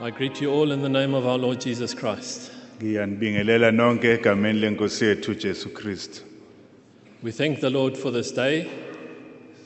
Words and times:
I 0.00 0.10
greet 0.10 0.40
you 0.40 0.50
all 0.50 0.72
in 0.72 0.82
the 0.82 0.88
name 0.88 1.14
of 1.14 1.26
our 1.26 1.38
Lord 1.38 1.60
Jesus 1.60 1.94
Christ. 1.94 2.50
Ngiyanibingelela 2.80 3.70
nonke 3.70 4.18
egameni 4.18 4.60
lenkosi 4.60 5.04
yethu 5.04 5.34
Jesu 5.38 5.68
Kristu. 5.68 6.22
We 7.22 7.30
thank 7.30 7.60
the 7.60 7.70
Lord 7.70 7.96
for 7.96 8.10
this 8.10 8.32
day 8.32 8.68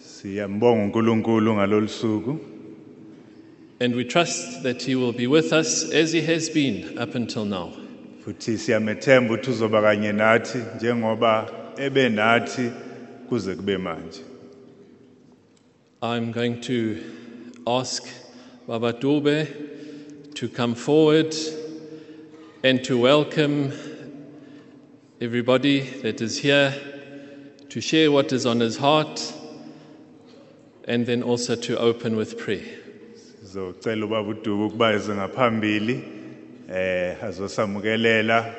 Siyambonga 0.03 0.83
uNkulunkulu 0.93 1.54
ngalolu 1.54 1.88
suku 1.88 2.38
and 3.80 3.95
we 3.95 4.04
trust 4.04 4.62
that 4.62 4.83
He 4.83 4.95
will 4.95 5.12
be 5.12 5.27
with 5.27 5.53
us 5.53 5.91
as 5.93 6.12
He 6.12 6.21
has 6.23 6.51
been 6.51 6.99
up 6.99 7.15
until 7.15 7.45
now. 7.45 7.73
futhi 8.25 8.59
siyamethemba 8.59 9.35
ukuthi 9.35 9.51
uzoba 9.51 9.83
kanye 9.83 10.13
nathi 10.13 10.59
njengoba 10.77 11.51
ebe 11.79 12.09
nathi 12.09 12.71
kuze 13.29 13.55
kube 13.57 13.77
manje. 13.79 14.21
I'm 16.03 16.33
going 16.33 16.61
to 16.61 17.03
ask 17.67 18.05
Baba 18.69 18.93
Dube 18.93 19.47
to 20.39 20.48
come 20.48 20.73
forward 20.73 21.34
and 22.63 22.85
to 22.85 22.96
welcome 22.96 23.72
everybody 25.21 25.80
that 26.03 26.21
is 26.21 26.39
here 26.39 26.72
to 27.68 27.80
share 27.80 28.13
what 28.13 28.32
is 28.32 28.46
on 28.46 28.61
his 28.61 28.77
heart 28.77 29.35
and 30.85 31.07
then 31.07 31.25
also 31.25 31.57
to 31.57 31.77
open 31.77 32.14
with 32.14 32.39
prayer. 32.39 32.62
Sizocela 33.42 34.05
ubaba 34.05 34.28
uDubu 34.28 34.66
ukuba 34.66 34.92
eze 34.92 35.14
ngaphambili 35.14 36.05
eh 36.70 37.16
azosamukelela 37.25 38.55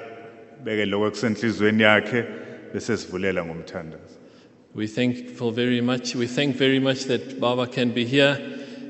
beke 0.63 0.85
lokho 0.85 1.12
kusenhlizweni 1.12 1.84
yakhe 1.84 2.26
bese 2.73 2.98
sivulela 2.98 3.46
ngomthandazo. 3.46 4.18
We 4.76 4.88
thankful 4.88 5.52
very 5.52 5.80
much. 5.80 6.13
We 6.13 6.27
thank 6.27 6.57
very 6.57 6.80
much 6.80 7.05
that 7.05 7.40
Baba 7.40 7.68
can 7.68 7.91
be 7.91 8.04
here. 8.04 8.35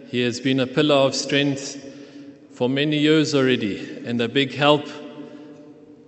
He 0.09 0.21
has 0.23 0.39
been 0.39 0.59
a 0.59 0.65
pillar 0.65 0.95
of 0.95 1.13
strength 1.13 1.88
for 2.59 2.67
many 2.67 2.97
years 2.97 3.33
already 3.33 4.03
and 4.05 4.19
a 4.19 4.27
big 4.27 4.53
help 4.53 4.85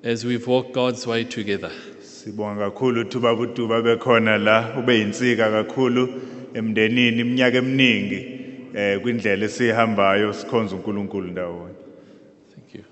as 0.04 0.26
we've 0.26 0.46
walked 0.48 0.74
God's 0.74 1.08
way 1.08 1.24
together. 1.24 1.72
Sibonga 2.02 2.70
kakhulu 2.72 3.02
ukuthi 3.02 3.18
ubaba 3.18 3.42
uDubu 3.42 3.74
abe 3.74 3.96
khona 3.96 4.38
la 4.38 4.78
ube 4.78 5.00
yinsika 5.00 5.52
kakhulu 5.52 6.10
emndenini 6.54 7.22
iminyaka 7.22 7.58
eminingi 7.58 8.40
eh 8.74 9.02
kwindlela 9.02 9.46
esihambayo 9.46 10.34
sikhonza 10.34 10.76
uNkulunkulu 10.76 11.28
ndawonye. 11.32 11.76
Thank 12.56 12.76
you. 12.76 12.84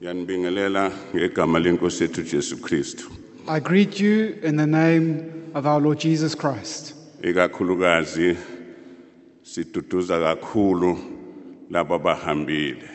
Yanibingelela 0.00 0.92
ngegama 1.14 1.58
lenkosi 1.58 2.02
yethu 2.02 2.22
Jesu 2.22 2.56
Kristu. 2.56 3.10
I 3.46 3.60
greet 3.60 4.00
you 4.00 4.38
in 4.42 4.56
the 4.56 4.66
name 4.66 5.50
of 5.54 5.66
our 5.66 5.82
Lord 5.82 5.98
Jesus 5.98 6.34
Christ. 6.34 6.94
Ikakhulukazi 7.22 8.36
siduduza 9.42 10.20
kakhulu 10.20 10.98
laba 11.70 11.98
bahambile 11.98 12.90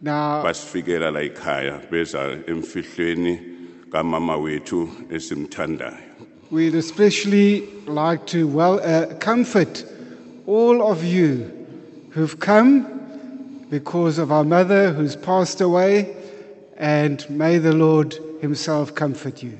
Now, 0.00 0.42
basifikela 0.44 1.10
la 1.12 1.20
ekhaya 1.20 1.80
beza 1.90 2.38
emfihlweni 2.46 3.40
kamama 3.90 4.36
wethu 4.36 4.88
esimthandayo. 5.10 5.96
we'd 6.50 6.74
especially 6.74 7.66
like 7.86 8.26
to 8.26 8.46
well, 8.46 8.80
uh, 8.80 9.06
comfort 9.18 9.84
all 10.46 10.82
of 10.90 11.02
you 11.02 11.50
who've 12.10 12.38
come 12.38 12.84
because 13.70 14.18
of 14.18 14.30
our 14.30 14.44
mother 14.44 14.92
who's 14.92 15.16
passed 15.16 15.60
away, 15.60 16.14
and 16.76 17.28
may 17.30 17.58
the 17.58 17.72
Lord 17.72 18.14
Himself 18.40 18.94
comfort 18.94 19.42
you. 19.42 19.58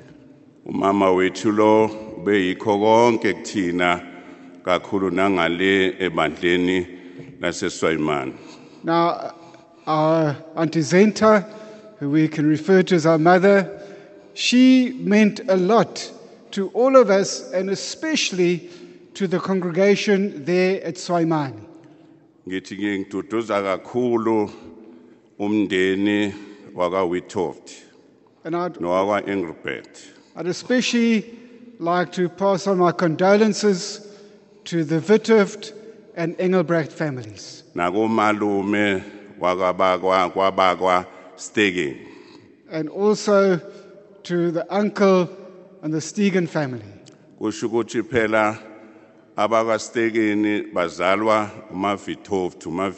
Umama 0.67 1.11
wethu 1.15 1.57
lo 1.57 1.89
beyikho 2.25 2.79
konke 2.79 3.33
kuthina 3.35 4.01
kakhulu 4.63 5.11
nangale 5.11 5.99
ebandleni 5.99 6.87
laseSwayimani. 7.45 8.35
Now, 8.83 9.35
our 9.87 10.37
Auntie 10.57 10.83
Senta, 10.83 11.47
who 11.99 12.11
we 12.11 12.29
can 12.29 12.47
refer 12.47 12.83
to 12.83 12.95
as 12.95 13.07
our 13.07 13.19
mother, 13.19 13.81
she 14.35 14.93
meant 15.01 15.41
a 15.49 15.57
lot 15.57 16.11
to 16.53 16.69
all 16.71 16.97
of 16.97 17.11
us 17.11 17.53
and 17.53 17.71
especially 17.71 18.71
to 19.15 19.27
the 19.27 19.39
congregation 19.39 20.45
there 20.45 20.83
at 20.85 20.95
Swaimani. 20.97 21.61
ngithi 22.49 22.77
ngiduduza 22.77 23.63
kakhulu 23.63 24.51
umndeni 25.39 26.35
waka 26.75 27.05
Withoft 27.05 27.71
And 28.45 28.55
I'd, 28.57 28.75
nowaka 28.75 29.29
Engelbert 29.29 29.99
I'd 30.37 30.47
especially 30.47 31.39
like 31.79 32.13
to 32.13 32.29
pass 32.29 32.67
on 32.67 32.79
my 32.79 32.93
condolences 32.93 34.07
to 34.65 34.85
the 34.85 35.01
Withoft 35.01 35.73
and 36.17 36.37
Engelbrecht 36.39 36.93
families. 36.93 37.65
nakumalume 37.75 39.03
wakabakwa 39.41 40.31
kwabakwa 40.31 41.07
Stegen 41.37 41.97
And 42.71 42.89
also 42.89 43.61
to 44.23 44.51
the 44.51 44.65
uncle 44.75 45.29
and 45.83 45.93
the 45.93 46.01
Stegen 46.01 46.49
family. 46.49 46.85
kusho 47.39 47.67
ukuthi 47.69 48.03
phela 48.03 48.59
abaka 49.37 49.79
bazalwa 50.73 51.51
uma 51.71 51.99
Withoft 52.07 52.67
uma 52.67 52.91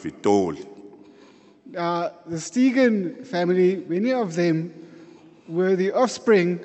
Uh, 1.75 2.09
the 2.27 2.37
Stegen 2.37 3.25
family, 3.25 3.83
many 3.89 4.13
of 4.13 4.35
them 4.35 4.71
were 5.49 5.75
the 5.75 5.91
offspring 5.91 6.59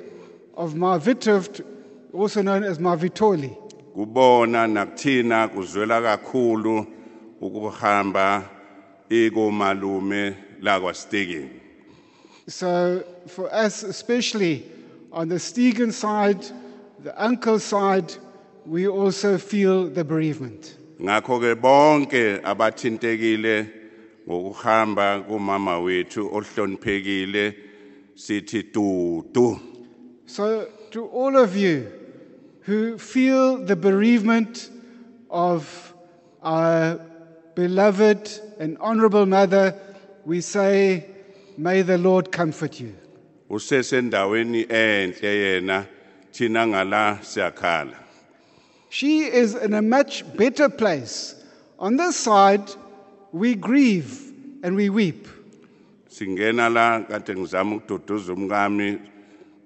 of 0.55 0.73
Marvitoft, 0.75 1.61
also 2.13 2.41
known 2.41 2.63
as 2.63 2.77
Marvitoli. 2.79 3.55
Kubona 3.93 4.67
nakuthina 4.67 5.47
kuzwela 5.47 6.01
kakhulu 6.01 6.85
ukuhamba 7.41 8.49
ikomalume 9.09 10.35
lakwa 10.61 10.93
Stegen 10.93 11.49
So, 12.47 13.03
for 13.27 13.49
us, 13.53 13.83
especially 13.83 14.65
on 15.13 15.29
the 15.29 15.35
Stegen 15.39 15.93
side, 15.93 16.43
the 17.01 17.13
uncle 17.25 17.57
side, 17.57 18.13
we 18.65 18.85
also 18.87 19.37
feel 19.37 19.87
the 19.89 20.03
bereavement. 20.03 20.75
ngakho 21.01 21.39
ke 21.39 21.55
bonke 21.61 22.41
abathintekile 22.43 23.65
ngokuhamba 24.27 25.19
kumama 25.27 25.79
wethu 25.79 26.29
ohloniphekile 26.35 27.55
sithi 28.15 28.63
tutu 28.63 29.59
So, 30.25 30.67
to 30.91 31.05
all 31.07 31.37
of 31.37 31.55
you 31.55 31.87
who 32.65 32.97
feel 32.97 33.57
the 33.65 33.75
bereavement 33.75 34.69
of 35.29 35.93
our 36.41 36.99
beloved 37.55 38.29
and 38.59 38.77
honorable 38.79 39.25
mother, 39.25 39.75
we 40.25 40.41
say, 40.41 41.05
May 41.57 41.81
the 41.83 41.97
Lord 41.97 42.31
comfort 42.31 42.79
you. 42.79 42.95
usesendaweni 43.49 44.65
enhle 44.69 45.35
yena 45.37 45.85
thina 46.31 46.67
ngala 46.67 47.19
siyakhala 47.21 47.95
She 48.89 49.21
is 49.23 49.55
in 49.55 49.73
a 49.73 49.81
much 49.81 50.23
better 50.37 50.69
place. 50.69 51.35
On 51.79 51.97
this 51.97 52.15
side, 52.15 52.69
we 53.31 53.55
grieve 53.55 54.31
and 54.63 54.75
we 54.75 54.89
weep. 54.89 55.27
singena 56.09 56.69
la 56.73 56.99
kade 57.01 57.35
ngizama 57.35 57.75
ukududuza 57.75 58.33
umkami 58.33 58.97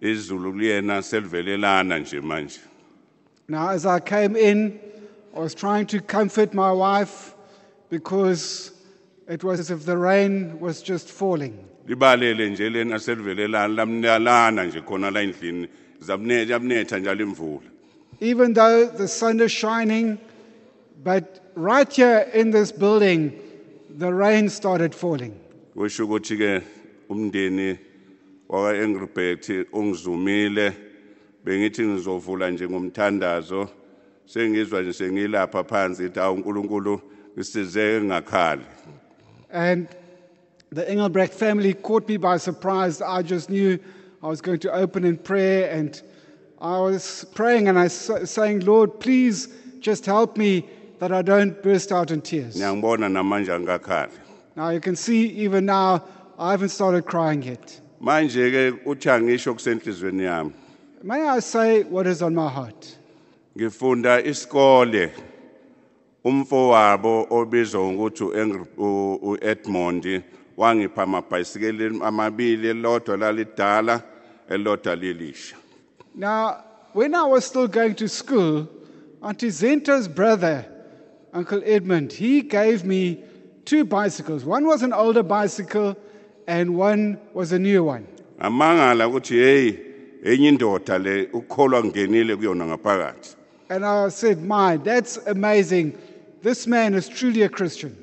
izulu 0.02 0.54
kuyena 0.54 1.02
selivelelana 1.02 2.00
nje 2.00 2.22
manje 2.22 2.60
Now, 3.50 3.70
as 3.70 3.86
I 3.86 4.00
came 4.02 4.36
in, 4.36 4.80
I 5.36 5.40
was 5.40 5.56
trying 5.56 5.86
to 5.88 6.02
comfort 6.02 6.54
my 6.54 6.72
wife 6.72 7.34
because 7.90 8.72
it 9.28 9.44
was 9.44 9.60
as 9.62 9.72
if 9.72 9.86
the 9.86 9.98
rain 9.98 10.60
was 10.60 10.82
just 10.82 11.08
falling. 11.10 11.64
libalele 11.88 12.50
nje 12.50 12.70
lena 12.70 12.96
selivelelana 13.00 13.68
lamnalana 13.76 14.66
nje 14.66 14.82
khona 14.82 15.12
la 15.12 15.22
endlini 15.22 15.68
zabunetha 16.02 17.00
njalo 17.00 17.22
imvula 17.24 17.62
Even 18.20 18.54
though 18.54 18.86
the 18.88 19.08
sun 19.08 19.40
is 19.40 19.52
shining, 19.52 20.18
but 21.04 21.40
right 21.56 21.94
here 21.94 22.30
in 22.34 22.52
this 22.52 22.72
building, 22.72 23.32
the 23.98 24.12
rain 24.14 24.50
started 24.50 24.94
falling. 24.94 25.34
kusho 25.76 26.04
ukuthi 26.06 26.38
ke 26.38 26.64
umndeni 27.10 27.78
waka 28.50 28.76
Engelbert 28.84 29.50
ungizumile 29.72 30.74
bengithi 31.48 31.88
ngizovula 31.88 32.50
nje 32.52 32.68
ngomthandazo 32.70 33.68
sengizwa 34.26 34.82
nje 34.82 34.94
sengilapha 34.94 35.64
phansi 35.64 36.06
ithi 36.06 36.20
awu 36.20 36.36
uNkulunkulu 36.36 37.02
ngisize 37.38 38.02
ngakhali 38.02 38.62
And 39.54 39.88
the 40.74 40.84
Engelbrecht 40.92 41.34
family 41.34 41.74
caught 41.74 42.10
me 42.10 42.18
by 42.18 42.36
surprise. 42.38 43.02
I 43.02 43.22
just 43.22 43.50
knew 43.50 43.80
I 44.22 44.28
was 44.28 44.42
going 44.42 44.60
to 44.60 44.72
open 44.74 45.06
in 45.06 45.16
prayer, 45.18 45.72
and 45.72 46.02
I 46.60 46.80
was 46.80 47.26
praying 47.34 47.70
and 47.70 47.80
I 47.80 47.84
was 47.84 48.30
saying, 48.30 48.66
Lord, 48.66 49.00
please 49.00 49.48
just 49.80 50.06
help 50.06 50.36
me 50.36 50.66
that 51.00 51.14
I 51.14 51.22
don't 51.22 51.64
burst 51.64 51.94
out 51.94 52.12
in 52.12 52.22
tears. 52.22 52.58
ngiyangibona 52.58 53.08
namanje 53.10 54.10
Now 54.58 54.70
you 54.72 54.82
can 54.82 54.98
see 54.98 55.28
even 55.46 55.66
now, 55.66 56.04
I 56.38 56.52
haven't 56.52 56.70
started 56.70 57.06
crying 57.06 57.42
yet. 57.44 57.80
manje 58.02 58.52
ke 58.52 58.86
uthi 58.86 59.10
angisho 59.10 59.54
kusenhlizweni 59.54 60.24
yami 60.24 60.52
May 61.08 61.22
I 61.26 61.40
say 61.40 61.84
what 61.84 62.06
is 62.06 62.22
on 62.22 62.36
my 62.36 62.50
heart? 62.50 62.98
ngifunda 63.58 64.22
isikole 64.26 65.12
umfowabo 66.24 67.28
obizwa 67.30 67.82
ngokuthi 67.92 68.24
uEngr- 68.24 68.66
u- 68.78 69.20
uEdmond 69.30 70.22
wangipha 70.58 71.04
amabhayisikeli 71.04 72.00
amabili 72.04 72.68
elodwa 72.68 73.18
lalidala 73.18 74.02
elodwa 74.50 74.96
lilisha 74.96 75.56
Now, 76.16 76.58
when 76.94 77.16
I 77.16 77.24
was 77.24 77.46
still 77.46 77.68
going 77.68 77.94
to 77.96 78.08
school, 78.10 78.68
Auntie 79.22 79.52
Senta's 79.52 80.08
brother, 80.08 80.66
Uncle 81.34 81.62
Edmund, 81.64 82.12
he 82.12 82.42
gave 82.42 82.84
me 82.84 83.20
two 83.66 83.86
bicycles. 83.86 84.44
One 84.44 84.66
was 84.66 84.82
an 84.84 84.94
older 84.94 85.22
bicycle, 85.24 85.96
and 86.48 86.76
one 86.76 87.20
was 87.34 87.52
a 87.52 87.60
new 87.60 87.84
one. 87.84 88.08
ngamangala 88.42 89.08
ukuthi 89.08 89.36
hey 89.40 89.87
enye 90.24 90.50
indoda 90.50 90.98
le 90.98 91.30
ukholwa 91.34 91.84
ngenile 91.84 92.36
kuyona 92.36 92.66
ngaphakathi 92.66 93.36
And 93.70 93.86
I 93.86 94.08
said, 94.10 94.42
My, 94.44 94.78
that's 94.78 95.18
amazing. 95.28 95.98
This 96.42 96.68
man 96.68 96.94
is 96.94 97.10
truly 97.10 97.42
a 97.42 97.50
Christian. 97.50 97.96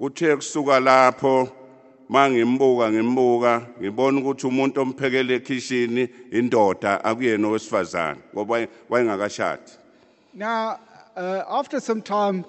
kuthe 0.00 0.36
kusuka 0.36 0.80
lapho 0.80 1.48
mangimbuka 2.08 2.92
ngimbuka 2.92 3.66
ngibona 3.80 4.20
ukuthi 4.20 4.46
umuntu 4.46 4.80
omphekele 4.80 5.34
ekhishini 5.34 6.08
indoda 6.30 7.04
akuyena 7.04 7.48
owesifazane 7.48 8.20
ngoba 8.34 8.66
wayengakashadi 8.90 9.70
Now, 10.34 10.78
uh, 11.16 11.42
after 11.48 11.78
some 11.78 12.02
time, 12.02 12.44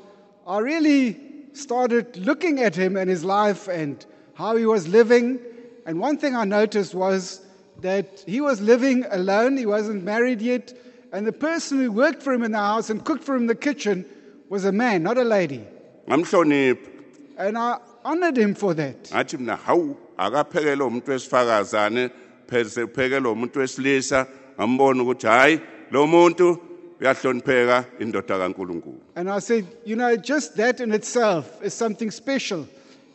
I 0.48 0.58
really 0.60 1.18
started 1.54 2.18
looking 2.18 2.60
at 2.62 2.76
him 2.76 2.98
and 2.98 3.10
his 3.10 3.24
life 3.24 3.68
and 3.68 4.04
how 4.36 4.56
he 4.56 4.66
was 4.66 4.88
living. 4.88 5.38
And 5.86 6.00
one 6.00 6.18
thing 6.18 6.34
I 6.36 6.46
noticed 6.46 6.96
was 6.96 7.42
that 7.84 8.24
he 8.26 8.42
was 8.42 8.60
living 8.62 9.06
alone, 9.12 9.58
he 9.58 9.66
wasn't 9.66 10.04
married 10.04 10.42
yet. 10.42 10.74
And 11.12 11.28
the 11.28 11.32
person 11.32 11.80
who 11.80 11.92
worked 11.92 12.24
for 12.24 12.34
him 12.34 12.44
in 12.44 12.52
the 12.52 12.58
house 12.58 12.90
and 12.90 13.04
cooked 13.06 13.24
for 13.24 13.36
him 13.36 13.42
in 13.44 13.48
the 13.48 13.56
kitchen 13.56 14.06
was 14.50 14.66
a 14.66 14.72
man, 14.72 15.04
not 15.04 15.18
a 15.18 15.24
lady. 15.24 15.62
ngamhlonipha 16.08 16.90
And 17.38 17.58
I 17.58 17.78
honored 18.04 18.38
him 18.38 18.54
for 18.56 18.74
that. 18.74 19.04
ngathi 19.12 19.38
mina 19.40 19.56
hawu 19.56 19.96
akaphekele 20.18 20.84
umuntu 20.84 21.12
wesifakazane 21.12 22.10
pheze 22.48 22.88
phekele 22.88 23.28
umuntu 23.28 23.60
wesilisa 23.60 24.28
ngambona 24.60 25.04
ukuthi 25.04 25.28
hayi 25.28 25.60
lo 25.92 26.08
muntu 26.08 26.58
uyahlonipheka 27.02 27.86
indoda 28.00 28.38
kaNkuluNkulu 28.38 28.98
And 29.16 29.30
I 29.30 29.40
said, 29.40 29.66
you 29.86 29.96
know, 29.96 30.16
just 30.16 30.56
that 30.58 30.80
in 30.80 30.92
itself 30.94 31.62
is 31.64 31.74
something 31.74 32.12
special. 32.12 32.68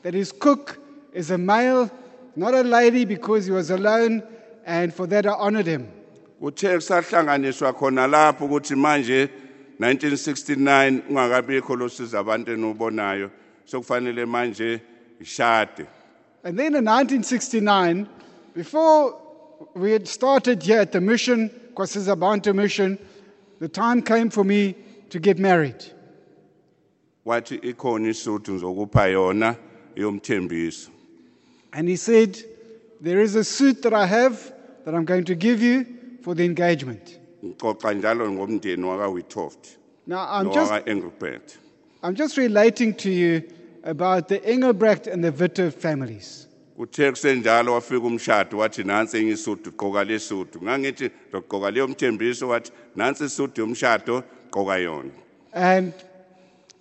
That 0.03 0.15
his 0.15 0.31
cook 0.33 0.79
is 1.13 1.31
a 1.31 1.39
male, 1.39 1.91
not 2.37 2.55
a 2.55 2.63
lady, 2.63 3.05
because 3.05 3.47
he 3.47 3.53
was 3.53 3.71
alone. 3.71 4.23
And 4.69 4.93
for 4.93 5.07
that, 5.07 5.27
I 5.27 5.31
honored 5.33 5.67
him. 5.67 5.89
kuthe 6.43 6.75
kusahlanganiswa 6.77 7.73
khona 7.73 8.07
lapho 8.07 8.45
ukuthi 8.47 8.75
manje 8.77 9.29
1969 9.81 11.01
ungakabikho 11.11 11.77
losiza 11.77 12.19
abantu 12.19 12.53
enobonayo 12.53 13.31
sokufanele 13.65 14.27
manje 14.27 14.81
ishade 15.21 15.87
And 16.45 16.59
then 16.59 16.75
in 16.77 16.85
1969, 16.85 18.07
before 18.55 19.17
we 19.75 19.91
had 19.93 20.07
started 20.07 20.63
here 20.63 20.81
at 20.81 20.93
the 20.93 21.01
mission, 21.01 21.51
Kwasizabantu 21.75 22.55
mission, 22.55 22.99
the 23.61 23.69
time 23.69 24.03
came 24.03 24.31
for 24.31 24.45
me 24.45 24.75
to 25.11 25.19
get 25.19 25.39
married. 25.39 25.83
wathi 27.27 27.55
ikhona 27.57 28.09
isuthu 28.09 28.53
ngizokupha 28.53 29.07
yona 29.09 29.57
yomthembiso 29.97 30.91
And 31.73 31.89
he 31.89 31.97
said, 31.97 32.39
There 33.01 33.21
is 33.21 33.35
a 33.35 33.45
suit 33.45 33.83
that 33.83 33.95
I 33.95 34.07
have 34.07 34.53
that 34.89 34.95
I'm 34.97 35.05
going 35.05 35.25
to 35.25 35.35
give 35.35 35.61
you 35.63 35.85
for 36.23 36.35
the 36.35 36.45
engagement. 36.45 37.19
ngixoxa 37.45 37.95
njalo 37.95 38.33
ngomndeni 38.33 38.85
wakaWithoft 38.85 39.77
Now, 40.07 40.27
I'm 40.31 40.51
just, 40.53 40.73
nowaka-Engelbert 40.73 41.57
I'm 42.03 42.15
just 42.15 42.37
relating 42.39 42.95
to 42.95 43.11
you 43.11 43.43
about 43.85 44.29
the 44.29 44.39
Engelbrecht 44.39 45.07
and 45.07 45.23
the 45.23 45.31
Witte 45.33 45.71
families. 45.75 46.47
kuthe 46.79 47.11
kusenjalo 47.11 47.73
wafika 47.75 48.07
umshado 48.07 48.59
wathi 48.59 48.85
nansi 48.85 49.17
enye 49.19 49.31
isuthu 49.33 49.71
gqoka 49.71 50.05
lesuthu 50.05 50.63
ngangithi 50.63 51.11
ngizogqoka 51.31 51.71
leyo 51.71 51.89
mthembiso 51.89 52.49
wathi 52.49 52.73
nansi 52.97 53.25
isuthu 53.25 53.61
yomshado 53.61 54.23
gqoka 54.51 54.77
yona 54.79 55.11
And 55.53 55.93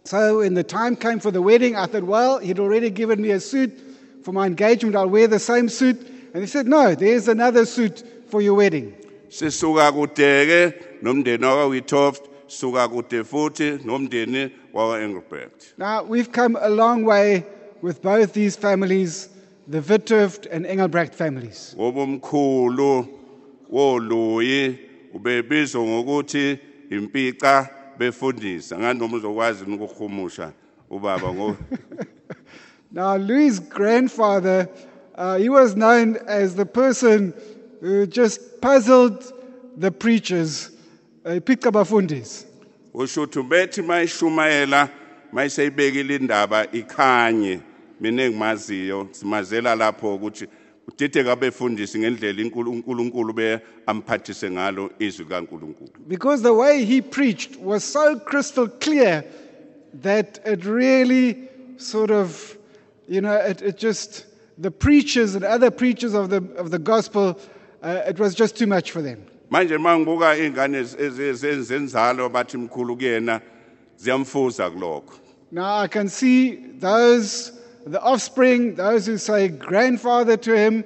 so 0.04 0.38
when 0.38 0.54
the 0.54 0.63
time 0.63 0.95
came 0.95 1.19
for 1.19 1.31
the 1.31 1.42
wedding, 1.42 1.75
I 1.75 1.86
thought, 1.88 2.04
well, 2.04 2.38
he'd 2.39 2.59
already 2.59 2.89
given 2.89 3.21
me 3.21 3.31
a 3.31 3.39
suit 3.39 3.71
for 4.24 4.31
my 4.33 4.45
engagement. 4.45 4.95
I'll 4.95 5.09
wear 5.09 5.27
the 5.27 5.39
same 5.39 5.68
suit. 5.69 5.98
And 6.37 6.43
he 6.43 6.47
said, 6.47 6.67
no, 6.67 6.93
there's 6.93 7.27
another 7.27 7.65
suit 7.65 8.03
for 8.29 8.41
your 8.41 8.53
wedding. 8.53 8.93
sisuka 9.29 9.91
kudeke 9.91 10.73
nomndeni 11.01 11.45
wakaWithoft 11.45 12.21
suka 12.47 12.87
kude 12.87 13.23
futhi 13.23 13.79
nomndeni 13.83 14.51
wakaEngelbert 14.73 15.73
Now, 15.79 16.03
we've 16.03 16.31
come 16.31 16.55
a 16.61 16.69
long 16.69 17.03
way 17.05 17.43
with 17.81 18.03
both 18.03 18.33
these 18.33 18.55
families, 18.55 19.29
the 19.67 19.79
Witthöft 19.79 20.45
and 20.51 20.67
Engelbrecht 20.67 21.15
families. 21.15 21.75
ngoba 21.75 23.07
woluyi 23.71 24.79
ubebizwa 25.13 25.81
ngokuthi 25.81 26.59
impica 26.91 27.67
befundisa 27.97 28.77
nganoma 28.79 29.17
uzokwazi 29.17 29.63
ukuhumusha 29.63 30.51
ubaba 30.89 31.33
ngo 31.33 31.57
Now, 32.91 33.15
Louis' 33.17 33.59
grandfather, 33.59 34.69
uh, 35.17 35.35
he 35.37 35.49
was 35.49 35.75
known 35.75 36.17
as 36.27 36.55
the 36.55 36.65
person 36.65 37.33
who 37.81 38.05
just 38.07 38.61
puzzled 38.61 39.33
the 39.75 39.91
preachers, 39.91 40.71
uh, 41.25 41.39
Pika 41.39 41.71
Bafundis. 41.71 42.45
usho 42.93 43.21
ukuthi 43.23 43.43
bethi 43.43 43.81
mayishumayela 43.81 44.89
mayiseyibekile 45.33 46.15
indaba 46.15 46.67
ikhanye 46.71 47.59
mina 48.01 48.23
engimaziyo 48.23 49.07
simazela 49.11 49.75
lapho 49.75 50.15
ukuthi 50.15 50.47
udide 50.87 51.23
kabefundisi 51.23 51.99
ngendlela 51.99 52.41
inkulu- 52.41 52.69
uNkulunkulu 52.71 53.33
be 53.33 53.59
amphathise 53.85 54.51
ngalo 54.51 54.89
izwi 54.99 55.25
kaNkulunkulu. 55.25 55.89
Because 56.07 56.41
the 56.43 56.53
way 56.53 56.85
he 56.85 57.01
preached 57.01 57.55
was 57.59 57.83
so 57.83 58.19
crystal 58.19 58.67
clear 58.67 59.23
that 60.01 60.39
it 60.45 60.65
really 60.65 61.49
sort 61.77 62.09
of, 62.11 62.57
you 63.07 63.21
know, 63.21 63.35
it, 63.35 63.61
it 63.61 63.77
just, 63.77 64.25
the 64.57 64.71
preachers 64.71 65.36
and 65.36 65.44
other 65.44 65.71
preachers 65.71 66.13
of 66.13 66.30
the, 66.30 66.38
of 66.57 66.71
the 66.71 66.80
gospel, 66.80 67.39
uh, 67.83 68.01
it 68.07 68.19
was 68.19 68.36
just 68.36 68.57
too 68.57 68.68
much 68.68 68.92
for 68.92 69.01
them. 69.01 69.25
manje 69.51 69.77
mangibuka 69.77 70.36
izingane 70.36 70.77
ezenzalo 70.77 72.30
bathi 72.30 72.57
mkhulu 72.57 72.98
kuyena 72.98 73.42
ziyamfuza 73.98 74.69
kulokho 74.69 75.13
Now 75.51 75.77
I 75.77 75.88
can 75.88 76.09
see 76.09 76.57
those, 76.80 77.54
the 77.86 78.01
offspring, 78.01 78.75
those 78.75 79.06
who 79.06 79.18
say 79.18 79.47
grandfather 79.47 80.35
to 80.35 80.57
him, 80.57 80.83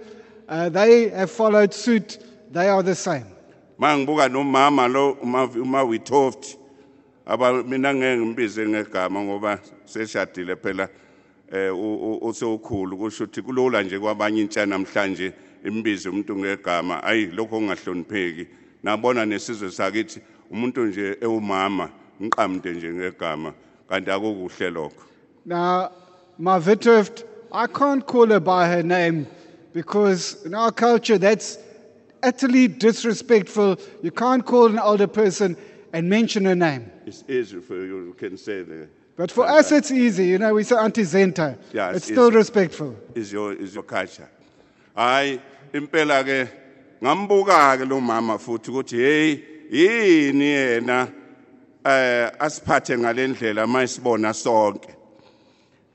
uh, 0.47 0.69
they 0.69 1.09
have 1.09 1.31
followed 1.31 1.73
suit. 1.73 2.19
They 2.51 2.69
are 2.69 2.83
the 2.83 2.95
same. 2.95 3.25
mangibuka 3.79 4.29
nomama 4.29 4.87
lo 4.87 5.17
uma 5.23 5.45
uma 5.45 5.83
mina 7.63 7.93
ngeke 7.93 8.17
ngimbize 8.17 8.67
ngegama 8.67 9.23
ngoba 9.23 9.59
seshadile 9.85 10.55
phela 10.55 10.89
eh 11.51 11.69
u- 11.75 11.95
u- 12.13 12.27
usewukhulu 12.27 12.97
kusho 12.97 13.23
ukuthi 13.23 13.41
kulula 13.41 13.83
nje 13.83 13.99
kwabanye 13.99 14.41
intsha 14.41 14.65
namhlanje 14.65 15.33
imbize 15.65 16.09
umuntu 16.09 16.37
ngegama 16.37 17.03
ayi 17.03 17.25
lokho 17.25 17.55
kungahlonipheki 17.59 18.47
nabona 18.83 19.25
nesizwe 19.25 19.71
sakithi 19.71 20.19
umuntu 20.51 20.85
nje 20.85 21.17
ewumama 21.21 21.89
ngiqamde 22.21 22.71
nje 22.73 22.93
ngegama 22.93 23.53
kanti 23.89 24.11
akukuhle 24.11 24.69
lokho 24.69 25.03
Now, 25.45 25.91
my 26.37 26.59
Withoft, 26.59 27.23
I 27.51 27.65
can't 27.67 28.05
call 28.05 28.27
her 28.27 28.39
by 28.39 28.67
her 28.67 28.83
name 28.83 29.25
because 29.73 30.37
in 30.45 30.53
our 30.53 30.71
culture 30.71 31.17
that's 31.17 31.57
utterly 32.23 32.67
disrespectful. 32.67 33.77
You 34.03 34.11
can't 34.11 34.45
call 34.45 34.67
an 34.67 34.77
older 34.79 35.07
person 35.07 35.57
and 35.93 36.07
mention 36.09 36.45
her 36.45 36.55
name. 36.55 36.91
it's 37.07 37.23
easy 37.27 37.59
for 37.59 37.75
you 37.75 38.05
you 38.05 38.13
can 38.13 38.37
say 38.37 38.61
the 38.61 38.87
But 39.17 39.31
for 39.31 39.45
us, 39.45 39.71
it's 39.71 39.91
easy. 39.91 40.27
You 40.27 40.37
know, 40.39 40.53
we 40.53 40.63
say 40.63 40.75
anti 40.77 41.03
Senta. 41.03 41.57
Yeah, 41.73 41.89
it's 41.89 41.97
it's 41.97 42.05
still 42.07 42.27
easy. 42.29 42.37
respectful. 42.37 42.95
is 43.15 43.31
your 43.31 43.53
is 43.53 43.73
your 43.75 43.83
culture 43.83 44.29
hayi 44.95 45.39
impela 45.73 46.23
ke 46.23 46.49
ngambuka 47.01 47.77
ke 47.79 47.89
lo 47.89 47.99
mama 48.01 48.37
futhi 48.37 48.71
ukuthi 48.71 48.97
hey 48.97 49.35
yini 49.71 50.45
yena 50.45 51.11
eh 51.85 52.29
asiphathe 52.39 52.97
ngalendlela 52.97 53.67
mayisibona 53.67 54.33
sonke 54.33 54.95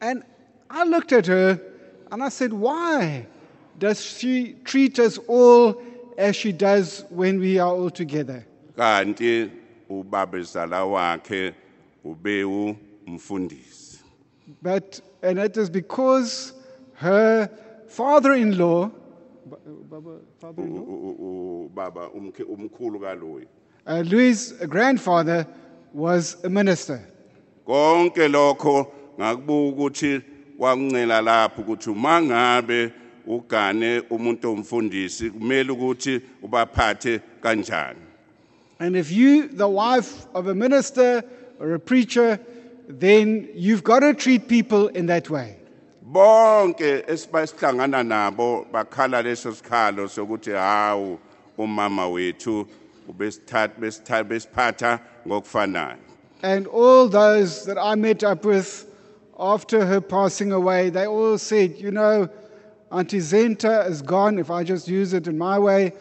And 0.00 0.22
I 0.70 0.84
looked 0.84 1.12
at 1.12 1.26
her 1.26 1.60
and 2.12 2.22
I 2.22 2.28
said, 2.28 2.52
Why 2.52 3.26
does 3.78 4.00
she 4.04 4.56
treat 4.64 4.98
us 4.98 5.18
all 5.26 5.82
as 6.18 6.36
she 6.36 6.52
does 6.52 7.04
when 7.10 7.40
we 7.40 7.58
are 7.58 7.72
all 7.72 7.90
together? 7.90 8.44
kanti 8.76 9.50
ubabezala 9.90 10.84
wakhe 10.84 11.54
ubewu 12.04 12.76
umfundisi 13.06 13.98
But, 14.62 15.00
and 15.22 15.38
it 15.40 15.56
is 15.56 15.68
because 15.70 16.52
her 16.94 17.48
father 17.88 18.32
in 18.34 18.56
law, 18.56 18.90
father 20.40 20.62
in 20.62 20.74
law? 20.74 20.82
U- 20.82 21.16
u- 21.18 21.70
umkhulu 22.44 23.00
kaloyi 23.00 23.46
Uh, 23.88 24.02
Louis' 24.04 24.52
grandfather 24.68 25.46
was 25.92 26.36
a 26.44 26.48
minister. 26.50 27.00
konke 27.66 28.28
lokho 28.28 28.86
ngakubuka 29.18 29.68
ukuthi 29.68 30.22
lapho 31.24 31.62
ukuthi 31.62 31.90
uma 31.90 32.22
ngabe 32.22 32.92
ugane 33.26 34.00
umuntu 34.10 34.50
omfundisi 34.52 35.30
kumele 35.30 35.70
ukuthi 35.72 36.20
ubaphathe 36.42 37.20
kanjani 37.40 38.00
And 38.78 38.94
if 38.96 39.10
you, 39.10 39.48
the 39.48 39.68
wife 39.68 40.26
of 40.34 40.48
a 40.48 40.54
minister 40.54 41.22
or 41.58 41.74
a 41.74 41.78
preacher, 41.80 42.38
then 42.88 43.48
you've 43.54 43.84
got 43.84 44.00
to 44.00 44.14
treat 44.14 44.48
people 44.48 44.88
in 44.88 45.06
that 45.06 45.28
way. 45.30 45.56
bonke 46.12 47.02
esibasihlangana 47.06 48.02
nabo 48.04 48.66
bakhala 48.72 49.22
leso 49.22 49.52
sikhalo 49.52 50.08
sokuthi 50.08 50.52
hawu 50.52 51.18
umama 51.58 52.08
wethu 52.08 52.66
ubesithatha 53.08 53.74
besithatha 53.80 54.24
besiphatha 54.24 55.00
ngokufanayo 55.26 55.96
And 56.42 56.66
all 56.66 57.08
those 57.08 57.64
that 57.64 57.78
I 57.78 57.94
met 57.94 58.22
up 58.22 58.44
with 58.44 58.86
after 59.38 59.84
her 59.86 60.00
passing 60.02 60.52
away, 60.52 60.90
they 60.90 61.06
all 61.06 61.38
said, 61.38 61.76
you 61.78 61.90
know, 61.90 62.28
Auntie 62.92 63.20
Senta 63.20 63.80
is 63.88 64.02
gone, 64.02 64.38
if 64.38 64.50
I 64.50 64.62
just 64.62 64.86
use 64.86 65.12
it 65.14 65.26
in 65.26 65.38
my 65.38 65.58
way. 65.58 65.92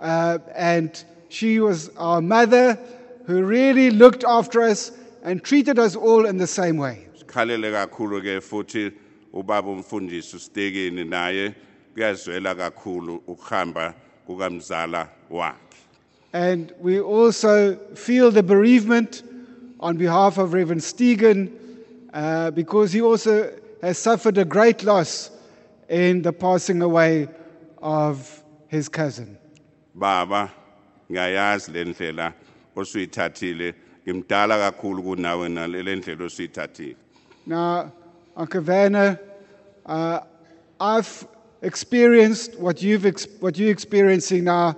Uh, 0.00 0.38
and 0.54 1.02
she 1.28 1.60
was 1.60 1.88
our 1.96 2.20
mother 2.20 2.78
who 3.26 3.44
really 3.44 3.90
looked 3.90 4.24
after 4.24 4.60
us 4.62 4.90
and 5.26 5.42
treated 5.42 5.78
us 5.78 5.96
all 5.96 6.24
in 6.26 6.36
the 6.38 6.46
same 6.46 6.76
way. 6.78 7.06
sikhalele 7.18 7.70
kakhulu 7.72 8.20
ke 8.22 8.40
futhi 8.40 8.92
ubaba 9.34 9.68
umfundisi 9.70 10.36
usitekeni 10.36 11.04
naye 11.04 11.54
kuyazwela 11.94 12.54
kakhulu 12.54 13.22
ukuhamba 13.26 13.94
kukamzala 14.26 15.08
wakhe 15.30 15.60
And 16.32 16.72
we 16.80 17.00
also 17.00 17.76
feel 17.94 18.30
the 18.30 18.42
bereavement 18.42 19.22
on 19.80 19.96
behalf 19.96 20.38
of 20.38 20.52
Reverend 20.52 20.82
Stegen 20.82 21.50
uh, 22.12 22.50
because 22.50 22.92
he 22.92 23.00
also 23.00 23.50
has 23.82 23.98
suffered 23.98 24.38
a 24.38 24.44
great 24.44 24.82
loss 24.84 25.30
in 25.88 26.22
the 26.22 26.32
passing 26.32 26.82
away 26.82 27.28
of 27.82 28.42
his 28.68 28.88
cousin. 28.88 29.36
baba 29.94 30.50
ngiyayazi 31.10 31.72
le 31.72 31.84
ndlela 31.84 32.32
osuyithathile 32.76 33.74
ngimdala 34.08 34.58
kakhulu 34.58 35.02
kunawe 35.02 35.48
nale 35.48 35.96
ndlela 35.96 36.24
osuyithathile 36.24 36.96
Now, 37.46 37.92
Uncle 38.36 38.60
Werner, 38.60 39.18
uh, 39.86 40.18
I've 40.80 41.26
experienced 41.62 42.58
what, 42.58 42.82
you've 42.82 43.06
ex- 43.06 43.28
what 43.40 43.56
you're 43.56 43.70
experiencing 43.70 44.44
now, 44.44 44.74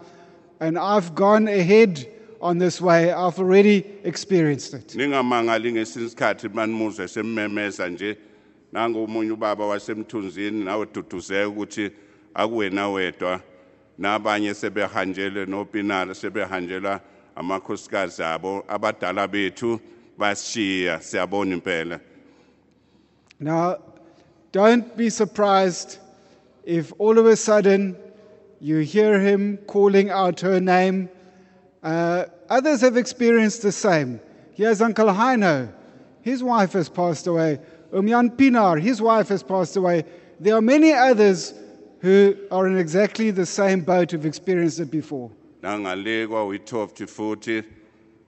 and 0.60 0.78
I've 0.78 1.14
gone 1.14 1.48
ahead 1.48 2.06
on 2.42 2.58
this 2.58 2.78
way. 2.80 3.10
I've 3.10 3.38
already 3.38 3.84
experienced 4.04 4.74
it. 4.74 4.88
ningamangali 4.96 5.72
ngesinye 5.72 6.06
isikhathi 6.06 6.48
manimuzwe 6.48 7.08
semmemeza 7.08 7.88
nje 7.88 8.16
nangu 8.72 9.04
omunye 9.04 9.32
ubaba 9.32 9.66
wasemthunzini 9.66 10.64
nawe 10.64 10.86
duduzeka 10.94 11.48
ukuthi 11.48 11.90
akuwena 12.34 12.88
wedwa 12.90 13.40
nabanye 13.98 14.54
sebehanjelwe 14.54 15.46
nopinala 15.46 16.14
sebehanjelwa 16.14 17.00
amakhosikazi 17.38 18.22
abo 18.22 18.64
abadala 18.68 19.28
bethu 19.28 19.80
siyabona 21.00 21.54
impela 21.54 22.00
Now, 23.40 23.76
don't 24.50 24.96
be 24.96 25.10
surprised 25.10 25.98
if 26.64 26.92
all 26.98 27.18
of 27.18 27.26
a 27.26 27.36
sudden 27.36 27.96
you 28.60 28.78
hear 28.78 29.20
him 29.20 29.58
calling 29.68 30.10
out 30.10 30.40
her 30.40 30.58
name. 30.60 31.08
Uh, 31.84 32.24
others 32.50 32.80
have 32.80 32.96
experienced 32.96 33.62
the 33.62 33.70
same. 33.70 34.20
Here's 34.54 34.82
Uncle 34.82 35.06
Heino. 35.06 35.72
His 36.22 36.42
wife 36.42 36.72
has 36.72 36.88
passed 36.88 37.28
away. 37.28 37.60
Umyan 37.92 38.36
Pinar, 38.36 38.76
his 38.78 39.00
wife 39.00 39.28
has 39.28 39.44
passed 39.44 39.76
away. 39.76 40.04
There 40.40 40.56
are 40.56 40.60
many 40.60 40.92
others 40.92 41.54
who 42.00 42.36
are 42.50 42.66
in 42.66 42.76
exactly 42.76 43.30
the 43.30 43.46
same 43.46 43.82
boat 43.82 44.10
who've 44.10 44.26
experienced 44.26 44.80
it 44.80 44.90
before. 44.90 45.30
Nangale 45.62 46.26
futhi 47.06 47.62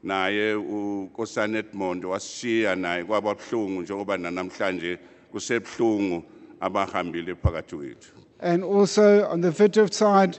naye 0.03 0.55
unkosana 0.55 1.59
Edmond 1.59 2.05
wasishiya 2.05 2.77
naye 2.77 3.05
kwaba 3.05 3.35
buhlungu 3.35 3.83
njengoba 3.83 4.17
nanamhlanje 4.17 4.99
kusebuhlungu 5.33 6.23
abahambile 6.61 7.35
phakathi 7.35 7.77
kwethu 7.77 8.09
And 8.43 8.65
also 8.65 9.27
on 9.29 9.43
the 9.43 9.51
Vitov 9.51 9.93
side, 9.93 10.39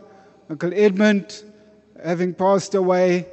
Uncle 0.49 0.73
Edmund 0.73 1.43
having 2.03 2.33
passed 2.33 2.73
away. 2.73 3.27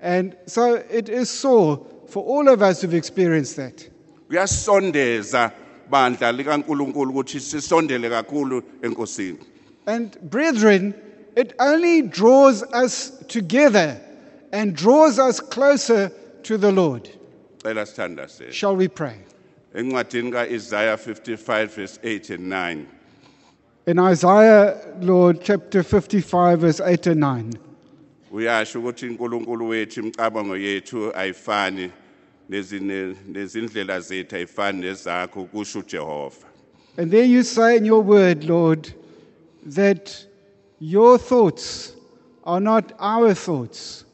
And 0.00 0.36
so 0.46 0.74
it 0.90 1.08
is 1.08 1.30
sore 1.30 1.86
for 2.08 2.24
all 2.24 2.48
of 2.48 2.60
us 2.60 2.82
who've 2.82 2.94
experienced 2.94 3.56
that. 3.56 3.88
kuyasondeza 4.28 5.52
bandla 5.90 6.32
likaNkuluNkulu 6.32 7.10
ukuthi 7.10 7.40
sisondele 7.40 8.10
kakhulu 8.10 8.62
enkosini 8.82 9.38
And 9.86 10.16
brethren, 10.30 10.94
it 11.38 11.54
only 11.60 12.02
draws 12.02 12.62
us 12.72 13.10
together 13.28 14.00
and 14.52 14.74
draws 14.74 15.18
us 15.18 15.40
closer 15.40 16.10
to 16.42 16.58
the 16.58 16.72
Lord. 16.72 17.08
cela 17.62 17.82
sithanda 17.86 18.28
se 18.28 18.50
Shall 18.50 18.76
we 18.76 18.88
pray? 18.88 19.16
encwadini 19.74 20.32
kaIsaiah 20.32 20.96
55 20.98 21.74
verse 21.74 21.98
8 22.02 22.30
and 22.30 22.48
9 22.48 22.86
In 23.86 23.98
Isaiah, 23.98 24.76
Lord, 25.00 25.40
chapter 25.42 25.82
55, 25.82 26.60
verse 26.60 26.80
8 26.80 27.06
and 27.06 27.20
9. 27.20 27.52
uyasho 28.32 28.78
ukuthi 28.80 29.06
uNkulunkulu 29.08 29.68
wethu 29.68 30.00
imicabango 30.00 30.56
yethu 30.56 31.12
ayifani 31.16 31.90
nezine- 32.50 33.14
nezindlela 33.28 34.00
zethu 34.00 34.36
ayifani 34.36 34.80
nezakho 34.80 35.44
kusho 35.44 35.78
uJehova 35.78 36.46
And 36.98 37.10
there 37.12 37.24
you 37.24 37.42
say 37.44 37.76
in 37.76 37.84
your 37.84 38.02
word, 38.02 38.44
Lord, 38.44 38.92
that 39.76 40.26
your 40.80 41.18
thoughts 41.18 41.92
are 42.44 42.60
not 42.60 42.92
our 42.98 43.34
thoughts, 43.34 44.04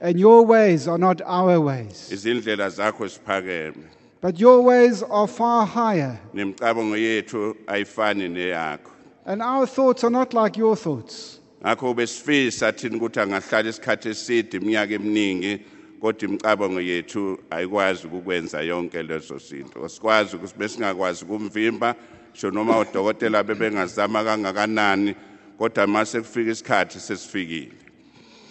and 0.00 0.18
your 0.18 0.44
ways 0.44 0.88
are 0.88 0.98
not 0.98 1.20
our 1.24 1.60
ways. 1.60 2.10
izindlela 2.12 2.70
zakho 2.70 3.08
siphakeme 3.08 3.84
But 4.20 4.40
your 4.40 4.62
ways 4.62 5.02
are 5.02 5.28
far 5.28 5.66
higher, 5.66 6.18
nemicabango 6.34 6.96
yethu 6.96 7.54
ayifani 7.66 8.28
neyakho 8.28 8.90
and 9.26 9.42
our 9.42 9.66
thoughts 9.66 10.04
are 10.04 10.10
not 10.10 10.34
like 10.34 10.56
your 10.56 10.76
thoughts. 10.76 11.40
ngakho 11.62 11.94
besifisa 11.94 12.72
thina 12.72 12.96
ukuthi 12.96 13.20
angahlala 13.20 13.68
isikhathi 13.68 14.08
eside 14.08 14.56
iminyaka 14.56 14.94
eminingi 14.94 15.60
kodwa 16.00 16.28
imicabango 16.28 16.80
yethu 16.80 17.38
ayikwazi 17.50 18.06
ukukwenza 18.06 18.60
yonke 18.60 19.02
lezo 19.02 19.38
zinto 19.38 19.88
sikwazi 19.88 20.36
ukuthi 20.36 20.54
besingakwazi 20.58 21.24
kumvimba 21.24 21.94
sho 22.32 22.50
noma 22.50 22.76
odokotela 22.76 23.42
bebengazama 23.42 24.24
kangakanani 24.24 25.14
kodwa 25.58 25.86
mase 25.86 26.20
kufika 26.20 26.50
isikhathi 26.50 27.00
sesifikile 27.00 27.72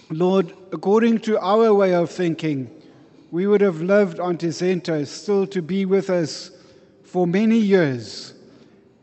Lord, 0.10 0.54
according 0.72 1.20
to 1.22 1.40
our 1.40 1.74
way 1.74 1.96
of 1.96 2.12
thinking, 2.12 2.70
we 3.32 3.48
would 3.48 3.62
have 3.62 3.82
loved 3.82 4.20
Auntie 4.20 4.52
Senta 4.52 5.06
still 5.06 5.48
to 5.48 5.62
be 5.62 5.86
with 5.86 6.10
us 6.10 6.52
for 7.04 7.26
many 7.26 7.58
years. 7.58 8.34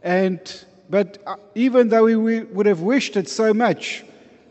And, 0.05 0.41
but 0.89 1.19
uh, 1.27 1.37
even 1.55 1.89
though 1.89 2.05
we 2.05 2.17
we 2.17 2.41
would 2.41 2.67
have 2.67 2.81
wished 2.81 3.17
it 3.17 3.29
so 3.29 3.53
much, 3.53 4.05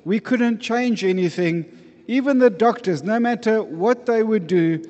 we 0.04 0.20
couldn't 0.20 0.60
change 0.60 1.04
anything. 1.04 1.66
Even 2.08 2.40
the 2.40 2.50
doctors, 2.50 3.04
no 3.04 3.20
matter 3.20 3.64
what 3.64 4.06
they 4.06 4.24
would 4.24 4.48
do, 4.48 4.84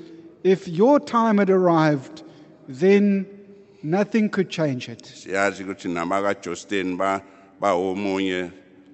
if 0.44 0.68
your 0.68 1.00
time 1.00 1.38
had 1.38 1.50
arrived, 1.50 2.24
then 2.68 3.26
nothing 3.84 4.30
could 4.30 4.50
change 4.50 4.90
it. 4.90 5.26
Siyazi 7.60 7.60
ukuthi 7.60 7.60
namakaJustin 7.60 7.62
ba 7.62 7.68
bawomunye 7.68 8.52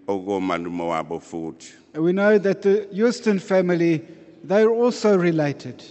okomalume 0.08 0.84
wabo 0.84 1.20
futhi 1.20 1.74
And 1.94 2.04
we 2.04 2.12
know 2.12 2.38
that 2.38 2.62
the 2.62 2.88
Houston 2.92 3.40
family, 3.40 4.02
they're 4.44 4.70
also 4.70 5.18
related. 5.18 5.82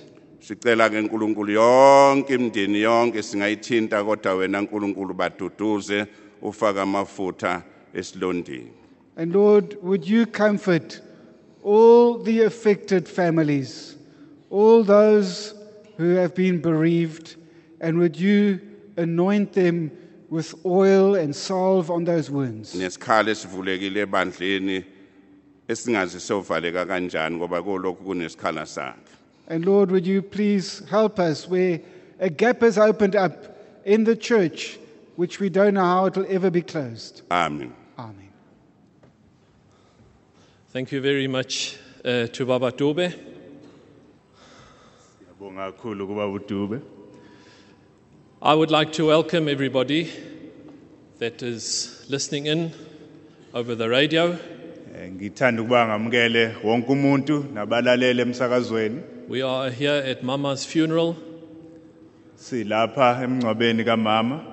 sicela 0.40 0.90
ke 0.90 0.98
uNkulunkulu 0.98 1.52
yonke 1.52 2.34
imindeni 2.34 2.82
yonke 2.82 3.22
singayithinta 3.22 4.04
kodwa 4.04 4.34
wena 4.34 4.60
uNkulunkulu 4.60 5.14
baduduze 5.14 6.06
ufaka 6.42 6.82
amafutha 6.82 7.62
esilondeni 7.94 8.70
And 9.16 9.32
Lord, 9.32 9.76
would 9.82 10.06
you 10.06 10.26
comfort 10.26 11.00
all 11.62 12.18
the 12.18 12.42
affected 12.42 13.08
families, 13.08 13.96
all 14.50 14.82
those 14.84 15.54
who 15.96 16.16
have 16.16 16.34
been 16.34 16.60
bereaved, 16.60 17.36
and 17.80 17.96
would 17.98 18.16
you 18.18 18.58
anoint 18.96 19.52
them 19.52 19.90
with 20.34 20.54
oil 20.66 21.14
and 21.22 21.32
salve 21.36 21.90
on 21.96 22.04
those 22.04 22.28
wounds? 22.36 22.74
nesikhalo 22.74 23.30
esivulekile 23.30 24.00
ebandleni 24.06 24.84
esingazi 25.68 26.20
sovaleka 26.20 26.82
kanjani 26.86 27.36
ngoba 27.36 27.62
kolokhu 27.62 28.04
kunesikhala 28.04 28.66
sakhe 28.66 29.12
And 29.46 29.64
Lord, 29.66 29.90
would 29.90 30.06
you 30.06 30.22
please 30.22 30.82
help 30.90 31.18
us 31.18 31.46
where 31.48 31.80
a 32.18 32.30
gap 32.30 32.62
has 32.62 32.78
opened 32.78 33.14
up 33.14 33.34
in 33.84 34.04
the 34.04 34.16
church, 34.16 34.78
which 35.16 35.38
we 35.38 35.50
don't 35.50 35.74
know 35.74 35.84
how 35.84 36.06
it 36.06 36.16
will 36.16 36.26
ever 36.28 36.50
be 36.50 36.62
closed. 36.62 37.22
amen 37.30 37.72
Amen. 37.98 38.30
Thank 40.72 40.90
you 40.92 41.00
very 41.00 41.28
much 41.28 41.76
uh, 42.04 42.26
to 42.26 42.46
Baba 42.46 42.72
Dube. 42.72 43.12
Ngiyabonga 45.22 45.72
kakhulu 45.72 46.06
kuba 46.06 46.26
udube. 46.26 46.80
I 48.44 48.54
would 48.54 48.70
like 48.70 48.92
to 48.94 49.06
welcome 49.06 49.48
everybody 49.48 50.10
that 51.18 51.42
is 51.42 52.04
listening 52.10 52.46
in 52.46 52.72
over 53.54 53.74
the 53.74 53.88
radio. 53.88 54.32
Eh, 54.96 55.10
ngithanda 55.12 55.62
ukuba 55.62 55.86
ngamukele 55.86 56.54
wonke 56.64 56.92
umuntu 56.92 57.44
nabalaleli 57.54 58.22
emsakazweni 58.22 59.00
We 59.28 59.42
are 59.42 59.70
here 59.70 60.02
at 60.10 60.22
Mama's 60.22 60.66
funeral. 60.66 61.16
silapha 62.36 63.20
emngcwabeni 63.24 63.84
kamama 63.84 64.44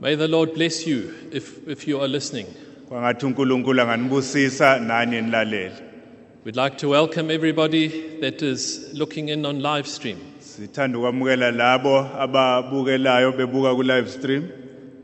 May 0.00 0.14
the 0.16 0.28
Lord 0.28 0.54
bless 0.54 0.86
you 0.86 1.12
if, 1.32 1.68
if 1.68 1.86
you 1.88 2.00
are 2.00 2.08
listening. 2.08 2.46
kwangathi 2.88 3.26
uNkulunkulu 3.26 3.80
anganibusisa 3.82 4.78
nani 4.80 5.20
nilalele 5.22 5.72
We'd 6.44 6.56
like 6.56 6.78
to 6.78 6.88
welcome 6.88 7.30
everybody 7.34 7.88
that 8.20 8.42
is 8.42 8.88
looking 8.94 9.28
in 9.28 9.44
on 9.44 9.60
live 9.60 9.86
stream. 9.86 10.16
Sithanda 10.58 10.98
ukwamukela 10.98 11.50
labo 11.50 11.98
ababukelayo 12.18 13.32
bebuka 13.32 13.74
ku 13.74 13.82
live 13.82 14.10
stream 14.10 14.42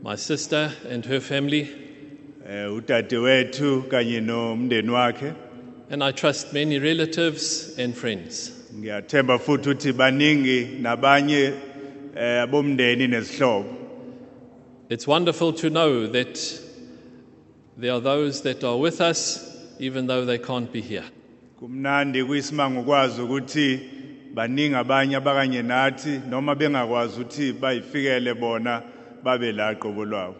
My 0.03 0.15
sister 0.17 0.71
and 0.91 1.03
her 1.05 1.19
family, 1.21 1.67
eh 2.49 2.67
udadewethu 2.77 3.83
kanye 3.89 4.19
nomndeni 4.21 4.89
wakhe 4.91 5.33
and 5.89 6.03
I 6.03 6.11
trust 6.11 6.53
many 6.53 6.77
relatives 6.79 7.73
and 7.79 7.95
friends. 7.95 8.51
ngiyathemba 8.75 9.39
futhi 9.39 9.69
ukuthi 9.69 9.93
baningi 9.93 10.67
nabanye 10.81 11.53
eh 12.15 12.41
abomndeni 12.43 13.07
nezihlobo 13.07 13.65
It's 14.89 15.07
wonderful 15.07 15.53
to 15.53 15.69
know 15.69 16.05
that 16.07 16.35
there 17.77 17.93
are 17.93 18.01
those 18.01 18.41
that 18.43 18.63
are 18.63 18.77
with 18.77 19.01
us, 19.01 19.19
even 19.79 20.05
though 20.07 20.25
they 20.25 20.37
can't 20.37 20.71
be 20.73 20.81
here. 20.81 21.05
kumnandi 21.59 22.23
kuyisimanga 22.23 22.79
ukwazi 22.79 23.21
ukuthi 23.21 23.79
baningi 24.35 24.75
abanye 24.75 25.15
abakanye 25.15 25.61
nathi 25.61 26.19
noma 26.29 26.55
bengakwazi 26.55 27.21
ukuthi 27.21 27.53
bayifikele 27.53 28.33
bona 28.33 28.83
babe 29.23 29.51
la 29.51 29.75
qobo 29.75 30.05
lwabo 30.05 30.35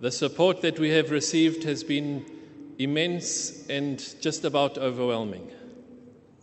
The 0.00 0.10
support 0.10 0.60
that 0.62 0.78
we 0.78 0.90
have 0.90 1.10
received 1.10 1.64
has 1.64 1.84
been 1.84 2.24
immense 2.78 3.64
and 3.70 3.98
just 4.20 4.44
about 4.44 4.78
overwhelming. 4.78 5.46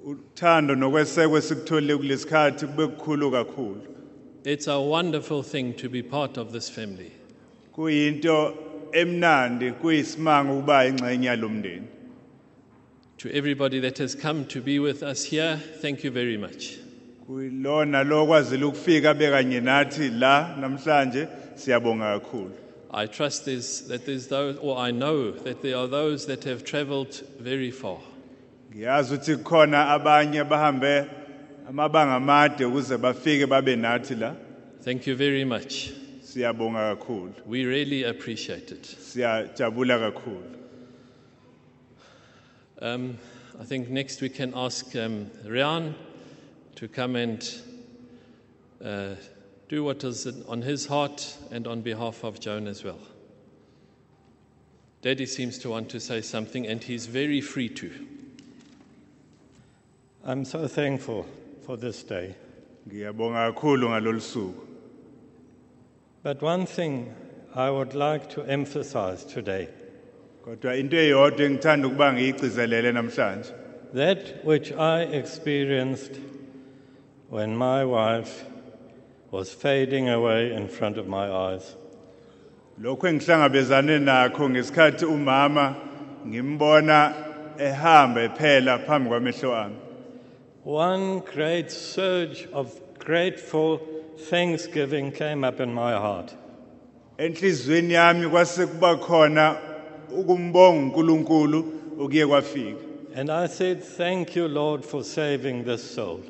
uthando 0.06 0.76
nokwesekwe 0.76 1.42
sikutholile 1.42 1.98
kulesikhathi 1.98 2.66
kube 2.68 2.88
kukhulu 2.88 3.32
kakhulu 3.32 3.82
It's 4.44 4.68
a 4.68 4.80
wonderful 4.80 5.44
thing 5.44 5.74
to 5.74 5.90
be 5.90 6.02
part 6.04 6.38
of 6.38 6.52
this 6.52 6.70
family. 6.72 7.12
kuyinto 7.72 8.54
emnandi 8.92 9.72
kuyisimanga 9.72 10.54
ukuba 10.54 10.86
ingxenye 10.88 11.28
yalomndeni 11.28 11.88
To 13.18 13.30
everybody 13.30 13.80
that 13.82 13.98
has 14.00 14.16
come 14.16 14.46
to 14.46 14.62
be 14.62 14.80
with 14.80 15.04
us 15.04 15.24
here, 15.26 15.58
thank 15.82 16.04
you 16.04 16.10
very 16.10 16.38
much. 16.38 16.80
Kuyilona 17.36 18.04
lo 18.04 18.26
kwazile 18.28 18.66
ukufika 18.66 19.14
bekanye 19.14 19.60
nathi 19.62 20.10
la 20.10 20.56
namhlanje 20.60 21.28
siyabonga 21.56 22.20
kakhulu 22.20 22.52
I 22.94 23.08
trust 23.08 23.46
there's, 23.46 23.88
that 23.88 24.06
there's 24.06 24.28
those, 24.28 24.58
or 24.62 24.78
I 24.78 24.92
know 24.92 25.32
that 25.32 25.62
there 25.62 25.78
are 25.78 25.88
those 25.88 26.26
that 26.26 26.44
have 26.44 26.66
traveled 26.66 27.22
very 27.40 27.72
far. 27.72 28.00
ngiyazi 28.72 29.14
ukuthi 29.16 29.36
kukhona 29.36 29.90
abanye 29.90 30.44
bahambe 30.44 31.06
amabanga 31.70 32.16
amade 32.16 32.66
ukuze 32.66 32.98
bafike 32.98 33.46
babe 33.48 33.76
nathi 33.76 34.16
la 34.16 34.34
Thank 34.84 35.08
you 35.08 35.16
very 35.16 35.46
much. 35.46 35.90
siyabonga 36.22 36.96
kakhulu 36.96 37.34
We 37.48 37.66
really 37.66 38.04
appreciate 38.04 38.72
it. 38.72 38.84
siyajabula 38.84 40.00
kakhulu 40.00 40.44
Um, 42.82 43.18
I 43.62 43.64
think 43.64 43.90
next 43.90 44.22
we 44.22 44.30
can 44.30 44.54
ask 44.56 44.96
um, 44.96 45.30
Rian 45.46 45.94
to 46.82 46.88
come 46.88 47.16
and 47.16 47.62
uh, 48.84 49.14
do 49.70 49.84
what 49.84 50.04
is 50.04 50.26
on 50.48 50.64
his 50.64 50.88
heart 50.88 51.38
and 51.52 51.68
on 51.68 51.82
behalf 51.82 52.24
of 52.24 52.40
Joan 52.40 52.66
as 52.66 52.84
well. 52.84 52.98
Daddy 55.04 55.28
seems 55.28 55.60
to 55.60 55.70
want 55.70 55.90
to 55.90 56.00
say 56.00 56.22
something, 56.22 56.66
and 56.66 56.84
he's 56.84 57.06
very 57.06 57.40
free 57.40 57.70
to. 57.70 57.92
I'm 60.26 60.44
so 60.44 60.68
thankful 60.68 61.28
for 61.68 61.78
this 61.78 62.02
day. 62.02 62.34
ngiyabonga 62.90 63.54
kakhulu 63.54 63.88
ngalolu 63.90 64.20
suku 64.20 64.56
But 66.24 66.42
one 66.42 66.66
thing 66.66 67.14
I 67.54 67.70
would 67.70 67.94
like 67.94 68.28
to 68.32 68.42
emphasize 68.42 69.24
today 69.24 69.68
kodwa 70.44 70.80
into 70.80 70.96
eyodwa 70.96 71.46
engithanda 71.46 71.88
ukuba 71.88 72.14
ngiyigcizelele 72.14 72.92
namhlanje 72.92 73.54
that 73.94 74.44
which 74.44 74.72
I 74.72 75.02
experienced 75.04 76.20
when 77.32 77.56
my 77.56 77.86
wife 77.86 78.44
was 79.32 79.54
fading 79.54 80.10
away 80.10 80.52
in 80.54 80.68
front 80.68 80.98
of 80.98 81.08
my 81.08 81.32
eyes. 81.32 81.76
lokho 82.82 83.08
engihlangabezane 83.08 84.00
nakho 84.00 84.50
ngesikhathi 84.50 85.06
umama 85.06 85.76
ngimbona 86.28 87.14
ehamba 87.58 88.22
ephela 88.28 88.80
phambi 88.86 89.10
kwamehlo 89.10 89.56
ami 89.64 89.76
One 90.64 91.20
great 91.34 91.72
surge 91.72 92.48
of 92.54 92.80
grateful 93.00 93.80
thanksgiving 94.30 95.12
came 95.12 95.44
up 95.46 95.60
in 95.62 95.74
my 95.74 95.94
heart. 95.94 96.34
enhlizweni 97.18 97.94
yami 97.94 98.28
kwase 98.30 98.68
kuba 98.68 98.98
khona 98.98 99.58
ukumbonga 100.20 100.80
uNkulunkulu 100.82 101.60
okuye 102.00 102.28
kwafika 102.28 102.82
And 103.16 103.30
I 103.30 103.48
said, 103.48 103.84
Thank 103.84 104.36
you, 104.38 104.48
Lord, 104.48 104.86
for 104.86 105.04
saving 105.04 105.66
this 105.66 105.84
soul. 105.96 106.22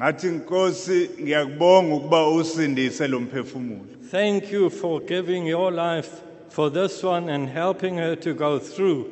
Ngathi 0.00 0.28
inkosi 0.28 1.10
ngiyakubonga 1.22 1.94
ukuba 1.94 2.28
usindise 2.28 3.08
lo 3.08 3.20
mphefumulo 3.20 3.84
Thank 4.10 4.52
you 4.52 4.70
for 4.70 5.00
giving 5.00 5.46
your 5.46 5.70
life 5.70 6.10
for 6.48 6.70
this 6.72 7.04
one 7.04 7.28
and 7.28 7.48
helping 7.48 7.96
her 7.98 8.16
to 8.16 8.34
go 8.34 8.58
through 8.58 9.06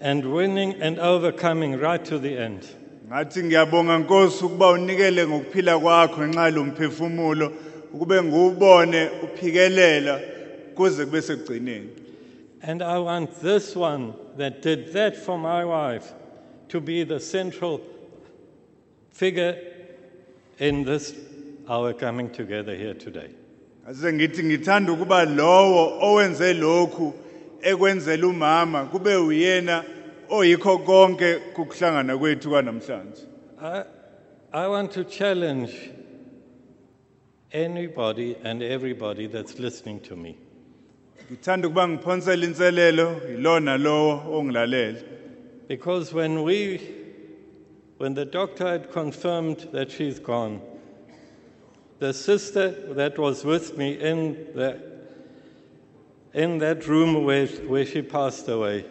and 0.00 0.24
winning 0.24 0.74
and 0.82 0.98
overcoming 0.98 1.80
right 1.80 2.04
to 2.04 2.18
the 2.18 2.36
end. 2.38 2.62
ngathi 3.08 3.42
ngiyabonga 3.42 3.98
nkosi 3.98 4.44
ukuba 4.44 4.70
unikele 4.70 5.26
ngokuphila 5.26 5.78
kwakho 5.78 6.20
ngenxa 6.20 6.42
yalo 6.44 6.64
mphefumulo 6.64 7.52
ukube 7.94 8.22
nguwubone 8.22 9.10
uphikelela 9.24 10.20
kuze 10.74 11.04
kube 11.06 11.22
sekugcineni 11.22 11.88
And 12.62 12.82
I 12.82 12.98
want 12.98 13.40
this 13.42 13.76
one 13.76 14.12
that 14.36 14.62
did 14.62 14.92
that 14.92 15.16
for 15.16 15.38
my 15.38 15.64
wife 15.64 16.12
to 16.68 16.80
be 16.80 17.04
the 17.04 17.18
central 17.20 17.80
figure 19.10 19.71
in 20.62 20.84
this 20.84 21.14
our 21.68 21.92
coming 21.92 22.30
together 22.30 22.74
here 22.76 22.94
today. 22.94 23.30
ase 23.88 24.12
ngithi 24.12 24.42
ngithanda 24.44 24.92
ukuba 24.92 25.24
lowo 25.24 25.98
owenze 26.08 26.54
lokhu 26.54 27.12
ekwenzela 27.62 28.26
umama 28.26 28.84
kube 28.84 29.16
uyena 29.16 29.84
oyikho 30.30 30.78
konke 30.78 31.34
kukuhlangana 31.54 32.18
kwethu 32.18 32.50
kwanamhlanje 32.50 33.22
I, 33.60 33.82
I 34.52 34.66
want 34.68 34.92
to 34.92 35.04
challenge 35.04 35.72
anybody 37.52 38.36
and 38.44 38.62
everybody 38.62 39.26
that's 39.26 39.58
listening 39.58 40.00
to 40.00 40.16
me. 40.16 40.36
ngithanda 41.32 41.68
ukuba 41.68 41.88
ngiphonsela 41.88 42.46
inselelo 42.46 43.16
yilona 43.30 43.76
lowo 43.78 44.22
ongilalele 44.38 45.02
Because 45.68 46.12
when 46.12 46.42
we, 46.42 46.80
when 48.02 48.14
the 48.14 48.24
doctor 48.24 48.66
had 48.66 48.90
confirmed 48.90 49.68
that 49.70 49.88
she's 49.88 50.18
gone, 50.18 50.60
the 52.00 52.12
sister 52.12 52.70
that 52.94 53.16
was 53.16 53.44
with 53.44 53.78
me 53.78 53.92
in, 53.92 54.34
the, 54.56 54.76
in 56.34 56.58
that 56.58 56.88
room 56.88 57.22
where, 57.24 57.46
where 57.46 57.86
she 57.86 58.02
passed 58.02 58.48
away, 58.48 58.84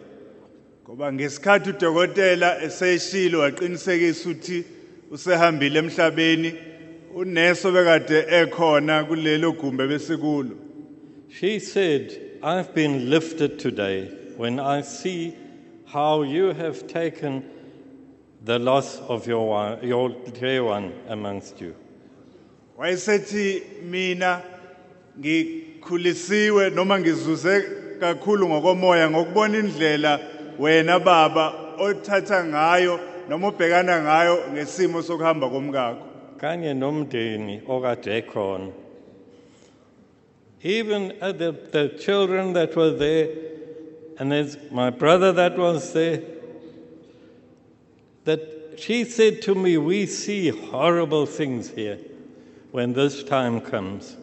ngoba 0.86 1.12
ngesikhathi 1.12 1.74
udokotela 1.74 2.62
eseshilo 2.62 3.40
waqinisekisa 3.44 4.30
ukuthi 4.30 4.64
usehambile 5.10 5.78
emhlabeni 5.82 6.54
ekhona 8.40 9.04
kulelo 9.04 9.52
gumbe 9.52 9.86
besikulo 9.88 10.56
she 11.28 11.58
said, 11.58 12.38
I've 12.42 12.74
been 12.74 13.10
lifted 13.10 13.58
today 13.58 14.06
when 14.38 14.58
I 14.58 14.80
see 14.80 15.36
how 15.84 16.22
you 16.22 16.54
have 16.54 16.86
taken 16.86 17.44
the 18.44 18.58
loss 18.58 18.98
of 19.08 19.26
your, 19.26 19.48
one, 19.48 19.86
your 19.86 20.10
dear 20.32 20.64
one 20.64 20.92
amongst 21.08 21.60
you. 21.60 21.74
wayesethi 22.78 23.62
mina 23.82 24.42
ngikhulisiwe 25.18 26.70
noma 26.70 26.98
ngizuze 26.98 27.64
kakhulu 28.00 28.48
ngokomoya 28.48 29.10
ngokubona 29.10 29.58
indlela 29.58 30.20
wena 30.58 30.98
baba 30.98 31.52
othatha 31.78 32.44
ngayo 32.44 33.00
noma 33.28 33.48
ubhekana 33.48 34.02
ngayo 34.02 34.38
ngesimo 34.52 35.02
sokuhamba 35.02 35.48
komkakho 35.48 36.02
kanye 36.36 36.74
nomndeni 36.74 37.62
okade 37.68 38.18
ekhona 38.18 38.72
even 40.62 41.08
the, 41.20 41.54
the 41.70 41.88
children 41.98 42.52
that 42.52 42.74
were 42.74 42.90
there 42.90 43.28
and 44.18 44.32
there's 44.32 44.56
my 44.70 44.90
brother 44.90 45.32
that 45.32 45.56
was 45.58 45.92
there 45.92 46.20
that 48.24 48.40
she 48.76 49.04
said 49.04 49.42
to 49.42 49.54
me 49.54 49.76
we 49.76 50.06
see 50.06 50.48
horrible 50.48 51.26
things 51.26 51.70
here 51.70 51.98
when 52.70 52.92
this 52.92 53.22
time 53.22 53.60
comes. 53.60 54.16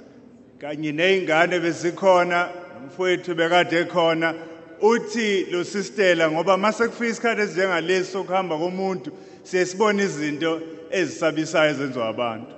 Kanye 0.60 0.94
nezingane 0.94 1.60
besikhona 1.60 2.50
mfowethu 2.88 3.36
bekade 3.36 3.86
ekhona 3.86 4.36
uthi 4.82 5.52
lo 5.52 5.64
sistela 5.64 6.30
ngoba 6.32 6.58
mase 6.58 6.88
kufika 6.88 7.36
isikhathi 7.36 8.04
sokuhamba 8.04 8.58
komuntu 8.58 9.12
siyesibona 9.44 10.04
izinto 10.04 10.62
ezisabisayo 10.92 11.72
ezenziwa 11.72 12.08
abantu. 12.08 12.56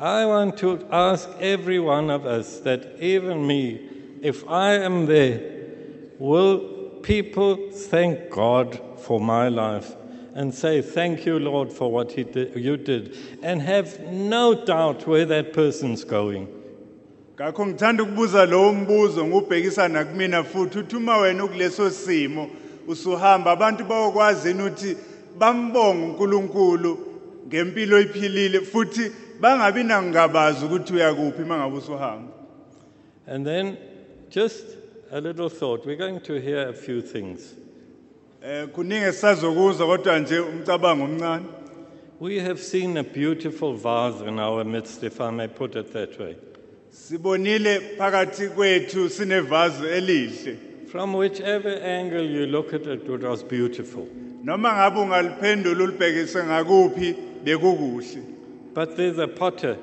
I 0.00 0.26
want 0.26 0.56
to 0.58 0.86
ask 0.92 1.28
every 1.40 1.80
one 1.80 2.08
of 2.08 2.24
us 2.24 2.60
that 2.60 3.00
even 3.00 3.44
me, 3.44 3.80
if 4.22 4.48
I 4.48 4.74
am 4.74 5.06
there, 5.06 5.40
will 6.20 6.58
people 7.02 7.72
thank 7.72 8.30
God 8.30 8.80
for 8.98 9.18
my 9.20 9.48
life 9.48 9.96
and 10.38 10.54
say, 10.54 10.80
Thank 10.80 11.26
you, 11.26 11.40
Lord, 11.40 11.72
for 11.72 11.90
what 11.90 12.12
he 12.12 12.22
did, 12.22 12.54
you 12.54 12.76
did, 12.76 13.16
and 13.42 13.60
have 13.60 13.98
no 13.98 14.54
doubt 14.54 15.04
where 15.04 15.26
that 15.26 15.52
person's 15.52 16.04
going? 16.04 16.46
ngakho 17.36 17.66
ngithanda 17.66 18.02
ukubuza 18.02 18.46
lo 18.46 18.72
mbuzo 18.72 19.88
nakumina 19.88 20.44
futhi 20.44 20.78
uthi 20.78 20.96
uma 20.96 21.18
wena 21.18 21.44
ukuleso 21.44 21.90
simo 21.90 22.50
usuhamba 22.88 23.50
abantu 23.50 23.84
bayokwazi 23.84 24.50
ukuthi 24.50 24.96
bambonge 25.38 26.04
uNkulunkulu 26.04 26.98
ngempilo 27.46 28.62
futhi 28.72 29.10
bangabi 29.40 29.84
nangabazi 29.84 30.64
ukuthi 30.64 30.92
uyakuphi 30.92 31.42
mangabe 31.42 31.76
usuhamba 31.76 32.32
And 33.26 33.46
then, 33.46 33.76
just 34.30 34.64
a 35.10 35.20
little 35.20 35.50
thought. 35.50 35.84
We're 35.84 35.96
going 35.96 36.20
to 36.20 36.40
hear 36.40 36.68
a 36.68 36.72
few 36.72 37.02
things. 37.02 37.54
Eh 38.42 38.66
kuningi 38.68 39.12
kodwa 39.78 40.18
nje 40.18 40.38
umcabango 40.40 41.04
omncane 41.04 41.44
We 42.20 42.40
have 42.40 42.60
seen 42.60 42.96
a 42.96 43.04
beautiful 43.04 43.74
vase 43.74 44.22
in 44.26 44.40
our 44.40 44.64
midst, 44.64 45.04
if 45.04 45.20
I 45.20 45.30
may 45.30 45.46
put 45.46 45.76
it 45.76 45.92
that 45.92 46.18
way. 46.18 46.36
sibonile 46.90 47.80
phakathi 47.96 48.48
kwethu 48.48 49.08
sinevazi 49.08 49.86
elihle 49.86 50.56
From 50.90 51.14
whichever 51.14 51.68
angle 51.82 52.22
you 52.24 52.46
look 52.46 52.72
at 52.74 52.86
it, 52.86 53.08
it 53.08 53.22
was 53.22 53.42
beautiful. 53.44 54.06
noma 54.44 54.72
ngabe 54.72 55.00
ungaliphendula 55.00 55.84
ulibhekise 55.84 56.44
ngakuphi 56.44 57.14
bekukuhle 57.44 58.22
But 58.74 58.96
there's 58.96 59.18
a 59.18 59.28
potter 59.28 59.76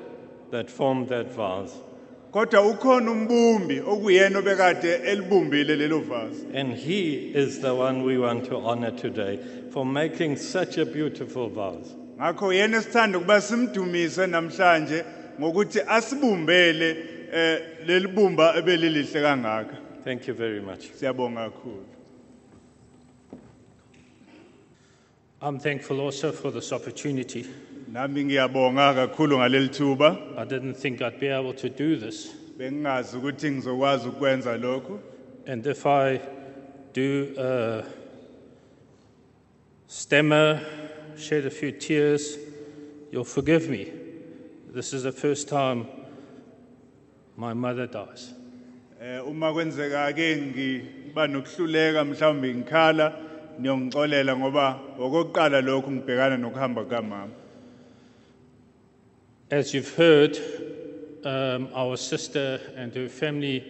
that 0.50 0.70
formed 0.70 1.08
that 1.08 1.26
vase. 1.34 1.74
Kodwa 2.36 2.66
ukhona 2.66 3.10
umbumbi 3.10 3.80
okuyena 3.80 4.38
obekade 4.38 4.92
elibumbile 4.94 5.76
lelo 5.76 6.00
vazi 6.00 6.44
And 6.54 6.74
he 6.74 7.32
is 7.34 7.60
the 7.60 7.74
one 7.74 8.02
we 8.04 8.18
want 8.18 8.44
to 8.48 8.56
honor 8.56 8.90
today 8.90 9.38
for 9.70 9.86
making 9.86 10.36
such 10.36 10.76
a 10.76 10.84
beautiful 10.84 11.48
vase. 11.48 11.94
ngakho 12.18 12.52
yena 12.52 12.76
esithanda 12.78 13.18
ukuba 13.18 13.40
simdumise 13.40 14.26
namhlanje 14.26 15.04
ngokuthi 15.40 15.80
asibumbele 15.88 16.96
eh 17.32 17.60
leli 17.86 18.08
bumba 18.08 18.54
ebelilihle 18.56 19.22
kangaka 19.22 19.76
Thank 20.04 20.28
you 20.28 20.34
very 20.34 20.60
much. 20.60 20.90
siyabonga 20.92 21.50
kakhulu 21.50 21.84
I'm 25.42 25.58
thankful 25.58 26.00
also 26.00 26.32
for 26.32 26.50
this 26.50 26.72
opportunity. 26.72 27.46
Nami 27.96 28.24
ngiyabonga 28.24 28.94
kakhulu 28.94 29.38
ngaleli 29.38 29.68
thuba 29.68 30.18
I 30.36 30.44
didn't 30.44 30.74
think 30.74 31.00
I'd 31.00 31.18
be 31.18 31.28
able 31.28 31.54
to 31.54 31.68
do 31.70 31.96
this. 31.96 32.28
bengingazi 32.58 33.16
ukuthi 33.16 33.50
ngizokwazi 33.50 34.08
ukwenza 34.08 34.56
lokhu 34.56 34.98
And 35.46 35.66
if 35.66 35.86
I 35.86 36.20
do 36.92 37.34
uh, 37.38 37.82
stammer, 39.86 40.60
shed 41.16 41.46
a 41.46 41.50
few 41.50 41.70
tears, 41.72 42.36
you'll 43.12 43.24
forgive 43.24 43.70
me. 43.70 43.92
This 44.74 44.92
is 44.92 45.04
the 45.04 45.12
first 45.12 45.48
time 45.48 45.86
my 47.36 47.54
mother 47.54 47.86
dies. 47.86 48.34
eh 49.00 49.20
uma 49.28 49.52
kwenzeka 49.52 50.12
ke 50.12 50.36
ngiba 50.36 51.26
nokuhluleka 51.26 52.04
mhlawumbe 52.04 52.54
ngikhala 52.54 53.12
niyongixolela 53.58 54.36
ngoba 54.36 54.80
okokuqala 54.98 55.60
lokhu 55.60 55.90
ngibhekana 55.92 56.36
nokuhamba 56.36 56.84
kamama 56.84 57.45
As 59.48 59.72
you've 59.72 59.94
heard, 59.94 60.36
um, 61.24 61.68
our 61.72 61.96
sister 61.96 62.60
and 62.74 62.92
her 62.96 63.08
family 63.08 63.64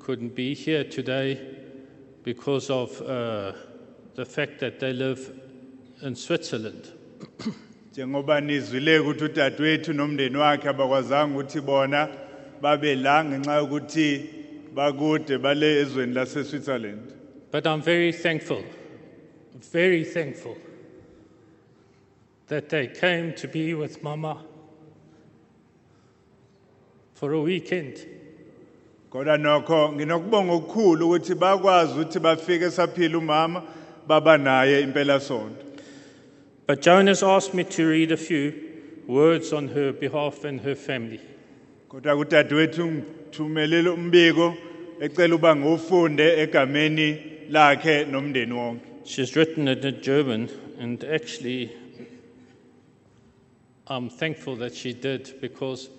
couldn't 0.00 0.34
be 0.34 0.54
here 0.54 0.82
today 0.82 1.40
because 2.24 2.68
of 2.68 3.00
uh, 3.00 3.52
the 4.16 4.24
fact 4.24 4.58
that 4.58 4.80
they 4.80 4.92
live 4.92 5.40
in 6.02 6.16
Switzerland. 6.16 6.88
njengoba 7.92 8.40
nizwile 8.40 8.98
ukuthi 8.98 9.24
udadewethu 9.24 9.92
nomndeni 9.92 10.36
wakhe 10.36 10.68
abakwazanga 10.68 11.38
ukuthi 11.38 11.60
bona 11.60 12.08
babe 12.60 12.94
la 12.94 13.24
ngenxa 13.24 13.54
yokuthi 13.56 14.28
bakude 14.74 15.38
bale 15.38 15.80
ezweni 15.80 16.14
lase-switzerland 16.14 17.12
But 17.52 17.66
I'm 17.66 17.82
very 17.82 18.12
thankful, 18.12 18.64
very 19.72 20.04
thankful 20.04 20.56
that 22.48 22.68
they 22.68 22.88
came 22.88 23.32
to 23.34 23.46
be 23.48 23.74
with 23.74 24.02
Mama 24.02 24.44
for 27.14 27.32
a 27.32 27.40
weekend. 27.40 28.06
kodwa 29.10 29.38
nokho 29.38 29.92
nginokubonga 29.92 30.52
okukhulu 30.52 31.06
ukuthi 31.06 31.34
bakwazi 31.34 31.92
ukuthi 31.92 32.18
bafike 32.18 32.64
esaphila 32.64 33.18
umama 33.18 33.62
baba 34.06 34.38
naye 34.38 34.80
impelasonto 34.80 35.64
But 36.66 36.80
Jonas 36.80 37.22
asked 37.22 37.54
me 37.54 37.64
to 37.64 37.86
read 37.86 38.10
a 38.10 38.16
few 38.16 38.52
words 39.06 39.52
on 39.52 39.68
her 39.68 39.92
behalf 39.92 40.44
and 40.44 40.60
her 40.60 40.74
family. 40.74 41.20
kodwa 41.88 42.16
ngithumelele 42.16 43.88
umbiko 43.88 44.54
ecela 45.00 45.34
uba 45.34 45.56
ngiwufunde 45.56 46.42
egameni 46.42 47.22
lakhe 47.50 48.04
nomndeni 48.04 48.52
wonke 48.52 48.94
She's 49.04 49.36
written 49.36 49.68
it 49.68 49.84
in 49.84 50.00
German, 50.00 50.48
and 50.78 51.04
actually, 51.04 51.70
I'm 53.86 54.08
thankful 54.08 54.56
that 54.56 54.74
she 54.74 54.94
did 54.94 55.34
because 55.42 55.90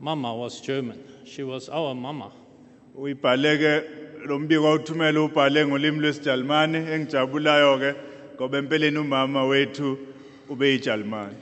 Mama 0.00 0.34
was 0.34 0.60
German. 0.60 1.02
She 1.24 1.42
was 1.42 1.68
our 1.68 1.94
Mama. 1.94 2.32
uyibhaleke 2.98 3.82
lo 4.26 4.38
mbiko 4.38 4.66
awuthumele 4.68 5.18
ubhale 5.18 5.66
ngolimi 5.66 5.98
lwesijalimane 6.00 6.78
engijabulayo 6.78 7.78
ke 7.78 7.94
ngoba 8.34 8.58
empeleni 8.58 8.98
umama 8.98 9.44
wethu 9.44 9.98
ube 10.48 10.68
yijalimane 10.68 11.36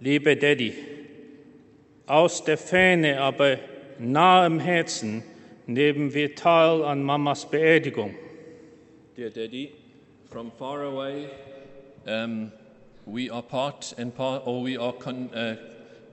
Lieber 0.00 0.34
Daddy, 0.34 0.72
aus 2.06 2.44
der 2.44 2.56
Ferne, 2.56 3.20
aber 3.20 3.58
nah 3.98 4.46
im 4.46 4.58
Herzen 4.58 5.22
nehmen 5.66 6.12
wir 6.12 6.34
teil 6.34 6.82
an 6.84 7.04
Mamas 7.04 7.44
Beerdigung. 7.48 8.14
Dear 9.16 9.30
Daddy, 9.30 9.72
from 10.28 10.50
far 10.58 10.82
away, 10.82 11.28
um, 12.06 12.50
we 13.06 13.30
are 13.30 13.42
part 13.42 13.94
and 13.96 14.12
part, 14.12 14.42
or 14.44 14.60
we 14.62 14.76
are 14.76 14.92
con, 14.92 15.30
uh, 15.34 15.56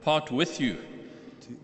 part 0.03 0.31
with 0.31 0.59
you 0.59 0.77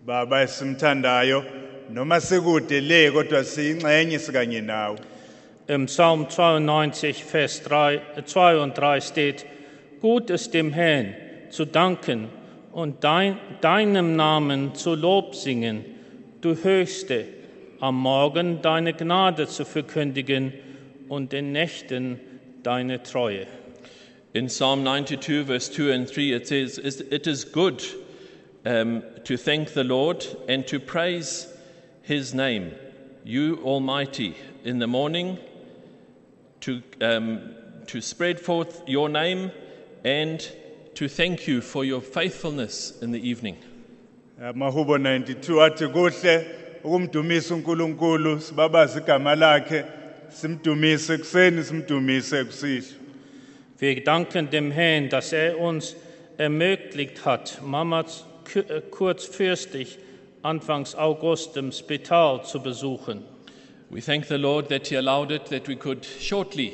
baba 0.06 0.42
esimthandayo 0.42 1.44
noma 1.90 2.20
sikude 2.20 2.80
le 2.80 3.10
kodwa 3.10 3.44
siyingxenye 3.44 4.18
sikanye 4.18 4.60
nawe 4.62 4.98
Im 5.68 5.86
Psalm 5.86 6.28
92, 6.28 7.24
Vers 7.24 7.60
3, 7.64 7.94
äh, 8.16 8.24
2 8.24 8.58
und 8.60 8.78
3 8.78 9.00
steht, 9.00 9.44
Gut 10.00 10.30
ist 10.30 10.54
dem 10.54 10.72
Herrn 10.72 11.12
zu 11.50 11.64
danken 11.64 12.28
und 12.70 13.02
dein, 13.02 13.36
deinem 13.62 14.14
Namen 14.14 14.76
zu 14.76 14.94
Lob 14.94 15.34
singen, 15.34 15.84
du 16.40 16.54
Höchste, 16.62 17.24
am 17.80 17.96
Morgen 18.00 18.62
deine 18.62 18.92
Gnade 18.94 19.48
zu 19.48 19.64
verkündigen 19.64 20.52
und 21.08 21.32
den 21.32 21.50
Nächten 21.50 22.20
deine 22.62 23.02
Treue. 23.02 23.48
In 24.34 24.46
Psalm 24.46 24.84
92, 24.84 25.46
verse 25.46 25.72
2 25.72 25.92
and 25.94 26.08
3, 26.14 26.32
it 26.36 26.46
says, 26.46 26.78
"Is- 26.78 27.00
It 27.10 27.26
is 27.26 27.50
good 27.50 27.82
um, 28.66 29.02
to 29.24 29.36
thank 29.36 29.72
the 29.72 29.84
Lord 29.84 30.26
and 30.48 30.66
to 30.66 30.78
praise 30.80 31.46
his 32.02 32.34
name, 32.34 32.72
you 33.24 33.58
Almighty, 33.64 34.34
in 34.64 34.78
the 34.78 34.86
morning, 34.86 35.38
to, 36.60 36.82
um, 37.00 37.40
to 37.86 38.00
spread 38.00 38.40
forth 38.40 38.82
your 38.86 39.08
name 39.08 39.50
and 40.04 40.40
to 40.94 41.08
thank 41.08 41.46
you 41.46 41.60
for 41.60 41.84
your 41.84 42.00
faithfulness 42.00 42.98
in 43.02 43.12
the 43.12 43.20
evening. 43.28 43.56
mahubo 44.54 44.98
92 44.98 45.60
athi 45.62 45.86
kuhle 45.88 46.44
ukumdumisa 46.84 47.54
uNkulunkulu 47.54 48.40
sibabaza 48.40 49.00
igama 49.00 49.34
lakhe 49.34 49.84
simdumise 50.28 51.14
ekseni 51.14 51.64
simdumise 51.64 52.44
kusihlwa 52.44 52.96
Wir 53.80 54.04
danken 54.04 54.50
dem 54.50 54.70
Herrn, 54.72 55.08
dass 55.10 55.32
er 55.32 55.58
uns 55.60 55.94
ermöglicht 56.38 57.24
hat, 57.26 57.60
Mama 57.62 58.02
ku- 58.04 58.10
äh, 58.10 58.25
kurzfristig 58.90 59.98
Anfangs 60.42 60.94
August 60.94 61.56
im 61.56 61.72
Spital 61.72 62.44
zu 62.44 62.60
besuchen. 62.60 63.24
We 63.90 64.00
thank 64.00 64.26
the 64.28 64.38
Lord 64.38 64.68
that 64.68 64.88
He 64.88 64.96
allowed 64.96 65.30
it, 65.30 65.46
that 65.46 65.68
we 65.68 65.76
could 65.76 66.04
shortly 66.04 66.72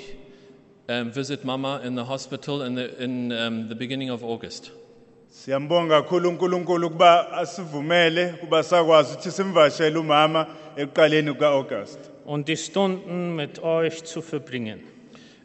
um, 0.88 1.10
visit 1.10 1.44
Mama 1.44 1.80
in 1.84 1.94
the 1.94 2.04
hospital 2.04 2.62
in 2.62 2.74
the, 2.74 3.02
in, 3.02 3.32
um, 3.32 3.68
the 3.68 3.74
beginning 3.74 4.10
of 4.10 4.22
August. 4.24 4.70
Siyambonga 5.30 6.02
kakhulu 6.02 6.28
uNkulunkulu 6.28 6.90
kuba 6.90 7.32
asivumele 7.32 8.32
kuba 8.40 8.62
sakwazi 8.62 9.12
ukuthi 9.14 9.30
simvashele 9.30 9.98
umama 9.98 10.46
ekuqaleni 10.76 11.32
kukaAugust. 11.32 11.98
und 12.26 12.46
die 12.46 12.56
Stunden 12.56 13.36
mit 13.36 13.58
euch 13.62 14.04
zu 14.04 14.20
verbringen. 14.20 14.80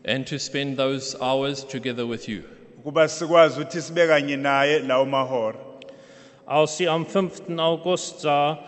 and 0.05 0.27
to 0.27 0.37
spend 0.39 0.77
those 0.77 1.15
hours 1.21 1.63
together 1.63 2.05
with 2.05 2.27
you. 2.27 2.43
Kuba 2.83 3.07
sikwazi 3.07 3.59
ukuthi 3.61 3.81
sibe 3.81 4.07
kanye 4.07 4.37
naye 4.37 4.79
lawo 4.79 5.05
mahora. 5.05 5.66
Als 6.47 6.77
sie 6.77 6.87
am 6.87 7.05
5. 7.05 7.57
August 7.57 8.21
sah 8.21 8.59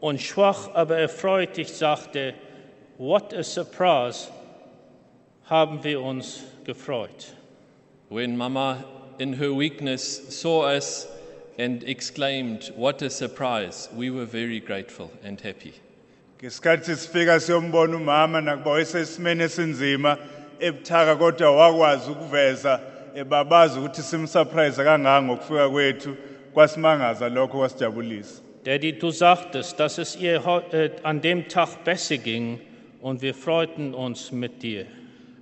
und 0.00 0.22
schwach, 0.22 0.70
aber 0.74 0.96
erfreulich 0.96 1.68
sagte, 1.68 2.34
What 2.96 3.34
a 3.34 3.42
surprise, 3.42 4.28
haben 5.44 5.84
wir 5.84 6.00
uns 6.00 6.42
gefreut. 6.64 7.34
When 8.08 8.38
Mama, 8.38 8.84
in 9.18 9.34
her 9.34 9.52
weakness, 9.52 10.40
saw 10.40 10.66
us 10.66 11.06
and 11.58 11.84
exclaimed, 11.84 12.72
What 12.74 13.02
a 13.02 13.10
surprise, 13.10 13.90
we 13.94 14.10
were 14.10 14.24
very 14.26 14.60
grateful 14.60 15.10
and 15.22 15.38
happy. 15.38 15.74
Ngesikhathi 16.40 16.96
sifika 16.96 17.38
siyombona 17.40 17.96
umama 17.96 18.40
nakuba 18.40 18.70
wayesesimene 18.70 19.44
esinzima 19.44 20.16
ebuthaka 20.58 21.16
kodwa 21.16 21.50
wakwazi 21.56 22.10
ukuveza 22.10 22.80
ebabaza 23.14 23.80
ukuthi 23.80 24.02
simsurprise 24.02 24.84
kangaka 24.84 25.22
ngokufika 25.22 25.70
kwethu 25.70 26.16
kwasimangaza 26.54 27.28
lokho 27.28 27.58
kwasijabulisa. 27.58 28.42
Daddy, 28.64 28.92
du 28.92 29.10
sagtest, 29.10 29.80
dass 29.80 29.98
es 29.98 30.16
ihr 30.16 30.44
äh, 30.72 30.90
an 31.02 31.22
dem 31.22 31.48
Tag 31.48 31.82
besser 31.84 32.18
ging 32.18 32.60
und 33.00 33.22
wir 33.22 33.34
freuten 33.34 33.94
uns 33.94 34.32
mit 34.32 34.62
dir. 34.62 34.84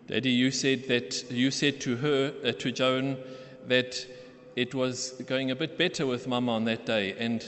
Daddy, 0.07 0.31
you 0.31 0.51
said 0.51 0.87
that 0.89 1.31
you 1.31 1.51
said 1.51 1.81
to 1.81 1.97
her, 1.97 2.33
uh, 2.45 2.53
to 2.53 2.71
Joan, 2.71 3.17
that 3.67 4.07
it 4.55 4.75
was 4.75 5.21
going 5.27 5.51
a 5.51 5.57
bit 5.57 5.77
better 5.77 6.07
with 6.07 6.29
Mama 6.29 6.53
on 6.53 6.65
that 6.65 6.87
day, 6.87 7.15
and 7.19 7.45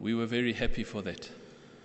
we 0.00 0.14
were 0.14 0.26
very 0.26 0.52
happy 0.52 0.84
for 0.84 1.02
that. 1.02 1.30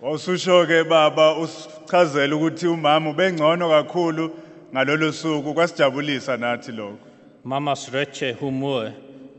Wawususho 0.02 0.66
ke 0.66 0.88
baba 0.88 1.34
usichazela 1.34 2.34
ukuthi 2.34 2.66
umama 2.66 3.10
ubengcono 3.10 3.68
kakhulu 3.68 4.30
ngalolu 4.72 5.12
suku 5.12 5.54
kwasijabulisa 5.54 6.36
nathi 6.36 6.72
lokho. 6.72 6.98
Mamas 7.44 7.88
Rötsche 7.90 8.34
Humor 8.34 8.92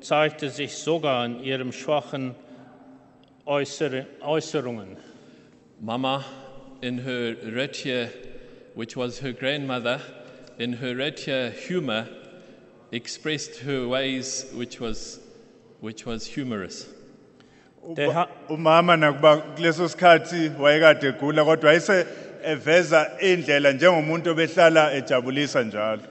zeigte 0.04 0.50
sich 0.50 0.74
sogar 0.78 1.26
in 1.26 1.44
ihren 1.44 1.72
schwachen 1.72 2.36
Äußere- 3.46 4.06
Äußerungen. 4.22 4.98
Mama, 5.82 6.24
in 6.82 7.00
her 7.00 7.36
Retje, 7.46 8.10
which 8.76 8.96
was 8.96 9.22
her 9.22 9.34
grandmother, 9.34 10.00
in 10.58 10.74
her 10.74 10.94
Retje 10.96 11.52
humor, 11.68 12.06
expressed 12.92 13.62
her 13.66 13.88
ways, 13.88 14.46
which 14.54 14.80
was, 14.80 15.20
which 15.82 16.06
was 16.06 16.26
humorous. 16.26 16.88
Umama 18.50 18.96
nakuba 18.96 19.42
kuleso 19.56 19.88
sikhathi 19.90 20.50
wayekade 20.58 21.14
egula 21.14 21.44
kodwa 21.44 21.70
wayese 21.70 22.06
eveza 22.46 23.12
indlela 23.20 23.72
njengomuntu 23.74 24.30
obehlala 24.30 24.94
ejabulisa 24.94 25.64
njalo. 25.64 26.02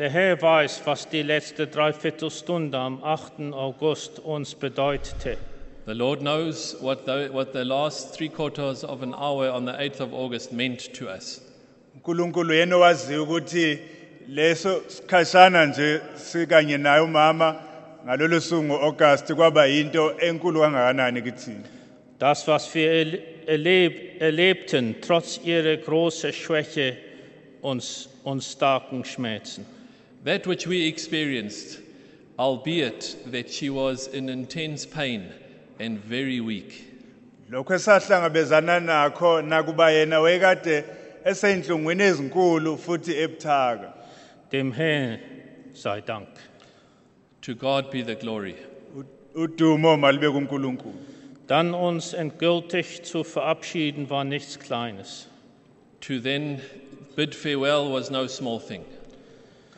Der 0.00 0.08
Herr 0.08 0.40
weiß, 0.40 0.80
was 0.86 1.10
die 1.10 1.20
letzte 1.20 1.66
Dreiviertelstunde 1.66 2.78
am 2.78 3.04
8. 3.04 3.52
August 3.52 4.18
uns 4.18 4.54
bedeutete. 4.54 5.36
The 5.84 5.92
Lord 5.92 6.20
knows 6.20 6.74
what 6.80 7.04
the, 7.04 7.28
what 7.30 7.52
the 7.52 7.64
last 7.64 8.14
three 8.16 8.30
quarters 8.30 8.82
of 8.82 9.02
an 9.02 9.12
hour 9.12 9.50
on 9.52 9.66
the 9.66 9.72
8th 9.72 10.00
of 10.00 10.14
August 10.14 10.52
meant 10.54 10.94
to 10.94 11.06
us. 11.10 11.42
uNkulunkulu 11.94 12.54
yena 12.54 12.76
owaziyo 12.76 13.22
ukuthi 13.22 13.78
leso 14.28 14.80
sikhashana 14.88 15.66
nje 15.66 16.00
sikanye 16.16 16.78
naye 16.78 17.00
umama 17.00 17.62
ngalolu 18.04 18.40
suku 18.40 18.62
ngoAugust 18.64 19.34
kwaba 19.34 19.66
into 19.68 20.12
enkulu 20.20 20.60
kangakanani 20.60 21.22
kithina. 21.22 21.64
Das, 22.18 22.46
was 22.48 22.74
wir 22.74 22.90
erle- 22.90 23.22
erleb 23.46 24.22
erlebten, 24.22 24.94
trotz 25.02 25.38
ihrer 25.44 25.76
großen 25.76 26.32
Schwäche 26.32 26.96
und, 27.60 28.08
und 28.24 28.42
starken 28.42 29.04
Schmerzen. 29.04 29.66
That 30.24 30.46
which 30.46 30.66
we 30.66 30.86
experienced, 30.86 31.78
albeit 32.38 33.16
that 33.26 33.50
she 33.50 33.70
was 33.70 34.06
in 34.08 34.28
intense 34.28 34.84
pain 34.86 35.32
and 35.78 35.98
very 35.98 36.40
weak. 36.40 36.86
Lokho 37.50 37.70
esahlangabezana 37.74 38.80
nakho 38.80 39.42
nakuba 39.42 39.90
yena 39.90 40.20
wayekade 40.20 40.84
eseyinhlungwini 41.24 42.02
ezinkulu 42.12 42.76
futhi 42.78 43.14
ebuthaka. 43.26 43.92
Dem 44.50 44.72
Herrn 44.72 45.18
sei 45.72 46.00
Dank. 46.00 46.28
To 47.42 47.54
God 47.54 47.90
be 47.90 48.02
the 48.02 48.14
glory. 48.14 48.56
U- 48.94 49.04
Udumo 49.34 49.96
malibe 49.96 50.30
kuNkulunkulu. 50.30 50.94
Dann 51.46 51.74
uns 51.74 52.12
endgültig 52.12 53.02
zu 53.04 53.24
verabschieden 53.24 54.08
war 54.10 54.24
nichts 54.24 54.58
Kleines. 54.58 55.26
To 56.02 56.20
then 56.20 56.60
bid 57.16 57.34
farewell 57.34 57.90
was 57.90 58.10
no 58.10 58.26
small 58.26 58.60
thing. 58.60 58.84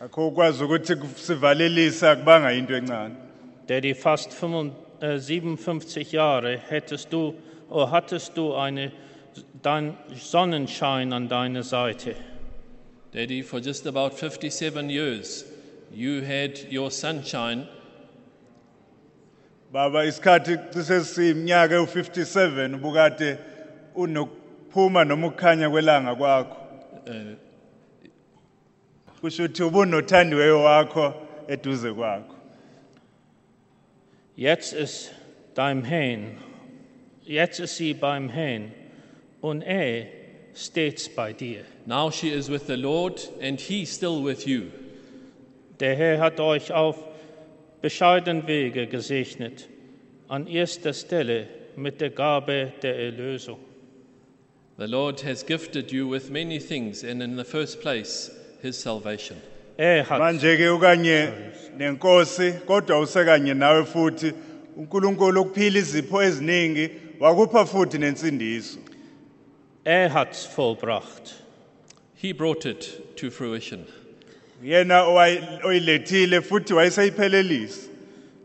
Akho 0.03 0.29
ukwazi 0.29 0.65
ukuthi 0.65 0.97
sivalelisa 1.17 2.17
kubanga 2.17 2.53
into 2.53 2.75
encane. 2.75 3.15
Der 3.69 3.81
die 3.81 3.95
fast 3.95 4.33
55, 4.33 4.73
äh, 5.01 5.19
57 5.19 6.13
Jahre 6.13 6.59
hättest 6.59 7.13
du, 7.13 7.35
oder 7.71 7.91
hattest 7.93 8.37
du 8.37 8.55
eine, 8.55 8.91
dein 9.63 9.97
Sonnenschein 10.15 11.13
an 11.13 11.29
deiner 11.29 11.63
Seite. 11.63 12.17
Daddy, 13.13 13.43
for 13.43 13.61
just 13.61 13.87
about 13.87 14.15
57 14.15 14.91
years, 14.91 15.45
you 15.95 16.23
had 16.23 16.59
your 16.71 16.91
sunshine 16.91 17.69
Baba 19.73 20.05
isikhathi 20.05 20.59
cisesiminyaka 20.73 21.79
u57 21.79 22.75
ubukade 22.75 23.39
unokuphuma 23.95 25.05
noma 25.05 25.27
ukukhanya 25.27 25.71
kwelanga 25.71 26.15
kwakho. 26.15 26.57
Kusho 29.23 29.45
ukuthi 29.45 29.63
ubunothandiweyo 29.63 30.63
wakho 30.65 31.15
eduze 31.49 31.93
kwakho. 31.95 32.35
Jetzt 34.37 34.73
ist 34.73 35.13
dein 35.55 35.85
Herrn, 35.85 36.39
jetzt 37.25 37.61
ist 37.61 37.77
sie 37.77 37.95
beim 37.95 38.29
Herrn 38.29 38.73
und 39.41 39.63
er 39.63 40.07
stets 40.55 41.09
bei 41.09 41.33
dir. 41.33 41.65
Now 41.87 42.11
she 42.11 42.31
is 42.31 42.51
with 42.51 42.67
the 42.67 42.77
Lord, 42.77 43.31
and 43.41 43.61
He 43.61 43.87
still 43.87 44.25
with 44.25 44.45
you. 44.45 44.73
Der 45.79 45.95
Herr 45.95 46.19
hat 46.19 46.41
euch 46.41 46.73
auf 46.73 46.97
bescheidenen 47.81 48.49
Wege 48.49 48.89
gesegnet, 48.89 49.69
an 50.27 50.49
erster 50.49 50.93
Stelle 50.93 51.47
mit 51.77 52.01
der 52.01 52.11
Gabe 52.11 52.73
der 52.83 52.99
Erlösung. 52.99 53.61
The 54.79 54.87
Lord 54.89 55.23
has 55.25 55.47
gifted 55.47 55.93
you 55.93 56.11
with 56.11 56.29
many 56.29 56.59
things, 56.59 57.05
and 57.05 57.23
in 57.23 57.37
the 57.37 57.45
first 57.45 57.81
place, 57.81 58.33
His 58.63 58.77
salvation. 58.79 59.37
Er 59.79 60.03
hat, 60.05 60.21
Manje 60.21 60.57
ke 60.57 60.69
ukanye 60.71 61.33
nenkosi 61.79 62.53
kodwa 62.67 63.01
usekanye 63.01 63.55
nawe 63.55 63.85
futhi 63.85 64.33
uNkulunkulu 64.77 65.41
ukuphila 65.41 65.79
izipho 65.79 66.23
eziningi 66.23 66.91
wakupha 67.21 67.67
futhi 67.67 67.99
nensindiso. 67.99 68.79
er 69.85 70.09
hat's 70.11 70.47
vollbracht. 70.57 71.33
He 72.15 72.33
brought 72.33 72.67
it 72.67 73.17
to 73.17 73.31
fruition. 73.31 73.85
Yena 74.63 75.03
owayi- 75.07 75.65
oyilethile 75.65 76.41
futhi 76.41 76.73
wayeseyiphelelisa. 76.75 77.89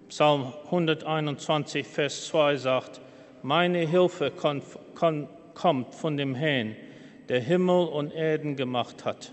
Psalm 0.09 0.53
121, 0.71 1.83
Vers 1.83 2.27
2 2.31 2.57
sagt, 2.57 2.99
meine 3.43 3.85
Hilfe 3.85 4.31
kon- 4.31 4.63
kon- 4.95 5.27
kommt 5.53 5.93
von 5.93 6.17
dem 6.17 6.33
Herrn, 6.33 6.75
der 7.29 7.41
Himmel 7.41 7.87
und 7.89 8.11
Erden 8.15 8.55
gemacht 8.55 9.05
hat. 9.05 9.31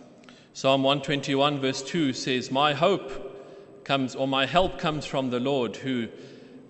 Psalm 0.56 0.84
121, 0.84 1.60
verse 1.60 1.82
2 1.82 2.12
says, 2.12 2.52
My 2.52 2.74
hope 2.74 3.82
comes, 3.82 4.14
or 4.14 4.28
my 4.28 4.46
help 4.46 4.78
comes 4.78 5.04
from 5.04 5.30
the 5.30 5.40
Lord 5.40 5.74
who 5.74 6.06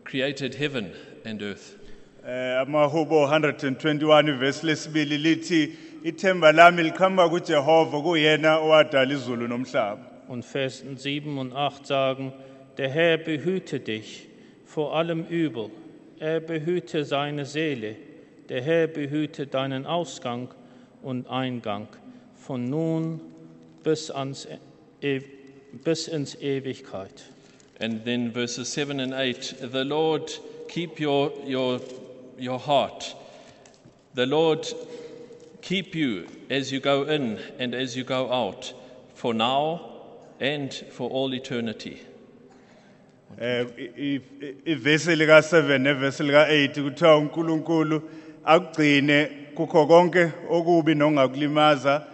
created 0.05 0.55
heaven 0.55 0.95
and 1.27 1.43
earth. 1.43 1.77
Eh 2.25 2.65
amahubo 2.65 3.29
121 3.29 4.39
verse 4.39 4.63
lesibili 4.63 5.23
lithi 5.23 5.77
ithemba 6.03 6.55
lami 6.55 6.91
likhamba 6.91 7.29
kuJehova 7.29 8.03
kuyena 8.03 8.59
owadala 8.59 9.13
izulu 9.13 9.47
nomhlaba. 9.47 10.01
Und 10.29 10.47
Versen 10.47 10.97
7 10.97 11.37
und 11.37 11.53
8 11.53 11.87
sagen, 11.87 12.33
der 12.79 12.89
Herr 12.89 13.19
behüte 13.19 13.81
dich 13.81 14.27
vor 14.65 14.97
allem 14.97 15.27
Übel, 15.27 15.71
er 16.19 16.41
behüte 16.41 17.05
seine 17.05 17.45
Seele, 17.45 17.97
der 18.49 18.63
Herr 18.63 18.87
behüte 18.87 19.47
deinen 19.47 19.85
Ausgang 19.85 20.49
und 21.03 21.29
Eingang 21.29 21.89
von 22.35 22.65
nun 22.65 23.34
bis, 23.85 24.11
ans, 24.11 24.47
e 25.03 25.21
bis 25.85 26.09
ins 26.09 26.35
Ewigkeit. 26.37 27.23
And 27.81 28.05
then 28.05 28.31
verses 28.33 28.69
7 28.69 29.01
and 29.01 29.13
8 29.13 29.57
The 29.73 29.85
Lord 29.85 30.33
keep 30.69 31.01
your, 31.01 31.33
your, 31.47 31.81
your 32.39 32.59
heart. 32.59 33.15
The 34.15 34.27
Lord 34.27 34.67
keep 35.61 35.95
you 35.95 36.27
as 36.51 36.71
you 36.73 36.81
go 36.81 37.03
in 37.05 37.39
and 37.59 37.75
as 37.75 37.97
you 37.97 38.05
go 38.05 38.33
out, 38.33 38.73
for 39.15 39.35
now 39.35 39.81
and 40.41 40.73
for 40.93 41.11
all 41.11 41.35
eternity. 41.35 42.01
eh 43.41 43.65
i- 43.79 43.91
i- 43.97 44.21
ivesi 44.73 45.17
lika 45.17 45.43
7 45.43 45.79
nevesi 45.79 46.23
lika 46.23 46.47
8 46.49 46.83
kuthiwa 46.83 47.17
uNkulunkulu 47.19 48.03
akugcine 48.45 49.27
kukho 49.55 49.87
konke 49.87 50.31
okubi 50.51 50.95
nongakulimaza 50.95 52.07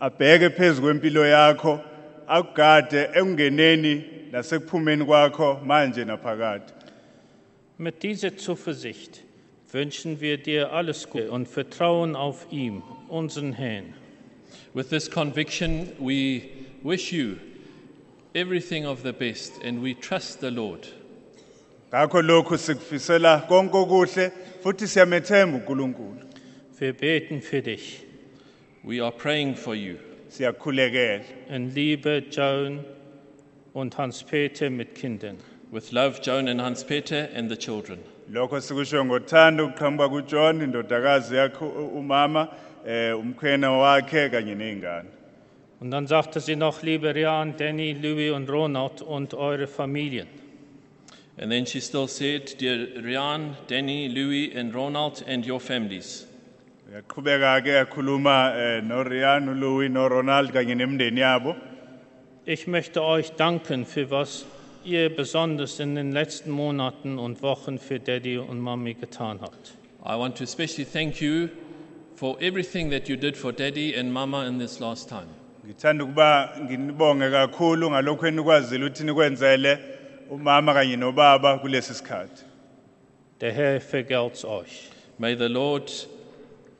abheke 0.00 0.50
phezulu 0.50 0.86
kwempilo 0.86 1.26
yakho 1.26 1.80
akugade 2.28 3.08
ekungeneni 3.14 4.04
nasekuphumeni 4.32 5.04
kwakho 5.04 5.60
manje 5.64 6.04
naphakade 6.04 6.72
Mit 7.78 8.02
dieser 8.02 8.36
Zuversicht 8.36 9.22
wünschen 9.72 10.20
wir 10.20 10.36
dir 10.38 10.72
alles 10.72 11.08
Gute 11.08 11.30
und 11.30 11.46
vertrauen 11.46 12.16
auf 12.16 12.46
ihm, 12.50 12.82
unseren 13.08 13.52
Herrn. 13.52 13.94
With 14.74 14.88
this 14.90 15.08
conviction, 15.08 15.88
we 16.00 16.42
wish 16.82 17.12
you 17.12 17.36
everything 18.34 18.84
of 18.84 19.02
the 19.04 19.12
best 19.12 19.62
and 19.64 19.80
we 19.82 19.94
trust 19.94 20.40
the 20.40 20.50
Lord. 20.50 20.88
ngakho 21.90 22.22
lokhu 22.22 22.58
sikufisela 22.58 23.46
konke 23.48 23.76
okuhle 23.76 24.32
futhi 24.62 24.86
siyamethemba 24.86 25.58
uNkulunkulu 25.58 26.22
Wir 26.78 26.92
beten 26.92 27.40
für 27.42 27.62
dich. 27.62 28.07
We 28.84 29.00
are 29.00 29.12
praying 29.12 29.54
for 29.56 29.74
you. 29.74 29.98
siyakhulekela 30.28 31.24
In 31.50 31.74
Liebe, 31.74 32.22
Joan 32.30 32.84
und 33.74 33.96
Hans-Peter 33.96 34.70
mit 34.70 34.94
Kindern. 34.94 35.38
With 35.70 35.92
love, 35.92 36.20
Joan 36.22 36.48
and 36.48 36.60
Hans 36.60 36.84
Peter 36.84 37.28
and 37.34 37.50
the 37.50 37.56
children. 37.56 37.98
lokho 38.30 38.60
sikusho 38.60 39.04
ngothando 39.04 39.66
ukuqhamuka 39.72 40.08
kuJohn 40.08 40.62
indodakazi 40.62 41.34
yakhe 41.34 41.64
umama 41.96 42.48
eh 42.86 43.12
umkhwena 43.12 43.70
wakhe 43.70 44.30
kanye 44.30 44.54
nezingane 44.54 45.08
Und 45.80 45.90
dann 45.92 46.06
sagte 46.08 46.40
sie 46.40 46.56
noch, 46.56 46.82
liebe 46.82 47.14
Rian, 47.14 47.56
Danny, 47.56 47.92
Louis 47.92 48.32
und 48.32 48.50
Ronald 48.50 49.00
und 49.00 49.32
eure 49.32 49.66
Familien. 49.68 50.26
And 51.38 51.52
then 51.52 51.66
she 51.66 51.80
still 51.80 52.08
said, 52.08 52.52
Dear 52.58 52.88
Rian, 53.00 53.54
Danny, 53.68 54.08
Louis, 54.08 54.52
and 54.56 54.74
Ronald, 54.74 55.22
and 55.26 55.46
your 55.46 55.60
families. 55.60 56.26
Yaqhubeka 56.92 57.60
ke 57.60 57.68
yakhuluma 57.68 58.54
eh 58.56 58.80
uLouis 58.80 60.52
kanye 60.52 60.74
nemndeni 60.74 61.20
yabo 61.20 61.54
Ich 62.46 62.66
möchte 62.66 63.02
euch 63.02 63.32
danken 63.32 63.84
für 63.84 64.10
was 64.10 64.46
ihr 64.86 65.14
besonders 65.14 65.80
in 65.80 65.94
den 65.94 66.12
letzten 66.12 66.50
Monaten 66.50 67.18
und 67.18 67.42
Wochen 67.42 67.78
für 67.78 68.00
Daddy 68.00 68.38
und 68.38 68.58
Mami 68.58 68.94
getan 68.94 69.38
habt. 69.42 69.74
I 70.02 70.16
want 70.16 70.36
to 70.38 70.44
especially 70.44 70.86
thank 70.86 71.20
you 71.20 71.50
for 72.16 72.38
everything 72.40 72.88
that 72.88 73.06
you 73.06 73.16
did 73.16 73.36
for 73.36 73.52
Daddy 73.52 73.94
and 73.94 74.10
Mama 74.10 74.46
in 74.46 74.58
this 74.58 74.80
last 74.80 75.10
time. 75.10 75.28
ngithanda 75.66 76.04
ukuba 76.04 76.50
nginibonge 76.60 77.30
kakhulu 77.30 77.90
ngalokho 77.90 78.26
enikwazile 78.26 78.84
ukuthi 78.84 79.04
nikwenzele 79.04 79.78
umama 80.30 80.74
kanye 80.74 80.96
nobaba 80.96 81.58
kulesi 81.58 81.94
sikhathi 81.94 82.44
Der 83.40 83.52
Herr 83.52 83.78
vergelt's 83.80 84.42
euch. 84.44 84.88
May 85.18 85.34
the 85.34 85.48
Lord 85.48 85.92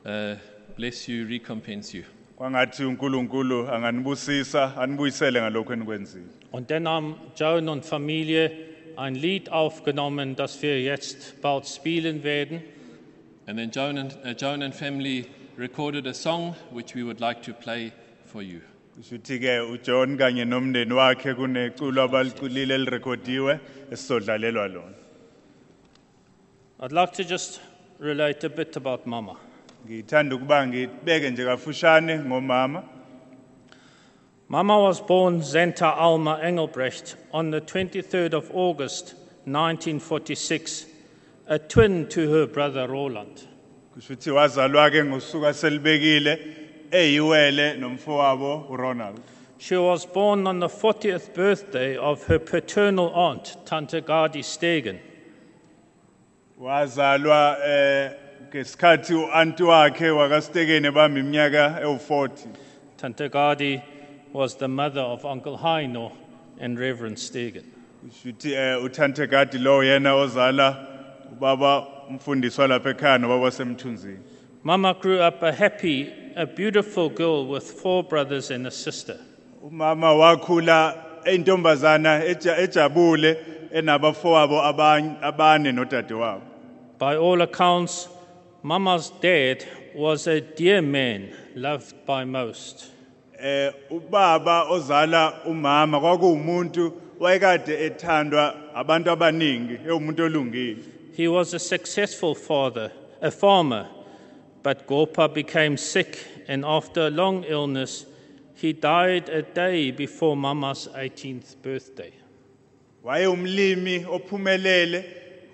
uh, 0.09 0.35
bless 0.75 1.07
you, 1.07 1.25
recompense 1.27 1.97
you. 1.97 2.03
kwangathi 2.37 2.83
uNkulunkulu 2.83 3.69
anganibusisa 3.69 4.77
anibuyisele 4.77 5.41
ngalokho 5.41 5.73
enikwenzile 5.73 6.23
Und 6.51 6.69
dann 6.71 6.87
haben 6.87 7.15
Joan 7.35 7.69
und 7.69 7.85
Familie 7.85 8.51
ein 8.97 9.15
Lied 9.15 9.49
aufgenommen, 9.51 10.35
das 10.35 10.61
wir 10.61 10.81
jetzt 10.81 11.41
bald 11.41 11.67
spielen 11.67 12.23
werden. 12.23 12.61
And 13.47 13.57
then 13.57 13.71
Joan 13.71 13.97
and, 13.97 14.17
uh, 14.25 14.33
Joan 14.37 14.61
and 14.63 14.73
family 14.75 15.25
recorded 15.57 16.07
a 16.07 16.13
song 16.13 16.55
which 16.71 16.95
we 16.95 17.03
would 17.03 17.19
like 17.19 17.41
to 17.43 17.53
play 17.53 17.91
for 18.25 18.41
you. 18.41 18.61
Kushuthi 18.97 19.39
ke 19.39 19.53
uJohn 19.73 20.17
kanye 20.17 20.45
nomndeni 20.45 20.93
wakhe 20.93 21.33
kuneculo 21.33 22.01
abaliculile 22.03 22.75
elirekhodiwe 22.75 23.59
esizodlalelwa 23.91 24.67
lona. 24.67 24.95
I'd 26.81 26.91
like 26.91 27.13
to 27.13 27.23
just 27.23 27.59
relate 27.99 28.43
a 28.45 28.49
bit 28.49 28.75
about 28.77 29.05
Mama. 29.05 29.37
Ngithanda 29.85 30.35
ukuba 30.35 30.67
ngibeke 30.67 31.29
nje 31.29 31.45
kafushane 31.45 32.19
ngomama. 32.19 32.83
Mama 34.47 34.79
was 34.79 34.99
born 34.99 35.43
Senta 35.43 35.85
Alma 35.85 36.39
Engelbrecht 36.43 37.15
on 37.31 37.51
the 37.51 37.61
23rd 37.61 38.33
of 38.33 38.49
August 38.51 39.13
1946, 39.45 40.85
a 41.47 41.59
twin 41.59 42.07
to 42.09 42.31
her 42.31 42.47
brother 42.47 42.87
Roland. 42.87 43.47
Kushuthi 43.95 44.31
wazalwa 44.31 44.89
ke 44.91 45.03
ngosuka 45.05 45.53
selibekile 45.53 46.39
eyiwele 46.91 47.77
nomfowabo 47.77 48.69
uRonald. 48.69 49.21
She 49.59 49.77
was 49.77 50.05
born 50.05 50.47
on 50.47 50.59
the 50.59 50.67
40th 50.67 51.33
birthday 51.33 51.95
of 51.97 52.23
her 52.25 52.39
paternal 52.39 53.09
aunt, 53.09 53.55
Tante 53.65 54.01
Gadi 54.01 54.41
Stegen. 54.41 54.99
Wazalwa 56.59 57.57
eh 57.65 58.28
ngesikhathi 58.53 59.13
uanti 59.15 59.63
wakhe 59.63 60.09
wakastekene 60.09 60.91
bami 60.91 61.19
iminyaka 61.19 61.79
ewu40. 61.83 62.47
Tante 62.97 63.29
Gadi 63.29 63.81
was 64.33 64.55
the 64.55 64.67
mother 64.67 65.01
of 65.01 65.25
Uncle 65.25 65.57
Heino 65.57 66.11
and 66.59 66.79
Reverend 66.79 67.17
Stegen. 67.17 67.63
Kushuthi 68.05 68.53
eh 68.53 68.77
uthante 68.83 69.29
gadi 69.29 69.57
lo 69.57 69.79
yena 69.81 70.13
ozala 70.15 70.87
ubaba 71.31 71.85
umfundiswa 72.09 72.67
lapha 72.67 72.93
ekhaya 72.93 73.17
nobaba 73.19 73.51
semthunzini. 73.51 74.19
Mama 74.63 74.93
grew 74.93 75.19
up 75.21 75.41
a 75.43 75.51
happy, 75.53 76.11
a 76.35 76.45
beautiful 76.45 77.09
girl 77.09 77.47
with 77.47 77.63
four 77.63 78.03
brothers 78.03 78.51
and 78.51 78.67
a 78.67 78.71
sister. 78.71 79.17
Umama 79.63 80.13
wakhula 80.17 80.95
eyintombazana 81.25 82.23
eja- 82.25 82.57
ejabule 82.57 83.37
enabafowabo 83.73 84.61
abanye 84.63 85.19
abane 85.21 85.71
nodadewabo. 85.71 86.41
By 86.97 87.15
all 87.15 87.41
accounts, 87.41 88.09
Mama's 88.61 89.09
dad 89.21 89.63
was 89.95 90.27
a 90.27 90.41
dear 90.41 90.81
man, 90.81 91.33
loved 91.55 92.05
by 92.05 92.25
most. 92.25 92.91
Eh 93.39 93.71
ubaba 93.89 94.69
ozala 94.69 95.45
umama 95.45 95.99
kwakuwumuntu 95.99 96.93
wayekade 97.19 97.85
ethandwa 97.85 98.55
abantu 98.75 99.11
abaningi, 99.11 99.77
ewumuntu 99.87 100.23
olungile. 100.23 100.83
He 101.15 101.27
was 101.27 101.53
a 101.53 101.59
successful 101.59 102.35
father, 102.35 102.91
a 103.21 103.31
farmer, 103.31 103.87
but 104.61 104.85
Gopa 104.87 105.29
became 105.29 105.77
sick, 105.77 106.17
and 106.47 106.65
after 106.65 107.07
a 107.07 107.09
long 107.09 107.45
illness, 107.45 108.05
he 108.55 108.73
died 108.73 109.29
a 109.29 109.41
day 109.41 109.91
before 109.91 110.35
Mama's 110.35 110.89
18th 110.95 111.55
birthday. 111.61 112.11
Wayewumlimi 113.05 114.05
ophumelele 114.05 115.05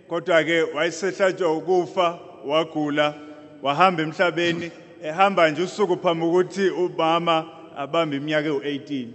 kodwa 0.07 0.43
ke 0.43 0.73
wayesehlatshwa 0.73 1.57
ukufa 1.57 2.19
wagula 2.47 3.13
wahamba 3.61 4.03
emhlabeni 4.03 4.71
ehamba 5.03 5.49
nje 5.49 5.61
usuku 5.61 5.97
phambi 5.97 6.25
ukuthi 6.25 6.69
umama 6.69 7.45
abambe 7.77 8.17
iminyaka 8.17 8.49
ewu18 8.49 9.07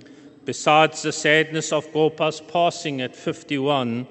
Besides 0.46 1.02
the 1.02 1.12
sadness 1.12 1.72
of 1.72 1.92
Gopa's 1.92 2.40
passing 2.40 3.02
at 3.02 3.14
51, 3.14 4.06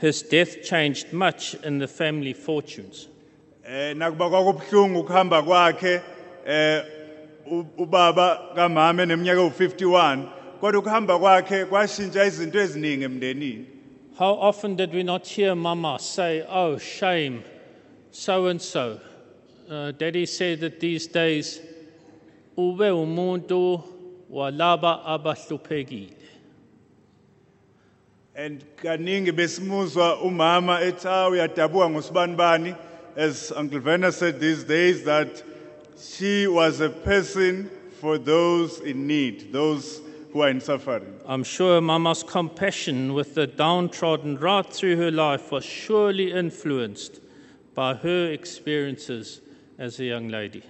his 0.00 0.22
death 0.22 0.62
changed 0.64 1.12
much 1.12 1.54
in 1.62 1.78
the 1.78 1.86
family 1.88 2.32
fortunes. 2.32 3.08
eh 3.68 3.94
nakuba 3.96 4.30
kwakubhlungu 4.30 5.00
ukuhamba 5.00 5.42
kwakhe 5.42 6.00
eh 6.46 6.82
ubaba 7.78 8.40
kamama 8.54 9.02
eneminyaka 9.02 9.40
ewu51 9.40 10.18
kodwa 10.60 10.80
ukuhamba 10.80 11.18
kwakhe 11.18 11.64
kwashintsha 11.64 12.24
izinto 12.26 12.60
eziningi 12.60 13.04
emndenini. 13.04 13.64
How 14.18 14.34
often 14.40 14.76
did 14.76 14.94
we 14.94 15.02
not 15.02 15.26
hear 15.26 15.54
Mama 15.56 15.98
say, 15.98 16.42
Oh, 16.48 16.78
shame, 16.78 17.42
so 18.14 18.46
and 18.46 18.62
so? 18.62 19.00
Uh, 19.68 19.90
Daddy 19.90 20.24
said 20.26 20.60
that 20.60 20.78
these 20.78 21.06
days, 21.06 21.60
ube 22.56 22.88
umuntu 22.90 23.82
walaba 24.30 25.04
abahluphekile. 25.04 26.12
and 28.36 28.64
kaningi 28.76 29.32
besimuzwa 29.32 30.20
umama 30.22 30.80
ethi 30.80 31.06
ah 31.06 31.28
uyadabuka 31.30 31.90
ngosibani 31.90 32.36
bani 32.36 32.74
as 33.16 33.52
uncle 33.52 33.78
Werner 33.80 34.10
said 34.10 34.40
these 34.40 34.64
days 34.64 35.04
that 35.04 35.42
she 35.96 36.48
was 36.48 36.80
a 36.80 36.90
person 36.90 37.70
for 38.00 38.18
those 38.18 38.80
in 38.80 39.06
need 39.06 39.52
those 39.52 40.00
who 40.32 40.40
are 40.42 40.50
in 40.50 40.60
suffering 40.60 41.14
I'm 41.28 41.44
sure 41.44 41.80
Mama's 41.80 42.24
compassion 42.24 43.14
with 43.14 43.34
the 43.36 43.46
downtrodden 43.46 44.36
right 44.38 44.66
through 44.66 44.96
her 44.96 45.12
life 45.12 45.52
was 45.52 45.64
surely 45.64 46.32
influenced 46.32 47.20
by 47.74 47.94
her 47.94 48.32
experiences 48.32 49.40
as 49.78 49.98
a 50.00 50.04
young 50.04 50.28
lady. 50.28 50.62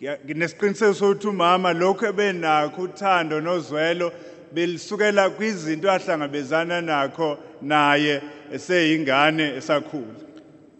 Nginesiqiniseko 0.00 0.94
sokuthi 0.94 1.26
umama 1.28 1.72
lokho 1.74 2.06
ebenakho 2.12 2.88
uthando 2.88 3.40
nozwelo 3.40 4.12
belisukela 4.54 5.30
kwizinto 5.30 5.90
ahlangabezana 5.90 6.80
nakho 6.82 7.38
naye 7.62 8.22
eseyingane 8.52 9.56
esakhula 9.56 10.14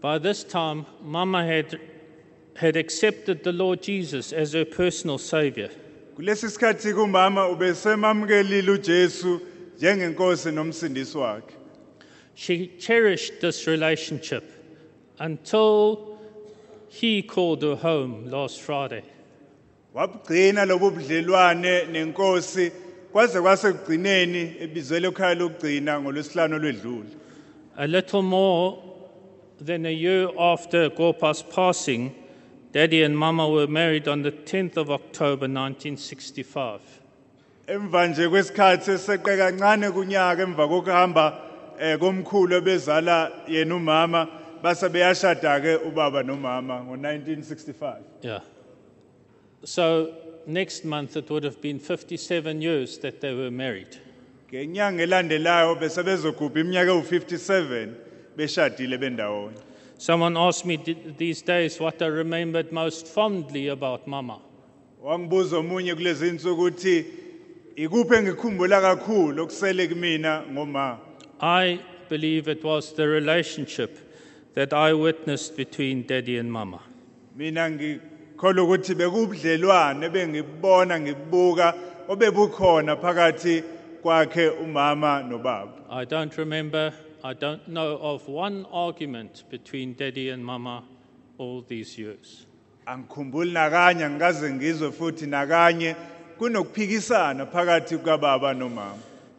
By 0.00 0.16
this 0.18 0.42
time, 0.44 0.86
Mama 1.04 1.44
had, 1.44 1.78
had 2.56 2.74
accepted 2.76 3.44
the 3.44 3.52
Lord 3.52 3.82
Jesus 3.82 4.32
as 4.32 4.54
her 4.54 4.64
personal 4.64 5.18
Savior. 5.18 5.68
kulesi 6.16 6.48
sikhathi 6.48 6.94
kumama 6.94 7.48
ubesemamkelile 7.48 8.70
uJesu 8.70 9.40
njengenkosi 9.78 10.52
nomsindisi 10.52 11.18
wakhe 11.18 11.54
She 12.34 12.66
cherished 12.78 13.40
this 13.40 13.66
relationship 13.66 14.44
until 15.20 16.18
he 16.88 17.22
called 17.22 17.62
her 17.62 17.76
home 17.76 18.30
last 18.30 18.60
Friday. 18.60 19.02
wabugcina 19.94 20.66
lobu 20.66 20.90
budlelwane 20.90 21.84
nenkosi 21.92 22.72
kwaze 23.12 23.40
kwasekugcineni 23.40 24.56
ekhaya 24.60 25.34
lokugcina 25.34 26.00
ngolwesihlanu 26.00 27.04
A 27.76 27.86
little 27.86 28.22
more 28.22 28.78
than 29.60 29.86
a 29.86 29.92
year 29.92 30.28
after 30.38 30.88
Gopa's 30.90 31.42
passing, 31.42 32.14
Daddy 32.72 33.02
and 33.02 33.16
Mama 33.16 33.48
were 33.48 33.66
married 33.66 34.08
on 34.08 34.22
the 34.22 34.32
10th 34.32 34.76
of 34.76 34.90
October 34.90 35.46
1965. 35.46 36.80
emva 37.66 38.06
nje 38.06 38.28
kwesikhathi 38.28 38.90
eseqe 38.90 39.36
kancane 39.36 39.90
kunyaka 39.90 40.42
emva 40.42 40.68
kokuhamba 40.68 41.38
eh 41.80 41.98
komkhulu 41.98 42.56
ebezala 42.56 43.30
yena 43.48 43.74
umama 43.76 44.39
base 44.62 44.88
beyashada 44.88 45.60
ke 45.60 45.76
ubaba 45.88 46.22
nomama 46.22 46.80
ngo1965 46.86 47.96
Yeah. 48.22 48.40
So 49.64 50.14
next 50.46 50.84
month 50.84 51.16
it 51.16 51.28
would 51.30 51.44
have 51.44 51.60
been 51.60 51.78
57 51.78 52.62
years 52.62 52.98
that 52.98 53.20
they 53.20 53.34
were 53.34 53.50
married. 53.50 53.96
ngenyanga 54.52 55.02
elandelayo 55.02 55.74
bese 55.80 56.02
bezogubha 56.02 56.60
iminyaka 56.60 56.90
ewu57 56.90 57.88
beshadile 58.36 58.98
bendawonye 58.98 59.56
Someone 59.98 60.36
asked 60.36 60.64
me 60.66 60.76
these 61.18 61.42
days 61.42 61.78
what 61.78 62.00
I 62.02 62.06
remembered 62.06 62.72
most 62.72 63.06
fondly 63.06 63.68
about 63.68 64.06
Mama. 64.06 64.38
wangibuza 65.02 65.56
omunye 65.58 65.94
kulezi 65.94 66.48
ukuthi 66.48 67.04
ikuphi 67.76 68.14
engikhumbula 68.14 68.80
kakhulu 68.80 69.42
okusele 69.42 69.88
kumina 69.88 70.42
ngoma 70.52 70.98
I 71.40 71.78
believe 72.08 72.48
it 72.48 72.64
was 72.64 72.92
the 72.94 73.06
relationship 73.06 73.90
that 74.54 74.72
I 74.72 74.92
witnessed 74.92 75.56
between 75.56 76.06
Daddy 76.06 76.38
and 76.38 76.50
Mama. 76.52 76.80
mina 77.36 77.70
ngikholwa 77.70 78.64
ukuthi 78.64 78.94
bekubudlelwane 78.94 80.08
bengibona 80.08 81.00
ngibuka 81.00 81.74
obebukhona 82.08 82.96
phakathi 82.96 83.62
kwakhe 84.02 84.48
umama 84.48 85.22
nobaba 85.22 85.72
I 85.90 86.04
don't 86.04 86.36
remember, 86.38 86.92
I 87.24 87.34
don't 87.34 87.66
know 87.68 87.96
of 87.98 88.28
one 88.28 88.64
argument 88.72 89.44
between 89.50 89.94
Daddy 89.94 90.30
and 90.30 90.44
Mama 90.44 90.82
all 91.38 91.62
these 91.68 91.98
years. 91.98 92.46
angikhumbuli 92.86 93.52
nakanye 93.52 94.04
angikaze 94.04 94.50
ngizwe 94.52 94.90
futhi 94.92 95.26
nakanye 95.26 95.96
kunokuphikisana 96.38 97.46
phakathi 97.46 97.96
kukababa 97.96 98.54
nomama 98.54 98.98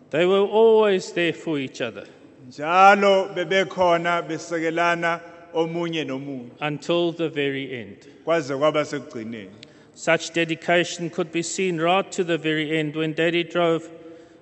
They 0.09 0.25
were 0.25 0.45
always 0.51 1.13
there 1.13 1.33
for 1.33 1.57
each 1.59 1.81
other 1.81 2.05
njalo 2.47 3.29
bebekhona 3.35 4.21
besekelana 4.21 5.19
omunye 5.53 6.03
nomunye 6.05 6.49
until 6.61 7.11
the 7.13 7.29
very 7.29 7.73
end. 7.81 7.97
kwaze 8.25 8.55
kwaba 8.57 8.85
sekugcineni 8.85 9.49
Such 9.93 10.31
dedication 10.33 11.09
could 11.09 11.31
be 11.31 11.43
seen 11.43 11.77
right 11.79 12.09
to 12.13 12.23
the 12.23 12.37
very 12.37 12.79
end 12.79 12.95
when 12.95 13.13
Daddy 13.13 13.43
drove 13.43 13.89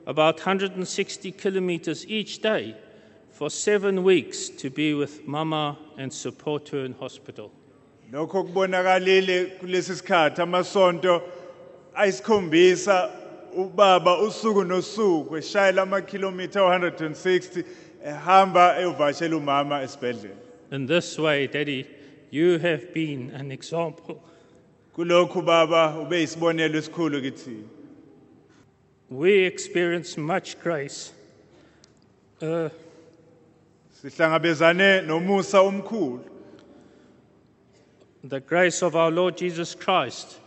about 0.06 0.36
160 0.38 1.32
kilometers 1.32 2.06
each 2.08 2.40
day 2.42 2.76
for 3.32 3.50
seven 3.50 4.04
weeks 4.04 4.50
to 4.50 4.70
be 4.70 4.94
with 4.94 5.28
Mama 5.28 5.78
and 5.98 6.14
support 6.14 6.70
her 6.70 6.86
in 6.86 6.94
hospital. 6.94 7.52
lokho 8.12 8.44
kubonakalile 8.44 9.46
kulesi 9.60 9.96
sikhathi 9.96 10.42
amasonto 10.42 11.22
ayisikhombisa 11.96 13.10
ubaba 13.58 14.22
usuku 14.22 14.64
nosuku 14.64 15.38
eshayela 15.38 15.82
amakhilomitha 15.82 16.64
u-160 16.64 17.64
ehamba 18.06 18.76
umama 19.38 19.82
esibhedlela 19.84 20.36
In 20.72 20.86
this 20.86 21.18
way, 21.18 21.48
Daddy, 21.48 21.88
you 22.30 22.60
have 22.60 22.94
been 22.94 23.32
an 23.32 23.52
example. 23.52 24.22
kulokhu 24.96 25.44
baba 25.46 26.00
ube 26.02 26.16
yisibonelo 26.20 26.78
esikhulu 26.78 27.22
kithina 27.22 27.64
We 29.10 29.46
experience 29.46 30.18
much 30.18 30.60
grace. 30.60 31.12
Uh, 32.42 32.70
sihlangabezane 34.02 35.02
nomusa 35.02 35.60
omkhulu 35.62 36.20
the 38.24 38.40
grace 38.40 38.82
of 38.84 38.96
our 38.96 39.10
Lord 39.12 39.38
Jesus 39.38 39.74
Christ 39.74 40.38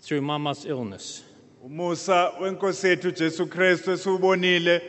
through 0.00 0.20
Mama's 0.20 0.64
illness. 0.66 1.22
umusa 1.66 2.30
wenkosi 2.40 2.88
yethu 2.88 3.10
Jesu 3.10 3.46
Kristu 3.46 3.92
esiubonile 3.92 4.82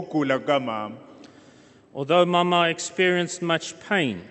kukamama 0.00 0.92
Although 1.92 2.24
Mama 2.24 2.68
experienced 2.68 3.42
much 3.42 3.74
pain, 3.80 4.22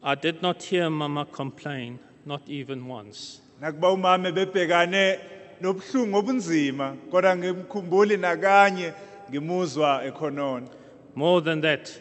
I 0.00 0.14
did 0.14 0.42
not 0.42 0.62
hear 0.62 0.88
Mama 0.88 1.24
complain, 1.24 1.98
not 2.24 2.42
even 2.46 2.86
once. 2.86 3.40
nakuba 3.60 3.90
umama 3.92 4.32
bebhekane 4.32 5.18
nobuhlungu 5.60 6.16
obunzima 6.18 6.96
kodwa 7.10 7.36
ngimkhumbuli 7.36 8.16
nakanye 8.16 8.92
ngimuzwa 9.30 10.04
ekhonona 10.04 10.68
More 11.14 11.40
than 11.40 11.62
that, 11.62 11.98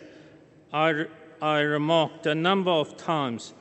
I, 0.73 1.05
I 1.41 1.59
remarked 1.61 2.25
a 2.27 2.35
number 2.35 2.71
of 2.71 2.97
times 2.97 3.53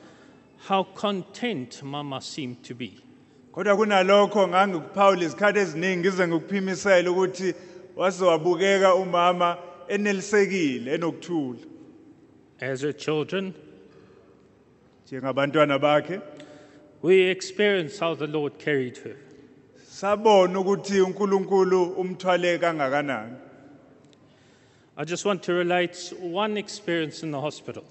how 0.67 0.83
content 0.83 1.81
Mama 1.83 2.21
seemed 2.21 2.63
to 2.63 2.75
be. 2.75 2.93
kodwa 3.51 3.75
kunalokho 3.77 4.47
ngangikuphawula 4.47 5.23
izikhathi 5.23 5.59
eziningi 5.59 5.97
ngize 5.97 6.27
ngikuphimisela 6.27 7.11
ukuthi 7.11 7.53
wase 7.95 8.23
wabukeka 8.23 8.95
umama 8.95 9.57
enelisekile 9.87 10.93
enokuthula 10.93 11.59
As 12.61 12.81
her 12.81 12.93
children, 12.93 13.53
njengabantwana 15.07 15.79
bakhe 15.79 16.19
we 17.01 17.29
experienced 17.31 17.99
how 17.99 18.15
the 18.15 18.27
Lord 18.27 18.53
carried 18.57 18.97
her. 18.97 19.15
sabona 19.89 20.59
ukuthi 20.59 21.01
uNkulunkulu 21.01 21.83
umthwale 21.83 22.57
kangakanani 22.57 23.33
I 24.97 25.03
just 25.05 25.25
want 25.25 25.41
to 25.43 25.53
relate 25.53 26.13
one 26.21 26.57
experience 26.59 27.23
in 27.25 27.31
the 27.31 27.39
hospital. 27.41 27.83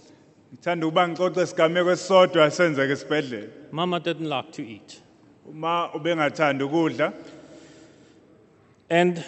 ngithanda 0.55 0.87
ukuba 0.87 1.09
ngixoxe 1.09 1.43
isigameko 1.43 1.91
esisodwa 1.93 2.51
senzeke 2.51 2.93
esibhedlela 2.93 3.49
Mama 3.73 4.01
didn't 4.01 4.29
like 4.29 4.53
to 4.53 4.63
eat. 4.63 5.01
uma 5.51 5.91
ubengathanda 5.95 6.65
ukudla 6.65 7.13
And 8.91 9.25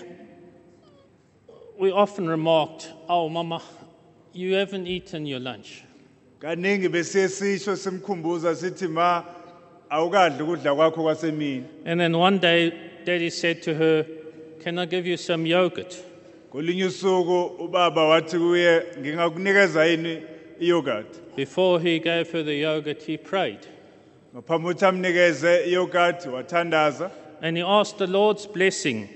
we 1.78 1.90
often 1.92 2.28
remarked, 2.28 2.92
Oh, 3.08 3.28
Mama, 3.28 3.62
you 4.32 4.54
haven't 4.54 4.86
eaten 4.86 5.26
your 5.26 5.40
lunch. 5.40 5.82
kaningi 6.40 6.88
simkhumbuza 7.76 8.54
sithi 8.54 8.88
ma 8.88 9.22
awukadli 9.90 10.42
ukudla 10.42 10.74
kwakho 10.74 11.02
kwasemini 11.02 11.64
And 11.84 12.00
then 12.00 12.16
one 12.16 12.38
day, 12.38 12.72
Daddy 13.04 13.30
said 13.30 13.62
to 13.62 13.74
her, 13.74 14.06
Can 14.60 14.78
I 14.78 14.86
give 14.86 15.06
you 15.06 15.16
some 15.16 15.46
yogurt? 15.46 15.96
kolinye 16.52 16.84
usuku 16.86 17.50
ubaba 17.58 18.04
wathi 18.08 18.38
kuye 18.38 18.82
ngingakunikeza 18.98 19.84
yini 19.86 20.22
iyogurt 20.60 21.36
Before 21.36 21.80
he 21.80 21.98
gave 21.98 22.30
her 22.32 22.42
the 22.42 22.54
yogurt, 22.54 23.02
he 23.02 23.16
prayed. 23.16 23.66
ngaphambi 24.34 24.68
ukuthi 24.68 24.84
amnikeze 24.84 25.64
iyogurt 25.68 26.26
wathandaza 26.26 27.10
And 27.42 27.56
he 27.56 27.62
asked 27.62 27.98
the 27.98 28.06
Lord's 28.06 28.46
blessing 28.46 29.08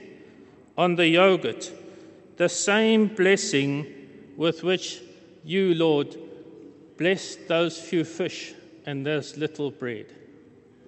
on 0.77 0.97
the 0.97 1.07
yogurt, 1.09 1.71
the 2.41 2.49
same 2.49 3.07
blessing 3.07 3.84
with 4.34 4.62
which 4.62 5.03
you, 5.45 5.74
Lord, 5.74 6.16
blessed 6.97 7.47
those 7.49 7.78
few 7.78 8.03
fish 8.03 8.55
and 8.86 9.05
those 9.05 9.36
little 9.36 9.70
bread. 9.70 10.07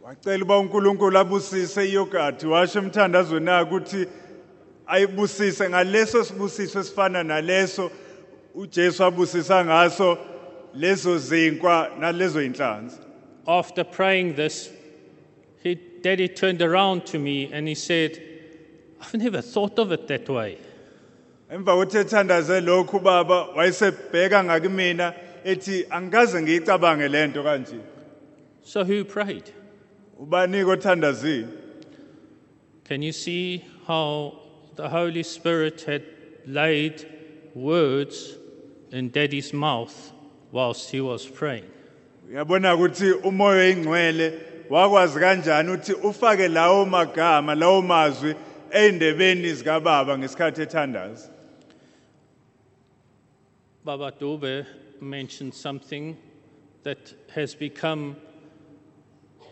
wacela 0.03 0.43
uba 0.43 0.55
uNkulunkulu 0.55 1.19
abusise 1.19 1.83
iyogurt 1.85 2.43
washo 2.45 2.79
emthandazweni 2.79 3.51
akhe 3.51 3.71
ukuthi 3.71 4.07
ayibusise 4.87 5.69
ngaleso 5.69 6.25
sibusiso 6.25 6.81
esifana 6.81 7.23
naleso 7.23 7.91
uJesu 8.55 9.05
abusisa 9.05 9.65
ngaso 9.65 10.19
lezo 10.75 11.19
zinkwa 11.19 11.91
nalezo 12.01 12.43
inhlanzi 12.43 12.97
After 13.47 13.85
praying 13.85 14.37
this, 14.37 14.71
he, 15.63 15.75
Daddy 15.75 16.29
turned 16.29 16.63
around 16.63 17.05
to 17.07 17.19
me 17.19 17.53
and 17.53 17.69
he 17.69 17.75
said, 17.75 18.23
I've 19.03 19.15
never 19.15 19.43
thought 19.43 19.79
of 19.79 19.93
it 19.93 20.09
that 20.09 20.29
way. 20.29 20.57
Emva 21.53 21.73
kokuthi 21.75 21.99
ethandaze 21.99 22.61
lokhu 22.61 22.99
baba 23.03 23.47
wayesebheka 23.57 24.45
ngakimina 24.45 25.15
ethi 25.45 25.87
angikaze 25.91 26.43
ngiyicabange 26.43 27.09
lento 27.09 27.43
kanje 27.43 27.77
So 28.65 28.85
who 28.85 29.05
prayed? 29.05 29.51
ubanike 30.21 30.65
othandazile 30.77 31.49
Can 32.85 33.03
you 33.03 33.13
see 33.13 33.65
how 33.87 34.35
the 34.77 34.89
Holy 34.89 35.23
Spirit 35.23 35.83
had 35.83 36.03
laid 36.47 37.07
words 37.55 38.37
in 38.91 39.11
Daddy's 39.11 39.53
mouth 39.53 40.13
whilst 40.53 40.91
he 40.91 41.01
was 41.01 41.27
praying? 41.27 41.65
uyabona 42.31 42.75
ukuthi 42.75 43.13
umoya 43.13 43.61
oyingcwele 43.61 44.33
wakwazi 44.71 45.21
kanjani 45.21 45.71
ukuthi 45.71 45.93
ufake 45.93 46.49
lawo 46.49 46.87
magama 46.87 47.55
lawo 47.55 47.83
mazwi 47.83 48.35
ey'ndebeni 48.71 49.55
zikababa 49.55 50.19
ngesikhathi 50.19 50.63
ethandaza 50.63 51.29
Baba 53.85 54.13
Dube 54.13 54.65
mentioned 55.01 55.55
something 55.55 56.17
that 56.85 57.15
has 57.35 57.55
become 57.55 58.17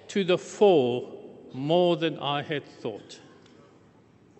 to 0.08 0.24
the 0.24 0.38
fore 0.38 1.08
more 1.52 1.96
than 1.96 2.18
I 2.18 2.42
had 2.42 2.64
thought. 2.80 3.18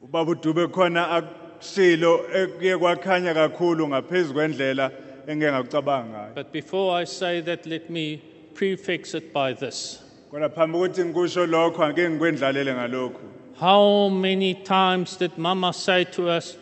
ubaba 0.03 0.35
khona 0.69 1.09
akushilo 1.09 2.21
ekuye 2.33 2.79
kwakhanya 2.79 3.35
kakhulu 3.35 3.89
ngaphezulu 3.89 4.35
kwendlela 4.35 4.91
engeke 5.27 5.53
ngakucabanga 5.53 6.09
ngayo 6.11 6.35
But 6.35 6.53
before 6.53 6.95
I 6.97 7.05
say 7.05 7.41
that, 7.43 7.67
let 7.67 7.91
me 7.91 8.23
prefix 8.55 9.15
it 9.15 9.33
by 9.33 9.53
this. 9.53 9.99
kodwa 10.31 10.49
phambi 10.49 10.79
ngikusho 10.79 11.47
lokho 11.47 11.83
ake 11.85 12.09
ngikwendlalele 12.09 12.75
ngalokhu 12.75 13.21
How 13.57 14.09
many 14.09 14.55
times 14.55 15.17
did 15.17 15.37
Mama 15.37 15.73
say 15.73 16.05
to 16.05 16.29
us, 16.31 16.57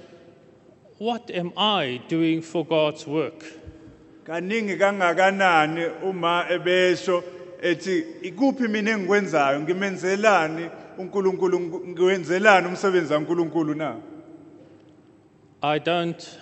What 0.98 1.30
am 1.30 1.52
I 1.56 2.00
doing 2.08 2.42
for 2.42 2.64
God's 2.66 3.06
work? 3.06 3.44
kaningi 4.28 4.76
kangakanani 4.76 6.02
uma 6.02 6.44
ebesho 6.50 7.24
ethi 7.62 8.04
ikuphi 8.22 8.68
mina 8.68 8.90
engikwenzayo 8.90 9.60
ngimenzelani 9.60 10.70
uNkulunkulu 10.98 11.60
ngiwenzelani 11.60 12.66
umsebenzi 12.66 13.08
kaNkulunkulu 13.08 13.74
na 13.74 13.96
I 15.62 15.78
don't 15.78 16.38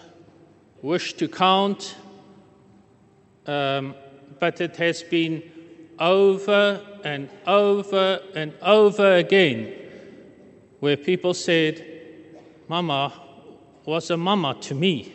wish 0.82 1.14
to 1.14 1.28
count, 1.28 1.96
um, 3.46 3.94
but 4.40 4.61
it 4.61 4.76
has 4.76 5.02
been 5.02 5.42
over 5.98 6.80
and 7.02 7.30
over 7.46 8.20
and 8.34 8.52
over 8.61 9.16
again 9.16 9.72
where 10.80 10.98
people 10.98 11.32
said, 11.32 11.82
Mama 12.68 13.12
was 13.87 14.11
a 14.11 14.16
mama 14.16 14.55
to 14.61 14.74
me. 14.74 15.12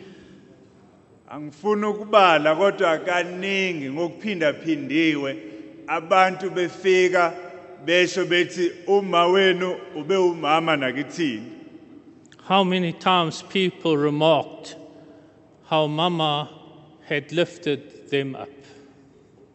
angifuni 1.30 1.86
ukubala 1.86 2.54
kodwa 2.56 2.98
kaningi 2.98 3.90
ngokuphinda 3.90 4.52
phindiwe 4.52 5.36
abantu 5.86 6.50
befika 6.50 7.32
besho 7.84 8.24
bethi 8.24 8.70
uma 8.86 9.26
wenu 9.26 9.76
ube 9.96 10.16
umama 10.16 10.76
nakithini 10.76 11.42
How 12.48 12.64
many 12.64 12.92
times 12.92 13.42
people 13.42 13.96
remarked 13.96 14.76
how 15.70 15.86
Mama 15.86 16.48
had 17.08 17.32
lifted 17.32 18.10
them 18.10 18.34
up. 18.34 18.48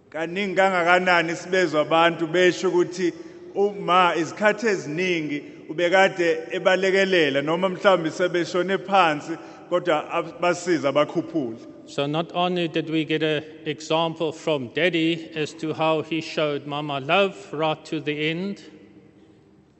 kaningi 0.09 0.55
kangakanani 0.55 1.36
sibezwa 1.36 1.82
abantu 1.82 2.28
besho 2.28 2.70
ukuthi 2.70 3.13
uma 3.55 4.13
izikhathi 4.15 4.68
eziningi 4.68 5.43
ubekade 5.70 6.47
ebalekelela 6.51 7.41
noma 7.43 7.70
mhlawumbe 7.70 8.11
sebeshone 8.11 8.78
phansi 8.78 9.38
kodwa 9.70 10.93
bakhuphule. 10.93 11.57
So 11.86 12.05
not 12.05 12.32
only 12.34 12.68
did 12.68 12.89
we 12.89 13.05
get 13.05 13.24
an 13.24 13.43
example 13.65 14.32
from 14.32 14.70
Daddy 14.74 15.32
as 15.36 15.53
to 15.53 15.74
how 15.74 16.01
he 16.01 16.22
showed 16.22 16.68
Mama 16.68 16.99
love 16.99 17.36
right 17.53 17.84
to 17.86 18.01
the 18.01 18.30
end, 18.30 18.61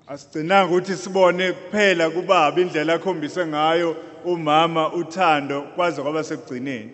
asigcinanga 0.08 0.70
ukuthi 0.70 0.96
sibone 0.96 1.54
kuphela 1.54 2.10
kubaba 2.10 2.62
indlela 2.62 2.98
akhombise 2.98 3.46
ngayo 3.46 3.96
umama 4.26 4.94
uthando 4.94 5.62
kwaze 5.76 6.02
kwaba 6.02 6.24
sekugcineni. 6.24 6.92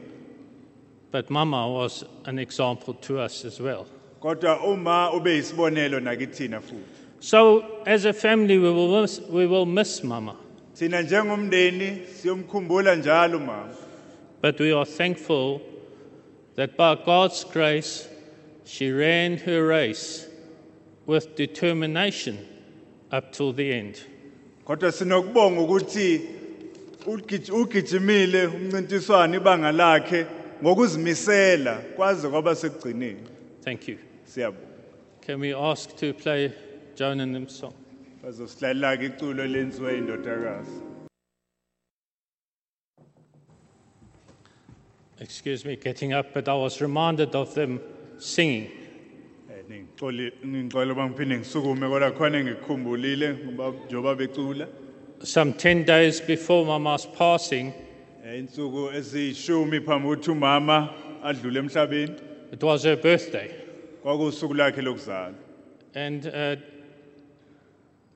But 1.11 1.29
Mama 1.29 1.69
was 1.69 2.03
an 2.25 2.39
example 2.39 2.95
to 2.95 3.19
us 3.19 3.45
as 3.45 3.59
well. 3.59 3.85
kodwa 4.23 4.63
uma 4.63 5.13
ube 5.13 5.35
yisibonelo 5.35 5.99
nakithina 5.99 6.61
futhi 6.61 6.92
So 7.25 7.63
as 7.85 8.03
a 8.03 8.11
family, 8.11 8.57
we 8.57 8.69
will 8.69 9.01
miss, 9.01 9.21
we 9.29 9.47
will 9.47 9.65
miss 9.65 10.03
Mama, 10.03 10.35
thina 10.75 11.01
njengomndeni 11.01 11.97
siyomkhumbula 12.21 12.95
njalo 12.95 13.39
mama 13.39 13.73
but 14.41 14.59
we 14.59 14.73
are 14.73 14.83
thankful 14.85 15.61
that 16.55 16.75
by 16.75 16.95
God's 17.05 17.45
grace, 17.45 18.09
she 18.65 18.91
ran 18.91 19.37
her 19.37 19.65
race 19.65 20.27
with 21.05 21.37
determination 21.37 22.37
up 23.09 23.31
till 23.31 23.53
the 23.53 23.71
end. 23.73 24.01
kodwa 24.65 24.91
sinokubonga 24.91 25.61
ukuthi 25.61 26.21
ugij- 27.05 27.51
ugijimile 27.61 28.45
umncintiswano 28.47 29.35
ibanga 29.37 29.71
lakhe 29.71 30.25
ngokuzimisela 30.63 31.75
kwaze 31.95 32.29
kwaba 32.29 32.55
sekugcineni 32.55 33.19
Thank 33.63 33.87
you. 33.87 33.97
siyabonga 34.25 34.67
Can 35.21 35.39
we 35.39 35.53
ask 35.53 35.95
to 35.97 36.13
play 36.13 36.51
Joan 36.95 37.19
and 37.21 37.35
them 37.35 37.47
song? 37.49 37.73
bazosihlalela 38.23 38.97
ke 38.99 39.05
iculo 39.09 39.45
lenziwe 39.47 39.97
indodakazi 39.97 40.81
Excuse 45.19 45.63
me 45.63 45.75
getting 45.77 46.11
up, 46.13 46.33
but 46.33 46.49
I 46.49 46.53
was 46.53 46.81
reminded 46.81 47.33
of 47.35 47.53
them 47.55 47.79
singing. 48.17 48.69
Eh, 49.49 49.61
ningixoli 49.69 50.31
ngicela 50.45 50.91
uba 50.91 51.09
ngiphinde 51.09 51.37
ngisukume 51.37 51.87
kodwa 51.89 52.11
khona 52.11 52.43
ngikukhumbulile 52.43 53.33
ngoba 53.45 53.73
njengoba 53.87 54.15
becula 54.15 54.67
Some 55.23 55.53
10 55.53 55.85
days 55.85 56.19
before 56.21 56.65
Mama's 56.65 57.05
passing, 57.05 57.73
Eh, 58.25 58.39
insuku 58.39 58.89
eziyishumi 58.95 59.79
phambi 59.81 60.07
kokuthi 60.07 60.31
umama 60.31 60.89
adlule 61.23 61.59
emhlabeni 61.59 62.19
it 62.51 62.63
was 62.63 62.83
her 62.83 62.95
birthday. 62.97 63.49
kwakuwusuku 64.03 64.53
lakhe 64.53 64.81
lokuzalwa 64.81 65.35
And 65.95 66.25
uh, 66.27 66.55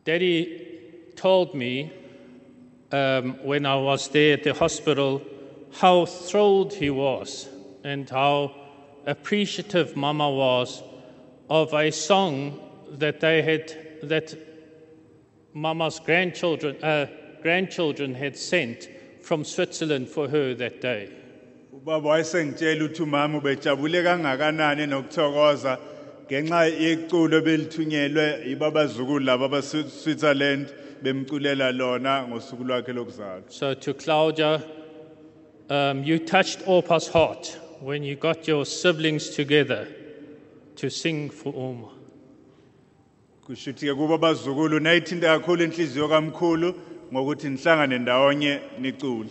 Daddy 0.08 0.66
told 1.18 1.54
me 1.54 1.92
um, 2.94 3.44
when 3.44 3.66
I 3.66 3.76
was 3.76 4.08
there 4.08 4.36
at 4.36 4.44
the 4.46 4.54
hospital 4.54 5.22
how 5.82 6.06
thrilled 6.06 6.74
he 6.74 6.90
was 6.90 7.50
and 7.84 8.10
how 8.10 8.56
appreciative 9.06 9.98
Mama 9.98 10.32
was 10.32 10.82
of 11.50 11.74
a 11.74 11.92
song 11.92 12.58
that 12.92 13.20
they 13.20 13.42
had, 13.42 13.74
that 14.04 14.34
Mama's 15.54 16.00
grandchildren, 16.00 16.82
uh, 16.82 17.08
grandchildren 17.42 18.16
had 18.16 18.38
sent 18.38 18.88
from 19.22 19.44
Switzerland 19.44 20.08
for 20.08 20.30
her 20.30 20.54
that 20.54 20.80
day. 20.80 21.10
ubaba 21.74 22.10
wayesengitshela 22.10 22.84
ukuthi 22.84 23.04
umama 23.04 23.38
ubejabule 23.38 24.04
kangakanani 24.04 24.88
nokuthokoza 24.88 25.78
ngenxa 26.28 26.66
yeculo 26.66 27.42
belithunyelwe 27.42 28.44
yibabazukulu 28.50 29.20
laba 29.26 29.48
bemculela 31.04 31.72
lona 31.72 32.28
ngosuku 32.28 32.64
lwakhe 32.64 32.94
lokuzalwa 32.94 33.44
So, 33.50 33.74
to 33.74 33.94
Claudia, 33.94 34.62
um, 35.70 36.04
you 36.04 36.20
touched 36.20 36.64
Opa's 36.68 37.08
heart 37.08 37.58
when 37.82 38.04
you 38.04 38.16
got 38.16 38.48
your 38.48 38.66
siblings 38.66 39.30
together 39.30 39.88
to 40.76 40.90
sing 40.90 41.30
for 41.30 41.54
Oma. 41.56 41.90
kusho 43.48 43.72
ukuthi-ke 43.72 43.96
kuba 43.96 44.16
abazukulu 44.16 44.80
nayithinta 44.80 45.40
kakhulu 45.40 45.64
inhliziyo 45.64 46.08
kamkhulu 46.10 46.74
ngokuthi 47.14 47.50
nihlangane 47.50 48.00
ndawonye 48.00 48.60
nicule 48.80 49.30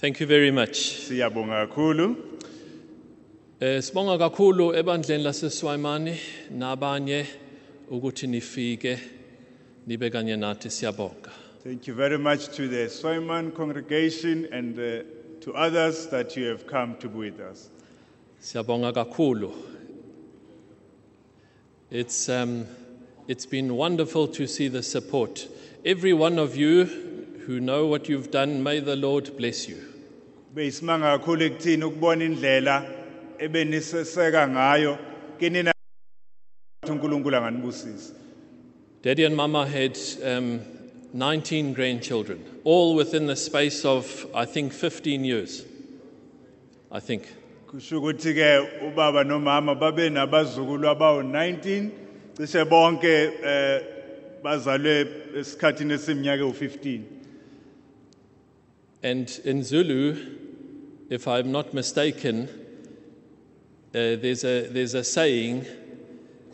Thank 0.00 0.20
you 0.20 0.26
very 0.26 0.50
much. 0.50 0.76
siyabonga 1.08 1.66
kakhulu 1.66 2.16
sibonga 3.62 4.18
kakhulu 4.18 4.74
ebandleni 4.74 5.24
laseSwaimani 5.24 6.16
nabanye 6.50 7.26
ukuthi 7.90 8.26
nifike 8.26 8.98
nibe 9.86 10.10
kanye 10.10 10.36
nathi 10.36 10.70
siyabonga. 10.70 11.30
thank 11.62 11.86
you 11.86 11.94
very 11.94 12.18
much 12.18 12.48
to 12.56 12.66
the 12.66 12.88
Swaiman 12.88 13.54
congregation 13.54 14.48
and 14.52 14.76
uh, 14.78 15.04
to 15.40 15.54
others 15.54 16.08
that 16.08 16.36
you 16.36 16.44
have 16.46 16.66
come 16.66 16.96
to 16.96 17.08
be 17.08 17.18
with 17.18 17.40
us 17.40 17.70
Siyabonga 18.40 18.92
kakhulu. 18.92 19.52
It's 21.88 22.28
um 22.28 22.66
it's 23.28 23.46
been 23.46 23.76
wonderful 23.76 24.26
to 24.26 24.48
see 24.48 24.66
the 24.66 24.82
support. 24.82 25.46
Every 25.84 26.12
one 26.12 26.40
of 26.40 26.56
you 26.56 26.86
who 27.46 27.60
know 27.60 27.86
what 27.86 28.08
you've 28.08 28.32
done, 28.32 28.64
may 28.64 28.80
the 28.80 28.96
Lord 28.96 29.36
bless 29.36 29.68
you. 29.68 29.76
beyisimanga 30.54 31.18
kakhulu 31.18 31.44
ekuthini 31.44 31.84
ukubona 31.84 32.24
indlela 32.24 33.01
ebeniseseka 33.44 34.48
ngayo 34.48 34.98
kinina 35.38 35.72
uNkulunkulu 36.88 37.36
anganibusisi 37.36 38.12
Daddy 39.02 39.24
and 39.24 39.36
Mama 39.36 39.66
had 39.66 39.98
um, 40.22 40.60
19 41.12 41.72
grandchildren, 41.72 42.38
all 42.62 42.94
within 42.94 43.26
the 43.26 43.34
space 43.34 43.84
of, 43.84 44.26
I 44.32 44.44
think, 44.44 44.72
15 44.72 45.24
years. 45.24 45.64
I 46.92 47.00
think. 47.00 47.24
kusho 47.66 48.00
ukuthi 48.00 48.34
ke 48.34 48.68
ubaba 48.86 49.24
nomama 49.24 49.74
babe 49.74 50.10
nabazukulu 50.10 50.88
abawu19 50.88 51.88
cishe 52.36 52.64
bonke 52.64 53.30
eh 53.44 53.80
bazalwe 54.42 55.06
esikhathini 55.36 55.94
esiminyaka 55.94 56.42
u15 56.44 57.00
And 59.02 59.40
in 59.44 59.64
Zulu, 59.64 60.16
if 61.10 61.26
I'm 61.26 61.50
not 61.50 61.74
mistaken, 61.74 62.48
there's, 63.92 64.44
a, 64.44 64.68
there's 64.68 64.94
a 64.94 65.04
saying 65.04 65.66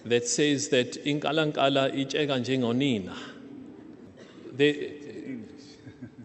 that 0.04 0.26
says 0.26 0.68
that 0.68 0.92
inkalankala 1.04 1.92
njengonina. 1.94 3.16
There, 4.52 4.74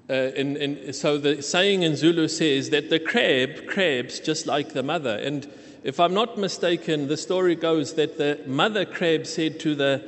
Uh, 0.09 0.31
in, 0.35 0.57
in, 0.57 0.91
so 0.91 1.17
the 1.17 1.41
saying 1.41 1.81
in 1.81 1.95
Zulu 1.95 2.27
says 2.27 2.71
that 2.71 2.89
the 2.89 2.99
crab 2.99 3.67
crabs 3.67 4.19
just 4.19 4.45
like 4.45 4.73
the 4.73 4.83
mother. 4.83 5.15
And 5.15 5.49
if 5.83 5.97
I'm 5.97 6.13
not 6.13 6.37
mistaken, 6.37 7.07
the 7.07 7.15
story 7.15 7.55
goes 7.55 7.93
that 7.93 8.17
the 8.17 8.41
mother 8.45 8.83
crab 8.83 9.25
said 9.25 9.61
to 9.61 9.75
the 9.75 10.03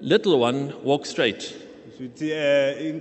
little 0.00 0.40
one, 0.40 0.74
walk 0.82 1.06
straight. 1.06 1.56
eh 2.00 2.04
eh, 2.04 2.34
eh, 2.82 2.92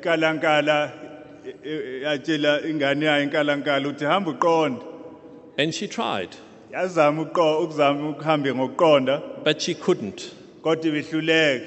yatshela 2.03 2.63
ingane 2.63 3.05
yayo 3.05 3.27
inkalankala 3.27 3.85
uthi 3.91 4.05
hamba 4.05 4.33
uqonda 4.33 4.83
And 5.57 5.73
she 5.73 5.87
tried, 5.87 6.35
yazama 6.75 7.21
uqo 7.21 7.59
ukuzama 7.63 8.09
ukuhambe 8.09 8.53
ngokuqonda 8.53 9.21
but 9.43 9.61
she 9.61 9.73
couldn't. 9.73 10.31
kodwa 10.61 10.87
ibihluleke 10.89 11.61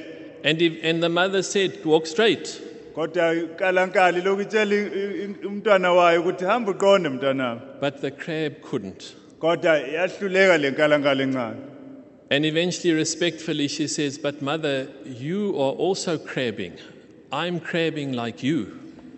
And, 0.45 0.63
if, 0.63 0.73
and 0.85 1.03
the 1.03 1.09
mother 1.09 1.43
said, 1.43 1.85
walk 1.85 2.07
straight. 2.07 2.61
kodwa 2.95 3.35
inkalankala 3.35 4.19
lokutshela 4.25 4.75
i- 4.75 5.25
i- 5.25 5.47
umntwana 5.47 5.93
wayo 5.93 6.21
ukuthi 6.21 6.45
hamba 6.45 6.71
uqonde 6.73 7.09
mntanami 7.09 7.61
But 7.81 8.01
the 8.01 8.11
crab 8.11 8.53
couldn't. 8.71 9.15
kodwa 9.41 9.79
yahluleka 9.79 10.59
le 10.59 10.71
nkalankala 10.71 11.23
encane 11.23 11.57
And 12.31 12.45
eventually, 12.45 12.93
respectfully, 12.93 13.69
she 13.69 13.89
says, 13.89 14.19
But 14.19 14.43
mother, 14.43 14.89
you 15.07 15.55
are 15.57 15.73
also 15.87 16.19
crabbing. 16.19 16.75
I'm 17.33 17.59
crabbing 17.59 18.13
like 18.13 18.43
you. 18.43 18.67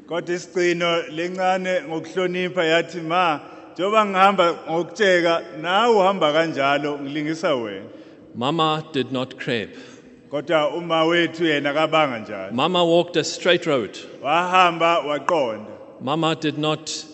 kodwa 0.07 0.35
isigcino 0.35 1.03
lencane 1.11 1.83
ngokuhlonipha 1.89 2.65
yathi 2.65 3.01
ma 3.01 3.41
njengoba 3.81 4.05
ngihamba 4.07 4.55
ngokutsheka 4.71 5.43
nawe 5.61 5.95
uhamba 5.97 6.33
kanjalo 6.33 6.99
ngilingisa 6.99 7.55
wena 7.55 7.87
Mama 8.35 8.85
did 8.93 9.11
not 9.13 9.37
crab. 9.39 9.69
kodwa 10.31 10.75
uma 10.77 11.05
wethu 11.05 11.45
yena 11.45 11.73
kabanga 11.75 12.19
njalo 12.19 12.53
Mama 12.53 12.85
walked 12.85 13.17
a 13.17 13.25
straight 13.25 13.67
road. 13.67 13.99
wahamba 14.23 14.99
waqonda 15.01 15.71
Mama 16.01 16.35
did 16.37 16.59
not 16.59 17.05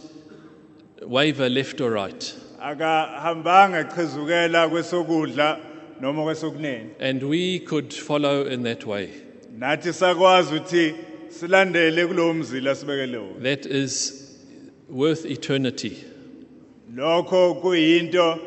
waver 1.07 1.49
left 1.49 1.81
or 1.81 1.91
right. 1.93 2.35
akahambanga 2.61 3.81
echezukela 3.81 4.69
kwesokudla 4.69 5.59
noma 6.01 6.23
kwesokunene 6.25 6.91
And 7.01 7.23
we 7.23 7.61
could 7.61 7.95
follow 7.95 8.43
in 8.47 8.63
that 8.65 8.85
way. 8.87 9.09
nathi 9.59 9.93
sakwazi 9.93 10.55
ukuthi 10.55 10.95
silandele 11.29 12.07
kulowo 12.07 12.35
mzila 12.35 12.75
sibekele 12.75 13.17
wona 13.19 13.41
That 13.43 13.67
is 13.67 14.23
worth 14.91 15.25
eternity. 15.27 15.93
Lokho 16.95 17.55
kuyinto 17.55 18.39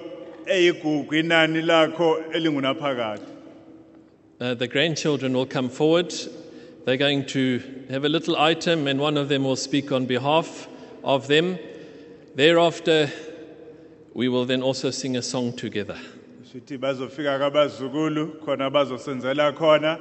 eyigugu 0.46 1.16
inani 1.16 1.62
lakho 1.62 2.18
elingunaphakade 2.34 3.22
Uh, 4.42 4.54
the 4.54 4.68
grandchildren 4.70 5.34
will 5.34 5.46
come 5.46 5.68
forward. 5.68 6.14
They're 6.86 6.96
going 6.96 7.26
to 7.26 7.62
have 7.90 8.06
a 8.06 8.08
little 8.10 8.38
item, 8.38 8.88
and 8.88 8.98
one 8.98 9.18
of 9.18 9.28
them 9.28 9.44
will 9.44 9.58
speak 9.58 9.92
on 9.92 10.06
behalf 10.06 10.70
of 11.04 11.28
them. 11.28 11.58
Thereafter, 12.36 13.12
we 14.14 14.30
will 14.30 14.46
then 14.46 14.62
also 14.64 14.92
sing 14.92 15.18
a 15.18 15.22
song 15.22 15.52
together. 15.52 15.98
sithi 16.54 16.78
bazofika 16.78 17.38
kabazukulu 17.40 18.40
khona 18.46 18.70
bazosenzela 18.72 19.52
khona 19.54 20.00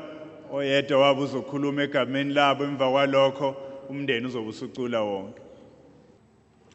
oyedwa 0.53 1.01
wabo 1.01 1.22
uzokhuluma 1.22 1.82
egameni 1.82 2.32
labo 2.34 2.64
emva 2.64 2.91
kwalokho 2.91 3.57
umndeni 3.91 4.26
uzobe 4.26 4.49
usucula 4.49 5.01
wonke 5.01 5.41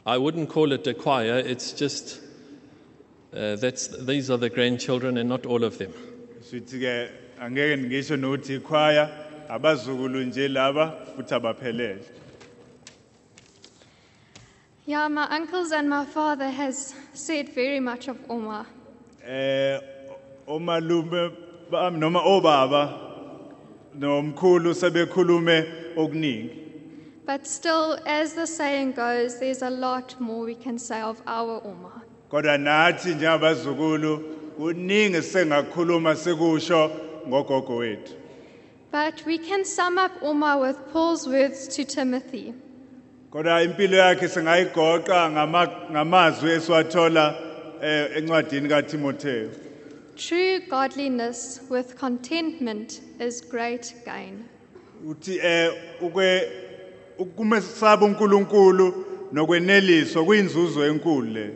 I 0.05 0.17
wouldn't 0.17 0.49
call 0.49 0.71
it 0.73 0.85
a 0.87 0.93
choir, 0.93 1.37
it's 1.37 1.71
just 1.71 2.19
uh, 3.33 3.55
that's, 3.55 3.87
these 3.87 4.29
are 4.29 4.37
the 4.37 4.49
grandchildren 4.49 5.17
and 5.17 5.29
not 5.29 5.45
all 5.45 5.63
of 5.63 5.77
them. 5.77 5.93
sithi 6.43 6.79
ke 6.83 7.09
angeke 7.39 7.77
ngisho 7.85 8.17
nokuthi 8.17 8.55
ikhwaya 8.59 9.09
abazukulu 9.49 10.23
nje 10.25 10.47
laba 10.47 10.93
futhi 11.15 11.33
abaphelele 11.35 12.03
Yeah, 14.85 15.07
my 15.07 15.23
uncles 15.29 15.71
and 15.71 15.89
my 15.89 16.03
father 16.05 16.49
has 16.49 16.93
said 17.13 17.47
very 17.55 17.79
much 17.79 18.09
of 18.09 18.17
Oma. 18.29 18.65
eh 19.25 19.79
omalume 20.47 21.31
bami 21.71 21.97
noma 21.97 22.19
obaba 22.19 22.99
nomkhulu 23.97 24.73
sebekhulume 24.75 25.65
okuningi 25.95 26.62
But 27.25 27.47
still, 27.47 27.97
as 28.05 28.33
the 28.33 28.45
saying 28.45 28.91
goes, 28.93 29.39
there's 29.39 29.61
a 29.61 29.69
lot 29.69 30.19
more 30.19 30.43
we 30.45 30.55
can 30.55 30.77
say 30.77 31.01
of 31.01 31.21
our 31.25 31.61
Oma. 31.65 32.01
kodwa 32.29 32.57
nathi 32.57 33.09
njengabazukulu 33.15 34.17
kuningi 34.57 35.21
sengakhuluma 35.21 36.15
sekusho 36.15 36.91
ngogogo 37.27 37.75
wethu 37.75 38.13
But 38.91 39.25
we 39.25 39.37
can 39.37 39.65
sum 39.65 39.97
up 39.97 40.11
Oma 40.21 40.57
with 40.59 40.77
Paul's 40.93 41.27
words 41.27 41.67
to 41.75 41.83
Timothy 41.85 42.53
kodwa 43.31 43.61
impilo 43.63 43.97
yakhe 43.97 44.27
singayigoqa 44.27 45.29
ngamazwi 45.91 46.51
esiwathola 46.51 47.35
eh, 47.81 48.17
encwadini 48.17 48.69
kaTimotheo 48.69 49.49
True 50.15 50.59
godliness 50.69 51.61
with 51.69 51.95
contentment 51.99 53.01
is 53.19 53.41
great 53.49 53.93
gain. 54.05 54.45
uthi 55.07 55.39
eh 55.43 55.71
ukwe 56.01 56.41
ukumesaba 57.19 58.05
uNkulunkulu 58.05 59.05
nokweneliswa 59.31 60.25
kuyinzuzo 60.25 60.85
enkulu 60.85 61.27
le 61.33 61.49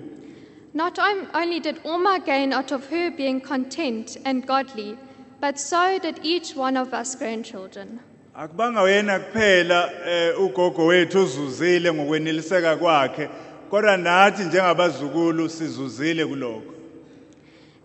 Not 0.73 0.99
only 1.33 1.59
did 1.59 1.79
Oma 1.85 2.19
gain 2.19 2.53
out 2.53 2.71
of 2.71 2.87
her 2.91 3.09
being 3.09 3.41
content 3.41 4.17
and 4.25 4.45
godly, 4.45 4.95
but 5.41 5.57
so 5.59 5.97
did 5.99 6.19
each 6.23 6.55
one 6.55 6.77
of 6.77 6.93
us 6.93 7.15
grandchildren. 7.15 7.99
akubanga 8.35 8.81
wena 8.81 9.19
kuphela 9.19 9.89
eh, 10.07 10.41
ugogo 10.41 10.85
wethu 10.85 11.23
uzuzile 11.23 11.93
ngokweneliseka 11.93 12.75
kwakhe 12.75 13.29
kodwa 13.69 13.97
nathi 13.97 14.43
njengabazukulu 14.43 15.49
sizuzile 15.49 16.25
kuloko 16.25 16.73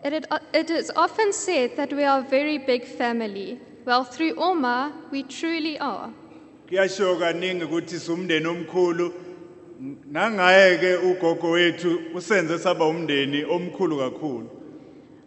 It, 0.04 0.12
it, 0.14 0.26
it 0.52 0.70
is 0.70 0.90
often 0.96 1.32
said 1.32 1.76
that 1.76 1.92
we 1.92 2.04
are 2.04 2.18
a 2.18 2.28
very 2.30 2.58
big 2.58 2.84
family. 2.84 3.60
Well, 3.84 4.02
through 4.04 4.34
Oma, 4.36 4.92
we 5.12 5.22
truly 5.22 5.78
are. 5.78 6.10
Kuyasho 6.72 7.16
kaningi 7.16 7.64
ukuthi 7.64 7.98
sumndeni 7.98 8.46
omkhulu. 8.46 9.12
Nangaye 10.10 10.78
ke 10.78 10.96
ugogo 10.96 11.50
wethu 11.50 12.00
usenze 12.14 12.58
saba 12.58 12.84
umndeni 12.84 13.44
omkhulu 13.44 13.98
kakhulu. 13.98 14.48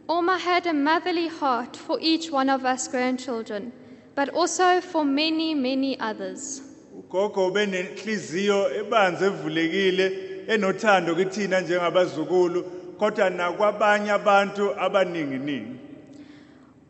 Omar 0.10 0.40
had 0.40 0.66
a 0.66 0.74
motherly 0.74 1.28
heart 1.28 1.78
for 1.78 2.00
each 2.02 2.32
one 2.32 2.50
of 2.50 2.66
us 2.66 2.88
grandchildren, 2.88 3.72
but 4.16 4.30
also 4.30 4.82
for 4.82 5.06
many, 5.06 5.54
many 5.54 6.00
others. 6.00 6.62
ugogo 6.98 7.52
benenhliziyo 7.52 8.76
ebanzi 8.80 9.26
evulekile 9.26 10.12
enothando 10.48 11.16
kithina 11.16 11.62
njengabazukulu 11.62 12.64
kodwa 12.98 13.30
nakwabanye 13.30 14.12
abantu 14.12 14.80
abaninginingi 14.80 15.85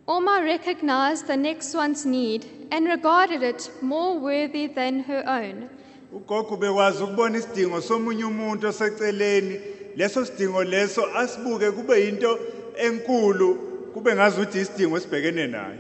Oma 0.08 0.42
recognized 0.44 1.26
the 1.28 1.36
next 1.38 1.74
one's 1.74 2.06
need 2.06 2.46
and 2.72 2.86
regarded 2.88 3.42
it 3.42 3.72
more 3.82 4.20
worthy 4.20 4.68
than 4.68 5.00
her 5.04 5.24
own. 5.28 5.70
ugogo 6.14 6.58
bekwazi 6.58 7.04
ukubona 7.04 7.38
isidingo 7.38 7.82
somunye 7.82 8.24
umuntu 8.26 8.68
oseceleni 8.68 9.60
leso 9.98 10.26
sidingo 10.26 10.64
leso 10.64 11.02
asibuke 11.16 11.72
kube 11.72 12.06
yinto 12.06 12.40
enkulu 12.78 13.56
kube 13.94 14.16
ngazuthi 14.16 14.60
isidingo 14.60 14.98
esibhekene 14.98 15.48
naye 15.48 15.78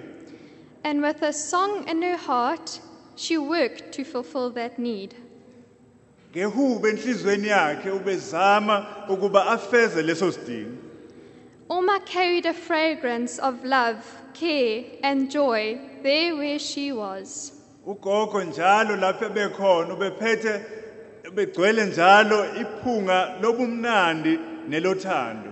And 0.84 1.02
with 1.02 1.22
a 1.24 1.34
song 1.34 1.88
in 1.90 2.02
her 2.04 2.18
heart, 2.18 2.80
she 3.16 3.38
worked 3.38 3.92
to 3.94 4.04
fulfill 4.04 4.50
that 4.52 4.78
need. 4.80 5.16
ngehube 6.36 6.90
enhlizweni 6.90 7.48
yakhe 7.48 7.92
ubezama 7.92 8.86
ukuba 9.10 9.46
afeze 9.46 10.02
leso 10.02 10.32
sidingo 10.32 10.78
Oma 11.68 12.00
carried 12.06 12.46
a 12.46 12.54
fragrance 12.54 13.40
of 13.40 13.64
love, 13.64 14.06
care, 14.36 14.84
and 15.02 15.32
joy 15.32 15.80
there 16.04 16.36
where 16.36 16.60
she 16.60 16.92
was. 16.92 17.52
ugogo 17.88 18.44
njalo 18.44 18.96
lapho 18.96 19.26
ebekhona 19.26 19.94
ubephethe 19.94 20.62
begcwele 21.34 21.86
njalo 21.86 22.46
iphunga 22.62 23.40
lobumnandi 23.42 24.40
nelothando 24.70 25.52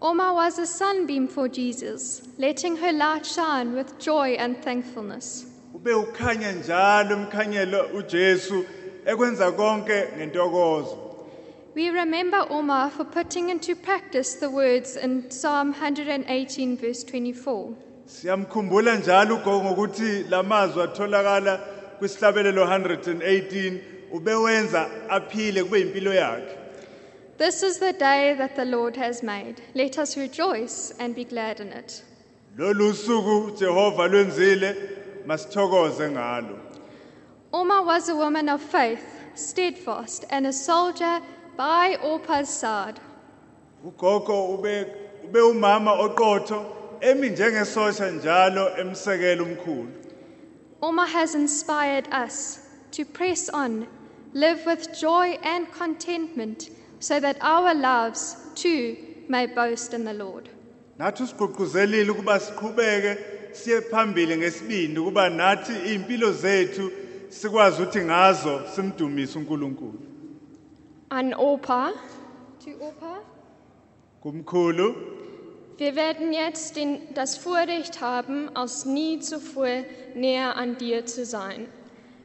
was 0.00 0.58
a 0.58 0.66
sunbeam 0.66 1.26
for 1.28 1.48
Jesus, 1.48 2.22
letting 2.38 2.76
her 2.76 2.92
light 2.92 3.26
shine 3.26 3.74
with 3.74 3.98
joy 3.98 4.30
and 4.38 4.56
thankfulness. 4.62 5.44
ube 5.74 5.92
ukhanya 5.94 6.52
njalo 6.52 7.16
emkhanyelo 7.16 7.86
uJesu 7.94 8.64
ekwenza 9.06 9.52
konke 9.52 10.08
ngentokozo 10.16 11.07
We 11.78 11.90
remember 11.90 12.44
Oma 12.50 12.90
for 12.92 13.04
putting 13.04 13.50
into 13.50 13.76
practice 13.76 14.34
the 14.34 14.50
words 14.50 14.96
in 14.96 15.30
Psalm 15.30 15.70
118, 15.70 16.76
verse 16.76 17.04
24. 17.04 17.74
siyamkhumbula 18.06 18.96
njalo 18.96 19.34
ugogo 19.36 19.64
ngokuthi 19.64 20.24
lamazwi 20.30 20.82
atholakala 20.82 21.56
kwisihlabelelo 21.98 22.64
118 22.64 23.78
ubewenza 24.12 24.90
aphile 25.08 25.64
kube 25.64 25.80
impilo 25.80 26.14
yakhe 26.14 26.56
This 27.38 27.62
is 27.62 27.78
the 27.78 27.92
day 27.92 28.34
that 28.34 28.56
the 28.56 28.64
Lord 28.64 28.96
has 28.96 29.22
made. 29.22 29.62
Let 29.74 29.98
us 29.98 30.16
rejoice 30.16 30.92
and 30.98 31.14
be 31.14 31.24
glad 31.24 31.60
in 31.60 31.68
it. 31.68 32.02
lolu 32.56 32.94
suku 32.94 33.50
Jehova 33.58 34.08
lwenzile 34.08 34.76
masithokoze 35.26 36.10
ngalo 36.10 36.58
Oma 37.52 37.82
was 37.82 38.08
a 38.08 38.16
woman 38.16 38.48
of 38.48 38.60
faith, 38.62 39.04
steadfast, 39.34 40.24
and 40.30 40.46
a 40.46 40.52
soldier 40.52 41.20
by 41.58 41.96
side. 42.44 43.00
ugogo 43.84 44.54
ube 44.54 44.86
ube 45.24 45.40
umama 45.40 45.92
oqotho 45.92 46.66
emi 47.00 47.30
njengesosha 47.30 48.10
njalo 48.10 48.78
emsekela 48.78 49.42
umkhulu 49.42 49.88
Oma 50.80 51.06
has 51.06 51.34
inspired 51.34 52.06
us 52.12 52.60
to 52.92 53.04
press 53.04 53.48
on, 53.48 53.88
live 54.32 54.64
with 54.64 54.96
joy 54.96 55.36
and 55.42 55.66
contentment, 55.72 56.70
so 57.00 57.18
that 57.18 57.36
our 57.40 57.74
lives 57.74 58.36
too 58.54 58.96
may 59.28 59.46
boast 59.46 59.92
in 59.94 60.04
the 60.04 60.14
Lord. 60.14 60.48
nathi 60.98 61.22
usigqugquzelile 61.22 62.10
ukuba 62.10 62.40
siqhubeke 62.40 63.18
siye 63.52 63.80
phambili 63.80 64.36
ngesibindi 64.36 65.00
ukuba 65.00 65.30
nathi 65.30 65.72
impilo 65.94 66.32
zethu 66.32 66.90
sikwazi 67.28 67.82
ukuthi 67.82 68.00
ngazo 68.00 68.60
simdumise 68.74 69.38
uNkulunkulu 69.38 70.07
An 71.10 71.32
Opa, 71.34 71.92
To 72.64 72.70
Orpah, 72.80 73.20
kumkhulu. 74.22 74.94
Wir 75.78 75.96
werden 75.96 76.32
jetzt 76.32 76.76
den, 76.76 77.14
das 77.14 77.36
Vorrecht 77.38 78.00
haben, 78.00 78.54
als 78.54 78.84
nie 78.84 79.20
zuvor 79.20 79.84
näher 80.14 80.56
an 80.56 80.76
dir 80.76 81.06
zu 81.06 81.24
sein. 81.24 81.68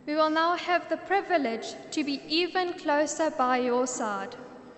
we 0.06 0.16
will 0.16 0.30
now 0.30 0.56
have 0.58 0.90
the 0.90 0.98
privilege 0.98 1.76
to 1.92 2.04
be 2.04 2.20
even 2.28 2.74
closer 2.74 3.30
by 3.32 3.58
your 3.58 3.88
side. 3.88 4.36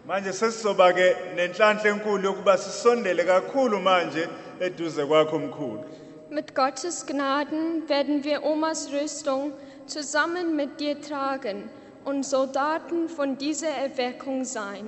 manje 0.08 0.32
sesizoba 0.40 0.94
ke 0.98 1.08
nenhlanhla 1.38 1.90
enkulu 1.94 2.24
yokuba 2.30 2.58
sisondele 2.66 3.24
kakhulu 3.26 3.80
manje 3.88 4.28
eduze 4.60 5.06
kwakho 5.06 5.40
mkhulu. 5.40 5.84
Mit 6.30 6.54
Gottes 6.54 7.06
Gnaden 7.08 7.90
werden 7.90 8.24
wir 8.24 8.44
Omas 8.44 8.92
Rüstung 8.92 9.54
zusammen 9.88 10.56
mit 10.56 10.80
dir 10.80 11.02
tragen 11.02 11.70
und 12.06 12.24
Soldaten 12.24 13.10
von 13.10 13.38
dieser 13.38 13.70
Erweckung 13.70 14.46
sein. 14.46 14.88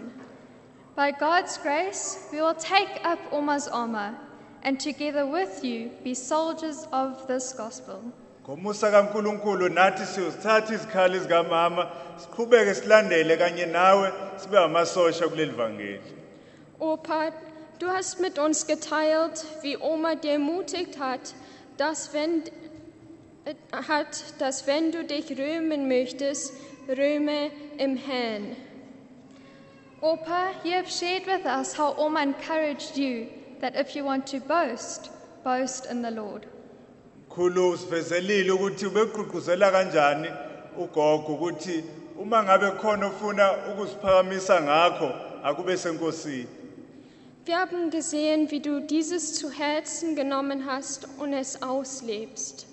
By 0.95 1.11
God's 1.11 1.61
grace, 1.61 2.17
we 2.31 2.39
will 2.39 2.55
take 2.55 3.03
up 3.03 3.19
Orma's 3.31 3.67
armor 3.67 4.13
and 4.63 4.79
together 4.79 5.25
with 5.25 5.63
you 5.63 5.89
be 6.03 6.15
soldiers 6.15 6.87
of 6.91 7.27
this 7.27 7.55
gospel. 7.55 7.99
ngomusa 8.47 8.91
kaNkuluNkulu 8.91 9.69
nathi 9.69 10.05
siyosithatha 10.05 10.73
izikhali 10.73 11.19
zikamama 11.19 11.89
siqhubeke 12.17 12.75
silandele 12.75 13.37
kanye 13.37 13.65
nawe 13.65 14.11
sibe 14.37 14.57
amasosha 14.59 15.27
kuleli 15.27 15.51
vangeli 15.51 15.99
Opa, 16.79 17.31
du 17.79 17.87
hast 17.87 18.19
mit 18.19 18.39
uns 18.39 18.67
geteilt, 18.67 19.45
wie 19.61 19.77
Oma 19.77 20.15
dir 20.15 20.33
ermutigt 20.33 20.99
hat, 20.99 21.33
dass 21.77 22.13
wenn, 22.13 22.43
äh, 23.45 23.55
hat, 23.87 24.23
dass 24.39 24.67
wenn 24.67 24.91
du 24.91 25.03
dich 25.03 25.37
rühmen 25.37 25.87
möchtest, 25.87 26.53
rühme 26.87 27.51
im 27.77 27.97
Herrn. 27.97 28.55
Orpah, 30.01 30.51
you 30.63 30.73
have 30.73 30.89
shared 30.89 31.25
with 31.25 31.45
us 31.45 31.73
how 31.73 31.93
Orma 31.93 32.21
encouraged 32.23 32.97
you 32.97 33.27
that 33.61 33.75
if 33.75 33.95
you 33.95 34.03
want 34.03 34.27
to 34.27 34.39
boast, 34.39 35.09
boast 35.43 35.85
in 35.87 36.01
the 36.01 36.11
Lord. 36.11 36.47
khulu 37.29 37.77
sivezelile 37.77 38.51
ukuthi 38.51 38.85
ubegqugquzela 38.85 39.71
kanjani 39.71 40.29
ugogo 40.77 41.33
ukuthi 41.35 41.83
uma 42.19 42.43
ngabe 42.43 42.71
khona 42.81 43.07
ufuna 43.07 43.45
ukuziphakamisa 43.69 44.61
ngakho 44.61 45.11
akube 45.43 45.77
senkosini 45.77 46.47
Wir 47.45 47.59
haben 47.59 47.91
gesehen, 47.91 48.51
wie 48.51 48.59
du 48.59 48.81
dieses 48.81 49.35
zu 49.35 49.49
Herzen 49.49 50.15
genommen 50.15 50.65
hast 50.65 51.07
und 51.17 51.31
es 51.31 51.61
auslebst. 51.61 52.67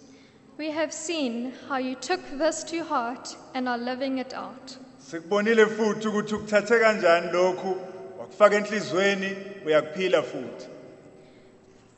We 0.56 0.70
have 0.70 0.92
seen 0.92 1.52
how 1.68 1.78
you 1.78 1.96
took 1.96 2.20
this 2.38 2.62
to 2.64 2.84
heart 2.84 3.36
and 3.54 3.68
are 3.68 3.78
living 3.78 4.18
it 4.18 4.32
out. 4.34 4.76
sikubonile 5.10 5.66
futhi 5.66 6.08
ukuthi 6.08 6.34
ukuthathe 6.34 6.78
kanjani 6.80 7.32
lokhu 7.32 7.76
wakufaka 8.18 8.56
enhlizweni 8.56 9.36
uyakuphila 9.66 10.22
futhi 10.22 10.66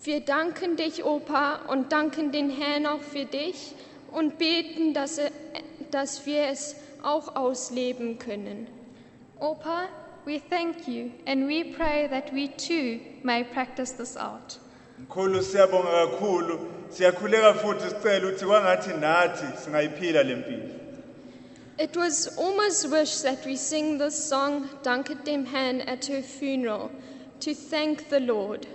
Wir 0.05 0.21
danken 0.21 0.77
dich, 0.77 1.05
Opa, 1.05 1.61
und 1.69 1.91
danken 1.93 2.31
den 2.33 2.49
Herrn 2.51 2.87
auch 2.87 3.01
für 3.01 3.25
dich 3.25 3.75
und 4.13 4.39
beten, 4.39 4.95
dass, 4.95 5.19
er, 5.19 5.31
dass 5.91 6.25
wir 6.27 6.45
es 6.49 6.77
auch 7.03 7.35
ausleben 7.35 8.19
können. 8.19 8.69
Opa, 9.41 9.89
we 10.25 10.41
thank 10.51 10.87
you 10.89 11.11
and 11.27 11.49
we 11.49 11.65
pray 11.65 12.09
that 12.09 12.33
we 12.33 12.49
too 12.49 13.01
may 13.23 13.45
practice 13.45 13.97
this 13.97 14.17
out. 14.17 14.59
Mkhulu 15.03 15.42
siyabonga 15.42 15.90
kakhulu 16.07 16.61
siyakhuleka 16.90 17.55
futhi 17.55 17.88
sicela 17.90 18.26
ukuthi 18.28 18.44
kwangathi 18.44 18.90
nathi 19.01 19.47
singayiphila 19.64 20.22
lempilo 20.22 20.62
It 21.78 21.94
was 21.97 22.38
Oma's 22.38 22.86
wish 22.86 23.20
that 23.20 23.44
we 23.44 23.55
sing 23.55 23.99
this 23.99 24.28
song, 24.30 24.66
Danket 24.82 25.24
dem 25.26 25.44
Herrn, 25.44 25.82
at 25.82 26.07
her 26.07 26.22
funeral, 26.22 26.90
to 27.40 27.55
thank 27.55 28.09
the 28.09 28.20
Lord. 28.20 28.66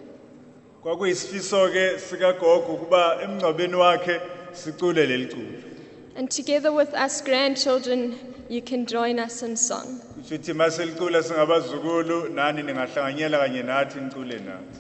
kwakuyisifiso 0.83 1.69
ke 1.69 1.99
sikagogo 1.99 2.73
ukuba 2.73 3.17
emngcwabeni 3.23 3.75
wakhe 3.75 4.21
sicule 4.53 5.05
leli 5.07 5.25
culo 5.25 5.63
And 6.15 6.29
together 6.29 6.71
with 6.71 6.93
us 6.93 7.21
grandchildren, 7.21 8.15
you 8.49 8.61
can 8.61 8.85
join 8.85 9.19
us 9.19 9.41
in 9.43 9.55
song. 9.57 9.99
kusho 10.21 10.35
ukuthi 10.35 10.53
maselicula 10.53 11.23
singabazukulu 11.23 12.29
nani 12.29 12.63
ningahlanganyela 12.63 13.37
kanye 13.39 13.63
nathi 13.63 13.99
nicule 13.99 14.39
nathi 14.39 14.79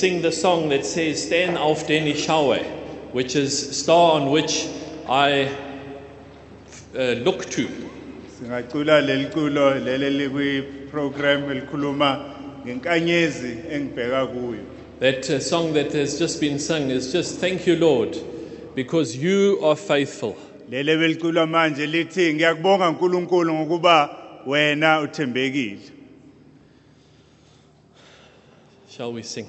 sing 0.00 0.22
the 0.22 0.32
song 0.32 0.68
that 0.70 0.84
says, 0.86 1.26
Stern 1.26 1.56
auf 1.58 1.86
den 1.86 2.06
ich 2.06 2.24
schaue, 2.26 2.58
which 3.12 3.36
is 3.36 3.52
star 3.78 4.12
on 4.20 4.30
which 4.30 4.66
I 5.08 5.50
uh, 6.96 7.14
look 7.26 7.44
to. 7.50 7.68
singacula 8.40 9.00
leli 9.02 9.26
culo 9.30 9.74
leli 9.84 10.10
likwi-program 10.18 11.50
elikhuluma 11.50 12.34
ngenkanyezi 12.64 13.56
engibheka 13.70 14.26
kuyo 14.26 14.64
That 15.00 15.30
uh, 15.30 15.40
song 15.40 15.72
that 15.74 15.92
has 15.92 16.18
just 16.18 16.40
been 16.40 16.58
sung 16.58 16.90
is 16.90 17.12
just 17.12 17.38
thank 17.38 17.66
you, 17.66 17.76
Lord, 17.76 18.16
because 18.74 19.16
you 19.16 19.60
are 19.62 19.76
faithful. 19.76 20.36
leli 20.70 20.96
beliculwa 20.96 21.46
manje 21.46 21.86
lithi 21.86 22.34
ngiyakubonga 22.34 22.90
nkulunkulu 22.90 23.54
ngokuba 23.54 24.16
wena 24.46 25.00
uthembekile 25.00 25.78
Shall 28.90 29.12
we 29.12 29.22
sing? 29.22 29.46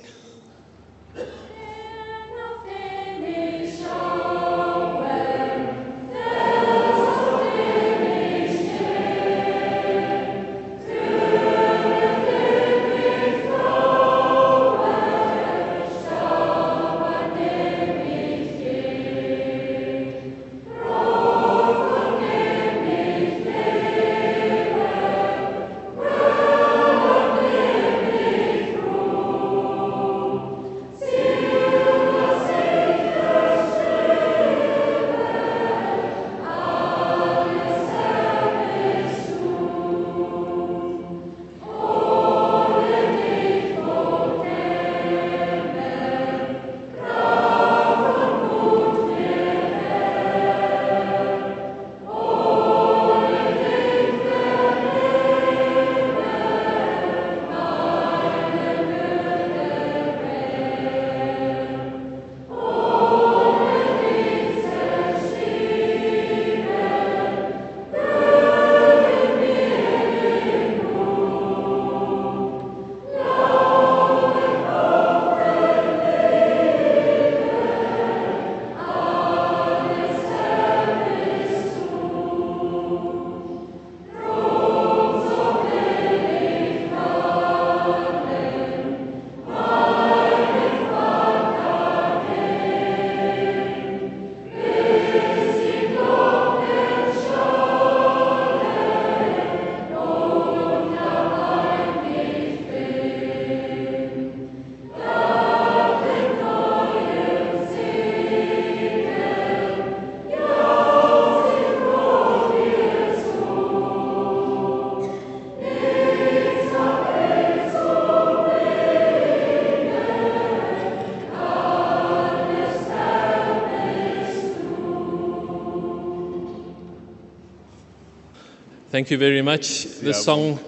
Thank 128.92 129.10
you 129.10 129.18
very 129.18 129.42
much. 129.42 129.86
This 130.02 130.22
song 130.22 130.60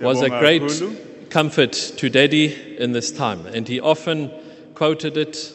was 0.00 0.22
a 0.22 0.30
great 0.30 0.62
comfort 1.28 1.72
to 1.72 2.08
Daddy 2.08 2.76
in 2.78 2.92
this 2.92 3.12
time, 3.12 3.44
and 3.44 3.68
he 3.68 3.80
often 3.80 4.30
quoted 4.72 5.18
it, 5.18 5.52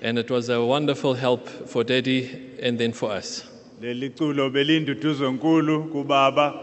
and 0.00 0.18
it 0.20 0.30
was 0.30 0.48
a 0.48 0.64
wonderful 0.64 1.14
help 1.14 1.48
for 1.48 1.82
Daddy 1.82 2.54
and 2.62 2.78
then 2.78 2.92
for 2.92 3.10
us. 3.10 3.44
leli 3.82 4.10
culo 4.10 4.50
belinduduzo 4.50 5.32
nkulu 5.32 5.84
kubaba 5.92 6.54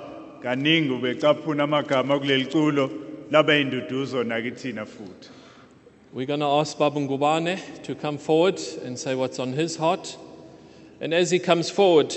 kaningi 0.42 0.90
ubecaphuna 0.90 1.64
amagama 1.64 2.20
kuleli 2.20 2.46
culo 2.46 2.90
laba 3.32 3.58
induduzo 3.58 4.24
nakithina 4.24 4.86
futhi 4.86 5.30
We're 6.14 6.26
going 6.28 6.40
to 6.40 6.46
ask 6.46 6.78
Babu 6.78 7.00
Ngubane 7.02 7.84
to 7.84 7.96
come 7.96 8.18
forward 8.18 8.62
and 8.86 8.98
say 8.98 9.14
what's 9.16 9.40
on 9.40 9.52
his 9.52 9.76
heart. 9.76 10.16
And 11.02 11.14
as 11.14 11.32
he 11.32 11.40
comes 11.40 11.70
forward, 11.72 12.16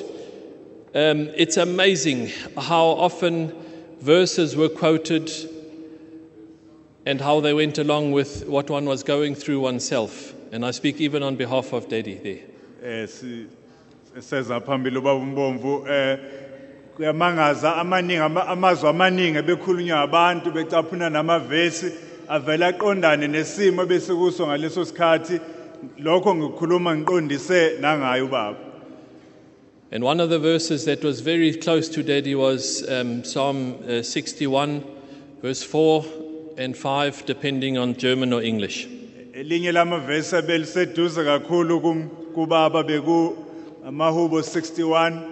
um, 0.96 1.28
it's 1.36 1.58
amazing 1.58 2.30
how 2.56 2.86
often 2.86 3.52
verses 4.00 4.56
were 4.56 4.70
quoted 4.70 5.30
and 7.04 7.20
how 7.20 7.40
they 7.40 7.52
went 7.52 7.76
along 7.76 8.12
with 8.12 8.48
what 8.48 8.70
one 8.70 8.86
was 8.86 9.02
going 9.02 9.34
through 9.34 9.60
oneself. 9.60 10.32
And 10.52 10.64
I 10.64 10.70
speak 10.70 10.98
even 11.00 11.22
on 11.22 11.36
behalf 11.36 11.74
of 11.74 11.88
Daddy 11.88 12.14
there. 12.14 12.40
eh 12.82 13.06
umbomvu 15.14 15.86
eh 15.88 16.18
kuyamangaza 16.96 17.76
amaningi 17.76 18.20
amazwi 18.46 18.88
amaningi 18.88 19.92
abantu 19.92 20.50
becaphuna 20.50 21.10
namavesi 21.10 21.92
aqondane 22.28 23.28
nesimo 23.28 23.84
ngaleso 24.46 24.84
sikhathi 24.84 25.40
lokho 25.98 26.34
ngikhuluma 26.34 26.96
ngiqondise 26.96 27.78
nangayo 27.80 28.24
ubaba 28.24 28.65
And 29.96 30.04
one 30.04 30.20
of 30.20 30.28
the 30.28 30.38
verses 30.38 30.84
that 30.84 31.02
was 31.02 31.20
very 31.22 31.54
close 31.54 31.88
to 31.88 32.02
Daddy 32.02 32.34
was 32.34 32.86
um, 32.86 33.24
Psalm 33.24 33.76
uh, 33.88 34.02
61, 34.02 34.84
verse 35.40 35.62
4 35.62 36.04
and 36.58 36.76
5, 36.76 37.24
depending 37.24 37.78
on 37.78 37.96
German 37.96 38.34
or 38.34 38.42
English. 38.42 38.86
elinye 39.32 39.72
lamavesi 39.72 40.36
abeliseduze 40.36 41.24
kakhulu 41.24 41.80
kum- 41.80 42.10
kubaba 42.34 42.82
beku 42.84 43.36
amahubo 43.86 44.42
61 44.42 45.22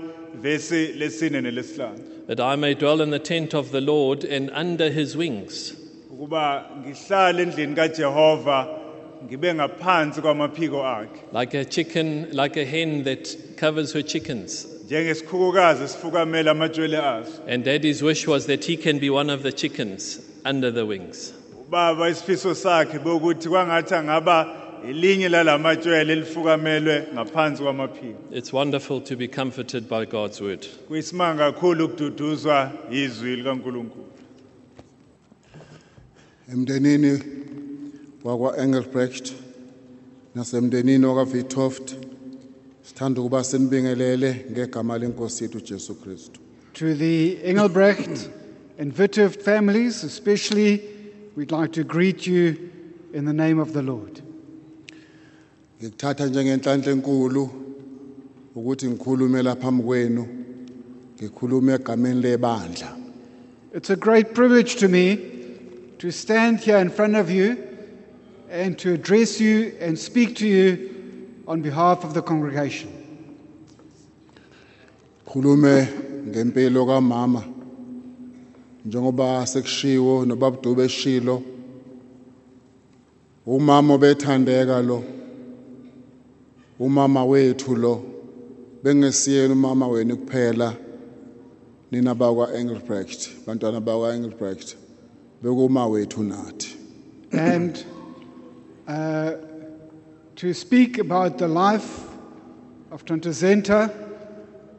vesi 0.42 0.92
lesine 0.98 1.40
nelesihlanu 1.40 2.26
that 2.26 2.40
I 2.40 2.56
may 2.56 2.72
dwell 2.74 3.02
in 3.02 3.10
the 3.10 3.18
tent 3.18 3.52
of 3.54 3.70
the 3.70 3.82
Lord 3.82 4.24
and 4.24 4.50
under 4.50 4.90
his 4.90 5.14
wings. 5.14 5.74
ukuba 6.10 6.64
ngihlale 6.80 7.42
endlini 7.42 7.74
kaJehova 7.74 8.68
ngibe 9.24 9.54
ngaphansi 9.54 10.20
kwamaphiko 10.20 10.84
akhe 10.86 11.08
Like 11.32 11.54
a 11.54 11.64
chicken, 11.64 12.28
like 12.32 12.56
a 12.60 12.64
hen 12.64 13.04
that 13.04 13.36
covers 13.56 13.92
her 13.92 14.02
chickens. 14.02 14.66
njengesikhukukazi 14.86 15.88
sifukamela 15.88 16.50
amatshwele 16.50 16.98
aso 16.98 17.32
And 17.48 17.64
daddy's 17.64 18.02
wish 18.02 18.26
was 18.28 18.46
that 18.46 18.64
he 18.64 18.76
can 18.76 18.98
be 18.98 19.10
one 19.10 19.30
of 19.30 19.42
the 19.42 19.52
chickens 19.52 20.20
under 20.44 20.70
the 20.70 20.84
wings. 20.86 21.32
ubaba 21.68 22.08
isifiso 22.10 22.54
sakhe 22.54 22.98
bokuthi 22.98 23.48
kwangathi 23.48 23.94
angaba 23.94 24.46
elinye 24.88 25.28
lalamatshwele 25.28 26.12
elifukamelwe 26.12 27.04
ngaphansi 27.14 27.62
kwamaphiko 27.62 28.18
It's 28.32 28.52
wonderful 28.52 29.00
to 29.00 29.16
be 29.16 29.28
comforted 29.28 29.88
by 29.88 30.04
God's 30.04 30.40
word. 30.40 30.66
kuyisimanga 30.88 31.52
kakhulu 31.52 31.84
ukududuzwa 31.84 32.70
izwi 32.90 33.36
likaNkulunkulu 33.36 34.04
emndenini 36.52 37.18
wakwa 38.24 38.58
Engelbrecht 38.58 39.32
nasemndenini 40.34 41.06
wakwa 41.06 41.24
Vitoft 41.24 41.96
sithanda 42.82 43.20
ukuba 43.20 43.44
sinibingelele 43.44 44.46
ngegama 44.50 44.98
lenkosi 44.98 45.44
yethu 45.44 45.94
Kristu. 45.94 46.40
To 46.74 46.94
the 46.94 47.38
Engelbrecht 47.44 48.28
and 48.78 48.94
Witthöft 48.94 49.42
families, 49.42 50.02
especially, 50.04 50.82
we'd 51.36 51.52
like 51.52 51.72
to 51.72 51.84
greet 51.84 52.26
you 52.26 52.70
in 53.12 53.24
the 53.26 53.32
name 53.32 53.60
of 53.60 53.72
the 53.72 53.82
Lord. 53.82 54.22
ngikuthatha 55.82 56.26
njengenhlanhla 56.26 56.92
enkulu 56.92 57.50
ukuthi 58.54 58.86
ngikhulume 58.86 59.42
lapha 59.42 59.72
kwenu 59.72 60.26
ngikhulume 61.18 61.74
egameni 61.74 62.22
lebandla. 62.22 62.96
It's 63.74 63.90
a 63.90 63.96
great 63.96 64.34
privilege 64.34 64.76
to 64.76 64.88
me 64.88 65.18
to 65.98 66.10
stand 66.10 66.60
here 66.60 66.80
in 66.80 66.90
front 66.90 67.16
of 67.16 67.30
you 67.30 67.56
and 68.54 68.78
to 68.78 68.94
address 68.94 69.40
you 69.40 69.76
and 69.80 69.98
speak 69.98 70.36
to 70.36 70.46
you 70.46 70.90
on 71.48 71.60
behalf 71.60 72.04
of 72.04 72.14
the 72.14 72.22
congregation. 72.22 72.88
khulume 75.26 75.88
ngempilo 76.28 76.86
kamama 76.86 77.42
njengoba 78.86 79.46
sekushiwo 79.46 80.24
nobaba 80.24 80.56
Dube 80.62 80.84
eshilo 80.84 81.42
umama 83.46 83.94
obethandeka 83.94 84.82
lo 84.82 85.04
umama 86.80 87.24
wethu 87.24 87.76
lo 87.76 88.02
bengesiyena 88.82 89.52
umama 89.52 89.88
wenu 89.88 90.16
kuphela 90.16 90.76
nina 91.90 92.14
bakwa 92.14 92.54
Engelbrecht 92.54 93.30
bantwana 93.46 93.80
bakwa 93.80 94.14
Engelbrecht 94.14 94.76
bekuma 95.42 95.86
wethu 95.86 96.22
nathi 96.22 96.76
and 97.32 97.84
uh, 98.86 99.34
to 100.36 100.52
speak 100.54 100.98
about 100.98 101.38
the 101.38 101.48
life 101.48 102.04
of 102.90 103.04
Tante 103.04 103.32
Senta, 103.32 103.92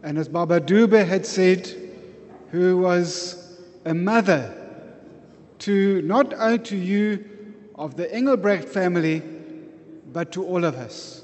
and 0.04 0.18
as 0.18 0.28
Baba 0.28 0.60
Dube 0.60 1.06
had 1.08 1.26
said, 1.26 1.70
who 2.52 2.78
was 2.78 3.58
a 3.86 3.94
mother 3.94 4.54
to 5.60 6.02
not 6.04 6.34
only 6.34 6.60
to 6.60 6.78
you 6.78 7.26
of 7.76 7.96
the 7.96 8.14
Engelbrecht 8.14 8.68
family, 8.70 9.22
but 10.14 10.32
to 10.32 10.46
all 10.46 10.64
of 10.64 10.76
us. 10.76 11.24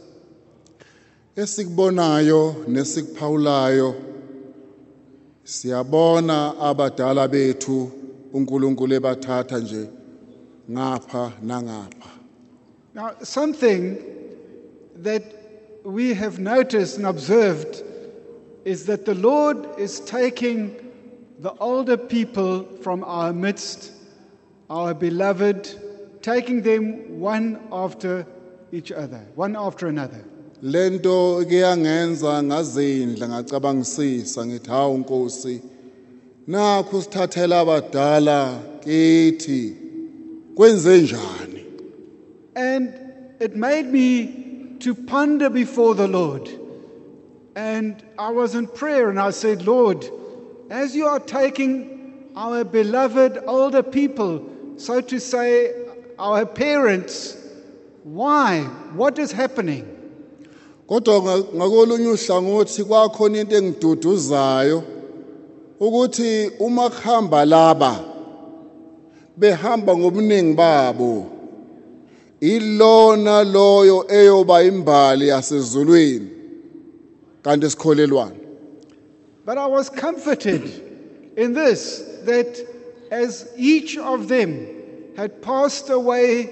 siyabona 5.43 6.53
abadala 6.59 7.27
bethu 7.27 7.91
uNkulunkulu 8.33 8.93
ebathatha 8.93 9.59
nje 9.59 9.89
ngapha 10.71 11.31
nangapha 11.43 12.20
Now, 12.93 13.15
something 13.23 13.97
that 14.97 15.23
we 15.83 16.13
have 16.13 16.39
noticed 16.39 16.97
and 16.97 17.05
observed 17.05 17.83
is 18.65 18.85
that 18.85 19.05
the 19.05 19.15
Lord 19.15 19.67
is 19.79 19.99
taking 20.01 20.75
the 21.39 21.53
older 21.53 21.97
people 21.97 22.63
from 22.83 23.03
our 23.03 23.33
midst, 23.33 23.91
our 24.69 24.93
beloved, 24.93 25.69
taking 26.21 26.61
them 26.61 27.19
one 27.19 27.59
after 27.71 28.25
each 28.71 28.91
other, 28.91 29.25
one 29.35 29.55
after 29.55 29.87
another. 29.87 30.23
lento 30.63 31.45
kuyangenza 31.45 32.43
ngazindla 32.43 33.27
ngacabangisisa 33.29 34.45
ngithi 34.45 34.69
hawu 34.69 34.97
Nkosi 34.97 35.61
nakho 36.47 37.01
sithathela 37.01 37.59
abadala 37.59 38.59
kithi 38.83 39.75
kwenze 40.55 41.01
njani 41.01 41.50
And 42.55 42.93
it 43.39 43.55
made 43.55 43.87
me 43.87 44.75
to 44.79 44.93
ponder 44.95 45.49
before 45.49 45.95
the 45.95 46.07
Lord. 46.07 46.49
And 47.55 48.03
I 48.17 48.31
was 48.31 48.55
in 48.55 48.67
prayer 48.67 49.09
and 49.09 49.19
I 49.19 49.31
said, 49.31 49.65
Lord, 49.65 50.09
as 50.69 50.95
you 50.95 51.05
are 51.07 51.19
taking 51.19 52.29
our 52.35 52.63
beloved 52.63 53.39
older 53.45 53.83
people, 53.83 54.47
so 54.77 55.01
to 55.01 55.19
say, 55.19 55.73
our 56.17 56.45
parents, 56.45 57.37
why? 58.03 58.61
What 58.95 59.19
is 59.19 59.31
happening? 59.31 59.87
kodwa 60.87 61.21
nga- 61.21 61.43
ngakolunye 61.55 62.07
uhlangothi 62.07 62.83
kwakhona 62.83 63.37
into 63.37 63.55
engiduduzayo 63.55 64.83
ukuthi 65.79 66.51
uma 66.59 66.89
kuhamba 66.89 67.45
laba 67.45 67.99
behamba 69.37 69.97
ngobuningi 69.97 70.53
babo 70.53 71.25
ilona 72.41 73.43
loyo 73.43 74.05
eyoba 74.09 74.63
imbali 74.63 75.27
yasezulwini 75.27 76.27
kanti 77.43 77.69
sikholelwana 77.69 78.35
But 79.45 79.57
I 79.57 79.65
was 79.65 79.89
comforted 79.89 81.33
in 81.35 81.53
this 81.53 82.03
that 82.25 82.63
as 83.11 83.49
each 83.57 83.97
of 83.97 84.27
them 84.27 84.67
had 85.17 85.41
passed 85.41 85.89
away, 85.89 86.49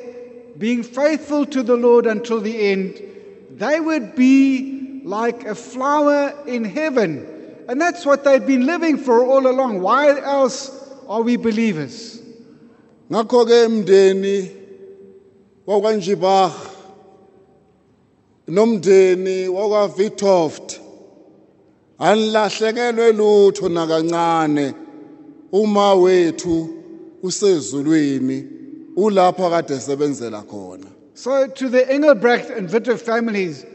being 0.57 0.83
faithful 0.83 1.45
to 1.45 1.63
the 1.63 1.75
Lord 1.75 2.07
until 2.07 2.41
the 2.41 2.71
end, 2.71 3.01
they 3.51 3.79
would 3.79 4.15
be 4.15 5.01
like 5.05 5.45
a 5.45 5.55
flower 5.55 6.33
in 6.47 6.65
heaven. 6.65 7.25
And 7.69 7.79
that's 7.79 8.05
what 8.05 8.23
they'd 8.23 8.45
been 8.45 8.65
living 8.65 8.97
for 8.97 9.23
all 9.23 9.47
along. 9.47 9.81
Why 9.81 10.19
else 10.19 10.71
are 11.07 11.21
we 11.21 11.37
believers? 11.37 12.19
ngakho 13.09 13.45
ke 13.45 14.58
umndeni 15.69 15.75
wakwanjibach 15.75 16.51
nomndeni 18.47 19.47
wakwaVitoft 19.47 20.79
anilahlekelwe 21.99 23.11
lutho 23.13 23.69
nakancane 23.69 24.73
uma 25.51 25.93
wethu 25.93 26.69
usezulwini 27.23 28.47
ulapha 28.95 29.49
kade 29.49 29.79
sebenzela 29.79 30.41
khona 30.41 30.87
So, 31.13 31.47
to 31.47 31.67
the 31.67 31.81
Engelbrecht 31.81 32.49
and 32.49 32.69
Witte 32.69 32.97
families, 32.97 33.65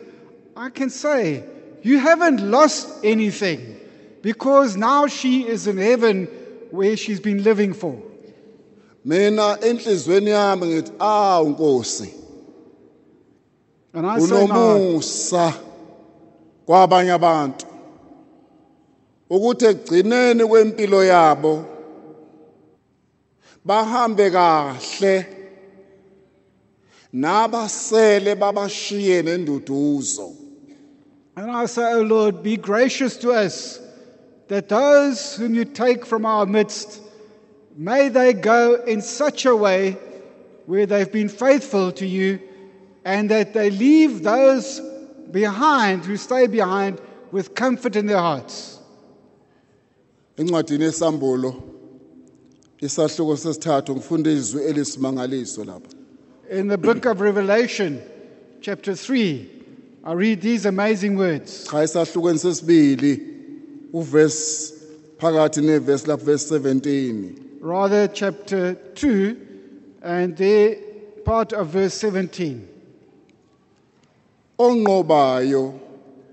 I 0.57 0.71
can 0.71 0.89
say, 0.89 1.45
you 1.83 1.99
haven't 1.99 2.41
lost 2.41 2.89
anything 3.05 3.77
because 4.23 4.79
now 4.79 5.07
she 5.07 5.47
is 5.47 5.67
in 5.67 5.77
heaven 5.77 6.27
where 6.71 6.97
she's 6.97 7.21
been 7.21 7.43
living 7.43 7.75
for. 7.75 8.01
Mina 9.05 9.59
enhlizweni 9.61 10.31
yami 10.31 10.67
ngithi 10.67 10.93
awu 10.99 11.49
nkosi. 11.49 12.15
And 13.93 14.07
I 14.07 14.19
say, 14.19 14.47
now, 14.47 14.77
unomusa 14.77 15.53
kwabanye 16.67 17.13
abantu 17.13 17.67
ukuthi 19.31 19.65
ekugcineni 19.67 20.47
kwempilo 20.47 21.05
yabo 21.05 21.65
bahambe 23.65 24.31
kahle 24.31 25.27
nabasele 27.13 28.35
babashiye 28.35 29.23
nenduduzo. 29.23 30.35
And 31.37 31.51
I 31.51 31.67
say, 31.67 31.93
oh 31.95 32.03
Lord, 32.03 32.43
be 32.43 32.57
gracious 32.57 33.17
to 33.19 33.33
us 33.33 33.81
that 34.49 34.69
those 34.69 35.37
whom 35.37 35.55
you 35.55 35.65
take 35.65 36.05
from 36.07 36.27
our 36.27 36.47
midst, 36.47 37.01
may 37.77 38.09
they 38.09 38.33
go 38.33 38.75
in 38.87 39.03
such 39.03 39.47
a 39.47 39.55
way 39.57 39.97
where 40.67 40.87
they've 40.87 41.11
been 41.13 41.29
faithful 41.29 41.93
to 41.93 42.07
you 42.07 42.39
and 43.05 43.31
that 43.31 43.53
they 43.53 43.71
leave 43.71 44.23
those 44.23 44.81
behind 45.31 46.05
who 46.05 46.17
stay 46.17 46.47
behind 46.47 47.01
with 47.33 47.55
comfort 47.55 47.97
in 47.97 48.07
their 48.07 48.19
hearts. 48.19 48.79
yesambulo 50.39 51.63
isahluko 52.81 53.37
sesithathu 53.37 53.95
ngifunda 53.97 54.31
izwi 54.31 54.65
elisimangaliso 54.65 55.65
lapha 55.65 55.89
In 56.51 56.69
the 56.69 56.77
book 56.77 57.07
of 57.07 57.21
Revelation, 57.23 58.03
chapter 58.61 58.95
3, 58.95 59.49
I 60.05 60.13
read 60.13 60.43
these 60.43 60.67
amazing 60.67 61.17
words. 61.17 61.65
cha 61.65 61.87
sesibili 61.87 63.21
uvesi 63.93 64.75
phakathi 65.19 65.61
lapho 66.07 66.25
verse 66.25 66.59
17 66.59 67.44
rather 67.65 68.07
chapter 68.09 68.75
2 68.75 69.41
and 70.03 70.37
there 70.37 70.77
part 71.25 71.55
of 71.55 71.69
verse 71.69 71.95
17 72.05 72.61
onqobayo 74.59 75.73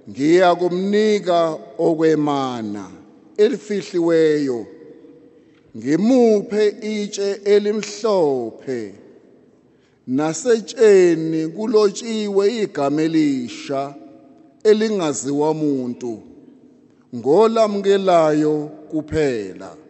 ngiya 0.09 0.55
kumnika 0.55 1.57
okwemana 1.77 2.91
elifihliweyo 3.37 4.65
ngimuphe 5.77 6.67
itshe 6.81 7.31
elimhlophe 7.53 8.93
nasetsheni 10.07 11.47
kulotshiwe 11.47 12.63
igama 12.63 13.01
elisha 13.01 13.95
elingaziwa 14.63 15.53
muntu 15.53 16.21
ngolamukelayo 17.15 18.69
kuphela. 18.91 19.80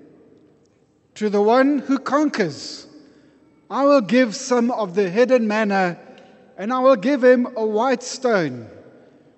To 1.16 1.30
the 1.30 1.42
one 1.42 1.80
who 1.80 2.00
conquers. 2.00 2.88
I 3.70 3.86
will 3.86 4.02
give 4.02 4.36
some 4.36 4.72
of 4.72 4.96
the 4.96 5.10
hidden 5.10 5.48
manna 5.48 5.98
and 6.58 6.72
i 6.72 6.80
will 6.80 6.96
give 6.96 7.24
him 7.24 7.48
a 7.56 7.66
white 7.66 8.04
stone 8.04 8.70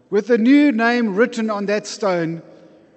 with 0.10 0.30
a 0.30 0.38
new 0.38 0.72
name 0.72 1.16
written 1.16 1.50
on 1.50 1.66
that 1.68 1.88
stone 1.88 2.42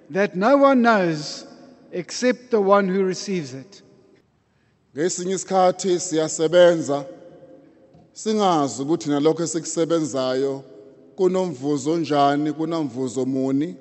that 0.09 0.35
no 0.35 0.57
one 0.57 0.81
knows 0.81 1.45
except 1.91 2.51
the 2.51 2.59
one 2.59 2.87
who 2.87 3.03
receives 3.03 3.53
it. 3.53 3.81
Ngesinye 4.95 5.33
isikhathi 5.33 5.99
siyasebenza. 5.99 7.05
Singazi 8.13 8.81
ukuthi 8.81 9.09
nalokho 9.09 9.43
esikusebenzayo 9.43 10.63
kunomvuzo 11.15 13.25
muni. 13.25 13.75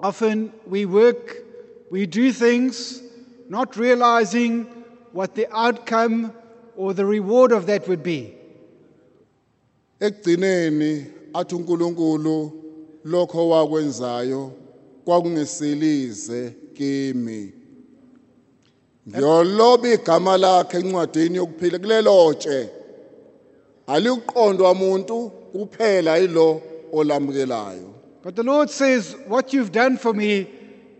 Often 0.00 0.52
we 0.66 0.84
work, 0.84 1.42
we 1.90 2.06
do 2.06 2.32
things 2.32 3.02
not 3.48 3.76
realizing 3.76 4.64
what 5.12 5.34
the 5.34 5.46
outcome 5.54 6.32
or 6.76 6.94
the 6.94 7.04
reward 7.04 7.52
of 7.52 7.66
that 7.66 7.88
would 7.88 8.02
be. 8.02 8.34
ekugcineni 10.00 11.06
athi 11.34 11.54
uNkulunkulu 11.54 12.52
lokho 13.04 13.48
wakwenzayo 13.48 14.52
kwakungesilize 15.04 16.52
kimi. 16.74 17.52
Ngiyoloba 19.08 19.88
igama 19.88 20.36
lakhe 20.36 20.76
encwadini 20.78 21.36
yokuphila 21.36 21.78
kulelo 21.78 22.34
tshe 22.34 22.68
alikuqondwa 23.86 24.70
umuntu 24.70 25.30
kuphela 25.52 26.16
yilo 26.16 26.62
olamukelayo. 26.92 27.94
But 28.22 28.36
the 28.36 28.42
Lord 28.42 28.70
says, 28.70 29.16
What 29.26 29.52
you've 29.52 29.72
done 29.72 29.96
for 29.96 30.12
me 30.12 30.46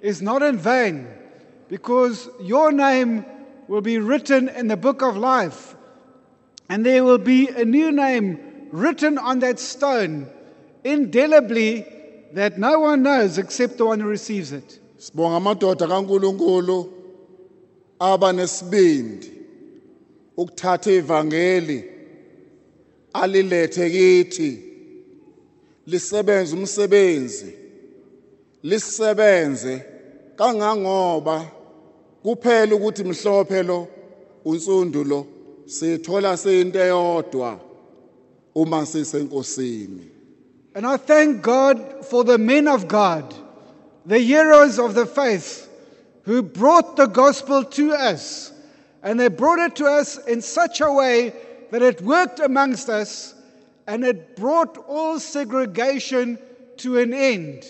is 0.01 0.23
not 0.23 0.43
in 0.43 0.57
vain, 0.57 1.07
because 1.69 2.29
your 2.41 2.73
name 2.73 3.25
will 3.69 3.81
be 3.81 3.99
written 3.99 4.49
in 4.49 4.69
the 4.69 4.77
book 4.77 5.03
of 5.03 5.17
life, 5.17 5.75
and 6.69 6.85
there 6.85 7.05
will 7.05 7.19
be 7.19 7.49
a 7.49 7.65
new 7.65 7.93
name 7.93 8.39
written 8.73 9.19
on 9.19 9.41
that 9.41 9.59
stone 9.59 10.27
indelibly 10.85 11.87
that 12.33 12.59
no 12.59 12.81
one 12.81 13.03
knows 13.03 13.39
except 13.39 13.79
the 13.79 13.87
one 13.87 14.01
who 14.01 14.09
receives 14.09 14.53
it. 14.53 14.79
sibonga 14.99 15.41
kaNkuluNkulu 15.87 16.93
ukuthatha 20.37 20.93
ivangeli 20.93 21.85
alilethe 23.13 23.91
kithi. 23.91 24.65
Lisebenze 25.87 26.57
umsebenzi 26.57 27.55
lisebenze 28.63 29.85
kangangoba 30.37 31.51
kuphela 32.29 32.75
ukuthi 32.75 33.05
mhlophe 33.05 33.63
lo 33.63 33.89
unsundu 34.45 35.05
lo 35.05 35.27
sithola 35.67 36.37
eyodwa 36.45 37.59
uma 38.55 38.87
sisenkosini 38.87 40.11
And 40.75 40.87
I 40.87 40.97
thank 40.97 41.43
God 41.43 42.05
for 42.05 42.23
the 42.25 42.39
men 42.39 42.69
of 42.69 42.87
God, 42.87 43.35
the 44.07 44.19
heroes 44.19 44.79
of 44.79 44.95
the 44.95 45.07
faith, 45.07 45.69
who 46.23 46.43
brought 46.43 46.97
the 46.97 47.07
gospel 47.07 47.65
to 47.65 47.95
us. 47.95 48.53
And 49.03 49.19
they 49.19 49.29
brought 49.29 49.59
it 49.59 49.75
to 49.77 49.87
us 49.87 50.19
in 50.29 50.41
such 50.41 50.81
a 50.81 50.93
way 50.93 51.33
that 51.73 51.83
it 51.83 52.01
worked 52.03 52.39
amongst 52.39 52.89
us 52.89 53.35
and 53.89 54.05
it 54.05 54.37
brought 54.37 54.77
all 54.87 55.19
segregation 55.19 56.39
to 56.77 56.99
an 56.99 57.13
end. 57.13 57.65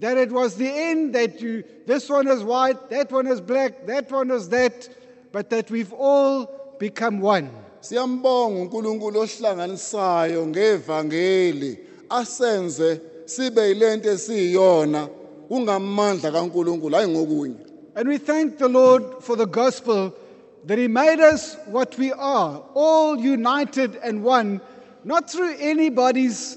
That 0.00 0.16
it 0.16 0.32
was 0.32 0.56
the 0.56 0.68
end 0.68 1.14
that 1.14 1.40
you, 1.40 1.62
this 1.86 2.08
one 2.08 2.26
is 2.26 2.42
white, 2.42 2.88
that 2.90 3.12
one 3.12 3.26
is 3.26 3.40
black, 3.40 3.86
that 3.86 4.10
one 4.10 4.30
is 4.30 4.48
that, 4.48 4.88
but 5.30 5.50
that 5.50 5.70
we've 5.70 5.92
all 5.92 6.76
become 6.78 7.20
one. 7.20 7.50
Siyambonga 7.80 8.60
uNkulunkulu 8.60 9.20
ohlanganisayo 9.20 10.46
ngevangeli 10.46 11.78
asenze 12.08 13.00
sibe 13.24 13.68
yilento 13.68 14.10
esiyiyona 14.10 15.08
ungamandla 15.50 16.32
kaNkulunkulu 16.32 16.96
hayi 16.96 17.08
ngokunye. 17.08 17.56
And 17.94 18.08
we 18.08 18.18
thank 18.18 18.58
the 18.58 18.68
Lord 18.68 19.22
for 19.22 19.36
the 19.36 19.46
gospel 19.46 20.14
that 20.64 20.78
He 20.78 20.88
made 20.88 21.20
us 21.20 21.56
what 21.66 21.98
we 21.98 22.12
are, 22.12 22.62
all 22.74 23.18
united 23.18 23.96
and 23.96 24.22
one, 24.24 24.60
not 25.04 25.30
through 25.30 25.56
anybody's 25.58 26.56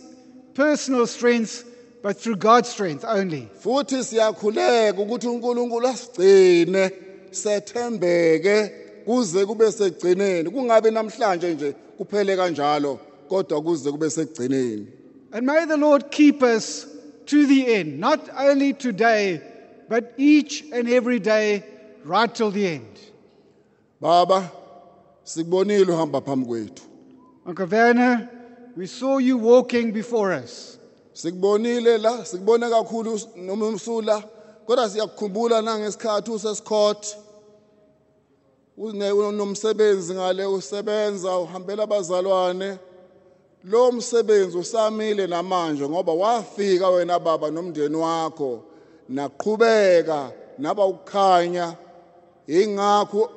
personal 0.53 1.07
strength, 1.07 1.65
but 2.04 2.22
through 2.22 2.36
God's 2.36 2.70
strength 2.70 3.06
only. 3.08 3.49
Futhi 3.62 4.04
siyakhuleka 4.04 5.01
ukuthi 5.01 5.28
uNkulunkulu 5.28 5.88
asigcine 5.88 6.91
sethembeke 7.32 8.72
kuze 9.06 9.45
kube 9.45 9.72
segcineni 9.72 10.49
kungabe 10.49 10.91
namhlanje 10.91 11.54
nje 11.54 11.76
kuphele 11.97 12.36
kanjalo 12.36 12.99
kodwa 13.30 13.62
kuze 13.62 13.91
kube 13.91 14.10
segcineni. 14.10 14.88
And 15.32 15.45
may 15.45 15.66
the 15.66 15.78
Lord 15.78 16.12
keep 16.12 16.43
us 16.43 16.86
to 17.26 17.47
the 17.47 17.74
end, 17.76 17.99
not 17.99 18.30
only 18.38 18.74
today, 18.74 19.41
but 19.89 20.14
each 20.18 20.64
and 20.74 20.89
every 20.89 21.20
day, 21.20 21.64
right 22.04 22.36
till 22.36 22.51
the 22.51 22.68
end. 22.68 22.99
Baba 24.01 24.51
sikubonile 25.24 25.86
uhamba 25.86 26.22
phambi 26.22 26.45
kwethu. 26.45 26.84
Uncle 27.45 27.66
Werner, 27.66 28.30
we 28.76 28.88
saw 28.88 29.20
you 29.20 29.38
walking 29.38 29.91
before 29.93 30.34
us. 30.34 30.78
Sikubonile 31.14 31.97
la 31.97 32.26
sikubone 32.26 32.70
kakhulu 32.70 33.20
noma 33.36 33.66
umsula 33.68 34.24
kodwa 34.68 34.89
siyakukhumbula 34.89 35.61
nangesikhathi 35.61 36.32
usesikhot 36.32 37.18
unomsebenzi 38.78 40.14
ngale 40.14 40.45
usebenza 40.45 41.38
uhambela 41.38 41.84
abazalwane. 41.84 42.78
Lo 43.64 43.91
msebenzi 43.91 44.57
usamile 44.57 45.28
namanje 45.28 45.89
ngoba 45.89 46.14
wafika 46.14 46.89
wena 46.89 47.20
baba 47.20 47.51
nomndeni 47.51 47.95
wakho. 47.95 48.64
Naqhubeka 49.09 50.32
naba 50.57 50.86
ukukhanya. 50.86 51.76
Ingakho 52.47 53.30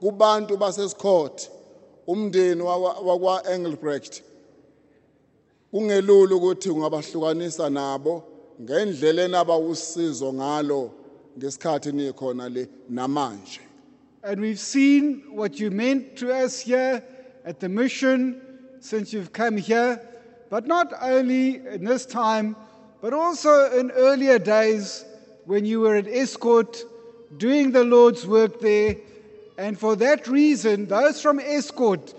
kubantu 0.00 0.56
basesikhot 0.56 1.50
umndeni 2.06 2.62
wakwa 2.62 3.42
Engelbrecht. 3.50 4.22
Ukuthi 5.72 6.70
ungabahlukanisa 6.70 7.70
nabo 7.70 8.24
ngendlela 8.60 9.22
enaba 9.22 9.58
usizo 9.58 10.32
ngalo 10.32 10.90
ngesikhathi 11.38 11.92
nikhona 11.92 12.48
le 12.48 12.68
namanje 12.90 13.60
And 14.22 14.40
we've 14.40 14.58
seen 14.58 15.22
what 15.30 15.60
you 15.60 15.70
meant 15.70 16.16
to 16.16 16.32
us 16.32 16.60
here 16.60 17.02
at 17.44 17.60
the 17.60 17.68
mission 17.68 18.40
since 18.80 19.12
you've 19.12 19.32
come 19.32 19.56
here, 19.56 20.00
but 20.50 20.66
not 20.66 20.92
only 21.00 21.56
in 21.56 21.84
this 21.84 22.04
time, 22.04 22.56
but 23.00 23.12
also 23.12 23.70
in 23.78 23.90
earlier 23.92 24.38
days 24.38 25.04
when 25.44 25.64
you 25.64 25.80
were 25.80 25.96
at 25.96 26.06
Estcourt 26.06 26.82
doing 27.36 27.70
the 27.70 27.84
Lord's 27.84 28.26
work 28.26 28.60
there. 28.60 28.96
And 29.56 29.78
for 29.78 29.94
that 29.96 30.26
reason, 30.26 30.86
those 30.86 31.22
from 31.22 31.38
Estcourt 31.38 32.12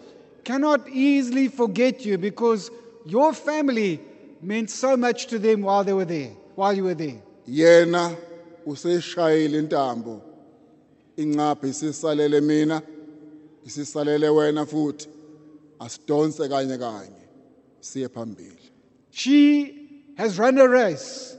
cannot 0.45 0.88
easily 0.89 1.47
forget 1.47 2.06
you 2.06 2.18
because 2.18 2.72
your 3.06 3.34
family 3.34 4.00
meant 4.41 4.70
so 4.70 4.95
much 4.97 5.28
to 5.28 5.39
them 5.39 5.62
while 5.62 5.84
they 5.84 5.93
were 5.93 6.06
there, 6.06 6.32
while 6.56 6.74
you 6.74 6.84
were 6.84 6.95
there. 6.95 7.22
yena 7.47 8.16
useshayile 8.66 9.58
intambo 9.60 10.22
isisalele 11.18 12.41
mina 12.41 12.82
isisalele 13.66 14.30
wena 14.30 14.66
futhi 14.66 15.08
asidonse 15.80 16.47
kanye 16.47 16.78
kanye 16.78 17.24
siye 17.82 18.08
phambili 18.08 18.56
She 19.12 20.04
has 20.18 20.38
run 20.38 20.58
a 20.60 20.68
race. 20.68 21.36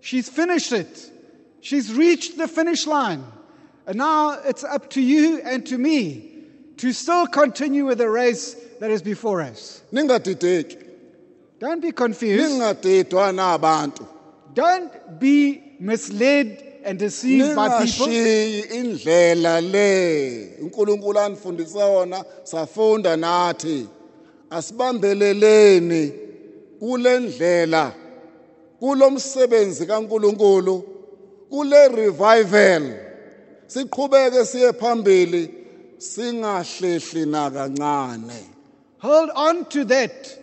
She's 0.00 0.28
finished 0.28 0.72
it. 0.72 1.10
She's 1.60 1.92
reached 1.92 2.38
the 2.38 2.46
finish 2.48 2.86
line. 2.86 3.24
And 3.86 3.98
now 3.98 4.38
it's 4.44 4.62
up 4.64 4.90
to 4.90 5.00
you 5.02 5.40
and 5.42 5.66
to 5.66 5.76
me 5.76 6.44
to 6.76 6.92
still 6.92 7.26
continue 7.26 7.84
with 7.86 7.98
the 7.98 8.08
race 8.08 8.54
that 8.78 8.90
is 8.90 9.02
before 9.02 9.42
us. 9.42 9.82
ningadideki 9.92 10.76
Don't 11.60 11.82
be 11.82 11.92
confused. 11.92 12.52
ningadidwa 12.52 13.32
nabantu. 13.32 14.06
Don't 14.54 15.20
be 15.20 15.62
misled 15.78 16.80
and 16.84 16.98
deceived 16.98 17.54
by 17.54 17.84
people. 17.84 18.06
ningashiyi 18.06 18.60
indlela 18.60 19.60
le. 19.60 20.56
uNkulunkulu 20.62 21.18
anifundisa 21.18 21.78
yona 21.80 22.24
safunda 22.44 23.16
nathi. 23.16 23.86
Asibambeleleni 24.50 26.12
kule 26.78 27.20
ndlela 27.20 27.92
kulomsebenzi 28.78 29.86
kaNkulunkulu 29.86 30.84
kule 31.50 31.88
revival. 31.88 32.82
Siqhubeke 33.66 34.44
siye 34.44 34.72
phambili 34.72 35.54
singahlehli 35.98 37.26
nakancane. 37.26 38.44
Hold 38.98 39.30
on 39.34 39.64
to 39.64 39.84
that. 39.84 40.39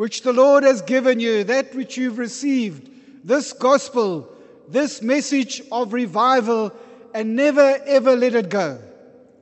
Which 0.00 0.22
the 0.22 0.32
Lord 0.32 0.64
has 0.64 0.80
given 0.80 1.20
you, 1.20 1.44
that 1.44 1.74
which 1.74 1.98
you've 1.98 2.16
received, 2.16 2.88
this 3.22 3.52
gospel, 3.52 4.26
this 4.66 5.02
message 5.02 5.60
of 5.70 5.92
revival, 5.92 6.72
and 7.12 7.36
never 7.36 7.76
ever 7.84 8.16
let 8.16 8.34
it 8.34 8.48
go. 8.48 8.78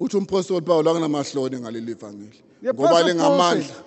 uthi 0.00 0.16
umpostoli 0.18 0.66
Paul 0.66 0.82
akunamahloni 0.82 1.60
ngaleli 1.60 1.94
vangeli 1.94 2.40
The 2.60 2.72
ngoba 2.72 2.86
Apostle 2.86 2.88
Paul 2.88 3.04
lingamandla 3.04 3.84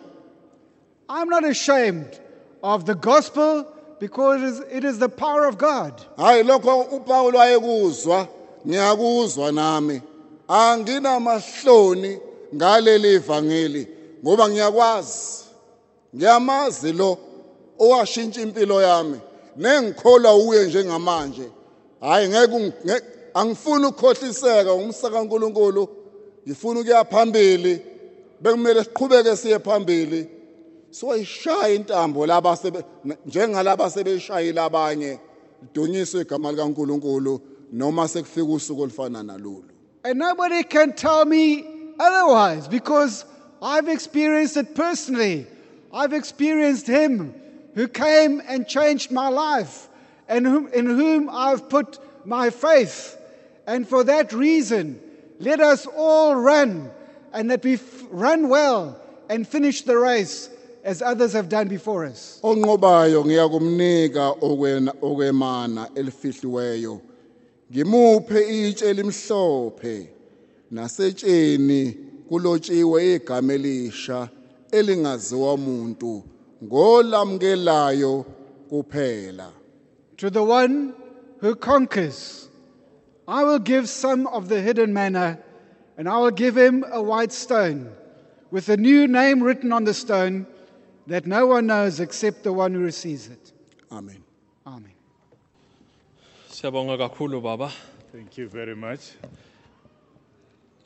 I'm 1.10 1.28
not 1.28 1.44
ashamed 1.44 2.18
of 2.64 2.86
the 2.86 2.96
gospel 2.96 3.68
because 4.00 4.42
it 4.42 4.46
is, 4.46 4.60
it 4.78 4.84
is 4.86 4.98
the 4.98 5.10
power 5.10 5.48
of 5.48 5.58
God. 5.58 5.94
hayi 6.18 6.44
lokho 6.44 6.84
uPaul 6.84 7.36
ayekuzwa 7.36 8.28
ngiyakuzwa 8.66 9.52
nami 9.52 10.02
anginamahloni 10.48 12.20
ngaleli 12.56 13.18
vangeli 13.18 13.88
ngoba 14.24 14.50
ngiyakwazi 14.50 15.41
ngiyamazi 16.16 16.94
lo 16.94 17.18
owashintsha 17.80 18.42
impilo 18.42 18.82
yami. 18.82 19.20
Nengikholwa 19.58 20.36
uye 20.36 20.66
njengamanje. 20.66 21.50
Hayi 22.02 22.30
ngeke 22.30 22.74
angifuni 23.34 23.86
ukukhohliseka 23.86 24.74
umsaka 24.74 25.16
kaNkuluNkulu. 25.16 25.88
Ngifuna 26.48 26.80
ukuya 26.80 27.06
phambili. 27.06 27.82
Bekumele 28.42 28.84
siqhubeke 28.84 29.36
siye 29.36 29.60
phambili. 29.60 30.30
Soyishaya 30.92 31.70
intambo 31.70 32.26
laba 32.26 32.58
njengalaba 33.26 33.90
sebeshayila 33.90 34.64
abanye. 34.64 35.20
Dunyiswe 35.74 36.22
igama 36.22 36.52
likaNkuluNkulu 36.52 37.42
noma 37.72 38.08
sekufika 38.08 38.48
usuku 38.48 38.82
olufana 38.82 39.24
nalolu. 39.24 39.64
And 40.04 40.20
nobody 40.20 40.64
can 40.64 40.94
tell 40.94 41.26
me 41.26 41.64
otherwise 42.00 42.68
because 42.68 43.26
I've 43.62 43.88
experienced 43.88 44.58
it 44.58 44.76
personally. 44.76 45.46
I've 45.94 46.14
experienced 46.14 46.88
Him 46.88 47.34
who 47.76 47.88
came 47.88 48.42
and 48.48 48.68
changed 48.68 49.12
my 49.12 49.30
life 49.30 49.88
and 50.28 50.46
whom, 50.46 50.68
in 50.74 50.86
whom 50.86 51.30
I've 51.30 51.70
put 51.70 52.00
my 52.26 52.50
faith. 52.50 53.18
And 53.68 53.88
for 53.88 54.04
that 54.04 54.34
reason, 54.34 55.00
let 55.40 55.60
us 55.60 55.88
all 55.88 56.36
run 56.36 56.92
and 57.34 57.50
that 57.52 57.64
we 57.64 57.80
run 58.10 58.50
well 58.50 59.00
and 59.30 59.48
finish 59.48 59.82
the 59.82 59.98
race 59.98 60.50
as 60.84 61.02
others 61.02 61.34
have 61.34 61.48
done 61.50 61.68
before 61.68 62.06
us. 62.06 62.40
ngimuphe 67.72 68.40
itshe 68.50 68.86
elimhlophe 68.90 70.08
nasetsheni 70.72 71.98
kulotshiwe 72.30 73.16
igama 73.16 73.54
elisha 73.54 74.30
elingaziwa 74.72 75.54
umuntu 75.54 76.24
ngolamukelayo 76.64 78.26
kuphela 78.70 79.52
To 80.18 80.30
the 80.30 80.44
one 80.44 80.94
who 81.40 81.56
conquers, 81.56 82.48
I 83.28 83.44
will 83.44 83.58
give 83.58 83.90
some 83.90 84.28
of 84.28 84.50
the 84.50 84.62
hidden 84.62 84.94
manna, 84.94 85.40
and 85.98 86.08
I 86.08 86.20
will 86.20 86.30
give 86.32 86.56
him 86.56 86.86
a 86.92 87.02
white 87.02 87.32
stone 87.32 87.92
with 88.52 88.70
a 88.70 88.78
new 88.78 89.08
name 89.08 89.42
written 89.42 89.72
on 89.72 89.84
the 89.84 89.94
stone 89.96 90.46
that 91.08 91.26
no 91.26 91.48
one 91.48 91.66
knows 91.66 92.00
except 92.00 92.44
the 92.44 92.54
one 92.54 92.74
who 92.76 92.82
receives 92.82 93.28
it. 93.28 93.52
amen 93.92 94.24
Amen. 94.68 94.94
Siyabonga 96.52 96.98
kakhulu 96.98 97.42
baba. 97.42 97.72
Thank 98.12 98.38
you 98.38 98.48
very 98.48 98.76
much. 98.76 99.14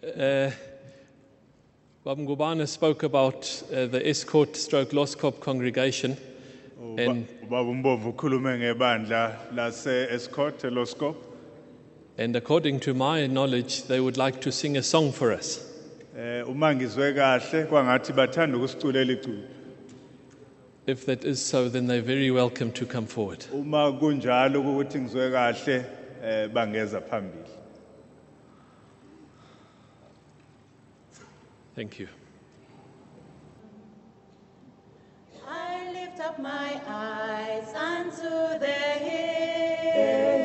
Uh, 0.02 0.50
Baba 2.06 2.22
Ngubane 2.22 2.68
spoke 2.68 3.02
about 3.02 3.64
uh, 3.74 3.88
the 3.88 4.00
Estcourt 4.00 4.56
Stroke 4.56 4.92
Loskop 4.92 5.40
congregation. 5.40 6.16
And, 6.80 7.28
Ubaba 7.44 7.74
Mbovu 7.74 8.10
ukhulume 8.10 8.60
ngebandla 8.60 9.36
lase 9.56 10.08
Estcourt 10.12 10.62
Loskop. 10.72 11.16
and 12.20 12.36
according 12.36 12.80
to 12.82 12.94
my 12.94 13.26
knowledge, 13.26 13.86
they 13.86 14.00
would 14.00 14.18
like 14.18 14.40
to 14.42 14.52
sing 14.52 14.78
a 14.78 14.84
song 14.84 15.12
for 15.12 15.32
us. 15.34 15.68
Eh 16.16 16.44
uma 16.44 16.76
ngizwe 16.76 17.16
kahle 17.16 17.66
kwangathi 17.66 18.14
bathanda 18.14 18.58
ukusiculela 18.58 19.12
iculo. 19.12 19.44
If 20.86 21.08
that 21.08 21.26
is 21.26 21.44
so, 21.44 21.70
then 21.70 21.88
they're 21.88 22.04
very 22.04 22.30
welcome 22.30 22.72
to 22.74 22.86
come 22.86 23.08
forward. 23.08 23.48
Uma 23.52 23.92
kunjalo 23.92 24.62
ukuthi 24.62 25.00
ngizwe 25.00 25.32
kahle 25.32 25.86
eh 26.24 26.48
bangeza 26.50 27.02
phambili. 27.02 27.56
Thank 31.76 32.00
you. 32.00 32.08
I 35.46 35.92
lift 35.92 36.22
up 36.22 36.40
my 36.40 36.80
eyes 36.88 37.74
unto 37.74 38.30
the 38.60 38.66
hill, 39.04 40.45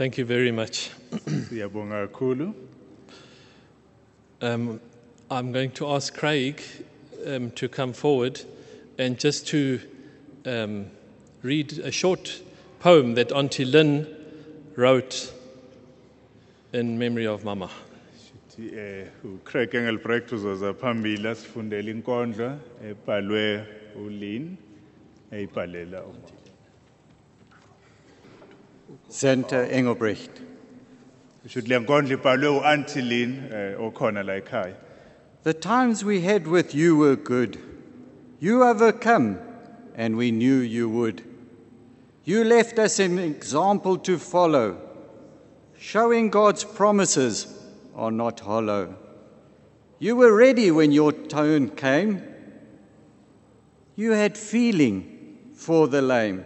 Thank 0.00 0.16
you 0.16 0.24
very 0.24 0.50
much. 0.50 0.90
siyabonga 1.48 2.06
kakhulu 2.08 2.54
Um, 4.40 4.80
I'm 5.30 5.52
going 5.52 5.72
to 5.72 5.88
ask 5.88 6.14
Craig 6.14 6.62
um, 7.26 7.50
to 7.50 7.68
come 7.68 7.92
forward 7.92 8.40
and 8.98 9.18
just 9.18 9.46
to 9.48 9.78
um, 10.46 10.86
read 11.42 11.78
a 11.80 11.92
short 11.92 12.40
poem 12.78 13.12
that 13.16 13.30
Auntie 13.30 13.66
Lynn 13.66 14.06
wrote 14.74 15.34
in 16.72 16.98
memory 16.98 17.26
of 17.26 17.44
Mama. 17.44 17.68
Eh 18.58 19.04
uCraig 19.24 19.74
Engelbrecht 19.74 20.32
uzoza 20.32 20.72
phambili 20.74 21.28
asifundele 21.28 21.90
inkondlo 21.90 22.58
ebhalwe 22.82 23.66
uLin 24.06 24.56
eyibhalela 25.30 26.02
uMama. 26.04 26.39
Senta 29.08 29.68
Engelbrecht. 29.70 30.30
Should 31.46 31.68
le 31.68 31.80
nkondlo 31.80 32.16
ibhalwe 32.16 32.60
uAuntie 32.60 33.02
Lin 33.02 33.50
uh, 33.50 33.80
okhona 33.80 34.24
la 34.24 34.34
ekhaya. 34.40 34.74
The 35.42 35.54
times 35.54 36.04
we 36.04 36.20
had 36.20 36.46
with 36.46 36.74
you 36.74 36.96
were 36.96 37.16
good. 37.16 37.58
You 38.40 38.62
overcome, 38.62 39.38
and 39.94 40.16
we 40.16 40.30
knew 40.30 40.58
you 40.58 40.88
would. 40.88 41.22
You 42.24 42.44
left 42.44 42.78
us 42.78 42.98
an 42.98 43.18
example 43.18 43.96
to 43.98 44.18
follow, 44.18 44.76
showing 45.78 46.28
God's 46.30 46.62
promises 46.62 47.46
are 47.94 48.10
not 48.10 48.40
hollow. 48.40 48.94
You 49.98 50.16
were 50.16 50.34
ready 50.34 50.70
when 50.70 50.92
your 50.92 51.12
turn 51.12 51.70
came. 51.70 52.22
You 53.96 54.12
had 54.12 54.36
feeling 54.36 55.50
for 55.54 55.88
the 55.88 56.02
lame. 56.02 56.44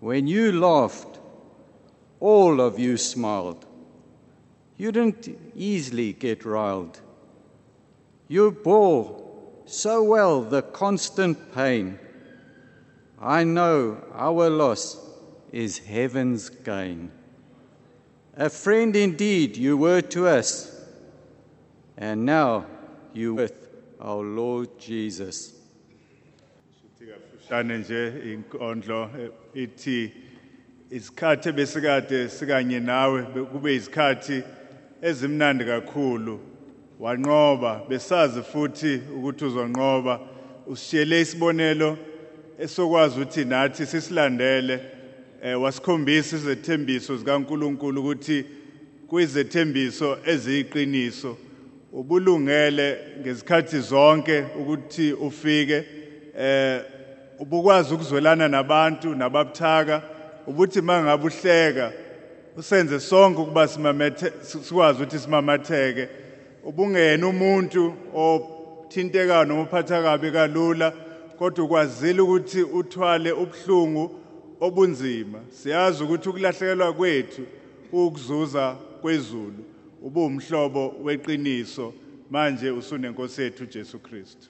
When 0.00 0.26
you 0.26 0.52
laughed, 0.52 1.11
all 2.22 2.60
of 2.60 2.78
you 2.78 2.96
smiled. 2.96 3.66
You 4.76 4.92
didn't 4.92 5.36
easily 5.56 6.12
get 6.12 6.44
riled. 6.44 7.00
You 8.28 8.52
bore 8.52 9.20
so 9.66 10.04
well 10.04 10.42
the 10.42 10.62
constant 10.62 11.52
pain. 11.52 11.98
I 13.20 13.42
know 13.42 13.98
our 14.14 14.48
loss 14.48 14.98
is 15.50 15.78
heaven's 15.78 16.48
gain. 16.48 17.10
A 18.36 18.48
friend 18.48 18.94
indeed 18.94 19.56
you 19.56 19.76
were 19.76 20.00
to 20.00 20.28
us, 20.28 20.80
and 21.96 22.24
now 22.24 22.66
you 23.12 23.34
with 23.34 23.68
our 24.00 24.22
Lord 24.22 24.78
Jesus. 24.78 25.54
Isikhathi 30.92 31.48
ebesikade 31.48 32.28
sikanye 32.28 32.80
nawe 32.80 33.22
be- 33.34 33.44
kube 33.44 33.74
izikhathi 33.74 34.42
ezimnandi 35.02 35.64
kakhulu. 35.64 36.38
Wanqoba 37.00 37.80
besazi 37.88 38.42
futhi 38.42 39.00
ukuthi 39.16 39.44
uzonqoba. 39.44 40.20
Usishiyele 40.66 41.20
isibonelo 41.20 41.98
esokwazi 42.58 43.20
ukuthi 43.20 43.44
nathi 43.44 43.86
sisilandele 43.86 44.80
eh 45.42 45.62
wasikhombisa 45.62 46.36
izethembiso 46.36 47.16
zikaNkuluNkulu 47.16 48.00
ukuthi 48.00 48.44
kuyizethembiso 49.08 50.18
eziyiqiniso. 50.26 51.36
Ubulungele 51.92 52.98
ngezikhathi 53.20 53.80
zonke 53.80 54.44
ukuthi 54.60 55.12
ufike 55.12 55.84
eh 56.38 56.80
ubukwazi 57.38 57.94
ukuzwelana 57.94 58.48
nabantu 58.48 59.14
nababuthaka. 59.14 60.02
Ubuthi 60.46 60.80
mangabe 60.80 61.26
uhleka 61.26 61.92
usenze 62.56 63.00
sonke 63.00 63.40
ukuba 63.40 63.68
simamethe 63.68 64.32
sikwazi 64.42 65.02
ukuthi 65.02 65.18
simamatheke. 65.18 66.08
Ubungena 66.64 67.28
umuntu 67.28 67.94
othinteka 68.14 69.44
noma 69.44 69.62
uphatha 69.62 70.02
kabi 70.02 70.30
kalula 70.30 70.90
kodwa 71.38 71.64
ukwazile 71.64 72.20
ukuthi 72.20 72.62
uthwale 72.62 73.32
ubhlungu 73.32 74.10
obunzima. 74.60 75.38
Siyazi 75.50 76.02
ukuthi 76.04 76.28
ukulahlekelwa 76.28 76.92
kwethu 76.92 77.42
ukuzuza 77.92 78.76
kwezulu. 79.00 79.64
Ubumhlobo 80.02 80.94
weqiniso. 81.02 81.94
Manje 82.30 82.70
usunenkosi 82.70 83.42
yethu 83.42 83.66
Jesu 83.66 83.98
Kristu. 83.98 84.48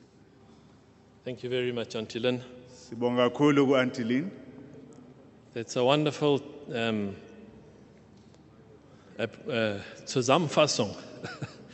Thank 1.24 1.44
you 1.44 1.50
very 1.50 1.72
much, 1.72 1.96
Auntie 1.96 2.20
Lynn. 2.20 2.40
sibonga 2.92 3.30
kakhulu 3.30 3.66
kuAntilin 3.66 4.28
That's 5.54 5.76
a 5.76 5.84
wonderful 5.84 6.42
um, 6.74 7.14
uh, 9.18 9.22
uh, 9.22 9.78
Zusammenfassung, 10.06 10.96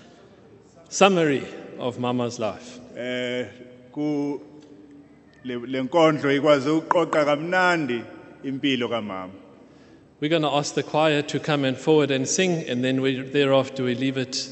summary 0.89 1.47
of 1.79 1.99
Mama's 1.99 2.39
life. 2.39 2.81
eh 2.97 3.47
ku 3.93 4.41
le- 5.45 5.67
lenkondlo 5.67 6.33
ikwazi 6.35 6.69
ukuqoqa 6.71 7.25
kamnandi 7.25 8.03
impilo 8.45 8.89
kamama 8.89 9.31
We're 10.21 10.29
going 10.29 10.43
to 10.43 10.51
ask 10.51 10.75
the 10.75 10.83
choir 10.83 11.23
to 11.23 11.39
come 11.39 11.65
and 11.65 11.77
forward 11.79 12.11
and 12.11 12.27
sing, 12.27 12.69
and 12.69 12.83
then 12.83 13.01
we, 13.01 13.21
thereafter 13.23 13.85
we 13.85 13.95
leave 13.95 14.17
it, 14.19 14.49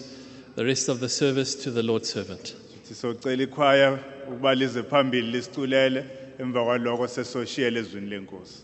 the 0.54 0.64
rest 0.64 0.88
of 0.88 1.00
the 1.00 1.08
service, 1.08 1.56
to 1.56 1.72
the 1.72 1.82
Lord's 1.82 2.08
servant. 2.08 2.54
sisocela 2.88 3.42
ikhwaya 3.42 3.98
ukuba 4.28 4.54
lize 4.54 4.82
phambili 4.82 5.30
lisiculele 5.32 6.04
emva 6.38 6.64
kwaloko 6.64 7.04
ezwini 7.04 8.10
lenkosi 8.10 8.62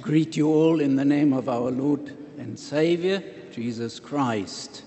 greet 0.00 0.36
you 0.36 0.48
all 0.48 0.80
in 0.80 0.96
the 0.96 1.04
name 1.04 1.32
of 1.32 1.48
our 1.48 1.70
Lord 1.70 2.16
and 2.38 2.58
Savior, 2.58 3.22
Jesus 3.52 4.00
Christ. 4.00 4.84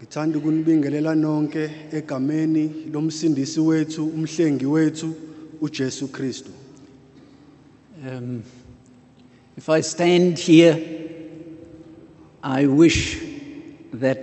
ngithanda 0.00 0.38
ukunibingelela 0.38 1.14
nonke 1.14 1.70
egameni 1.92 2.90
lomsindisi 2.92 3.60
wethu 3.60 4.06
umhlengi 4.06 4.66
wethu 4.66 5.14
uJesu 5.60 6.08
Kristu 6.08 6.50
Um, 8.08 8.42
if 9.58 9.68
I 9.68 9.82
stand 9.82 10.38
here, 10.38 10.74
I 12.42 12.64
wish 12.64 13.22
that 13.92 14.18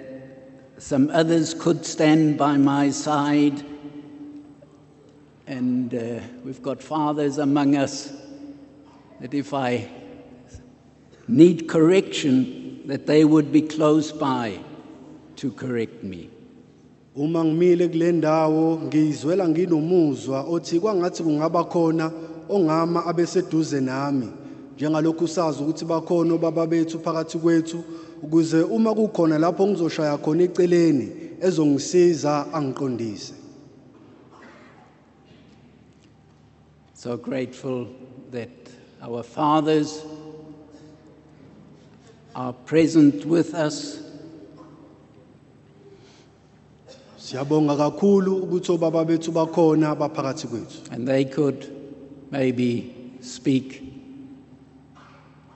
some 0.79 1.11
others 1.11 1.53
could 1.53 1.85
stand 1.85 2.39
by 2.39 2.57
my 2.57 2.89
side. 2.89 3.63
And 5.45 5.93
uh, 5.93 6.21
we've 6.43 6.63
got 6.63 6.81
fathers 6.81 7.37
among 7.37 7.75
us 7.75 8.11
that 9.21 9.35
if 9.35 9.53
I 9.53 9.87
need 11.37 11.67
correction, 11.67 12.81
that 12.87 13.05
they 13.05 13.23
would 13.23 13.51
be 13.51 13.61
close 13.61 14.11
by 14.11 14.59
to 15.35 15.51
correct 15.51 16.03
me. 16.03 16.29
uma 17.15 17.43
ngimile 17.43 17.87
kule 17.87 18.11
ndawo 18.11 18.79
ngizwela 18.85 19.49
nginomuzwa 19.49 20.41
othi 20.41 20.79
kwangathi 20.79 21.23
kungaba 21.23 21.63
khona 21.63 22.11
ongama 22.49 23.05
abeseduze 23.05 23.81
nami 23.81 24.29
njengalokhu 24.75 25.27
sazi 25.27 25.63
ukuthi 25.63 25.85
bakhona 25.85 26.33
obaba 26.33 26.67
bethu 26.67 26.99
phakathi 26.99 27.37
kwethu 27.37 27.83
ukuze 28.23 28.61
uma 28.61 28.95
kukhona 28.95 29.37
lapho 29.37 29.67
ngizoshaya 29.67 30.17
khona 30.17 30.43
eceleni 30.43 31.11
ezongisiza 31.41 32.53
angiqondise 32.53 33.33
So 36.93 37.17
grateful 37.17 37.87
that 38.31 38.49
our 39.01 39.23
fathers 39.23 40.03
are 42.37 42.53
present 42.53 43.25
with 43.25 43.55
us. 43.55 43.99
Siyabonga 47.17 47.75
kakhulu 47.75 48.43
ukuthi 48.43 48.71
obaba 48.71 49.03
bethu 49.05 49.31
bakhona 49.31 49.95
baphakathi 49.95 50.47
kwethu. 50.47 50.91
And 50.91 51.07
they 51.07 51.25
could 51.25 51.65
maybe 52.29 52.93
speak 53.21 53.83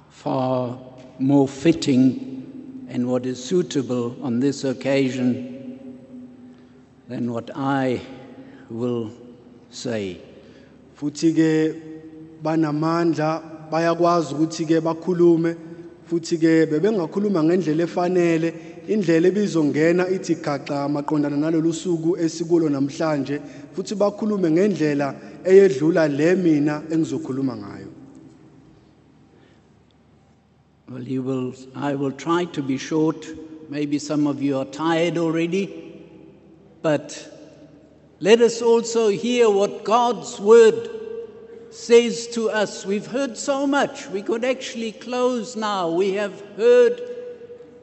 far 0.09 0.79
more 1.19 1.47
fitting 1.47 2.87
and 2.89 3.07
what 3.07 3.27
is 3.27 3.41
suitable 3.43 4.17
on 4.23 4.39
this 4.39 4.63
occasion 4.63 5.79
than 7.07 7.31
what 7.31 7.51
I 7.55 8.01
will 8.71 9.11
say. 9.69 10.19
futhi 10.97 11.33
ke 11.33 11.75
banamandla 12.43 13.41
bayakwazi 13.71 14.33
ukuthi 14.33 14.65
ke 14.65 14.81
bakhulume 14.81 15.55
futhi 16.11 16.37
ke 16.37 16.67
bebengakhuluma 16.67 17.39
ngendlela 17.43 17.83
efanele 17.87 18.49
indlela 18.93 19.27
ebizongena 19.31 20.03
ithi 20.15 20.35
gaxa 20.43 20.77
maqondana 20.95 21.37
nalolu 21.39 21.71
suku 21.71 22.17
esikulo 22.25 22.67
namhlanje 22.67 23.39
futhi 23.73 23.95
bakhulume 23.95 24.49
ngendlela 24.51 25.07
eyedlula 25.51 26.03
le 26.19 26.35
mina 26.35 26.75
engizokhuluma 26.91 27.55
ngayo 27.63 27.89
Well, 30.91 31.07
you 31.07 31.21
will, 31.23 31.55
I 31.73 31.95
will 31.95 32.11
try 32.11 32.43
to 32.43 32.61
be 32.61 32.77
short. 32.77 33.25
Maybe 33.69 33.97
some 33.97 34.27
of 34.27 34.41
you 34.41 34.57
are 34.57 34.65
tired 34.65 35.17
already. 35.17 35.63
But 36.81 37.15
let 38.19 38.41
us 38.41 38.61
also 38.61 39.07
hear 39.07 39.49
what 39.49 39.85
God's 39.85 40.37
word 40.37 41.00
says 41.71 42.27
to 42.27 42.49
us. 42.49 42.85
We've 42.85 43.07
heard 43.07 43.37
so 43.37 43.65
much. 43.65 44.07
We 44.09 44.21
could 44.21 44.45
actually 44.45 44.91
close 44.91 45.55
now. 45.55 45.89
We 45.89 46.13
have 46.13 46.39
heard 46.57 47.01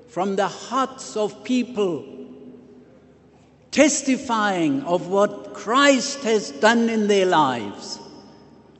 from 0.09 0.36
the 0.36 0.48
hearts 0.48 1.16
of 1.16 1.43
people 1.44 2.05
testifying 3.70 4.82
of 4.82 5.09
what 5.09 5.55
Christ 5.55 6.23
has 6.24 6.51
done 6.52 6.89
in 6.89 7.09
their 7.09 7.27
lives. 7.27 7.98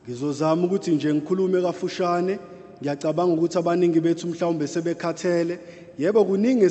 ngizozama 0.07 0.67
ukuthi 0.67 0.91
nje 0.91 1.13
ngikhulume 1.13 1.61
kafushane 1.61 2.39
ngiyacabanga 2.81 3.33
ukuthi 3.33 3.57
abaningi 3.57 3.99
bethu 3.99 4.27
mhlawumbe 4.27 4.67
sebekhathele 4.67 5.59
yebo 5.99 6.25
kuningi 6.25 6.69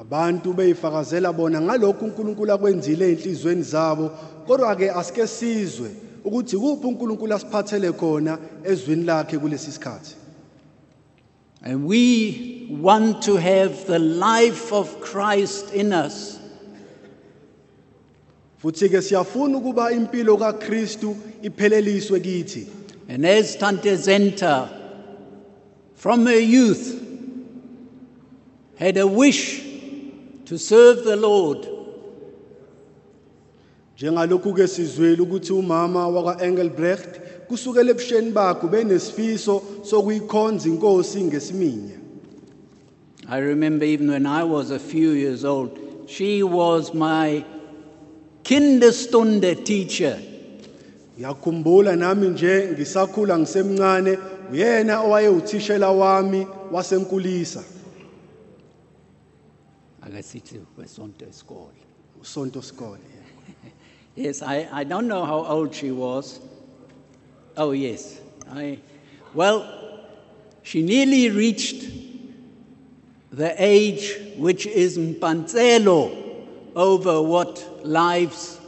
abantu 0.00 0.52
beyifakazela 0.52 1.32
bona 1.32 1.60
uNkulunkulu 2.04 2.52
akwenzile 2.52 3.12
zabo 3.62 4.10
kodwa 4.46 4.76
ke 4.76 4.90
asike 4.90 5.26
sizwe 5.26 5.90
ukuthi 6.28 6.56
kuphi 6.56 6.86
uNkulunkulu 6.86 7.34
asiphathele 7.34 7.92
khona 7.92 8.38
ezwini 8.64 9.04
lakhe 9.04 9.38
kulesi 9.38 9.72
sikhathi 9.72 10.14
And 11.60 11.86
we 11.86 12.68
want 12.70 13.22
to 13.22 13.34
have 13.36 13.84
the 13.86 13.98
life 13.98 14.72
of 14.72 15.00
Christ 15.00 15.74
in 15.74 15.92
us. 15.92 16.38
futhi 18.62 18.88
ke 18.88 19.02
siyafuna 19.02 19.58
ukuba 19.58 19.92
impilo 19.92 20.36
kaKristu 20.36 21.16
ipheleliswe 21.42 22.20
kithi 22.20 22.66
And 23.08 23.24
as 23.24 23.56
Tante 23.56 23.96
Zenta, 23.96 24.68
from 25.94 26.26
her 26.26 26.38
youth, 26.38 27.02
had 28.76 28.98
a 28.98 29.06
wish 29.06 29.62
to 30.44 30.58
serve 30.58 31.04
the 31.04 31.16
Lord, 31.16 31.66
njengalokhu 33.98 34.54
ke 34.54 34.68
sizwele 34.68 35.22
ukuthi 35.22 35.52
umama 35.52 36.08
wakwa 36.08 36.42
Engelbrecht 36.42 37.20
kusukela 37.48 37.90
ebusheni 37.90 38.30
bakhe 38.30 38.66
benesifiso 38.68 39.62
sokuyikhonza 39.82 40.68
inkosi 40.68 41.24
ngesiminya 41.24 41.98
I 43.30 43.38
remember 43.38 43.84
even 43.84 44.08
when 44.10 44.24
I 44.24 44.42
was 44.44 44.70
a 44.70 44.78
few 44.78 45.10
years 45.10 45.44
old, 45.44 45.78
she 46.06 46.42
was 46.42 46.94
my 46.94 47.44
Kinderstunde 48.42 49.64
teacher. 49.64 50.18
ngiyakhumbula 51.18 51.96
nami 51.96 52.28
nje 52.28 52.68
ngisakhula 52.72 53.38
ngisemncane 53.38 54.18
uyena 54.52 55.00
owayewuthishela 55.00 55.90
wami 55.90 56.46
wasenkulisa 56.72 57.62
Akasithi 60.02 60.58
kwesonto 60.76 61.26
isikole. 61.30 61.82
usonto 62.20 62.62
skole 62.62 63.17
Yes, 64.18 64.42
I, 64.42 64.68
I 64.72 64.82
don't 64.82 65.06
know 65.06 65.24
how 65.24 65.44
old 65.44 65.72
she 65.72 65.92
was. 65.92 66.40
Oh, 67.56 67.70
yes. 67.70 68.20
I, 68.50 68.80
well, 69.32 70.00
she 70.64 70.82
nearly 70.82 71.30
reached 71.30 71.88
the 73.30 73.54
age 73.62 74.16
which 74.36 74.66
is 74.66 74.98
mpanzelo 74.98 76.44
over 76.74 77.22
what 77.22 77.86
lives, 77.86 78.58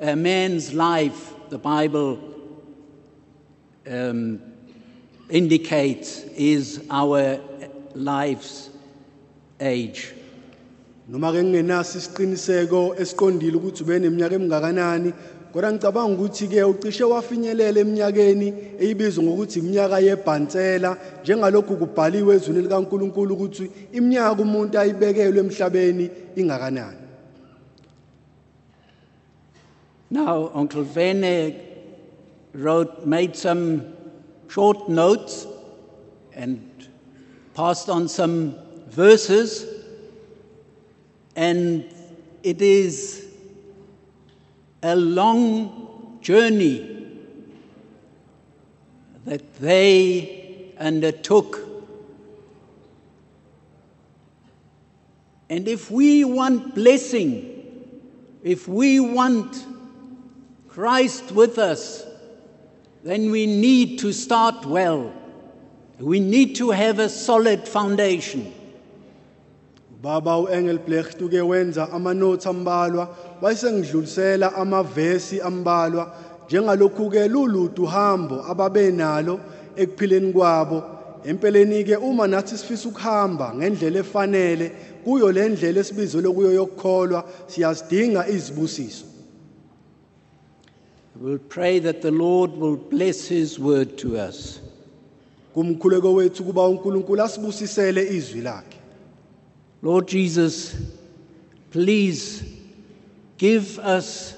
a 0.00 0.16
man's 0.16 0.74
life, 0.74 1.34
the 1.50 1.58
Bible 1.58 2.18
um, 3.88 4.42
indicates 5.30 6.24
is 6.34 6.84
our 6.90 7.38
life's 7.94 8.70
age. 9.60 10.15
Noma 11.08 11.32
ke 11.32 11.42
ngingenaso 11.42 11.98
isiqiniseko 11.98 12.94
esiqondile 12.98 13.56
ukuthi 13.56 13.82
ubeneminyaka 13.82 14.34
emingakanani 14.34 15.12
kodwa 15.52 15.72
ngicabanga 15.72 16.14
ukuthi 16.14 16.48
ke 16.48 16.64
ucishe 16.64 17.04
wafinyelela 17.04 17.80
eminyakeni 17.80 18.48
eyibizwa 18.82 19.24
ngokuthi 19.24 19.58
iminyaka 19.58 19.98
yebhansela 20.06 20.90
njengalokhu 21.22 21.76
kubhaliwe 21.80 22.36
ezwini 22.36 22.62
likaNkuluNkulu 22.62 23.34
ukuthi 23.34 23.70
iminyaka 23.92 24.42
umuntu 24.42 24.78
ayibekelwe 24.78 25.40
emhlabeni 25.40 26.10
ingakanani. 26.36 27.02
Now, 30.10 30.50
Uncle 30.54 30.82
Vene 30.82 31.56
wrote, 32.52 33.06
made 33.06 33.34
some 33.36 33.82
short 34.48 34.88
notes 34.88 35.46
and 36.34 36.60
passed 37.54 37.88
on 37.88 38.08
some 38.08 38.54
verses, 38.88 39.75
and 41.36 41.84
it 42.42 42.62
is 42.62 43.26
a 44.82 44.96
long 44.96 46.18
journey 46.22 47.06
that 49.26 49.56
they 49.60 50.72
undertook. 50.80 51.60
And 55.50 55.68
if 55.68 55.90
we 55.90 56.24
want 56.24 56.74
blessing, 56.74 57.52
if 58.42 58.66
we 58.66 58.98
want 58.98 59.64
Christ 60.68 61.32
with 61.32 61.58
us, 61.58 62.04
then 63.04 63.30
we 63.30 63.46
need 63.46 63.98
to 64.00 64.12
start 64.12 64.64
well. 64.64 65.12
We 65.98 66.18
need 66.18 66.56
to 66.56 66.70
have 66.70 66.98
a 66.98 67.08
solid 67.08 67.68
foundation. 67.68 68.52
Baba 70.02 70.38
uEngelbrecht 70.38 71.22
uke 71.22 71.40
wenza 71.40 71.92
amanotes 71.92 72.46
ambalwa 72.46 73.08
wayesengidlulisela 73.42 74.54
amavesi 74.54 75.40
ambalwa. 75.40 76.12
Njengalokhu 76.46 77.10
ke 77.10 77.28
luludu 77.28 77.86
hambo 77.86 78.44
ababenalo 78.44 79.40
ekuphileni 79.76 80.32
kwabo. 80.32 80.82
Empeleni 81.24 81.84
ke 81.84 81.96
uma 81.96 82.26
nathi 82.26 82.58
sifisa 82.58 82.88
ukuhamba 82.88 83.54
ngendlela 83.54 83.98
efanele 83.98 84.72
kuyo 85.04 85.32
le 85.32 85.48
ndlela 85.48 85.80
esibizelwe 85.80 86.32
kuyo 86.32 86.52
yokukholwa 86.52 87.24
siyazidinga 87.46 88.28
izibusiso. 88.28 89.04
We'll 91.20 91.38
pray 91.38 91.80
that 91.80 92.02
the 92.02 92.10
Lord 92.10 92.50
will 92.56 92.76
bless 92.76 93.28
His 93.28 93.58
word 93.58 93.96
to 93.98 94.16
us. 94.28 94.60
kumkhuleko 95.56 96.14
wethu 96.14 96.44
kuba 96.44 96.68
uNkulunkulu 96.68 97.22
asibusisele 97.22 98.16
izwi 98.16 98.40
lakhe. 98.40 98.75
Lord 99.86 100.08
Jesus, 100.08 100.74
please 101.70 102.42
give 103.38 103.78
us 103.78 104.34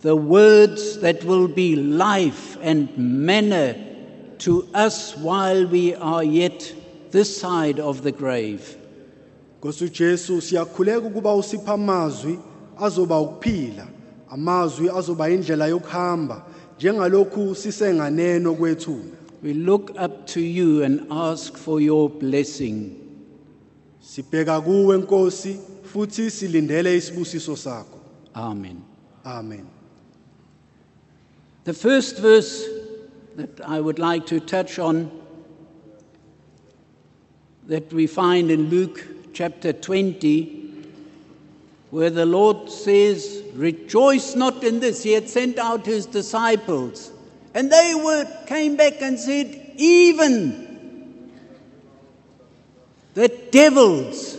the 0.00 0.16
words 0.16 1.00
that 1.00 1.22
will 1.22 1.48
be 1.48 1.76
life 1.76 2.56
and 2.62 2.88
manna 2.96 3.76
to 4.38 4.66
us 4.72 5.18
while 5.18 5.66
we 5.66 5.94
are 5.96 6.24
yet 6.24 6.74
this 7.10 7.38
side 7.38 7.78
of 7.78 8.02
the 8.02 8.10
grave. 8.12 8.78
Nkosi 9.60 9.84
uJesu 9.84 10.40
siyakhuleka 10.40 11.06
ukuba 11.06 11.34
usipha 11.34 11.72
amazwi 11.72 12.38
azoba 12.80 13.20
ukuphila 13.20 13.86
amazwi 14.30 14.90
azoba 14.90 15.30
indlela 15.30 15.66
yokuhamba 15.66 16.42
njengalokhu 16.78 17.54
sisenganeno 17.54 18.54
kwethuna 18.54 19.14
We 19.42 19.52
look 19.52 19.90
up 19.98 20.26
to 20.26 20.40
you 20.40 20.82
and 20.84 21.06
ask 21.10 21.54
for 21.56 21.80
your 21.80 22.08
blessing. 22.08 23.03
Sibheka 24.04 24.60
kuwe 24.60 24.98
Nkosi 24.98 25.60
futhi 25.92 26.30
silindele 26.30 26.96
isibusiso 26.96 27.56
sakho 27.56 27.98
Amen. 28.34 28.82
amen 29.24 29.66
The 31.64 31.72
first 31.72 32.18
verse 32.18 32.68
that 33.36 33.60
I 33.66 33.80
would 33.80 33.98
like 33.98 34.26
to 34.26 34.38
touch 34.38 34.78
on 34.78 35.10
that 37.66 37.90
we 37.90 38.06
find 38.06 38.50
in 38.50 38.68
Luke 38.68 39.02
chapter 39.32 39.72
20, 39.72 40.84
where 41.90 42.10
the 42.10 42.26
Lord 42.26 42.70
says, 42.70 43.42
Rejoice 43.54 44.34
not 44.34 44.62
in 44.62 44.80
this. 44.80 45.02
He 45.02 45.12
had 45.12 45.30
sent 45.30 45.58
out 45.58 45.86
his 45.86 46.04
disciples, 46.04 47.10
and 47.54 47.72
they 47.72 47.94
were, 47.94 48.26
came 48.46 48.76
back 48.76 49.00
and 49.00 49.18
said, 49.18 49.72
Even 49.76 50.63
the 53.14 53.28
devils, 53.50 54.38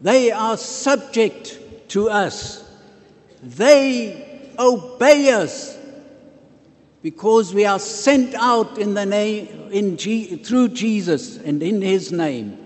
they 0.00 0.30
are 0.32 0.56
subject 0.56 1.58
to 1.88 2.10
us. 2.10 2.64
They 3.42 4.52
obey 4.58 5.30
us 5.30 5.78
because 7.02 7.52
we 7.52 7.64
are 7.64 7.78
sent 7.78 8.34
out 8.34 8.78
in 8.78 8.94
the 8.94 9.06
name 9.06 9.48
in 9.72 9.96
G, 9.96 10.36
through 10.36 10.68
Jesus 10.68 11.38
and 11.38 11.62
in 11.62 11.82
his 11.82 12.12
name. 12.12 12.58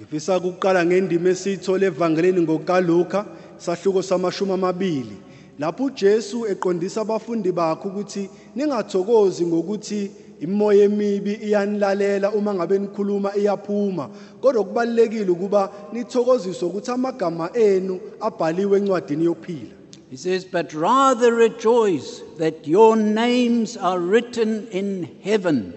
ngifisa 0.00 0.36
ukuqala 0.36 0.86
ngendima 0.86 1.28
esiyithole 1.30 1.86
evangelini 1.86 2.40
ngokaLuka 2.40 3.26
sahluko 3.56 4.02
samashumi 4.02 4.52
amabili 4.52 5.16
lapho 5.58 5.84
uJesu 5.84 6.46
eqondisa 6.46 7.00
abafundi 7.00 7.52
bakhe 7.52 7.88
ukuthi 7.88 8.30
ningathokozi 8.56 9.46
ngokuthi 9.46 10.10
imoya 10.40 10.84
emibi 10.84 11.32
iyanilalela 11.32 12.32
uma 12.32 12.54
ngabe 12.54 12.78
nikhuluma 12.78 13.36
iyaphuma. 13.36 14.08
Kodwa 14.40 14.64
kubalekile 14.64 15.30
ukuba 15.30 15.72
nithokoziswe 15.92 16.68
ukuthi 16.68 16.90
amagama 16.90 17.50
enu 17.56 18.00
abhaliwe 18.20 18.78
encwadini 18.78 19.24
yokuphila. 19.24 19.74
He 20.10 20.16
says, 20.16 20.44
But 20.44 20.74
rather 20.74 21.32
rejoice 21.32 22.22
that 22.38 22.66
your 22.66 22.96
names 22.96 23.76
are 23.76 24.00
written 24.00 24.66
in 24.72 25.08
heaven. 25.22 25.74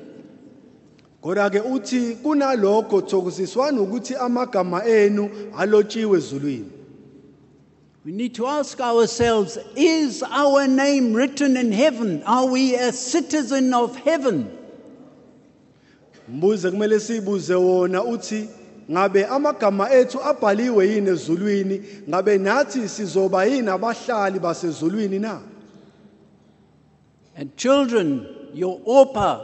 kodwa 1.24 1.50
ke 1.50 1.60
uthi 1.60 2.16
kunalokho 2.24 3.02
thokoziswana 3.02 3.82
ukuthi 3.82 4.16
amagama 4.16 4.86
enu 4.86 5.30
alotshiwe 5.58 6.18
ezulwini 6.18 6.70
We 8.06 8.12
need 8.12 8.36
to 8.36 8.48
ask 8.48 8.82
ourselves 8.82 9.58
Is 9.76 10.24
our 10.24 10.68
name 10.68 11.14
written 11.14 11.56
in 11.56 11.72
heaven? 11.72 12.22
Are 12.24 12.46
we 12.48 12.76
a 12.76 12.92
citizen 12.92 13.74
of 13.74 13.96
heaven? 13.96 14.58
Kumele 16.30 17.00
sibuze 17.00 17.56
wona 17.56 18.04
uthi 18.04 18.50
ngabe 18.92 19.26
amagama 19.26 19.90
ethu 19.90 20.20
abhaliwe 20.20 20.88
yini 20.88 21.10
ezulwini 21.10 21.84
ngabe 22.10 22.38
nathi 22.38 22.90
sizoba 22.90 23.46
yini 23.46 23.70
abahlali 23.70 24.40
basezulwini 24.40 25.20
na 25.20 25.40
And 27.36 27.56
children, 27.58 28.28
your 28.54 28.80
OPA 28.86 29.42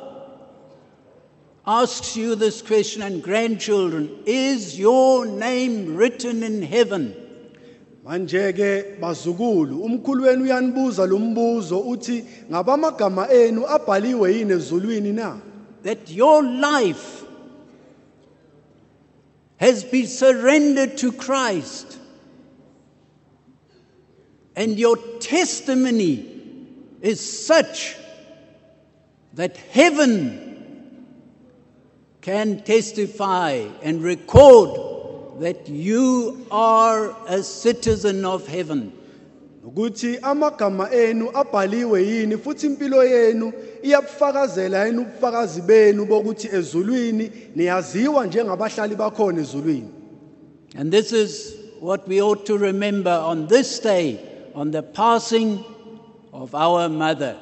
asks 1.65 2.15
you 2.15 2.35
this 2.35 2.61
question, 2.61 3.01
and 3.01 3.23
grandchildren 3.23 4.09
Is 4.25 4.77
your 4.77 5.25
name 5.25 5.95
written 5.95 6.43
in 6.43 6.61
heaven? 6.61 7.15
Manje 8.09 8.53
ke 8.53 8.99
bazukulu 9.01 9.83
umkhulu 9.85 10.23
wenu 10.23 10.43
uyanibuza 10.43 11.05
lo 11.05 11.19
mbuzo 11.19 11.79
uthi 11.79 12.25
ngabe 12.51 12.71
amagama 12.71 13.31
enu 13.31 13.67
abhaliwe 13.67 14.35
yini 14.35 14.53
ezulwini 14.53 15.13
na 15.13 15.37
That 15.83 16.11
your 16.11 16.43
life 16.43 17.23
has 19.57 19.83
been 19.83 20.07
surrendered 20.07 20.97
to 20.97 21.11
Christ. 21.11 21.97
And 24.55 24.77
your 24.77 24.97
testimony 25.19 26.25
is 27.01 27.45
such 27.45 27.95
that 29.35 29.55
heaven 29.55 30.57
can 32.19 32.61
testify 32.63 33.67
and 33.83 34.03
record 34.03 34.88
that 35.39 35.69
you 35.69 36.45
are 36.51 37.15
a 37.27 37.43
citizen 37.43 38.25
of 38.25 38.47
heaven. 38.47 38.91
ukuthi 39.65 40.17
amagama 40.21 40.91
enu 40.91 41.29
abhaliwe 41.33 42.07
yini 42.07 42.37
futhi 42.37 42.65
impilo 42.65 43.03
yenu 43.03 43.53
iyabufakazela 43.83 44.85
yini 44.85 44.99
ubufakazi 44.99 45.61
benu 45.61 46.05
bokuthi 46.05 46.47
ezulwini 46.47 47.31
niyaziwa 47.55 48.25
njengabahlali 48.25 48.95
bakhona 48.95 49.41
ezulwini 49.41 49.89
And 50.77 50.91
this 50.91 51.11
is 51.11 51.55
what 51.79 52.07
we 52.07 52.21
ought 52.21 52.45
to 52.45 52.57
remember 52.57 53.11
on 53.11 53.47
this 53.47 53.79
day, 53.79 54.19
on 54.53 54.71
the 54.71 54.83
passing 54.83 55.63
of 56.31 56.53
our 56.53 56.89
mother. 56.89 57.35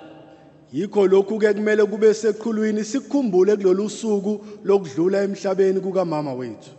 yikho 0.74 1.08
lokhu 1.08 1.40
ke 1.40 1.54
kumele 1.54 1.86
kube 1.86 2.14
seqhulwini 2.14 2.84
sikhumbule 2.84 3.56
kulolu 3.56 3.90
suku 3.90 4.40
lokudlula 4.64 5.24
emhlabeni 5.24 5.80
kukamama 5.80 6.34
wethu 6.34 6.77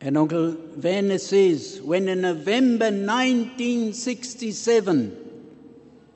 And 0.00 0.16
Uncle 0.16 0.56
Werner 0.76 1.18
says, 1.18 1.80
when 1.82 2.08
in 2.08 2.22
November 2.22 2.86
1967, 2.86 5.16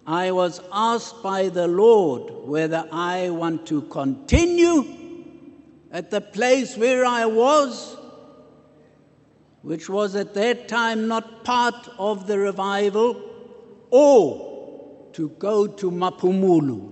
I 0.06 0.32
was 0.32 0.62
asked 0.72 1.22
by 1.22 1.50
the 1.50 1.66
Lord 1.66 2.30
whether 2.46 2.88
I 2.90 3.28
want 3.30 3.66
to 3.66 3.82
continue 3.82 4.86
at 5.92 6.10
the 6.10 6.22
place 6.22 6.78
where 6.78 7.04
I 7.04 7.26
was, 7.26 7.98
which 9.60 9.90
was 9.90 10.16
at 10.16 10.32
that 10.34 10.66
time 10.66 11.06
not 11.06 11.44
part 11.44 11.88
of 11.98 12.26
the 12.26 12.38
revival, 12.38 13.20
or 13.90 15.10
to 15.12 15.28
go 15.38 15.66
to 15.66 15.90
Maphumulo. 15.90 16.90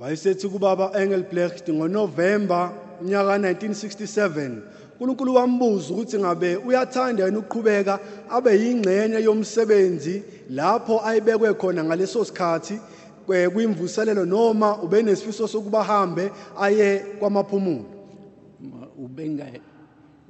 wayesethi 0.00 0.48
kubaba 0.48 0.94
Engelbrecht 0.94 1.68
ngoNovember 1.68 2.72
unyaka 3.00 3.38
1967 3.38 4.62
uNkulunkulu 5.00 5.34
wambuza 5.34 5.94
ukuthi 5.94 6.18
ngabe 6.18 6.56
uyathanda 6.56 7.24
yena 7.24 7.38
ukuqhubeka 7.38 8.00
abe 8.30 8.50
yingxenye 8.62 9.22
yomsebenzi 9.24 10.22
lapho 10.50 11.00
ayibekwe 11.06 11.54
khona 11.54 11.84
ngaleso 11.84 12.24
sikhathi 12.24 12.80
kwimvuselelo 13.26 14.24
noma 14.24 14.82
ube 14.82 15.02
nesifiso 15.02 15.48
sokuba 15.48 15.84
hambe 15.84 16.30
aye 16.60 16.98
kwamaphumulo 17.18 17.84
Ubenga- 18.98 19.60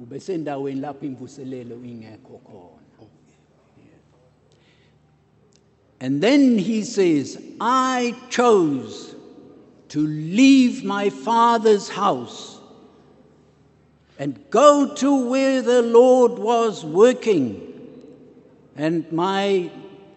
ubesendaweni 0.03 0.81
lapho 0.81 1.07
imvuselelo 1.07 1.77
ingekho 1.85 2.41
khona. 2.45 2.75
And 6.01 6.23
then 6.23 6.59
he 6.59 6.85
says, 6.85 7.39
I 7.61 8.15
chose 8.31 9.17
to 9.89 9.99
leave 10.07 10.85
my 10.85 11.11
father's 11.11 11.89
house 11.89 12.58
and 14.19 14.51
go 14.51 14.95
to 14.95 15.31
where 15.31 15.63
the 15.63 15.81
Lord 15.81 16.39
was 16.39 16.85
working. 16.85 17.65
And 18.77 19.11
my 19.13 19.71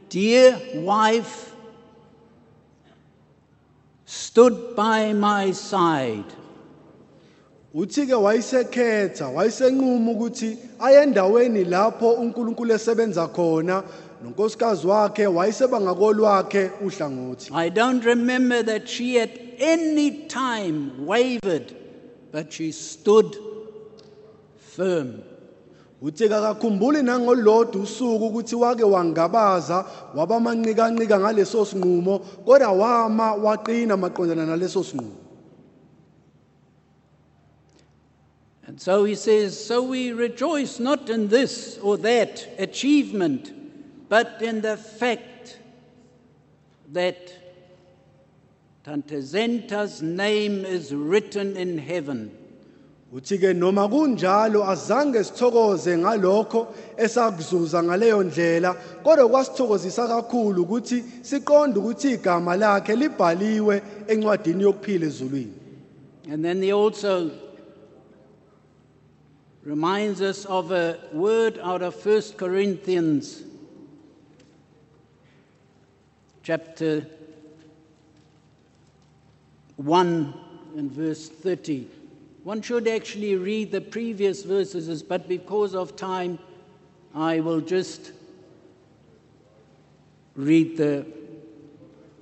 dear 0.10 0.60
wife 0.76 1.54
stood 4.06 4.76
by 4.76 5.14
my 5.14 5.52
side. 5.52 6.26
uthi 7.76 8.06
ke 8.06 8.18
wayesekhetha 8.24 9.28
wayesenquma 9.32 10.12
ukuthi 10.12 10.58
aye 10.80 11.04
endaweni 11.04 11.64
lapho 11.64 12.12
uNkulunkulu 12.14 12.74
esebenza 12.74 13.28
khona 13.28 13.84
nonkosikazi 14.24 14.88
wakhe 14.88 15.28
uhlangothi 16.86 17.50
I 17.54 17.70
don't 17.70 18.04
remember 18.04 18.62
that 18.64 18.90
she 18.90 19.20
at 19.20 19.32
any 19.58 20.28
time 20.28 21.06
wavered, 21.06 21.74
but 22.34 22.52
she 22.52 22.74
stood 22.74 23.38
firm. 24.76 25.22
usuku 27.80 28.26
ukuthi 28.26 28.56
wake 28.56 28.84
wangabaza 28.84 29.86
ngaleso 31.20 31.66
sinqumo 31.66 32.20
kodwa 32.46 32.72
wama 32.72 33.34
waqina 33.34 33.98
maqondana 33.98 34.46
naleso 34.46 34.84
sinqumo 34.84 35.22
And 38.68 38.80
so 38.80 39.04
he 39.04 39.16
says, 39.16 39.66
So 39.66 39.84
we 39.84 40.14
rejoice 40.14 40.80
not 40.80 41.10
in 41.10 41.28
this 41.28 41.78
or 41.80 41.98
that 41.98 42.48
achievement, 42.58 43.52
but 44.08 44.42
in 44.42 44.62
the 44.62 44.78
fact 44.78 45.60
that 46.94 47.18
Tante 48.86 49.22
Senta's 49.22 50.02
name 50.02 50.64
is 50.64 50.96
written 50.96 51.58
in 51.58 51.80
heaven. 51.80 52.32
Uthi 53.12 53.38
ke 53.38 53.54
noma 53.54 53.88
kunjalo 53.88 54.64
azange 54.64 55.24
sithokoze 55.24 55.98
ngalokho 55.98 56.68
esakuzuza 56.98 57.84
ngaleyo 57.84 58.24
ndlela 58.24 58.74
kodwa 59.04 59.30
kwasithokozisa 59.30 60.08
kakhulu 60.08 60.62
ukuthi 60.64 61.04
siqonde 61.22 61.80
ukuthi 61.80 62.12
igama 62.14 62.56
lakhe 62.56 62.96
libhaliwe 62.96 63.82
encwadini 64.08 64.64
yokuphila 64.64 65.06
ezulwini 65.06 65.54
And 66.30 66.46
then 66.46 66.62
he 66.62 66.72
also 66.72 67.32
reminds 69.64 70.22
us 70.22 70.46
of 70.46 70.72
a 70.72 70.98
word 71.12 71.60
out 71.62 71.82
of 71.82 71.96
1 72.06 72.38
Corinthians 72.38 73.44
chapter 76.44 77.06
1 79.76 80.34
and 80.78 80.92
verse 80.92 81.28
30. 81.28 82.01
One 82.44 82.62
should 82.62 82.88
actually 82.88 83.36
read 83.36 83.72
the 83.72 83.82
previous 83.82 84.44
verses, 84.44 85.04
but 85.04 85.28
because 85.28 85.76
of 85.76 85.96
time, 85.96 86.40
I 87.14 87.40
will 87.40 87.62
just 87.62 88.14
read 90.36 90.78
the 90.78 91.06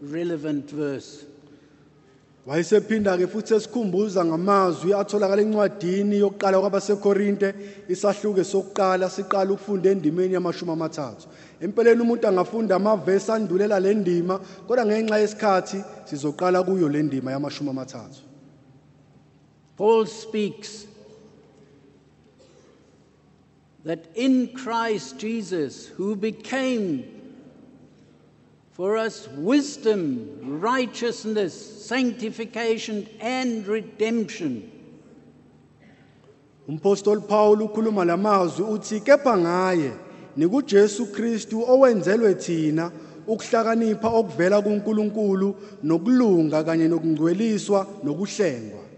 relevant 0.01 0.69
verse. 0.69 1.25
wayesephinda 2.47 3.17
ke 3.17 3.27
futhi 3.27 3.53
esikhumbuza 3.53 4.25
ngamazwi 4.25 4.93
atholakala 4.93 5.41
encwadini 5.41 6.19
yokuqala 6.19 6.59
kwabasekorinte 6.59 7.53
sokuqala 8.43 9.09
siqala 9.09 9.51
ukufunda 9.53 9.89
endimeni 9.89 10.33
yamashumi 10.33 10.71
amathathu 10.71 11.27
empeleni 11.61 12.01
umuntu 12.01 12.27
angafunda 12.27 12.75
amavesi 12.75 13.31
andulela 13.31 13.79
le 13.79 13.93
ndima 13.93 14.39
kodwa 14.67 14.85
ngenxa 14.85 15.17
yesikhathi 15.19 15.83
sizoqala 16.05 16.63
kuyo 16.63 16.89
le 16.89 17.03
ndima 17.03 17.31
yamashumi 17.31 17.69
amathathu 17.69 18.28
Paul 19.79 20.07
speaks 20.07 20.87
that 23.85 24.07
in 24.13 24.49
Christ 24.49 25.17
Jesus, 25.17 25.87
who 25.87 26.17
became 26.17 27.05
for 28.73 28.97
us 28.97 29.29
wisdom, 29.37 30.59
righteousness, 30.59 31.53
sanctification, 31.85 33.07
and 33.21 33.65
redemption, 33.67 34.69
umpostoli 36.69 37.25
paul 37.27 37.57
ukhuluma 37.57 38.05
lamazwi 38.05 38.65
uthi 38.65 38.99
kepha 38.99 39.37
ngaye 39.37 39.91
nikujesu 40.37 41.05
kristu 41.05 41.63
owenzelwe 41.63 42.33
thina 42.35 42.91
ukuhlakanipha 43.27 44.09
okuvela 44.09 44.61
kuNkulunkulu 44.61 45.55
nokulunga 45.83 46.63
kanye 46.63 46.87
nokungcweliswa 46.87 47.87
nokuhlengwa 48.03 48.88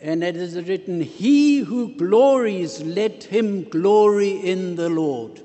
and 0.00 0.22
it 0.22 0.36
is 0.36 0.54
written, 0.68 1.00
He 1.00 1.58
who 1.58 1.94
glories, 1.96 2.80
let 2.82 3.24
him 3.24 3.64
glory 3.64 4.30
in 4.30 4.76
the 4.76 4.88
Lord. 4.88 5.42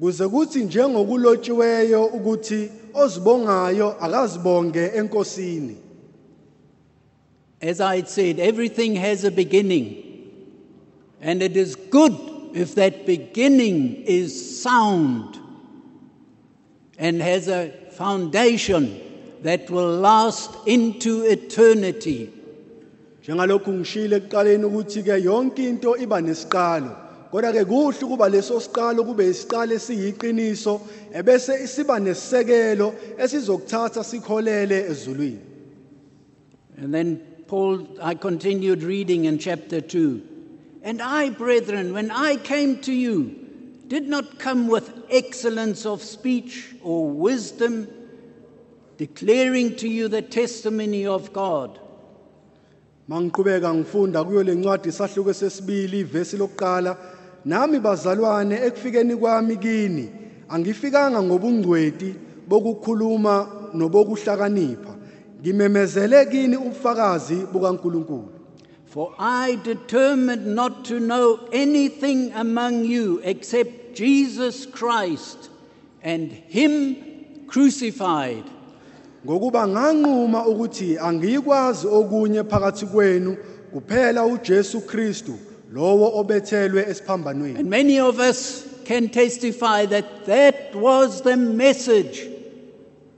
kuze 0.00 0.28
kuthi 0.28 0.64
njengokulotshiweyo 0.64 2.06
ukuthi 2.06 2.70
ozibongayo 2.94 3.96
akazibonge 4.00 4.90
enkosini 4.94 5.76
As 7.60 7.80
I 7.80 7.96
had 7.96 8.08
said, 8.08 8.38
everything 8.38 8.94
has 8.94 9.24
a 9.24 9.32
beginning, 9.32 10.30
and 11.20 11.42
it 11.42 11.56
is 11.56 11.74
good 11.74 12.16
if 12.54 12.76
that 12.76 13.04
beginning 13.04 14.04
is 14.06 14.62
sound 14.62 15.36
and 16.96 17.20
has 17.20 17.48
a 17.48 17.72
foundation 17.90 19.00
that 19.42 19.68
will 19.70 19.90
last 19.96 20.50
into 20.66 21.24
eternity. 21.24 22.30
Njengalokhu 23.28 23.72
ngishilo 23.72 24.16
ekuqaleni 24.16 24.64
ukuthi 24.64 25.02
ke 25.02 25.20
yonke 25.20 25.68
into 25.68 25.96
iba 25.96 26.20
nesiqalo 26.20 26.92
kodwa 27.30 27.52
ke 27.52 27.64
kuhle 27.64 28.02
ukuba 28.04 28.28
leso 28.28 28.56
siqalo 28.60 29.04
kube 29.04 29.28
isiqalo 29.28 29.72
esiyiqiniso 29.76 30.80
ebese 31.12 31.66
siba 31.66 32.00
nesisekelo 32.00 32.94
esizokuthatha 33.22 34.00
sikholele 34.04 34.78
ezulwini 34.88 35.48
And 36.80 36.94
then 36.94 37.20
Paul, 37.48 37.88
I 38.00 38.14
continued 38.14 38.84
reading 38.84 39.24
in 39.24 39.38
chapter 39.38 39.80
2. 39.80 40.22
And 40.84 41.02
I, 41.02 41.30
brethren, 41.30 41.92
when 41.92 42.12
I 42.12 42.36
came 42.36 42.80
to 42.82 42.92
you, 42.92 43.34
did 43.88 44.08
not 44.08 44.38
come 44.38 44.68
with 44.68 44.88
excellence 45.10 45.84
of 45.84 46.02
speech 46.02 46.72
or 46.84 47.10
wisdom, 47.10 47.88
declaring 48.96 49.74
to 49.76 49.88
you 49.88 50.06
the 50.06 50.22
testimony 50.22 51.04
of 51.04 51.32
God. 51.32 51.80
Mangiqhubeka 53.08 53.74
ngifunda 53.74 54.24
kuyo 54.24 54.42
le 54.42 54.54
ncwadi 54.54 54.88
isahluko 54.88 55.32
sesibili 55.32 56.00
ivesi 56.00 56.36
lokuqala. 56.36 56.96
Nami 57.44 57.78
bazalwane 57.78 58.56
ekufikeni 58.66 59.16
kwami 59.16 59.56
kini 59.56 60.08
angifikanga 60.48 61.22
ngobungcweti 61.22 62.14
bokukhuluma 62.48 63.48
nobokuhlakanipha. 63.74 64.92
Ngimemezele 65.40 66.26
kini 66.26 66.56
ubufakazi 66.56 67.36
bukaNkuluNkulu. 67.52 68.28
For 68.86 69.14
I 69.18 69.56
determined 69.62 70.46
not 70.46 70.84
to 70.86 70.98
know 70.98 71.38
anything 71.52 72.32
among 72.32 72.84
you 72.84 73.20
except 73.22 73.94
Jesus 73.94 74.66
Christ 74.66 75.50
and 76.02 76.32
Him 76.32 76.96
crucified. 77.46 78.44
Ngokuba 79.26 79.68
nganquma 79.68 80.46
ukuthi 80.46 80.98
angiyikwazi 80.98 81.86
okunye 81.86 82.44
phakathi 82.44 82.86
kwenu 82.86 83.36
kuphela 83.72 84.24
uJesu 84.24 84.80
Kristu 84.80 85.34
lowo 85.72 86.18
obethelwe 86.20 86.86
esiphambanweni 86.90 87.58
And 87.58 87.70
many 87.70 88.00
of 88.00 88.18
us 88.20 88.64
can 88.84 89.08
testify 89.08 89.86
that 89.86 90.26
that 90.26 90.74
was 90.74 91.22
the 91.22 91.36
message 91.36 92.26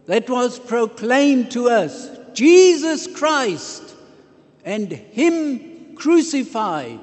that 0.06 0.28
was 0.28 0.58
proclaimed 0.58 1.50
to 1.52 1.68
us 1.68 2.10
Jesus 2.34 3.06
Christ 3.06 3.82
and 4.64 4.90
Him 4.92 5.94
crucified. 5.96 7.00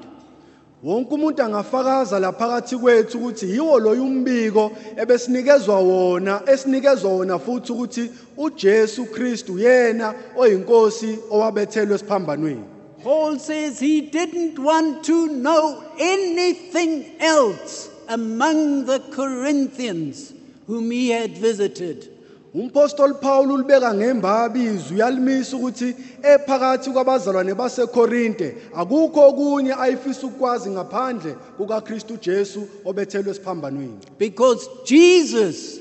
Wonke 0.82 1.14
umuntu 1.14 1.42
angafakaza 1.42 2.18
la 2.18 2.32
phakathi 2.32 2.76
kwethu 2.76 3.18
ukuthi 3.18 3.46
yiwo 3.50 3.78
loyo 3.78 4.02
umbiko 4.02 4.72
ebesinikezwa 4.96 5.80
wona 5.80 6.42
esinikezwa 6.46 7.12
wona 7.12 7.38
futhi 7.38 7.72
ukuthi 7.72 8.10
uJesu 8.36 9.06
Kristu 9.06 9.58
yena 9.58 10.14
oyinkosi 10.36 11.18
owabethelwe 11.30 11.94
esiphambanweni 11.94 12.64
Paul 13.02 13.38
says 13.38 13.80
he 13.80 14.00
didn't 14.00 14.58
want 14.58 15.04
to 15.04 15.28
know 15.28 15.84
anything 15.98 17.04
else 17.20 17.88
among 18.08 18.86
the 18.86 18.98
Corinthians 19.12 20.32
whom 20.66 20.90
he 20.90 21.10
had 21.10 21.38
visited. 21.38 22.08
Umpostoli 22.58 23.14
Paul 23.20 23.50
ulibeka 23.52 23.94
ngembabi 23.94 24.64
izwi 24.64 24.94
uyalimisa 24.96 25.56
ukuthi 25.56 25.94
ephakathi 26.22 26.90
kwabazalwane 26.90 27.54
baseKorinte 27.54 28.56
akukho 28.76 29.28
okunye 29.28 29.74
ayifisa 29.74 30.26
ukwazi 30.26 30.70
ngaphandle 30.70 31.32
kukaKristu 31.56 32.16
Jesu 32.16 32.68
obethelwe 32.84 33.30
esiphambanweni 33.30 33.98
Because 34.18 34.68
Jesus 34.84 35.80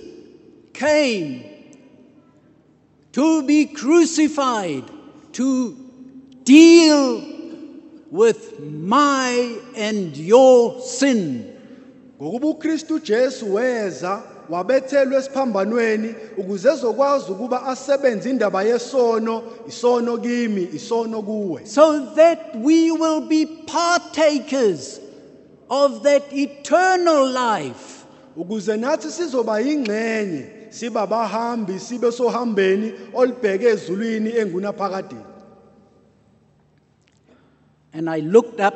came 0.73 1.43
to 3.11 3.41
be 3.43 3.65
crucified 3.65 4.83
to 5.33 5.75
deal 6.43 7.21
with 8.11 8.59
my 8.59 9.59
and 9.75 10.15
your 10.17 10.79
sin. 10.81 11.43
ngokuba 12.21 12.47
uKristu 12.47 12.99
Jesu 12.99 13.53
weza 13.53 14.21
wabethelwe 14.49 15.17
esiphambanweni 15.17 16.15
ukuze 16.37 16.69
ezokwazi 16.69 17.31
ukuba 17.31 17.65
asebenze 17.65 18.29
indaba 18.29 18.63
yesono 18.63 19.43
isono 19.67 20.17
kimi 20.17 20.69
isono 20.73 21.21
kuwe. 21.21 21.65
So 21.65 21.99
that 22.15 22.55
we 22.55 22.91
will 22.91 23.21
be 23.21 23.45
partakers 23.45 24.99
of 25.69 26.03
that 26.03 26.23
eternal 26.33 27.27
life. 27.27 28.05
Ukuze 28.37 28.77
nathi 28.77 29.11
sizoba 29.11 29.59
yingxenye 29.59 30.45
siba 30.69 31.07
bahambi 31.07 31.79
sibe 31.79 32.11
sohambeni 32.11 32.93
olibheke 33.13 33.65
ezulwini 33.65 34.29
engunaphakadeni 34.37 35.25
And 37.93 38.09
I 38.09 38.19
looked 38.19 38.59
up, 38.59 38.75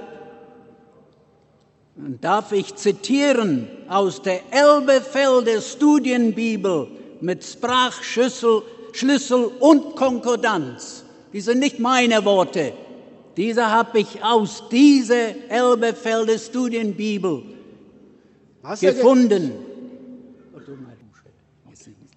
und 1.96 2.24
darf 2.24 2.52
ich 2.52 2.76
zitieren 2.76 3.68
aus 3.88 4.22
der 4.22 4.42
Elbefelder 4.52 5.62
Studienbibel 5.62 6.88
mit 7.20 7.44
Sprachschlüssel 7.44 8.64
Schlüssel 8.94 9.46
und 9.60 9.96
Konkordanz. 9.96 11.04
Die 11.34 11.42
sind 11.42 11.60
nicht 11.60 11.80
meine 11.80 12.26
Worte. 12.26 12.74
Diese 13.38 13.72
habe 13.72 14.00
ich 14.00 14.22
aus 14.22 14.64
dieser 14.70 15.50
Elbefelder 15.50 16.38
Studienbibel 16.38 17.44
Ngase-ke- 18.64 18.94
gefunden. 18.94 19.52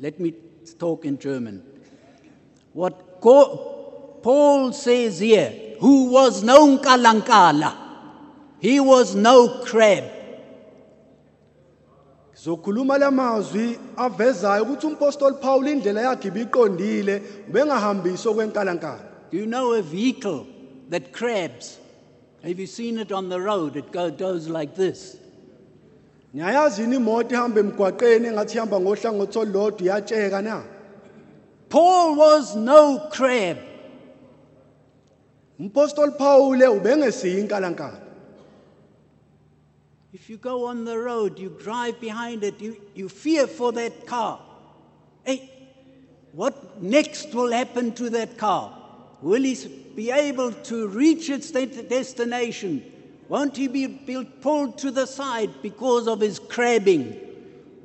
Let 0.01 0.19
me 0.19 0.35
talk 0.79 1.05
in 1.05 1.19
German. 1.19 1.63
What 2.75 3.21
Paul 3.21 4.73
says 4.73 5.21
here, 5.21 5.53
who 5.79 6.13
was 6.13 6.43
no 6.43 6.79
Kalankala, 6.79 7.73
he 8.65 8.81
was 8.81 9.15
no 9.15 9.61
crab. 9.63 10.05
Zokhuluma 12.35 12.97
lamazwi 12.99 13.79
avezayo 13.97 14.63
ukuthi 14.65 14.87
umpostoli 14.87 15.37
Paul 15.41 15.69
indlela 15.69 16.01
yakhe 16.03 16.29
ibiqondile 16.29 17.23
ubengahambisi 17.49 18.27
okwenkalankala. 18.29 19.03
Do 19.31 19.37
you 19.37 19.45
know 19.45 19.75
a 19.75 19.83
vehicle 19.83 20.47
that 20.89 21.13
crabs? 21.13 21.79
Have 22.43 22.59
you 22.59 22.67
seen 22.67 22.99
it 22.99 23.13
on 23.13 23.29
the 23.29 23.39
road? 23.39 23.77
It 23.77 23.93
go- 23.93 24.11
goes 24.11 24.49
like 24.49 24.75
this. 24.75 25.19
Yini 26.35 26.97
imoto 26.97 27.33
ihamba 27.33 27.61
emgwaqeni 27.61 28.29
engathi 28.29 28.57
ihamba 28.57 28.81
ngohlangothi 28.81 29.39
olulodwa 29.39 29.83
iyatsheka 29.83 30.43
na? 30.43 30.63
Paul 31.69 32.17
was 32.17 32.57
no 32.57 33.09
crab. 33.13 33.59
Umpostoli 35.61 36.17
Paul 36.17 36.57
ubengesiyi 36.57 37.41
inkalankala. 37.41 38.04
If 40.15 40.31
you 40.31 40.37
go 40.37 40.67
on 40.67 40.85
the 40.85 40.97
road, 40.97 41.41
you 41.41 41.49
drive 41.61 42.01
behind 42.01 42.45
it, 42.45 42.61
you, 42.61 42.77
you 42.95 43.09
fear 43.09 43.49
for 43.49 43.73
that 43.73 44.07
car. 44.07 44.39
Hey, 45.25 45.51
what 46.31 46.81
next 46.81 47.35
will 47.35 47.51
happen 47.51 47.91
to 47.95 48.11
that 48.11 48.39
car? 48.39 48.79
Will 49.23 49.43
he 49.43 49.57
be 49.97 50.13
able 50.13 50.53
to 50.53 50.87
reach 50.87 51.31
its 51.31 51.51
de- 51.51 51.67
destination? 51.67 52.85
Won't 53.29 53.57
he 53.57 53.67
be, 53.67 53.89
pulled 54.41 54.79
to 54.79 54.93
the 54.93 55.05
side 55.05 55.51
because 55.63 56.07
of 56.07 56.21
his 56.21 56.39
crabbing? 56.39 57.21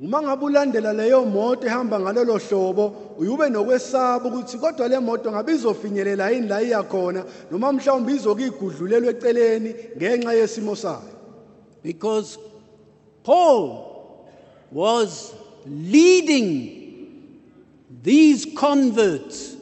Uma 0.00 0.22
ngabe 0.22 0.42
ulandela 0.42 0.94
leyo 0.94 1.26
moto 1.26 1.66
ehamba 1.66 1.98
ngalolo 1.98 2.38
hlobo 2.38 3.16
uyube 3.18 3.50
nokwesaba 3.50 4.24
ukuthi 4.24 4.56
kodwa 4.58 4.88
le 4.88 5.00
moto 5.00 5.32
ngabe 5.32 5.52
izofinyelela 5.52 6.30
yini 6.30 6.48
la 6.48 6.62
iya 6.62 6.82
khona 6.82 7.24
noma 7.50 7.72
mhlawumbe 7.72 8.12
izokigudlulelwa 8.12 9.10
eceleni 9.10 9.74
ngenxa 9.96 10.32
yesimo 10.32 10.76
sayo. 10.76 11.19
Because 11.82 12.38
Paul 13.22 14.28
was 14.70 15.34
leading 15.66 17.40
these 18.02 18.46
converts, 18.56 19.56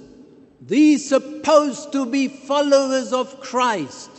these 0.61 1.09
supposed 1.09 1.93
to 1.93 2.07
be 2.07 2.29
followers 2.29 3.13
of 3.13 3.41
Christ. 3.41 4.11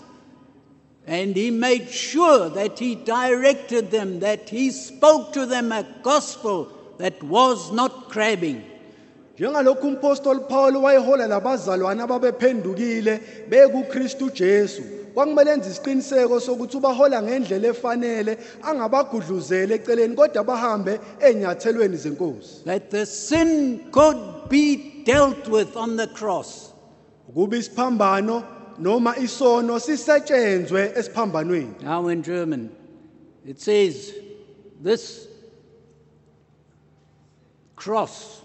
And 1.07 1.35
he 1.35 1.51
made 1.51 1.89
sure 1.89 2.49
that 2.49 2.77
he 2.77 2.95
directed 2.95 3.91
them, 3.91 4.19
that 4.19 4.49
he 4.49 4.71
spoke 4.71 5.34
to 5.34 5.45
them 5.45 5.71
a 5.71 5.85
gospel 6.03 6.71
that 6.97 7.21
was 7.23 7.71
not 7.71 8.09
crabbing. 8.09 8.63
Njengalokhu 9.38 9.99
umpostoli 9.99 10.39
labazalwane 11.27 12.01
ababephendukile 12.05 13.21
bekuKristu 13.49 14.34
Jesu. 14.34 14.84
Kwakumele 15.19 15.51
enze 15.51 15.69
isiqiniseko 15.69 16.39
sokuthi 16.39 16.77
ubahola 16.77 17.21
ngendlela 17.21 17.67
efanele 17.67 18.37
angabagudluzeli 18.63 19.73
eceleni 19.73 20.15
kodwa 20.15 20.43
bahambe 20.43 20.99
enyathelweni 21.19 21.97
zenkosi. 21.97 22.63
That 22.63 22.89
the 22.89 23.05
sin 23.05 23.91
could 23.91 24.47
be 24.47 25.03
dealt 25.03 25.49
with 25.49 25.75
on 25.75 25.97
the 25.97 26.07
cross. 26.07 26.71
Ukuba 27.29 27.57
isiphambano 27.57 28.45
noma 28.77 29.15
isono 29.17 29.77
sisetshenzwe 29.79 30.93
esiphambanweni. 30.95 31.81
Now 31.81 32.07
in 32.07 32.23
German, 32.23 32.71
it 33.45 33.59
says, 33.59 34.13
This 34.81 35.27
cross, 37.75 38.41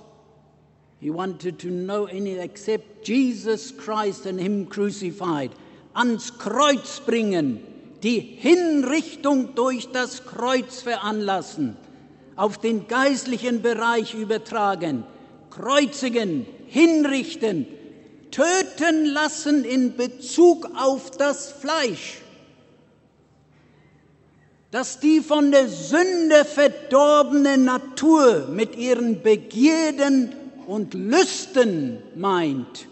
he 0.98 1.10
wanted 1.10 1.60
to 1.60 1.70
know 1.70 2.06
any 2.06 2.40
except 2.40 3.04
Jesus 3.04 3.70
Christ 3.70 4.26
and 4.26 4.40
Him 4.40 4.66
crucified, 4.66 5.52
ans 5.94 6.38
Kreuz 6.38 7.00
bringen, 7.00 7.60
die 8.02 8.20
Hinrichtung 8.20 9.54
durch 9.54 9.90
das 9.92 10.26
Kreuz 10.26 10.82
veranlassen, 10.82 11.76
auf 12.36 12.58
den 12.58 12.86
geistlichen 12.88 13.62
Bereich 13.62 14.14
übertragen, 14.14 15.04
kreuzigen, 15.50 16.46
hinrichten, 16.66 17.66
töten 18.30 19.06
lassen 19.06 19.64
in 19.64 19.96
Bezug 19.96 20.68
auf 20.76 21.12
das 21.12 21.52
Fleisch 21.52 22.18
dass 24.74 24.98
die 24.98 25.20
von 25.20 25.52
der 25.52 25.68
Sünde 25.68 26.44
verdorbene 26.44 27.56
Natur 27.56 28.48
mit 28.50 28.74
ihren 28.74 29.22
Begierden 29.22 30.32
und 30.66 30.94
Lüsten 30.94 32.02
meint. 32.16 32.88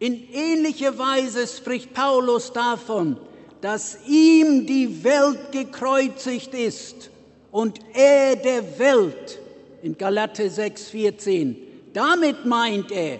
In 0.00 0.32
ähnlicher 0.32 0.98
Weise 0.98 1.46
spricht 1.46 1.92
Paulus 1.92 2.54
davon, 2.54 3.18
dass 3.60 3.98
ihm 4.08 4.66
die 4.66 5.04
Welt 5.04 5.52
gekreuzigt 5.52 6.54
ist 6.54 7.10
und 7.52 7.78
er 7.92 8.34
der 8.36 8.78
Welt 8.78 9.38
in 9.82 9.98
Galater 9.98 10.44
6,14. 10.44 11.54
Damit 11.92 12.46
meint 12.46 12.90
er, 12.90 13.18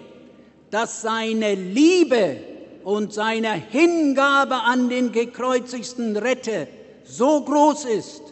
dass 0.71 1.03
seine 1.03 1.53
Liebe 1.53 2.37
und 2.83 3.13
seine 3.13 3.53
Hingabe 3.53 4.55
an 4.55 4.89
den 4.89 5.11
gekreuzigten 5.11 6.17
Retter 6.17 6.65
so 7.03 7.41
groß 7.41 7.85
ist, 7.85 8.23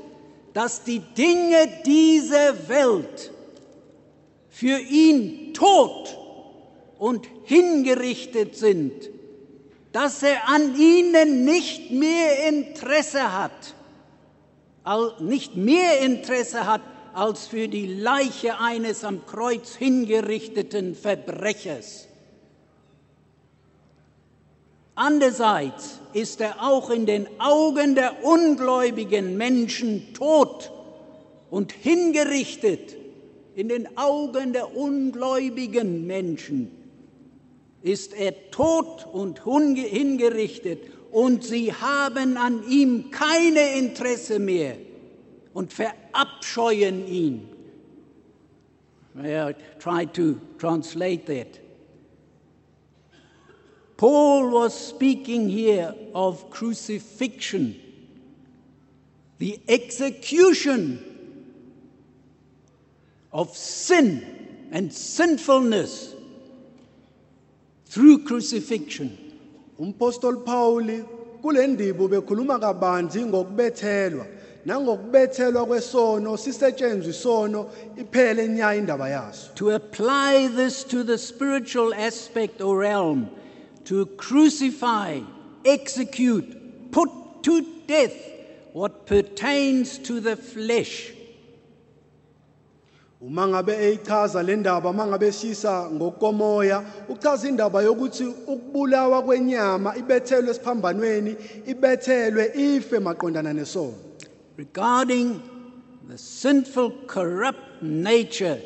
dass 0.53 0.83
die 0.83 1.01
Dinge 1.15 1.69
dieser 1.85 2.67
Welt 2.67 3.29
für 4.49 4.79
ihn 4.79 5.53
tot 5.53 6.18
und 6.99 7.27
hingerichtet 7.45 8.55
sind, 8.55 9.09
dass 9.91 10.21
er 10.21 10.47
an 10.49 10.75
ihnen 10.75 11.45
nicht 11.45 11.89
mehr 11.89 12.47
Interesse 12.47 13.33
hat, 13.35 13.73
nicht 15.19 15.55
mehr 15.55 16.01
Interesse 16.01 16.67
hat 16.67 16.81
als 17.13 17.47
für 17.47 17.67
die 17.67 17.87
Leiche 17.87 18.59
eines 18.59 19.03
am 19.03 19.25
Kreuz 19.25 19.75
hingerichteten 19.75 20.93
Verbrechers. 20.93 22.07
Andererseits 24.93 25.99
ist 26.13 26.41
er 26.41 26.61
auch 26.61 26.89
in 26.89 27.05
den 27.05 27.27
Augen 27.39 27.95
der 27.95 28.23
ungläubigen 28.23 29.37
Menschen 29.37 30.13
tot 30.13 30.71
und 31.49 31.71
hingerichtet. 31.71 32.97
In 33.55 33.69
den 33.69 33.97
Augen 33.97 34.53
der 34.53 34.75
ungläubigen 34.75 36.05
Menschen 36.05 36.78
ist 37.81 38.13
er 38.13 38.51
tot 38.51 39.05
und 39.11 39.43
hingerichtet 39.45 40.79
und 41.11 41.43
sie 41.43 41.73
haben 41.73 42.37
an 42.37 42.63
ihm 42.69 43.11
keine 43.11 43.77
Interesse 43.77 44.39
mehr 44.39 44.77
und 45.53 45.73
verabscheuen 45.73 47.07
ihn. 47.07 47.49
I 49.21 49.53
try 49.79 50.05
to 50.05 50.35
translate 50.57 51.25
that. 51.25 51.59
Paul 53.97 54.51
was 54.51 54.73
speaking 54.73 55.49
here 55.49 55.93
of 56.13 56.49
crucifixion, 56.49 57.75
the 59.39 59.59
execution 59.67 61.03
of 63.33 63.57
sin 63.57 64.69
and 64.71 64.93
sinfulness 64.93 66.15
through 67.89 68.23
crucifixion. 68.23 69.17
Umpostoli 69.79 70.45
Pauli 70.45 71.03
kule 71.41 71.67
ndibo 71.67 72.07
bekhuluma 72.07 72.59
kabanzi 72.59 73.25
ngokubethelwa 73.25 74.25
nangokubethelwa 74.65 75.65
kwesono 75.65 76.37
sisetshenzwe 76.37 77.09
isono 77.09 77.69
iphele 77.97 78.47
nya 78.47 78.75
indaba 78.75 79.09
yaso. 79.09 79.53
To 79.55 79.71
apply 79.71 80.47
this 80.47 80.83
to 80.83 81.03
the 81.03 81.17
spiritual 81.17 81.93
aspect 81.93 82.61
or 82.61 82.77
realm, 82.77 83.29
to 83.85 84.05
crucify, 84.05 85.21
execute, 85.65 86.91
put 86.91 87.09
to 87.43 87.65
death 87.87 88.15
what 88.73 89.05
pertains 89.05 89.97
to 89.99 90.19
the 90.19 90.35
flesh 90.35 91.13
uma 93.21 93.47
ngabe 93.47 93.73
eyichaza 93.73 94.43
le 94.43 94.55
ndaba 94.55 94.89
uma 94.89 95.07
ngabe 95.07 95.31
shisa 95.31 95.89
ngokomoya 95.91 96.83
uchaza 97.09 97.49
indaba 97.49 97.81
yokuthi 97.81 98.25
ukubulawa 98.25 99.21
kwenyama 99.21 99.97
ibethelwe 99.97 100.51
esiphambanweni 100.51 101.35
ibethelwe 101.65 102.51
ife 102.55 102.99
maqondana 102.99 103.53
nesono 103.53 103.93
regarding 104.57 105.41
the 106.09 106.17
sinful, 106.17 106.91
corrupt 107.05 107.83
nature 107.83 108.59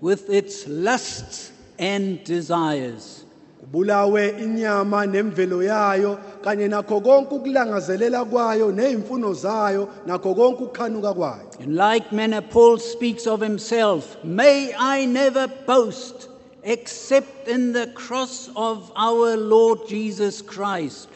with 0.00 0.30
its 0.30 0.66
lusts 0.68 1.50
and 1.78 2.22
desires. 2.24 3.23
Kubulawe 3.64 4.28
inyama 4.44 5.06
nemvelo 5.06 5.62
yayo 5.62 6.18
kanye 6.44 6.68
nakho 6.68 7.00
konke 7.00 7.34
ukulangazelela 7.34 8.24
kwayo 8.24 8.72
nezimfuno 8.72 9.32
zayo 9.32 9.88
nakho 10.06 10.34
konke 10.34 10.62
ukukhanuka 10.62 11.14
kwayo 11.14 11.48
In 11.60 11.76
like 11.76 12.12
manner, 12.12 12.42
Paul 12.42 12.78
speaks 12.78 13.26
of 13.26 13.40
himself 13.40 14.16
May 14.24 14.74
I 14.78 15.06
never 15.06 15.48
boast 15.48 16.28
except 16.62 17.48
in 17.48 17.72
the 17.72 17.86
cross 17.88 18.50
of 18.56 18.90
our 18.96 19.36
Lord 19.36 19.80
Jesus 19.86 20.40
Christ, 20.40 21.08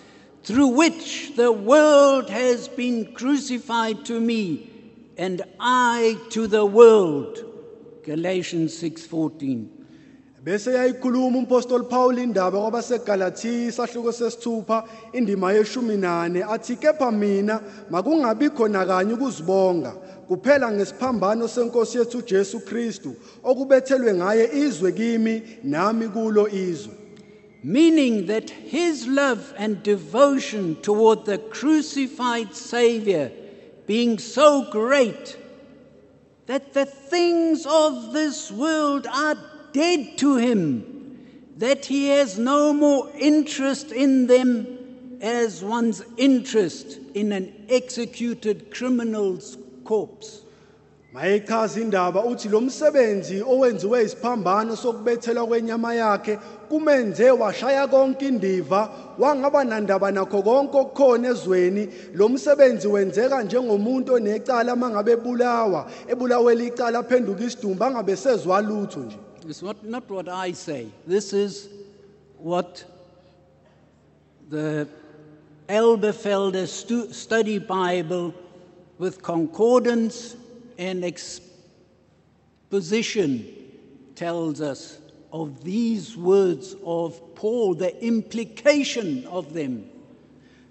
through 0.45 0.69
which 0.69 1.37
the 1.37 1.51
world 1.51 2.29
has 2.29 2.69
been 2.69 3.13
crucified 3.15 4.05
to 4.05 4.21
me, 4.21 4.71
and 5.17 5.43
I 5.59 6.19
to 6.31 6.47
the 6.47 6.67
world. 6.67 7.45
Galatians 8.05 8.75
6:14. 8.75 9.78
Bese 10.49 10.73
yayikhuluma 10.73 11.39
umpostoli 11.39 11.85
Paul 11.85 12.19
indaba 12.19 12.59
kwabaseGalatia 12.59 13.73
sahluko 13.73 14.13
sesithupha 14.13 14.85
indima 15.13 15.53
yeshumi 15.53 15.97
nane. 15.97 16.43
Athi 16.43 16.77
kepha 16.77 17.11
mina 17.13 17.61
makungabi 17.91 18.49
khona 18.49 18.87
kanye 18.87 19.13
ukuzibonga. 19.13 19.93
Kuphela 20.29 20.73
ngesiphambano 20.73 21.49
senkosi 21.49 21.99
yethu 21.99 22.23
Jesu 22.23 22.61
Kristu 22.61 23.15
okubethelwe 23.45 24.15
ngaye 24.15 24.51
izwe 24.55 24.93
kimi 24.93 25.43
nami 25.65 26.09
kulo 26.09 26.49
izwe. 26.49 26.95
Meaning 27.63 28.27
that 28.27 28.49
his 28.49 29.07
love 29.07 29.53
and 29.59 29.83
devotion 29.83 30.77
toward 30.77 31.27
the 31.27 31.39
crucified 31.39 32.55
Savior 32.55 33.31
being 33.87 34.19
so 34.19 34.71
great 34.71 35.37
that 36.47 36.73
the 36.73 36.87
things 36.87 37.67
of 37.67 38.15
this 38.15 38.51
world 38.51 39.07
are 39.07 39.37
dead 39.73 40.19
to 40.19 40.37
him, 40.37 40.85
that 41.57 41.85
he 41.85 42.09
has 42.09 42.39
no 42.39 42.73
more 42.73 43.11
interest 43.19 43.93
in 43.93 44.27
them 44.27 44.79
as 45.21 45.63
one's 45.63 46.03
interest 46.17 46.99
in 47.15 47.33
an 47.33 47.67
executed 47.69 48.71
criminal's 48.71 49.59
corpse. 49.85 50.43
mayechaza 51.15 51.81
indaba 51.81 52.25
uthi 52.25 52.49
lo 52.49 52.61
msebenzi 52.61 53.43
owenziwe 53.43 54.05
isiphambano 54.05 54.77
sokubethelwa 54.77 55.47
kwenyama 55.47 55.95
yakhe 55.95 56.39
kumenze 56.69 57.31
washaya 57.31 57.87
konke 57.87 58.29
indiva 58.29 58.91
wangaba 59.19 59.65
nandaba 59.65 60.11
nakho 60.11 60.43
konke 60.43 60.77
okukhona 60.79 61.29
ezweni 61.29 61.89
lo 62.15 62.29
msebenzi 62.29 62.89
wenzeka 62.89 63.43
njengomuntu 63.43 64.15
onecala 64.15 64.77
mangabe 64.77 65.13
ebulawa 65.13 65.91
ebulawela 66.09 66.65
icala 66.65 66.99
aphenduka 66.99 67.45
isidumbu 67.45 67.85
angabe 67.85 68.17
sezwa 68.17 68.61
lutho 68.61 69.01
nje 69.01 69.17
It's 69.49 69.63
not, 69.63 69.83
not 69.83 70.11
what 70.11 70.29
I 70.29 70.53
say. 70.53 70.89
This 71.07 71.33
is 71.33 71.71
what 72.37 72.85
the 74.51 74.87
Elberfelder 75.71 76.69
stu- 76.69 77.11
Study 77.15 77.59
Bible 77.59 78.35
with 78.99 79.23
concordance 79.23 80.37
and 80.77 81.03
exposition 82.71 83.55
tells 84.15 84.61
us 84.61 84.99
of 85.33 85.65
these 85.65 86.15
words 86.15 86.77
of 86.85 87.19
Paul, 87.35 87.75
the 87.75 88.05
implication 88.05 89.25
of 89.29 89.55
them. 89.55 89.89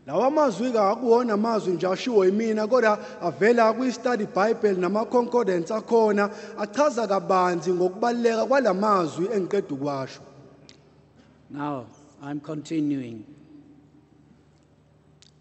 Lawa 0.08 0.32
mazwi 0.32 0.72
kakuwona 0.72 1.34
amazwi 1.34 1.74
nje 1.74 1.88
ashiwo 1.88 2.26
yimina 2.26 2.68
kodwa 2.68 3.00
avela 3.22 3.74
kwi-study 3.74 4.26
bible 4.26 4.74
nama-concordance 4.74 5.74
akhona 5.74 6.30
achaza 6.58 7.08
kabanzi 7.08 7.74
ngokubaluleka 7.74 8.46
kwalamazwi 8.46 9.26
engiqeda 9.34 9.76
ukwasho 9.76 10.22
Now, 11.50 11.86
I'm 12.22 12.42
continuing. 12.42 13.24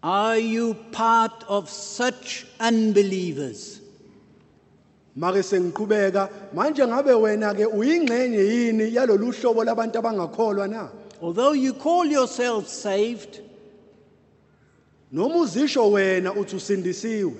Are 0.01 0.37
you 0.37 0.73
part 0.91 1.43
of 1.49 1.69
such 1.69 2.45
unbelievers? 2.59 3.81
make 5.15 5.35
sengiqhubeka 5.43 6.29
manje 6.53 6.85
ngabe 6.87 7.13
wena 7.13 7.53
ke 7.53 7.65
uyingxenye 7.65 8.37
yini 8.39 8.95
yalolu 8.95 9.31
hlobo 9.31 9.63
labantu 9.63 9.97
abangakholwa 9.99 10.67
na 10.67 10.89
Although 11.21 11.53
you 11.53 11.73
call 11.73 12.05
yourself 12.05 12.67
saved, 12.67 13.39
noma 15.11 15.35
uzisho 15.35 15.91
wena 15.91 16.33
uthi 16.33 16.55
usindisiwe 16.55 17.33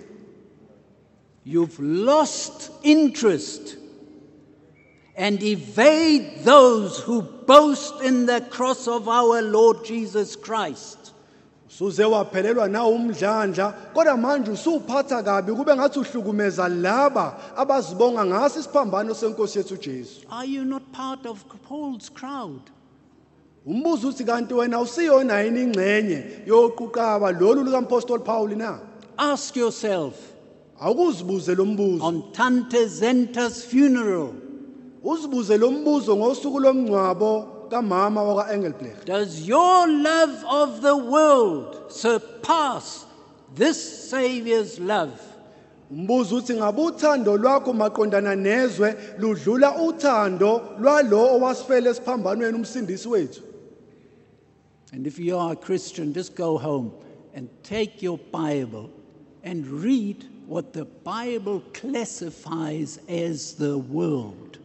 you've 1.46 1.80
lost 1.80 2.72
interest 2.84 3.78
and 5.18 5.42
evade 5.44 6.44
those 6.44 7.00
who 7.00 7.22
boast 7.22 8.02
in 8.04 8.26
the 8.26 8.42
cross 8.50 8.88
of 8.88 9.08
our 9.08 9.42
Lord 9.42 9.84
Jesus 9.86 10.36
Christ. 10.36 10.98
usuze 11.70 12.06
waphelelwa 12.06 12.68
nawo 12.68 12.90
umdlandla 12.96 13.72
kodwa 13.94 14.18
manje 14.18 14.52
usuphatha 14.52 15.24
kabi 15.24 15.52
kube 15.54 15.76
ngathi 15.76 16.00
uhlukumeza 16.00 16.68
laba 16.68 17.38
abazibonga 17.58 18.26
ngaso 18.26 18.60
isiphambano 18.60 19.14
senkosi 19.16 19.58
yethu 19.58 19.78
Jesu 19.78 20.22
Are 20.30 20.46
you 20.48 20.66
not 20.66 20.84
part 20.92 21.26
of 21.26 21.44
Paul's 21.70 22.10
crowd? 22.10 22.62
Umbuzo 23.68 24.08
uthi 24.08 24.24
kanti 24.24 24.54
wena 24.54 24.80
usiyona 24.80 25.42
yini 25.42 25.62
ingxenye 25.64 26.24
yoquqaba 26.48 27.32
lolu 27.32 27.64
likampostoli 27.64 28.24
Paul 28.24 28.56
na? 28.56 28.80
Ask 29.18 29.56
yourself 29.56 30.14
awukuzibuze 30.82 31.56
lo 31.56 31.66
mbuzo. 31.66 32.04
on 32.04 32.24
Tante 32.32 32.88
Zenta's 32.88 33.66
funeral 33.66 34.30
uzibuze 35.04 35.58
lo 35.58 35.72
mbuzo 35.72 36.16
ngosuku 36.18 36.60
lomngcwabo 36.60 37.48
kamama 37.70 38.24
waka 38.24 38.54
Engelbrecht. 38.54 39.06
Does 39.06 39.48
your 39.48 39.88
love 39.88 40.46
of 40.50 40.82
the 40.82 40.96
world 40.96 41.92
surpass 41.92 43.06
this 43.56 44.10
Savior's 44.10 44.80
love? 44.80 45.12
umbuzo 45.92 46.36
uthi 46.36 46.54
ngabe 46.54 46.82
uthando 46.82 47.38
lwakho 47.38 47.74
maqondana 47.74 48.36
nezwe 48.36 48.96
ludlula 49.20 49.76
uthando 49.78 50.62
lwalo 50.80 51.36
owasifela 51.36 51.90
esiphambanweni 51.90 52.58
umsindisi 52.58 53.08
wethu. 53.08 53.47
And 54.94 55.06
if 55.06 55.20
you 55.20 55.38
are 55.38 55.54
a 55.54 55.56
Christian, 55.56 56.14
just 56.14 56.36
go 56.36 56.58
home 56.58 56.94
and 57.34 57.50
take 57.64 58.02
your 58.02 58.18
Bible 58.18 58.90
and 59.44 59.66
read 59.68 60.26
what 60.46 60.74
the 60.74 60.86
Bible 60.86 61.62
classifies 61.74 63.00
as 63.08 63.54
the 63.54 63.78
world. 63.78 64.60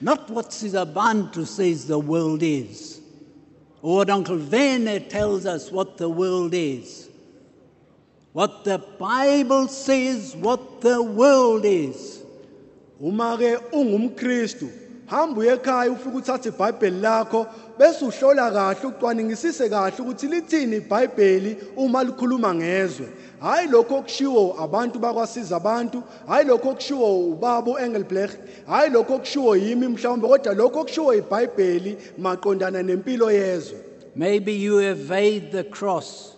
Not 0.00 0.30
what 0.30 0.50
Sizabantu 0.50 1.46
says 1.46 1.86
the 1.86 1.98
world 1.98 2.42
is, 2.42 3.00
or 3.82 3.96
what 3.96 4.10
Uncle 4.10 4.38
Werner 4.38 5.00
tells 5.00 5.44
us 5.44 5.72
what 5.72 5.96
the 5.96 6.08
world 6.08 6.54
is. 6.54 7.08
What 8.32 8.64
the 8.64 8.78
Bible 8.78 9.66
says 9.66 10.36
what 10.36 10.80
the 10.80 11.02
world 11.02 11.64
is. 11.64 12.22
uma 13.00 13.36
ke 13.36 13.58
ungumkristu 13.72 14.68
ufike 15.08 16.12
uthathe 16.12 16.50
ibhayibheli 16.50 17.00
lakho 17.00 17.46
bese 17.78 18.04
uhlola 18.04 18.50
kahle 18.50 18.88
ucwaningisise 18.88 19.68
kahle 19.68 19.96
ukuthi 19.98 20.26
lithini 20.26 20.76
ibhayibheli 20.76 21.56
uma 21.76 22.04
likhuluma 22.04 22.54
ngezwe 22.54 23.08
hayi 23.40 23.68
lokho 23.68 23.96
okushiwo 23.96 24.56
abantu 24.60 24.98
bakwasiza 24.98 25.56
abantu 25.56 26.02
hayi 26.26 26.46
lokho 26.46 26.70
okushiwo 26.70 27.28
ubaba 27.28 27.70
uEngelbrecht 27.70 28.38
hayi 28.66 28.90
lokho 28.90 29.14
okushiwo 29.14 29.56
yimi 29.56 29.88
mhlawumbe 29.88 30.28
kodwa 30.28 30.54
lokho 30.54 30.80
okushiwo 30.80 31.14
ibhayibheli 31.14 31.98
maqondana 32.18 32.82
nempilo 32.82 33.30
yezwe 33.32 33.78
Maybe 34.18 34.52
you 34.52 34.80
evade 34.80 35.52
the 35.52 35.62
cross 35.62 36.34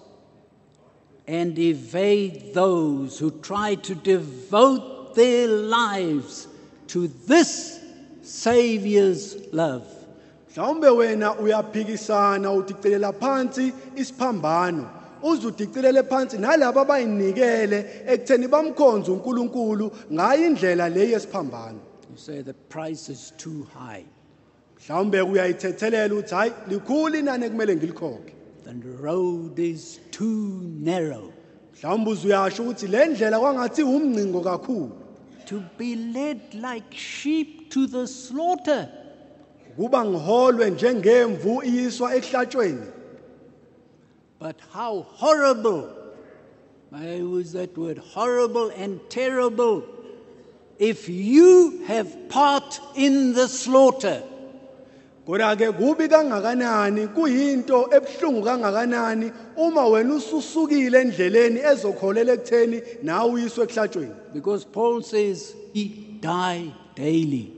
and 1.26 1.58
evade 1.58 2.52
those 2.52 3.18
who 3.18 3.30
try 3.30 3.76
to 3.76 3.94
devote 3.94 5.14
their 5.14 5.48
lives 5.48 6.46
to 6.88 7.08
this 7.26 7.80
Savior's 8.22 9.36
love. 9.52 9.99
Mhlawumbe 10.50 10.88
wena 10.88 11.34
uyaphikisana 11.38 12.52
udicelela 12.52 13.12
phansi 13.12 13.72
isiphambano 13.96 14.86
uze 15.22 15.46
udicelele 15.46 16.02
phansi 16.02 16.38
nalabo 16.38 16.80
abayinikele 16.80 18.04
ekutheni 18.06 18.48
bamkhonze 18.48 19.10
uNkulunkulu 19.10 19.90
ngayo 20.12 20.46
indlela 20.46 20.88
le 20.88 21.10
yesiphambano 21.12 21.78
You 22.10 22.16
say 22.16 22.42
the 22.42 22.54
price 22.54 23.08
is 23.08 23.32
too 23.38 23.66
high. 23.74 24.04
mhlawumbe 24.78 25.20
uyayithethelela 25.20 26.14
uthi 26.14 26.34
hayi 26.34 26.52
likhulu 26.68 27.18
inani 27.18 27.46
ekumele 27.46 27.76
ngilikhokhe 27.76 28.32
The 28.64 28.74
road 29.02 29.58
is 29.58 30.00
too 30.10 30.60
narrow. 30.62 31.32
mhlawumbe 31.74 32.10
uze 32.10 32.26
uyasho 32.28 32.62
ukuthi 32.62 32.86
le 32.86 33.06
ndlela 33.06 33.38
kwangathi 33.40 33.82
umncingo 33.82 34.40
kakhulu 34.40 34.90
to 35.46 35.62
be 35.78 35.96
led 35.96 36.40
like 36.54 36.96
sheep 36.96 37.70
to 37.70 37.86
the 37.86 38.06
slaughter. 38.06 38.88
Ukuba 39.80 40.04
ngiholwe 40.04 40.70
njengemvu 40.70 41.62
iyiswa 41.62 42.16
ehlatshweni 42.16 42.86
But 44.38 44.56
how 44.72 45.06
horrible, 45.16 45.88
I 46.92 47.16
use 47.16 47.52
that 47.52 47.76
word, 47.76 47.98
horrible 47.98 48.70
and 48.70 48.98
terrible, 49.10 49.82
if 50.78 51.10
you 51.10 51.82
have 51.86 52.28
part 52.30 52.80
in 52.94 53.32
the 53.34 53.48
slaughter. 53.48 54.22
kodwa 55.26 55.56
ke 55.56 55.72
kubi 55.72 56.08
kangakanani 56.08 57.08
kuyinto 57.08 57.88
ebuhlungu 57.92 58.42
kangakanani 58.44 59.32
uma 59.56 59.86
wena 59.86 60.14
ususukile 60.14 61.00
endleleni 61.00 61.60
ezokholela 61.60 62.32
ekutheni 62.32 62.82
nawe 63.02 63.30
uyiswe 63.32 63.64
ehlatshweni 63.64 64.14
Because 64.34 64.64
Paul 64.64 65.02
says, 65.02 65.54
he 65.72 66.16
die 66.20 66.72
daily. 66.94 67.52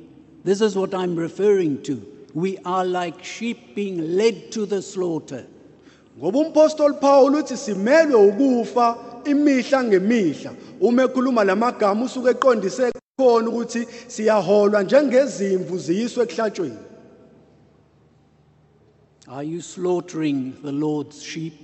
This 0.44 0.60
is 0.60 0.76
what 0.76 0.94
I'm 0.94 1.16
referring 1.16 1.82
to. 1.84 2.11
We 2.34 2.58
are 2.64 2.84
like 2.84 3.24
sheep 3.24 3.74
being 3.74 4.16
led 4.16 4.52
to 4.52 4.66
the 4.66 4.82
slaughter. 4.82 5.46
ngoba 6.18 6.38
umpostoli 6.38 7.00
Paul 7.00 7.32
uthi 7.32 7.56
simelwe 7.56 8.14
ukufa 8.14 8.96
imihla 9.24 9.84
ngemihla. 9.84 10.54
Uma 10.80 11.02
ekhuluma 11.02 11.44
lamagama 11.44 12.04
usuke 12.04 12.30
eqondise 12.30 12.92
khona 13.18 13.48
ukuthi 13.48 13.86
siyaholwa 14.08 14.82
njengezimvu 14.82 15.78
ziyiswe 15.78 16.24
ehlatshweni 16.24 16.78
Are 19.28 19.44
you 19.44 19.62
slaughtering 19.62 20.52
the 20.62 20.72
Lord's 20.72 21.22
sheep? 21.22 21.54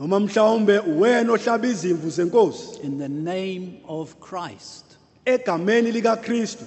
Noma 0.00 0.20
mhlawumbe 0.20 0.78
uwena 0.78 1.32
ohlaba 1.32 1.66
izimvu 1.66 2.10
zenkosi? 2.10 2.80
In 2.82 2.98
the 2.98 3.08
name 3.08 3.80
of 3.88 4.20
Christ? 4.20 4.84
egameni 5.24 5.92
likaKristu. 5.92 6.64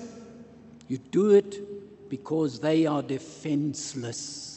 You 0.87 0.97
do 1.11 1.35
it 1.35 1.74
because 2.09 2.59
they 2.59 2.87
are 2.87 3.03
defenseless. 3.03 4.51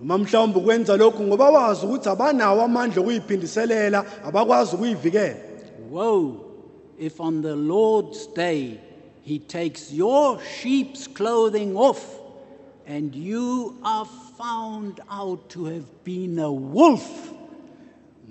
mhlawumbe 0.00 0.58
ukwenza 0.58 0.96
lokhu 0.96 1.22
ngoba 1.22 1.50
wazi 1.50 1.86
ukuthi 1.86 2.08
abanawo 2.08 2.62
amandla 2.62 3.00
okuyiphindiselela 3.02 4.04
abakwazi 4.24 4.76
ukuyivikela 4.76 5.36
Woe 5.90 6.34
if 6.98 7.20
on 7.20 7.42
the 7.42 7.56
Lord's 7.56 8.26
day 8.26 8.78
he 9.22 9.38
takes 9.38 9.92
your 9.92 10.38
sheep's 10.42 11.06
clothing 11.06 11.76
off 11.76 12.18
and 12.86 13.14
you 13.14 13.76
are 13.84 14.06
found 14.38 15.00
out 15.10 15.48
to 15.50 15.64
have 15.64 16.04
been 16.04 16.38
a 16.38 16.52
wolf. 16.52 17.32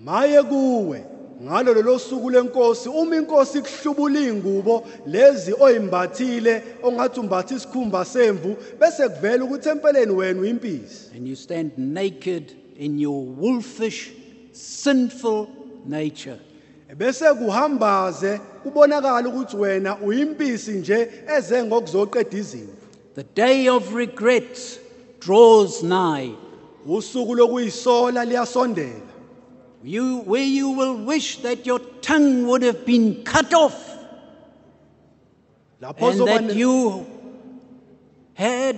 maye 0.03 0.43
kuwe 0.43 1.03
ngalo 1.44 1.74
lelo 1.74 1.99
suku 1.99 2.30
lenkosi 2.30 2.90
uma 2.90 3.16
inkosi 3.16 3.57
ikuhlubula 3.57 4.20
ingubo 4.20 4.84
lezi 5.06 5.53
oyimbathile 5.60 6.64
ongathi 6.84 7.20
umbatha 7.20 7.56
isikhumba 7.56 8.06
semvu 8.06 8.56
bese 8.80 9.10
kuvela 9.10 9.44
ukuthi 9.45 9.70
empeleni 9.70 10.11
wena 10.11 10.41
uyimpisi 10.41 11.16
And 11.16 11.28
you 11.28 11.36
stand 11.36 11.72
naked 11.78 12.53
in 12.78 12.99
your 12.99 13.24
wolfish, 13.24 14.11
sinful 14.52 15.48
nature. 15.86 16.40
bese 16.98 17.34
kuhambaze 17.34 18.40
kubonakala 18.64 19.30
ukuthi 19.30 19.57
wena 19.57 19.98
uyimpisi 19.98 20.72
nje 20.72 21.07
eze 21.38 21.64
ngokuzoqeda 21.64 22.38
izimvu 22.38 22.74
The 23.16 23.24
day 23.36 23.70
of 23.70 23.94
regret 23.95 24.80
draws 25.20 25.84
nigh. 25.84 26.32
usuku 26.88 27.36
lokuyisola 27.36 28.26
liyasondela 28.26 29.10
You, 29.84 30.19
where 30.19 30.43
you 30.43 30.72
will 30.72 30.97
wish 30.97 31.38
that 31.39 31.65
your 31.65 31.80
tongue 32.01 32.47
would 32.47 32.64
have 32.64 32.85
been 32.85 33.23
cut 33.23 33.53
off 33.53 33.89
and 35.81 36.27
that 36.27 36.53
you 36.53 37.07
had 38.34 38.77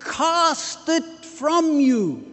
cast 0.00 0.88
it 0.88 1.04
from 1.24 1.80
you. 1.80 2.24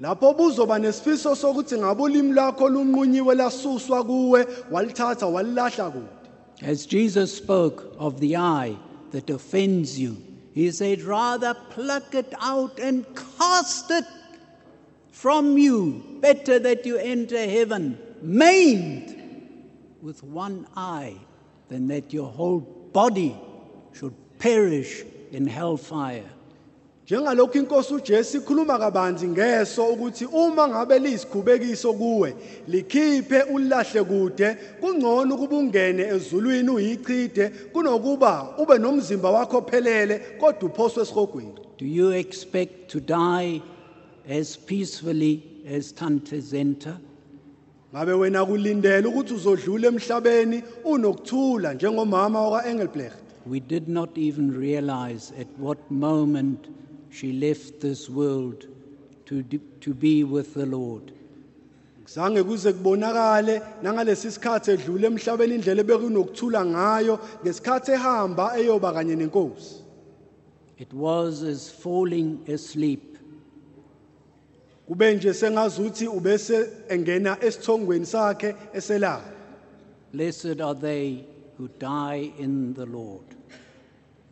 lapho 0.00 0.36
buzoba 0.36 0.78
nesifiso 0.78 1.34
sokuthi 1.34 1.78
ngabe 1.78 2.02
ulimi 2.02 2.32
lakho 2.34 2.68
lunqunyiwe 2.68 3.34
lasuswa 3.34 4.04
kuwe 4.04 4.46
walithatha 4.70 5.26
walilahla 5.26 5.90
kude 5.90 6.08
As 6.62 6.86
Jesus 6.86 7.36
spoke 7.36 7.94
of 7.98 8.20
the 8.20 8.36
eye 8.36 8.76
that 9.10 9.28
offends 9.28 9.98
you, 9.98 10.16
he 10.54 10.70
said, 10.70 11.02
Rather 11.02 11.52
pluck 11.70 12.14
it 12.14 12.32
out 12.40 12.78
and 12.78 13.04
cast 13.38 13.90
it 13.90 14.06
from 15.16 15.56
you. 15.56 16.04
Better 16.20 16.58
that 16.58 16.84
you 16.84 16.98
enter 16.98 17.38
heaven 17.38 17.98
maimed 18.20 19.16
with 20.02 20.22
one 20.22 20.66
eye 20.76 21.16
than 21.68 21.88
that 21.88 22.12
your 22.12 22.30
whole 22.30 22.60
body 22.92 23.34
should 23.94 24.14
perish 24.38 25.04
in 25.32 25.46
hellfire. 25.46 26.30
njengalokhu 27.06 27.58
inkosi 27.58 27.94
uJesu 27.94 28.36
ikhuluma 28.36 28.78
kabanzi 28.78 29.28
ngeso 29.28 29.84
ukuthi 29.84 30.24
uma 30.24 30.68
ngabe 30.68 30.98
liyisikhubekiso 30.98 31.92
kuwe 31.92 32.36
likhiphe 32.68 33.42
ulilahle 33.42 34.04
kude 34.04 34.54
kungcono 34.80 35.34
ukuba 35.34 35.56
ungene 35.56 36.02
ezulwini 36.02 36.70
uyichide 36.70 37.48
kunokuba 37.48 38.54
ube 38.58 38.78
nomzimba 38.78 39.30
wakho 39.30 39.62
phelele 39.62 40.18
kodwa 40.18 40.70
uphoswe 40.70 41.02
esihogweni 41.02 41.54
Do 41.78 41.86
you 41.86 42.12
expect 42.12 42.88
to 42.88 43.00
die 43.00 43.62
as 44.28 44.56
peacefully 44.56 45.42
as 45.66 45.92
Tante 45.92 46.40
Senta? 46.40 46.98
ngabe 47.94 48.12
wena 48.12 48.46
kulindela 48.46 49.08
ukuthi 49.08 49.34
uzodlula 49.34 49.88
emhlabeni 49.88 50.62
unokuthula 50.84 51.74
njengomama 51.74 52.40
wakwa-engelbrecht 52.40 53.26
We 53.46 53.60
did 53.60 53.88
not 53.88 54.18
even 54.18 54.50
realize 54.50 55.32
at 55.40 55.46
what 55.58 55.78
moment 55.90 56.66
she 57.10 57.32
left 57.32 57.80
this 57.80 58.10
world 58.10 58.66
to, 59.26 59.44
to 59.80 59.94
be 59.94 60.24
with 60.24 60.54
the 60.54 60.66
Lord. 60.66 61.12
kuze 62.44 62.72
kubonakale 62.72 63.62
nangalesi 63.82 64.30
sikhathi 64.30 64.70
edlule 64.70 65.06
emhlabeni 65.06 65.54
indlela 65.54 65.80
ebekunokuthula 65.80 66.64
ngayo 66.66 67.18
ngesikhathi 67.42 67.92
ehamba 67.92 68.58
eyoba 68.58 68.92
kanye 68.92 69.16
nenkosi 69.16 69.82
It 70.78 70.92
was 70.92 71.42
as 71.42 71.70
falling 71.70 72.38
asleep. 72.48 73.15
Kube 74.86 75.14
nje 75.14 75.34
sengazuthi 75.34 76.06
ubese 76.08 76.68
engena 76.88 77.36
esithongweni 77.44 78.06
sakhe 78.06 78.54
eselala 78.74 79.32
Blessed 80.12 80.60
are 80.60 80.74
they 80.74 81.24
who 81.58 81.68
die 81.78 82.32
in 82.38 82.74
the 82.74 82.86
Lord. 82.86 83.24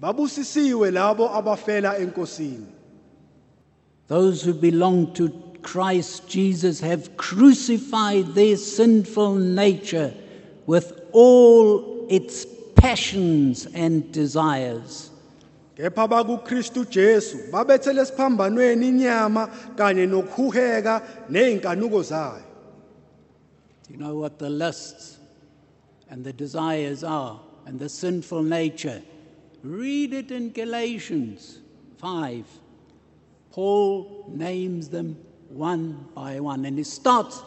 babusisiwe 0.01 0.91
labo 0.91 1.29
abafela 1.29 1.99
enkosini 1.99 2.67
Those 4.07 4.43
who 4.43 4.53
belong 4.55 5.15
to 5.15 5.31
Christ 5.63 6.29
Jesus 6.29 6.81
have 6.81 7.17
crucified 7.17 8.35
their 8.35 8.57
sinful 8.57 9.37
nature 9.37 10.13
with 10.67 10.93
all 11.13 12.07
its 12.11 12.47
passions 12.77 13.67
and 13.75 14.13
desires. 14.13 15.11
Kepha 15.77 16.09
bakuKristu 16.09 16.85
Jesu 16.91 17.39
babethele 17.51 18.03
esiphambanweni 18.03 18.89
inyama 18.89 19.49
kanye 19.77 20.07
nokuhuheka 20.07 21.03
zayo 22.03 22.43
You 23.91 23.99
know 23.99 24.15
what 24.17 24.39
the 24.39 24.49
lusts 24.49 25.19
and 26.09 26.25
the 26.25 26.33
desires 26.33 27.05
are 27.05 27.39
and 27.67 27.79
the 27.79 27.89
sinful 27.89 28.43
nature. 28.43 29.03
Read 29.63 30.13
it 30.13 30.31
in 30.31 30.51
Galatians 30.51 31.59
5. 31.99 32.45
Paul 33.51 34.25
names 34.29 34.89
them 34.89 35.17
one 35.49 36.09
by 36.15 36.41
one, 36.41 36.65
and 36.65 36.77
he 36.79 36.85
starts 36.85 37.43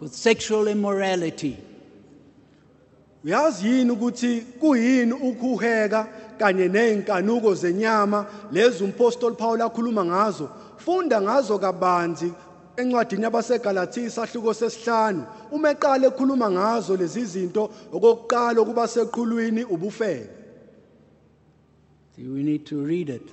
with 0.00 0.14
sexual 0.14 0.66
immorality. 0.68 1.58
uyazi 3.24 3.68
yini 3.68 3.90
ukuthi 3.90 4.40
kuyini 4.40 5.12
ukuheka 5.12 6.08
kanye 6.42 6.68
nezinkanuko 6.68 7.54
zenyama 7.54 8.26
lezi 8.52 8.84
umpostoli 8.84 9.36
Paul 9.36 9.62
akhuluma 9.62 10.04
ngazo 10.04 10.48
funda 10.76 11.22
ngazo 11.22 11.58
kabanzi 11.58 12.32
encwadini 12.76 13.22
yabaseGalatia 13.22 14.06
isahluko 14.06 14.54
sesihlanu 14.54 15.26
uma 15.50 15.70
eqala 15.70 16.06
ekhuluma 16.10 16.50
ngazo 16.50 16.96
lezi 16.96 17.24
zinto 17.24 17.70
okokuqala 17.92 18.60
ukuba 18.60 18.88
seqhulwini 18.88 19.62
ubufebe 19.64 20.42
See, 22.16 22.28
we 22.28 22.42
need 22.42 22.66
to 22.66 22.76
read 22.76 23.08
it. 23.08 23.26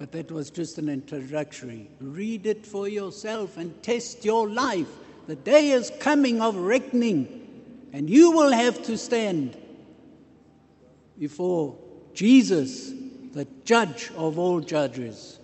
But 0.00 0.10
that 0.10 0.32
was 0.32 0.50
just 0.50 0.78
an 0.78 0.88
introductory. 0.88 1.88
Read 2.00 2.46
it 2.46 2.66
for 2.66 2.88
yourself 2.88 3.58
and 3.58 3.80
test 3.80 4.24
your 4.24 4.48
life. 4.48 4.88
The 5.28 5.36
day 5.36 5.70
is 5.70 5.92
coming 6.00 6.40
of 6.40 6.56
reckoning, 6.56 7.28
and 7.92 8.10
you 8.10 8.32
will 8.32 8.50
have 8.50 8.82
to 8.86 8.98
stand 8.98 9.56
before 11.16 11.76
Jesus, 12.20 12.92
the 13.32 13.46
judge 13.64 14.10
of 14.14 14.38
all 14.38 14.60
judges. 14.60 15.38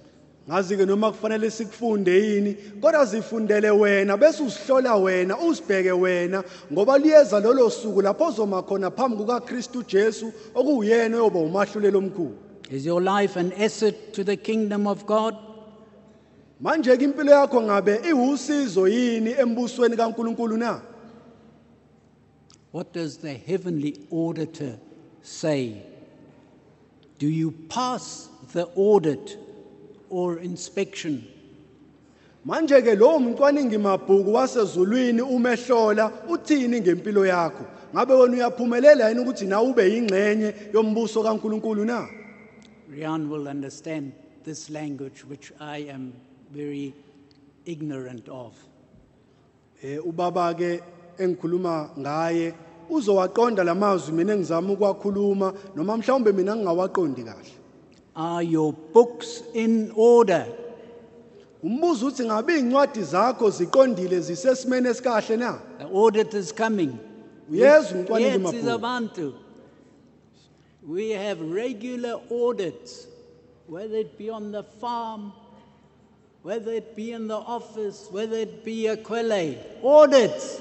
ngazi 0.47 0.77
ke 0.77 0.87
noma 0.87 1.11
kufanele 1.13 1.51
sikufunde 1.51 2.11
yini 2.11 2.55
kodwa 2.81 3.05
zifundele 3.05 3.71
wena 3.71 4.17
bese 4.17 4.43
usihlola 4.43 4.97
wena 4.97 5.39
uzibheke 5.39 5.93
wena 5.93 6.45
ngoba 6.73 6.99
liyeza 6.99 7.41
lolo 7.41 7.71
suku 7.71 8.03
lapho 8.03 8.25
ozoma 8.25 8.63
khona 8.63 8.91
phambi 8.91 9.17
kukaKristu 9.17 9.83
Jesu 9.83 10.33
okuyena 10.55 11.17
oyoba 11.17 11.39
umahlulelo 11.41 11.99
omkhulu 11.99 12.37
Is 12.71 12.85
your 12.85 13.01
life 13.01 13.37
an 13.37 13.53
asset 13.53 14.13
to 14.13 14.23
the 14.25 14.37
kingdom 14.37 14.87
of 14.87 15.07
God? 15.07 15.35
manje 16.61 16.97
ke 16.97 17.05
impilo 17.05 17.33
yakho 17.33 17.63
ngabe 17.63 18.01
iwusizo 18.09 18.89
yini 18.89 19.31
embusweni 19.31 19.97
kaNkuluNkulu 19.97 20.57
na 20.59 20.81
What 22.73 22.93
does 22.93 23.17
the 23.17 23.33
heavenly 23.35 23.97
auditor 24.13 24.79
say? 25.23 25.96
Do 27.19 27.29
you 27.29 27.51
pass 27.69 28.29
the 28.53 28.67
audit 28.77 29.39
or 30.11 30.39
inspection? 30.39 31.25
manje 32.47 32.83
ke 32.83 32.95
lo 32.95 33.19
mcwaningi 33.19 33.79
mabhuku 33.79 34.35
wasezulwini 34.35 35.23
umehlola 35.23 36.13
uthini 36.29 36.81
ngempilo 36.81 37.27
yakho 37.27 37.65
ngabe 37.95 38.15
wena 38.15 38.35
uyaphumelela 38.35 39.09
yini 39.09 39.21
ukuthi 39.21 39.47
na 39.47 39.63
ube 39.63 39.91
yingxenye 39.91 40.55
yombuso 40.75 41.23
kaNkuluNkulu 41.23 41.85
na 41.85 42.09
Rian 42.91 43.29
will 43.29 43.49
understand 43.49 44.13
this 44.45 44.71
language, 44.71 45.25
which 45.25 45.53
I 45.59 45.79
am 45.91 46.13
very 46.53 46.95
ignorant 47.65 48.29
of. 48.29 48.55
eh 49.83 49.99
ubaba 50.07 50.55
ke 50.55 50.81
engikhuluma 51.19 51.91
ngaye 51.99 52.55
uzowaqonda 52.91 53.65
lamazwi 53.65 54.13
mina 54.15 54.33
engizama 54.35 54.73
ukwakhuluma 54.73 55.53
noma 55.77 55.97
mhlawumbe 55.97 56.33
mina 56.33 56.57
ngingawaqondi 56.57 57.23
kahle 57.25 57.53
Are 58.15 58.43
your 58.43 58.73
books 58.95 59.43
in 59.55 59.93
order? 59.97 60.47
umbuzo 61.63 62.07
uthi 62.07 62.25
ngabe 62.25 62.59
incwadi 62.59 63.03
zakho 63.03 63.51
ziqondile 63.51 64.21
zisesimene 64.21 64.89
esikahle 64.89 65.37
na 65.37 65.59
The 65.79 65.85
audit 65.85 66.35
is 66.35 66.53
coming. 66.55 66.93
uyezwa 67.51 67.99
umcwaningi 67.99 68.33
Yes, 68.33 68.43
mabhuku 68.43 68.65
Zabantu. 68.67 69.33
We 70.89 71.11
have 71.11 71.41
regular 71.41 72.21
audits, 72.31 73.07
whether 73.69 73.97
it 73.97 74.17
be 74.19 74.31
on 74.31 74.53
the 74.53 74.63
farm, 74.63 75.33
whether 76.43 76.73
it 76.73 76.95
be 76.95 77.11
in 77.13 77.27
the 77.27 77.35
office, 77.35 78.09
whether 78.13 78.37
it 78.37 78.65
be 78.65 78.85
aQuelle. 78.85 79.57
Audits. 79.83 80.61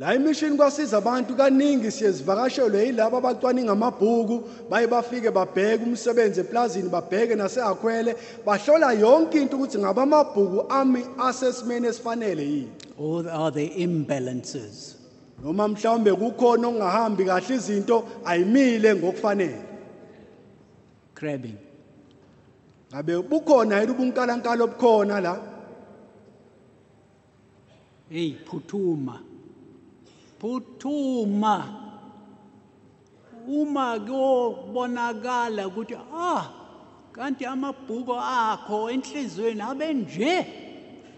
La 0.00 0.14
imishini 0.14 0.56
kwasiza 0.56 0.96
abantu 0.98 1.34
kaningi 1.36 1.90
siyezivakashelwe 1.90 2.84
yilabo 2.86 3.16
abacwaninga 3.16 3.72
amabhuku 3.72 4.36
baye 4.70 4.86
bafike 4.86 5.30
babheke 5.30 5.84
umsebenzi 5.84 6.40
eplazini 6.40 6.88
babheke 6.88 7.34
naseakhwele 7.34 8.16
bahlola 8.46 8.92
yonke 8.92 9.42
into 9.42 9.56
ukuthi 9.56 9.78
ngabe 9.78 10.00
amabhuku 10.00 10.64
ami 10.72 11.04
asesimeni 11.18 11.86
esifanele 11.86 12.42
yini 12.42 12.72
Or 12.98 13.28
are 13.28 13.50
there 13.50 13.72
imbalances? 13.76 14.96
noma 15.44 15.68
mhlawumbe 15.68 16.12
kukhona 16.12 16.68
okungahambi 16.68 17.24
kahle 17.24 17.54
izinto 17.54 18.04
ayimile 18.24 18.94
ngokufanele 18.94 19.60
Crabbing. 21.14 21.58
ngabe 22.94 23.18
bukhona 23.22 23.80
yini 23.80 23.92
ubunkalankala 23.92 24.64
obukhona 24.64 25.20
la 25.20 25.36
Hey, 28.10 28.32
putuma. 28.50 29.20
Putuma. 30.40 31.76
Uma 33.46 33.98
kuyobonakala 34.00 35.68
ukuthi 35.68 35.96
ah 36.14 36.44
kanti 37.12 37.44
amabhuko 37.44 38.14
akho 38.20 38.90
enhlizweni 38.90 39.60
abe 39.60 39.94
nje 39.94 40.46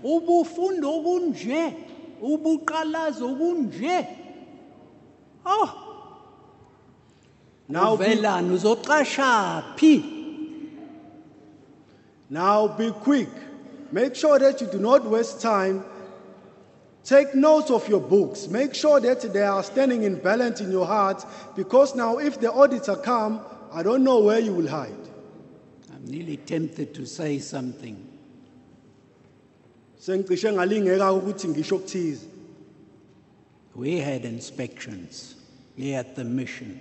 ubufunda 0.03 0.87
okunje 0.89 1.75
ubuqalazo 2.23 3.25
okunje 3.33 4.07
oh 5.45 5.69
Now 7.69 7.97
be- 7.97 8.05
uvelani 8.05 8.51
uzoqasha 8.55 9.63
phi 9.77 9.95
Now 12.31 12.67
be 12.69 12.91
quick. 12.93 13.29
Make 13.93 14.15
sure 14.15 14.39
that 14.39 14.59
you 14.61 14.67
do 14.67 14.79
not 14.79 15.05
waste 15.05 15.43
time. 15.43 15.85
Take 17.05 17.35
notes 17.35 17.71
of 17.71 17.89
your 17.89 18.01
books. 18.01 18.47
Make 18.49 18.75
sure 18.75 19.01
that 19.01 19.33
they 19.33 19.43
are 19.43 19.63
standing 19.63 20.05
in 20.05 20.17
balance 20.17 20.61
in 20.61 20.71
your 20.71 20.87
heart 20.87 21.25
because 21.57 21.95
now, 21.95 22.19
if 22.19 22.41
the 22.41 22.53
auditor 22.53 22.97
come, 22.97 23.41
I 23.73 23.83
don't 23.83 24.05
know 24.05 24.21
where 24.21 24.39
you 24.39 24.53
will 24.53 24.69
hide. 24.69 24.95
I'm 25.95 26.05
nearly 26.07 26.37
tempted 26.37 26.95
to 26.95 27.07
say 27.07 27.39
something 27.39 28.13
Sengicishe 30.03 30.53
ngalingeka 30.53 31.13
ukuthi 31.13 31.49
ngisho 31.49 31.79
okuthize. 31.79 32.25
We 33.77 33.99
had 33.99 34.25
inspections 34.25 35.37
here 35.77 36.01
at 36.01 36.17
the 36.17 36.25
mission, 36.25 36.81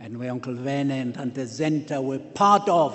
and 0.00 0.18
where 0.18 0.32
Uncle 0.32 0.56
Werner 0.56 0.94
and 0.94 1.14
Tante 1.14 1.46
Senta 1.46 2.00
were 2.00 2.18
part 2.18 2.68
of. 2.68 2.92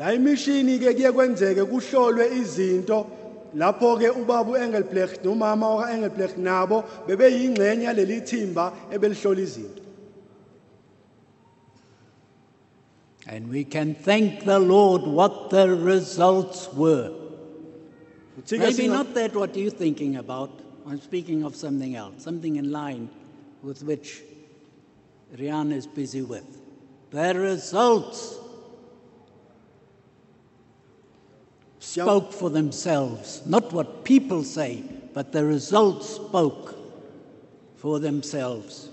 La 0.00 0.14
imishini 0.14 0.78
ke 0.78 0.94
kuye 0.94 1.12
kwenzeke 1.12 1.64
kuhlolwe 1.68 2.24
izinto 2.40 3.06
lapho 3.54 3.98
ke 3.98 4.08
ubaba 4.08 4.50
uEngelbrecht 4.52 5.22
nomama 5.22 5.84
nabo 6.38 6.84
bebeyingxenye 7.06 7.84
yaleli 7.84 8.20
thimba 8.24 8.72
ebelihlola 8.90 9.40
izinto. 9.40 9.82
And 13.26 13.50
we 13.50 13.64
can 13.64 13.94
thank 13.94 14.44
the 14.44 14.58
Lord 14.58 15.02
what 15.02 15.50
the 15.50 15.68
results 15.68 16.72
were. 16.72 17.12
Ke 18.48 18.52
Maybe 18.52 18.72
singa- 18.72 18.88
not 18.88 19.12
that 19.12 19.36
what 19.36 19.54
you're 19.54 19.70
thinking 19.70 20.16
about. 20.16 20.50
I'm 20.88 20.98
speaking 21.02 21.44
of 21.44 21.54
something 21.54 21.94
else, 21.94 22.24
something 22.24 22.56
in 22.56 22.72
line 22.72 23.10
with 23.62 23.82
which 23.82 24.22
Rian 25.36 25.74
is 25.74 25.86
busy 25.86 26.22
with. 26.22 26.46
The 27.10 27.34
results 27.34 28.39
spoke 31.80 32.32
for 32.32 32.50
themselves, 32.50 33.42
not 33.46 33.72
what 33.72 34.04
people 34.04 34.44
say, 34.44 34.82
but 35.12 35.32
the 35.32 35.44
results 35.44 36.08
spoke 36.10 36.74
for 37.76 37.98
themselves. 37.98 38.88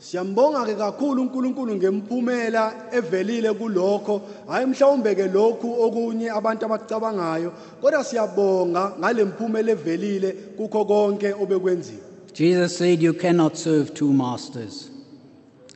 Siyambonga 0.00 0.64
ke 0.64 0.76
kakhulu 0.78 1.28
uNkulunkulu 1.28 1.76
ngemphumela 1.76 2.92
evelile 2.92 3.52
kulokho 3.52 4.22
hayi 4.48 4.66
mhlawumbe 4.66 5.14
ke 5.14 5.28
lokhu 5.28 5.82
okunye 5.82 6.30
abantu 6.30 6.64
abacabangayo 6.64 7.52
kodwa 7.82 8.04
siyabonga 8.04 8.96
ngalemphumela 8.98 9.72
evelile 9.72 10.32
kukho 10.56 10.84
konke 10.84 11.34
obekwenziwe 11.34 12.10
Jesus 12.32 12.78
said, 12.78 13.02
You 13.02 13.12
cannot 13.12 13.58
serve 13.58 13.92
two 13.92 14.12
masters. 14.12 14.88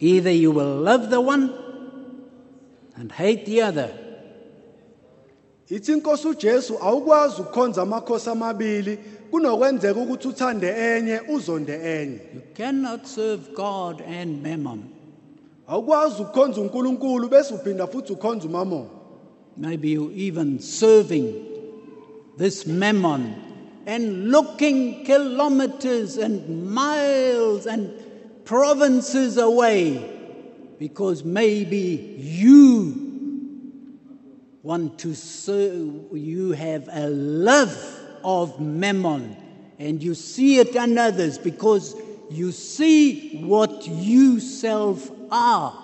Either 0.00 0.30
you 0.30 0.50
will 0.52 0.76
love 0.76 1.10
the 1.10 1.20
one 1.20 1.52
and 2.96 3.10
hate 3.12 3.44
the 3.44 3.60
other, 3.60 3.90
ithi 5.70 5.92
inkosi 5.92 6.28
uJesu 6.28 6.78
awukwazi 6.82 7.40
ukukhonza 7.40 7.82
amakhosi 7.82 8.30
amabili 8.30 8.98
kunokwenzeka 9.30 10.00
ukuthi 10.00 10.28
uthande 10.28 10.66
enye 10.68 11.20
uzonde 11.34 11.72
enye 11.72 12.20
you 12.34 12.40
cannot 12.56 13.04
serve 13.04 13.42
God 13.56 14.02
and 14.20 14.42
mammon. 14.42 14.82
awukwazi 15.68 16.22
ukukhonza 16.22 16.60
uNkulunkulu 16.60 17.28
bese 17.28 17.54
uphinda 17.54 17.86
futhi 17.86 18.12
ukhonza 18.12 18.48
uMamon 18.48 18.86
Maybe 19.56 19.90
you 19.90 20.10
even 20.16 20.58
serving 20.58 21.32
this 22.36 22.66
mammon 22.66 23.34
and 23.86 24.30
looking 24.32 25.04
kilometers 25.04 26.16
and 26.16 26.74
miles 26.74 27.66
and 27.66 27.88
provinces 28.44 29.36
away 29.38 30.00
because 30.78 31.24
maybe 31.24 32.18
you 32.18 33.03
want 34.64 34.98
to 35.00 35.14
serve, 35.14 36.16
you 36.16 36.52
have 36.52 36.88
a 36.90 37.08
love 37.08 37.76
of 38.24 38.58
mammon 38.58 39.36
and 39.78 40.02
you 40.02 40.14
see 40.14 40.58
it 40.58 40.74
in 40.74 40.96
others 40.96 41.36
because 41.36 41.94
you 42.30 42.50
see 42.50 43.44
what 43.44 43.86
you 43.86 44.40
self 44.40 45.10
are. 45.30 45.78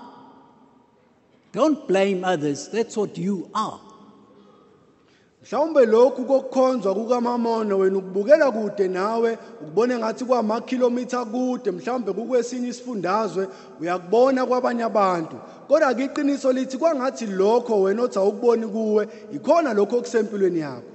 Don't 1.53 1.87
blame 1.87 2.25
others, 2.25 2.69
that's 2.69 2.97
what 2.97 3.19
you 3.19 3.51
are. 3.55 3.81
mhlawumbe 5.45 5.87
lokhu 5.87 6.25
kokukhonzwa 6.25 6.95
kukaMamono 6.95 7.79
wena 7.79 7.99
ukubukela 7.99 8.51
kude 8.51 8.89
nawe 8.89 9.39
ukubona 9.63 10.15
kwamakhilomitha 10.15 11.25
kude 11.25 11.71
mhlawumbe 11.71 12.13
kukwesinye 12.13 12.69
isifundazwe 12.69 13.49
uyakubona 13.81 14.47
kwabanye 14.47 14.83
abantu 14.83 15.37
kodwa 15.71 15.95
ke 15.95 16.05
iqiniso 16.05 16.53
lithi 16.53 16.79
kwangathi 16.79 17.27
lokho 17.27 17.83
wena 17.83 18.03
othi 18.03 18.19
awukuboni 18.19 18.67
kuwe 18.67 19.09
ikhona 19.33 19.75
lokho 19.75 19.99
okusempilweni 19.99 20.61
yakho 20.61 20.91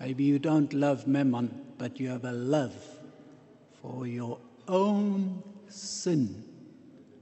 Maybe 0.00 0.24
you 0.24 0.38
don't 0.38 0.72
love 0.72 1.06
mammon, 1.06 1.50
but 1.76 2.00
you 2.00 2.08
have 2.08 2.24
a 2.24 2.32
love 2.32 2.72
for 3.82 4.06
your 4.06 4.38
own 4.66 5.42
sin 5.68 6.42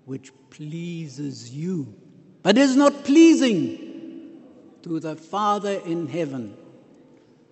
which 0.04 0.30
pleases 0.50 1.50
you, 1.52 1.92
but 2.44 2.56
is 2.56 2.76
not 2.76 3.02
pleasing 3.02 4.38
to 4.82 5.00
the 5.00 5.16
Father 5.16 5.80
in 5.84 6.06
heaven. 6.06 6.56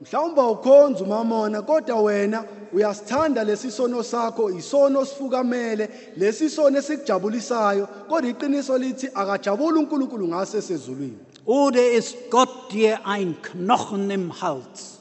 Mhlawumbe 0.00 1.02
umamona 1.02 1.62
kodwa 1.62 2.02
wena 2.02 2.44
uyasithanda 2.72 3.44
lesi 3.44 3.70
sono 3.70 4.02
sakho 4.02 4.50
isono 4.50 5.04
sifukamele 5.04 5.88
lesi 6.16 6.50
sono 6.50 6.78
esikujabulisayo 6.78 7.86
kodwa 8.08 8.30
iqiniso 8.30 8.78
lithi 8.78 9.08
akajabuli 9.14 9.78
uNkulunkulu 9.78 10.28
ngase 10.28 10.62
sezulwini. 10.62 11.18
Oh, 11.46 11.66
Oder 11.68 11.92
ist 11.92 12.16
Gott 12.30 12.72
dir 12.72 13.06
ein 13.06 13.36
Knochen 13.40 14.10
im 14.10 14.30
Hals? 14.40 14.98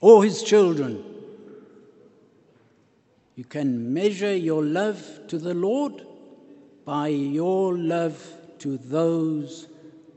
O 0.00 0.20
his 0.20 0.42
children, 0.44 1.02
you 3.34 3.44
can 3.44 3.92
measure 3.92 4.34
your 4.34 4.62
love 4.62 5.02
to 5.28 5.38
the 5.38 5.54
Lord 5.54 6.06
by 6.84 7.08
your 7.08 7.76
love 7.76 8.16
to 8.58 8.76
those 8.76 9.66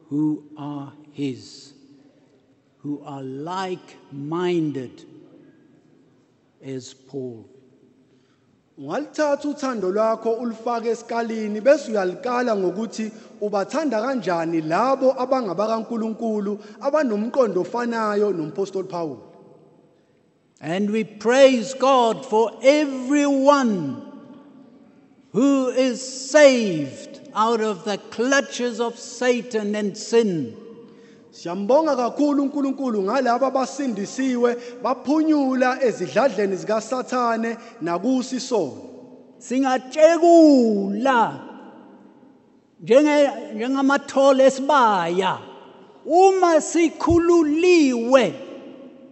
who 0.09 0.43
are 0.57 0.91
his, 1.13 1.70
who 2.83 3.01
are 3.05 3.23
like 3.23 3.97
minded 4.11 5.05
as 6.63 6.93
Paul. 6.93 7.45
ungalithatha 8.77 9.49
uthando 9.49 9.91
lwakho 9.91 10.33
ulufake 10.33 10.89
esikalini 10.89 11.61
bese 11.61 11.91
uyalikala 11.91 12.55
ngokuthi 12.55 13.11
ubathanda 13.41 14.01
kanjani 14.01 14.61
labo 14.61 15.21
abangabakaNkuluNkulu 15.21 16.59
abanomqondo 16.81 17.61
ofanayo 17.61 18.33
nompostoli 18.33 18.87
Paul 18.87 19.17
And 20.61 20.91
we 20.91 21.03
praise 21.03 21.73
God 21.73 22.23
for 22.23 22.51
everyone 22.61 23.99
who 25.31 25.69
is 25.69 26.29
saved 26.31 27.19
out 27.33 27.61
of 27.61 27.83
the 27.83 27.97
clutches 27.97 28.79
of 28.79 28.99
Satan 28.99 29.73
and 29.73 29.97
sin. 29.97 30.55
Siyambonga 31.31 31.95
kakhulu 31.95 32.43
uNkulunkulu 32.43 33.03
ngalabo 33.03 33.45
abasindisiwe 33.45 34.57
baphunyula 34.83 35.69
ezidladleni 35.83 36.55
zikaSathane 36.55 37.57
nakusi 37.81 38.35
isono. 38.35 38.81
Singatshekula 39.39 41.19
njenge 42.83 43.31
njengamathole 43.55 44.45
esibaya 44.45 45.37
uma 46.05 46.61
sikhululiwe 46.61 48.23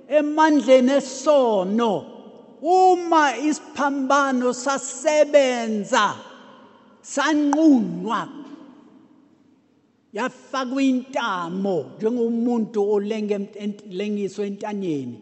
emandleni 0.07 0.91
esono 0.91 1.91
uma 2.61 3.37
isiphambano 3.37 4.53
sasebenza 4.53 6.15
sanqunwa 7.01 8.27
yafakwa 10.13 10.83
intamo 10.83 11.85
njengomuntu 11.97 12.91
olengiswa 12.91 14.45
entanyeni. 14.45 15.19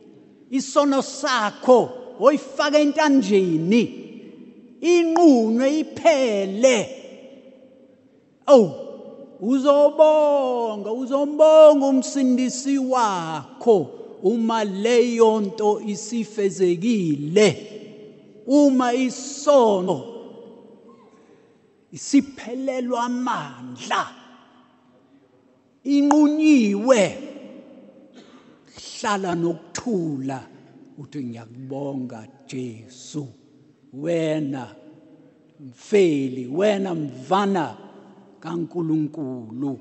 Isono 0.51 1.01
sakho 1.01 1.89
oyifaka 2.19 2.79
entanjeni. 2.79 4.03
Inqunywe 4.81 5.79
iphele. 5.79 6.89
Oh 8.47 8.87
uzobonga 9.39 10.91
uzombonga 10.91 11.85
umsindisi 11.85 12.77
wakho. 12.77 13.89
Uma 14.23 14.63
leyo 14.63 15.41
nto 15.41 15.81
isifezekile 15.81 17.67
uma 18.47 18.93
isono 18.93 20.05
isiphelelwa 21.91 23.03
amandla. 23.03 24.07
Inqunyiwe. 25.95 27.03
Hlala 28.99 29.35
nokuthula 29.35 30.39
uthi 30.97 31.23
ngiyakubonga 31.23 32.27
Jesu. 32.47 33.27
Wena 33.93 34.75
mfeli 35.59 36.47
wena 36.47 36.95
mvana 36.95 37.77
kaNkuluNkulu. 38.39 39.79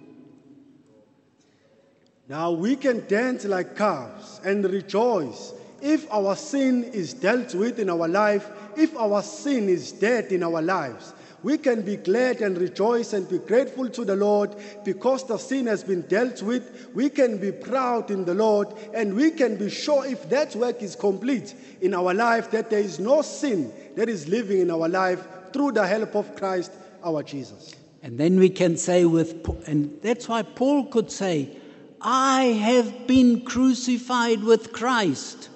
Now 2.28 2.50
we 2.52 2.76
can 2.76 3.06
dance 3.06 3.44
like 3.44 3.76
calves 3.76 4.40
and 4.44 4.64
rejoice 4.64 5.52
if 5.80 6.10
our 6.12 6.34
sin 6.34 6.84
is 6.84 7.14
dealt 7.14 7.54
with 7.54 7.78
in 7.78 7.88
our 7.90 8.08
life, 8.08 8.50
if 8.76 8.96
our 8.96 9.22
sin 9.22 9.68
is 9.68 9.92
dead 9.92 10.32
in 10.32 10.42
our 10.42 10.60
lives. 10.62 11.12
We 11.46 11.58
can 11.58 11.82
be 11.82 11.94
glad 11.94 12.40
and 12.40 12.58
rejoice 12.58 13.12
and 13.12 13.28
be 13.28 13.38
grateful 13.38 13.88
to 13.90 14.04
the 14.04 14.16
Lord 14.16 14.56
because 14.84 15.24
the 15.28 15.38
sin 15.38 15.68
has 15.68 15.84
been 15.84 16.00
dealt 16.00 16.42
with. 16.42 16.88
We 16.92 17.08
can 17.08 17.38
be 17.38 17.52
proud 17.52 18.10
in 18.10 18.24
the 18.24 18.34
Lord 18.34 18.66
and 18.92 19.14
we 19.14 19.30
can 19.30 19.56
be 19.56 19.70
sure 19.70 20.04
if 20.04 20.28
that 20.28 20.56
work 20.56 20.82
is 20.82 20.96
complete 20.96 21.54
in 21.80 21.94
our 21.94 22.12
life 22.12 22.50
that 22.50 22.68
there 22.68 22.80
is 22.80 22.98
no 22.98 23.22
sin 23.22 23.72
that 23.94 24.08
is 24.08 24.26
living 24.26 24.58
in 24.58 24.72
our 24.72 24.88
life 24.88 25.24
through 25.52 25.70
the 25.70 25.86
help 25.86 26.16
of 26.16 26.34
Christ 26.34 26.72
our 27.04 27.22
Jesus. 27.22 27.76
And 28.02 28.18
then 28.18 28.40
we 28.40 28.50
can 28.50 28.76
say 28.76 29.04
with, 29.04 29.44
Pa- 29.44 29.54
and 29.68 29.96
that's 30.02 30.28
why 30.28 30.42
Paul 30.42 30.86
could 30.86 31.12
say, 31.12 31.56
I 32.00 32.42
have 32.42 33.06
been 33.06 33.42
crucified 33.42 34.42
with 34.42 34.72
Christ. 34.72 35.48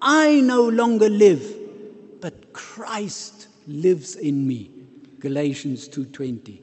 I 0.00 0.40
no 0.40 0.66
longer 0.66 1.10
live, 1.10 1.44
but 2.22 2.54
Christ 2.54 3.48
lives 3.66 4.16
in 4.16 4.46
me. 4.46 4.73
Galatians 5.24 5.88
2:20. 5.88 6.58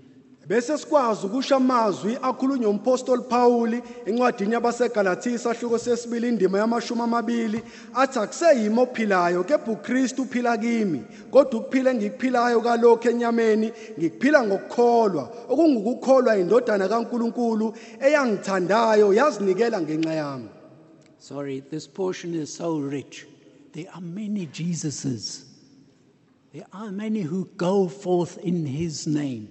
bese 0.48 0.78
sikwazi 0.78 1.26
ukusho 1.26 1.56
amazwi 1.56 2.18
akhulunywa 2.22 2.70
umpostoli 2.70 3.22
Pauli 3.30 3.82
encwadini 4.06 4.54
yabaseGalatia 4.54 5.32
isahluko 5.36 5.78
sesibili 5.78 6.28
indima 6.28 6.58
yamashumi 6.60 7.02
amabili 7.02 7.62
athi 7.94 8.20
akuseyimi 8.20 8.80
ophilayo 8.80 9.44
kepha 9.44 9.72
uKristu 9.72 10.22
uphila 10.22 10.58
kimi 10.58 11.02
kodwa 11.32 11.60
ukuphila 11.60 11.92
engikuphilayo 11.92 12.62
kalokho 12.62 13.10
enyameni 13.10 13.72
ngikuphila 14.00 14.44
ngokukholwa 14.44 15.24
okungukukholwa 15.50 16.38
indodana 16.38 16.88
kaNkuluNkulu 16.88 17.74
eyangithandayo 18.06 19.14
yazinikela 19.14 19.82
ngenxa 19.82 20.14
yami 20.14 20.50
Sorry, 21.20 21.60
this 21.70 21.86
portion 21.86 22.34
is 22.34 22.52
so 22.52 22.80
rich. 22.80 23.28
There 23.74 23.86
are 23.94 24.02
many 24.02 24.48
Jesuses. 24.48 25.51
There 26.54 26.66
are 26.74 26.92
many 26.92 27.22
who 27.22 27.46
go 27.56 27.88
forth 27.88 28.38
in 28.40 28.66
his 28.66 29.08
name. 29.08 29.50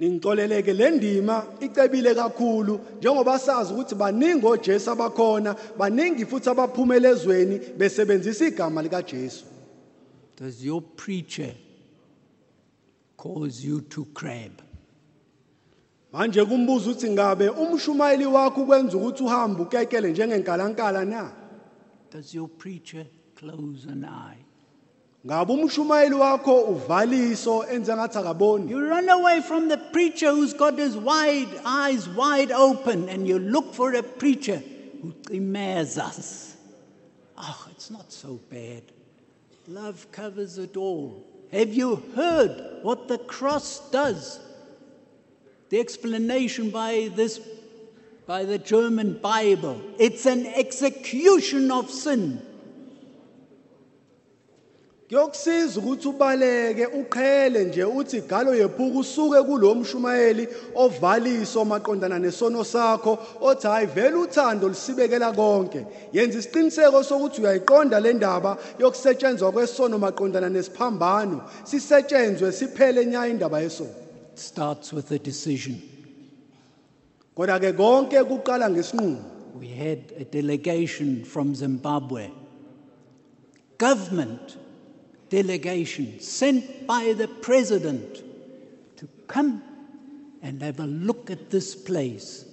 Ngixoleleke 0.00 0.74
le 0.74 0.90
ndima 0.90 1.46
icebile 1.60 2.14
kakhulu 2.14 2.80
njengoba 2.98 3.38
sazi 3.38 3.72
ukuthi 3.72 3.94
baningi 3.94 4.46
oJesu 4.46 4.90
abakhona 4.90 5.56
baningi 5.78 6.26
futhi 6.26 6.50
abaphumela 6.50 7.08
ezweni 7.10 7.58
besebenzisa 7.78 8.46
igama 8.46 8.82
lika 8.82 9.02
Jesu 9.02 9.44
Does 10.36 10.64
your 10.64 10.80
preacher 10.80 11.54
cause 13.16 13.62
you 13.62 13.80
to 13.82 14.06
crab? 14.14 14.52
manje 16.12 16.44
kumbuza 16.44 16.90
ukuthi 16.90 17.10
ngabe 17.10 17.48
umshumayeli 17.48 18.26
wakho 18.26 18.62
ukwenza 18.62 18.96
ukuthi 18.96 19.22
uhambe 19.22 19.62
ukekele 19.62 20.10
njengenkalankala 20.12 21.04
na 21.04 21.32
Does 22.10 22.34
your 22.34 22.48
preacher 22.48 23.06
close 23.36 23.84
an 23.86 24.04
eye? 24.04 24.49
Ngabe 25.26 25.52
umshumayeli 25.52 26.14
wakho 26.14 26.60
uvaliso 26.60 27.66
enze 27.68 27.92
ngathi 27.92 28.18
akaboni 28.18 28.70
You 28.70 28.80
run 28.88 29.08
away 29.08 29.40
from 29.40 29.68
the 29.68 29.76
preacher 29.76 30.30
who's 30.30 30.54
got 30.54 30.78
his 30.78 30.96
wide 30.96 31.60
eyes 31.64 32.08
wide 32.08 32.52
open 32.52 33.08
and 33.08 33.28
you 33.28 33.38
look 33.38 33.74
for 33.74 33.92
a 33.94 34.02
preacher 34.02 34.62
who 35.02 35.14
us. 35.98 36.56
Oh, 37.36 37.68
it's 37.70 37.90
not 37.90 38.12
so 38.12 38.38
bad. 38.50 38.82
Love 39.66 40.06
covers 40.12 40.58
it 40.58 40.76
all. 40.76 41.24
Have 41.52 41.72
you 41.72 42.02
heard 42.14 42.80
what 42.82 43.08
the 43.08 43.18
cross 43.18 43.90
does? 43.90 44.40
The 45.68 45.80
explanation 45.80 46.70
by 46.70 47.10
this 47.14 47.40
by 48.26 48.44
the 48.44 48.58
German 48.58 49.18
Bible. 49.18 49.80
It's 49.98 50.24
an 50.26 50.46
execution 50.46 51.70
of 51.70 51.90
sin. 51.90 52.40
Kuyokusiza 55.10 55.80
ukuthi 55.80 56.08
ubaleke 56.08 56.86
uqhele 56.86 57.64
nje 57.64 57.84
uthi 57.84 58.20
galo 58.20 58.54
yephuka 58.54 58.98
usuke 58.98 59.42
kulo 59.42 59.74
mshumayeli 59.74 60.48
ovaliso 60.74 61.64
maqondana 61.64 62.18
nesono 62.18 62.64
sakho 62.64 63.18
othi 63.40 63.66
hayi 63.66 63.86
vele 63.86 64.16
uthando 64.16 64.68
lisibekela 64.68 65.32
konke 65.32 65.86
yenza 66.12 66.38
isiqiniseko 66.38 67.02
sokuthi 67.02 67.40
uyayiqonda 67.40 68.00
le 68.00 68.12
ndaba 68.12 68.56
yokusetshenzwa 68.78 69.52
kwesono 69.52 69.98
maqondana 69.98 70.48
nesiphambano 70.48 71.40
sisetshenzwe 71.64 72.52
siphele 72.52 73.06
nya 73.06 73.26
indaba 73.26 73.60
yesono 73.60 73.90
starts 74.34 74.92
with 74.92 75.10
a 75.12 75.18
decision. 75.18 75.76
kodwa 77.34 77.60
ke 77.60 77.72
konke 77.72 78.24
kuqala 78.24 78.70
ngesinqumo 78.70 79.18
We 79.60 79.66
had 79.66 80.12
a 80.16 80.24
delegation 80.24 81.24
from 81.24 81.54
Zimbabwe. 81.54 82.30
Government 83.76 84.56
delegation 85.30 86.20
sent 86.20 86.86
by 86.86 87.14
the 87.16 87.28
president 87.28 88.22
to 88.96 89.08
come 89.26 89.62
and 90.42 90.62
have 90.62 90.80
a 90.80 90.86
look 90.86 91.30
at 91.30 91.50
this 91.50 91.74
place. 91.74 92.44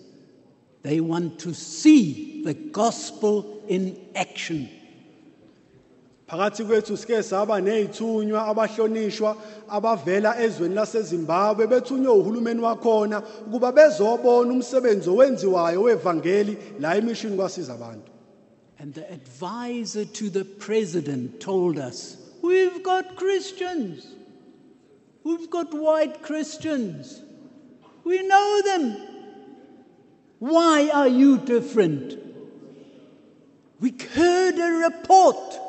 They 0.84 1.02
want 1.02 1.40
to 1.40 1.54
see 1.54 2.44
the 2.44 2.54
gospel 2.54 3.62
in 3.68 4.00
action. 4.16 4.70
phakathi 6.30 6.64
kwethu 6.66 6.98
sike 6.98 7.24
saba 7.24 7.62
nezithunywa 7.62 8.48
abahlonishwa 8.48 9.38
abavela 9.70 10.36
ezweni 10.44 10.76
laseZimbabwe 10.76 11.68
bethunywe 11.68 12.12
uhulumeni 12.12 12.62
wakhona 12.62 13.24
ukuba 13.48 13.72
bezobona 13.72 14.52
umsebenzi 14.52 15.10
owenziwayo 15.10 15.82
wevangeli 15.82 16.58
la 16.80 16.96
emishini 16.98 17.38
kwasiza 17.38 17.74
abantu 17.74 18.12
And 18.80 18.94
the 18.94 19.12
advisor 19.12 20.06
to 20.06 20.30
the 20.30 20.46
president 20.46 21.40
told 21.40 21.80
us, 21.80 22.17
We've 22.48 22.82
got 22.82 23.18
Christians. 23.18 24.08
We've 25.26 25.50
got 25.50 25.74
white 25.74 26.22
Christians. 26.22 27.22
We 28.06 28.26
know 28.26 28.62
them. 28.64 28.98
Why 30.40 30.90
are 30.94 31.10
you 31.10 31.40
different? 31.40 32.18
We 33.82 33.94
heard 34.14 34.58
a 34.60 34.90
report 34.90 35.60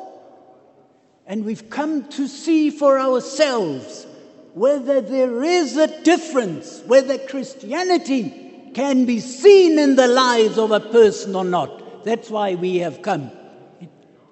and 1.27 1.43
we've 1.43 1.69
come 1.69 2.07
to 2.11 2.29
see 2.29 2.69
for 2.69 2.97
ourselves 2.97 4.07
whether 4.53 5.01
there 5.01 5.43
is 5.43 5.75
a 5.75 6.01
difference, 6.03 6.81
whether 6.87 7.17
Christianity 7.17 8.71
can 8.73 9.03
be 9.03 9.19
seen 9.19 9.77
in 9.77 9.97
the 9.97 10.07
lives 10.07 10.57
of 10.57 10.71
a 10.71 10.79
person 10.79 11.35
or 11.35 11.43
not. 11.43 12.05
That's 12.05 12.29
why 12.29 12.55
we 12.55 12.77
have 12.77 13.01
come. 13.01 13.31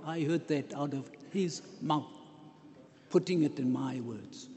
I 0.06 0.22
heard 0.22 0.48
that 0.48 0.74
out 0.74 0.94
of 0.94 1.12
his 1.34 1.62
mouth, 1.82 2.17
putting 3.10 3.44
it 3.44 3.60
in 3.60 3.72
my 3.72 4.00
words. 4.02 4.50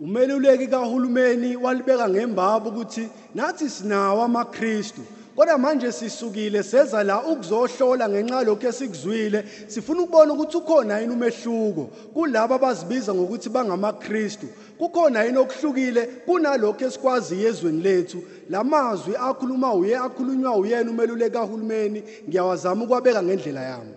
umeluleki 0.00 0.66
kahulumeni 0.66 1.56
walibeka 1.56 2.08
ngembaba 2.08 2.70
ukuthi 2.70 3.08
nathi 3.34 3.70
sinawo 3.70 4.22
amaKristu 4.22 5.00
kodwa 5.36 5.58
manje 5.58 5.92
sisukile 5.92 6.62
seza 6.62 7.04
la 7.04 7.22
ukuzohlola 7.26 8.08
ngenxa 8.08 8.44
lokho 8.44 8.68
esikuzwile 8.68 9.44
sifuna 9.66 10.02
ukubona 10.02 10.32
ukuthi 10.32 10.56
ukhona 10.56 10.98
yini 11.00 11.12
umehluko. 11.12 11.90
Kulabo 12.14 12.54
abazibiza 12.54 13.14
ngokuthi 13.14 13.48
bangamaKristu. 13.48 14.46
Kukhona 14.78 15.24
yini 15.24 15.38
okuhlukile? 15.38 16.06
Kunalokho 16.26 16.84
esikwazi 16.84 17.44
ezweni 17.44 17.82
lethu. 17.82 18.18
Lamazwi 18.50 19.16
akhuluma 19.16 19.74
uye 19.74 19.96
akhulunywa 19.96 20.56
uyena 20.56 20.90
umeluleki 20.90 21.32
kahulumeni. 21.32 22.02
Ngiyawazama 22.28 22.84
ukwabeka 22.84 23.22
ngendlela 23.22 23.62
yami. 23.62 23.94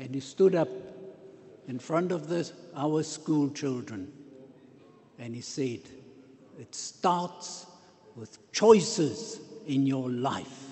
And 0.00 0.14
he 0.14 0.20
stood 0.20 0.54
up 0.54 0.68
in 1.68 1.78
front 1.78 2.10
of 2.12 2.28
the, 2.28 2.50
our 2.74 3.02
school 3.02 3.50
children. 3.50 4.10
And 5.18 5.34
he 5.34 5.42
said, 5.42 5.80
It 6.58 6.74
starts 6.74 7.66
with 8.16 8.38
choices 8.52 9.38
in 9.66 9.86
your 9.86 10.08
life. 10.10 10.64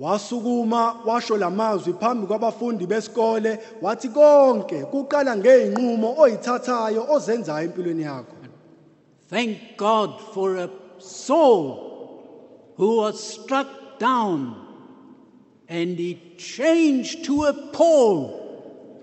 wasukuma 0.00 1.04
washo 1.04 1.36
lamazwi 1.38 1.92
phambi 1.92 2.26
kwabafundi 2.26 2.86
besikole 2.86 3.58
wathi 3.82 4.08
konke 4.08 4.84
kuqala 4.84 5.36
ngeenqumo 5.36 6.18
oyithathayo 6.18 7.06
ozenzayo 7.10 7.64
empilweni 7.68 8.02
yakho. 8.02 8.36
Thank 9.28 9.76
God 9.76 10.20
for 10.20 10.56
a 10.56 10.70
Saul 10.98 12.74
who 12.76 12.98
was 12.98 13.18
struck 13.18 13.98
down 13.98 14.54
and 15.68 15.98
he 15.98 16.20
changed 16.36 17.24
to 17.24 17.44
a 17.44 17.52
Paul 17.72 18.45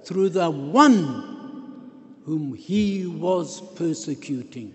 through 0.04 0.30
the 0.30 0.50
one 0.50 1.34
whom 2.26 2.54
he 2.54 3.06
was 3.06 3.62
persecuting. 3.76 4.74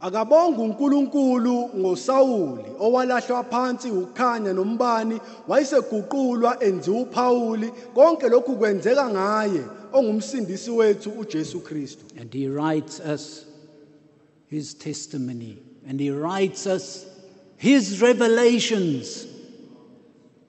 akabonga 0.00 0.62
uNkulunkulu 0.62 1.70
ngosawuli 1.76 2.64
owalahlwa 2.78 3.44
phansi 3.44 3.90
ukhanya 3.90 4.52
nombani 4.52 5.20
wayeseguqulwa 5.48 6.62
enziwa 6.62 7.06
konke 7.94 8.28
lokhu 8.28 8.56
kwenzeka 8.56 9.08
ngaye 9.08 9.64
ongumsindisi 9.92 10.70
wethu 10.70 11.10
uJesu 11.10 11.60
Kristu 11.60 12.04
And 12.20 12.34
he 12.34 12.48
writes 12.48 13.00
us 13.00 13.46
his 14.48 14.74
testimony 14.74 15.58
and 15.88 16.00
he 16.00 16.10
writes 16.10 16.66
us 16.66 17.06
his 17.56 18.02
revelations. 18.02 19.26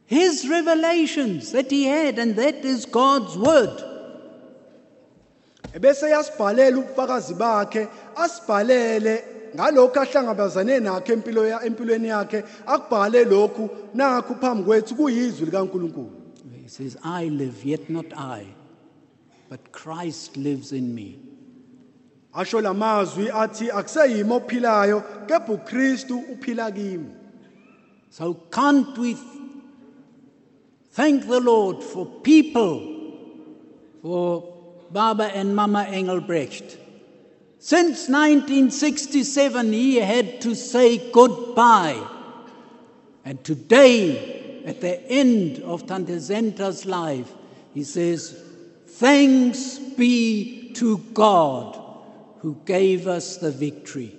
His 0.06 0.48
revelations 0.48 1.52
that 1.54 1.72
he 1.72 1.86
had, 1.86 2.20
and 2.20 2.36
that 2.36 2.64
is 2.66 2.86
God's 2.86 3.38
word. 3.38 3.95
Ebese 5.76 6.10
yasibhalela 6.10 6.78
ubufakazi 6.78 7.34
bakhe 7.34 7.88
asibhalele 8.16 9.24
ngalokho 9.56 10.00
ahlangabezane 10.02 10.80
nakho 10.80 11.14
empilo 11.14 11.48
ya 11.48 11.64
empilweni 11.68 12.08
yakhe 12.08 12.44
akubhale 12.66 13.24
lokhu 13.26 13.70
nakho 13.94 14.34
phambi 14.42 14.64
kwethu 14.64 14.96
kuyizwi 14.96 15.46
likaNkulunkulu 15.46 16.12
He 16.64 16.70
says, 16.70 16.98
I 17.04 17.26
live, 17.26 17.64
yet 17.64 17.90
not 17.92 18.06
I, 18.18 18.48
but 19.50 19.72
Christ 19.72 20.36
lives 20.36 20.72
in 20.72 20.96
me. 20.96 21.20
asho 22.34 22.62
lamazwi 22.62 23.30
athi 23.30 23.70
akuseyimi 23.72 24.32
ophilayo 24.34 25.04
kepha 25.28 25.54
uKristu 25.54 26.18
uphila 26.34 26.72
kimi 26.72 27.12
So 28.10 28.34
can't 28.52 28.98
we 28.98 29.14
th- 29.14 29.24
thank 30.94 31.28
the 31.28 31.40
Lord 31.40 31.84
for 31.84 32.06
people, 32.24 32.80
for 34.02 34.55
Baba 34.92 35.26
and 35.26 35.56
Mama 35.56 35.84
Engelbrecht? 35.84 36.78
Since 37.60 38.10
1967, 38.10 39.74
he 39.74 39.96
had 39.98 40.42
to 40.42 40.56
say 40.56 41.12
goodbye. 41.12 42.02
And 43.24 43.44
today, 43.44 44.62
at 44.66 44.82
the 44.82 45.02
end 45.10 45.64
of 45.64 45.88
Tante 45.88 46.20
Senta's 46.20 46.86
life, 46.86 47.32
he 47.74 47.84
says, 47.84 48.40
Thanks 48.88 49.80
be 49.80 50.72
to 50.76 51.00
God 51.14 51.82
who 52.40 52.56
gave 52.66 53.08
us 53.08 53.38
the 53.38 53.52
victory. 53.52 54.16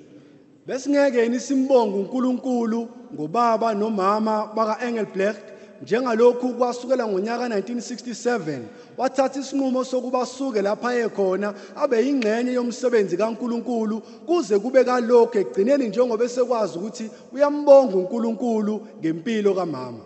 besingeke 0.66 1.26
uNkulunkulu 1.26 2.88
ngobaba 3.14 3.74
nomama 3.74 4.52
baka 4.55 4.84
Engelbrecht 4.84 5.56
njengalokhu 5.82 6.48
kwasukela 6.55 7.09
ngonyaka 7.09 7.48
1967 7.48 8.61
wathatha 8.97 9.40
isinqumo 9.40 9.85
sokuba 9.85 10.20
asuke 10.23 10.62
lapha 10.62 10.94
ekhona 10.94 11.55
abe 11.77 12.07
yingxenye 12.07 12.53
yomsebenzi 12.53 13.16
kaNkulunkulu 13.16 14.01
kuze 14.01 14.59
kube 14.59 14.85
kalokho 14.85 15.39
egcineni 15.39 15.89
njengoba 15.89 16.24
esekwazi 16.24 16.78
ukuthi 16.78 17.11
uyambonga 17.32 17.97
uNkulunkulu 17.97 18.86
ngempilo 19.01 19.55
kamama 19.55 19.98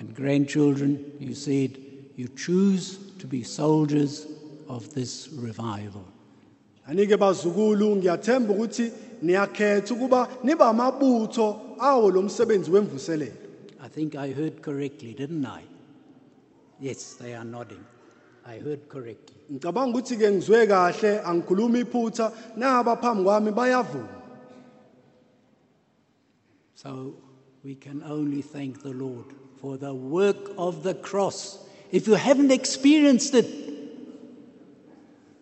And 0.00 0.14
grandchildren, 0.14 0.98
you 1.20 1.34
said 1.34 1.78
you 2.16 2.28
choose 2.28 2.98
to 3.20 3.26
be 3.26 3.42
soldiers 3.44 4.26
of 4.68 4.92
this 4.94 5.28
revival. 5.42 6.04
anike 6.86 7.16
bazukulu 7.16 7.96
ngiyathemba 7.96 8.54
ukuthi 8.54 8.92
niyakhetha 9.22 9.94
ukuba 9.94 10.28
niba 10.44 10.68
amabutho 10.68 11.60
awo 11.78 12.10
lo 12.10 12.22
msebenzi 12.22 12.70
wemvuselelo 12.70 13.32
I 13.84 13.88
think 13.88 14.16
I 14.16 14.30
heard 14.30 14.62
correctly, 14.62 15.12
didn't 15.12 15.44
I? 15.44 15.62
Yes, 16.80 17.16
they 17.20 17.34
are 17.34 17.44
nodding. 17.44 17.84
I 18.46 18.56
heard 18.56 18.88
correctly. 18.88 19.36
ngicabanga 19.52 19.92
ukuthi 19.92 20.16
ke 20.16 20.28
ngizwe 20.32 20.66
kahle 20.66 21.20
angikhuluma 21.22 21.84
iphutha 21.84 22.32
naba 22.56 22.96
phambi 22.96 23.24
kwami 23.24 23.52
bayavuma 23.52 24.08
So 26.74 27.14
we 27.62 27.74
can 27.74 28.02
only 28.04 28.40
thank 28.40 28.82
the 28.82 28.94
Lord 28.94 29.26
for 29.60 29.76
the 29.76 29.94
work 29.94 30.52
of 30.56 30.82
the 30.82 30.94
cross. 30.94 31.58
If 31.92 32.06
you 32.06 32.14
haven't 32.14 32.52
experienced 32.52 33.34
it, 33.34 33.46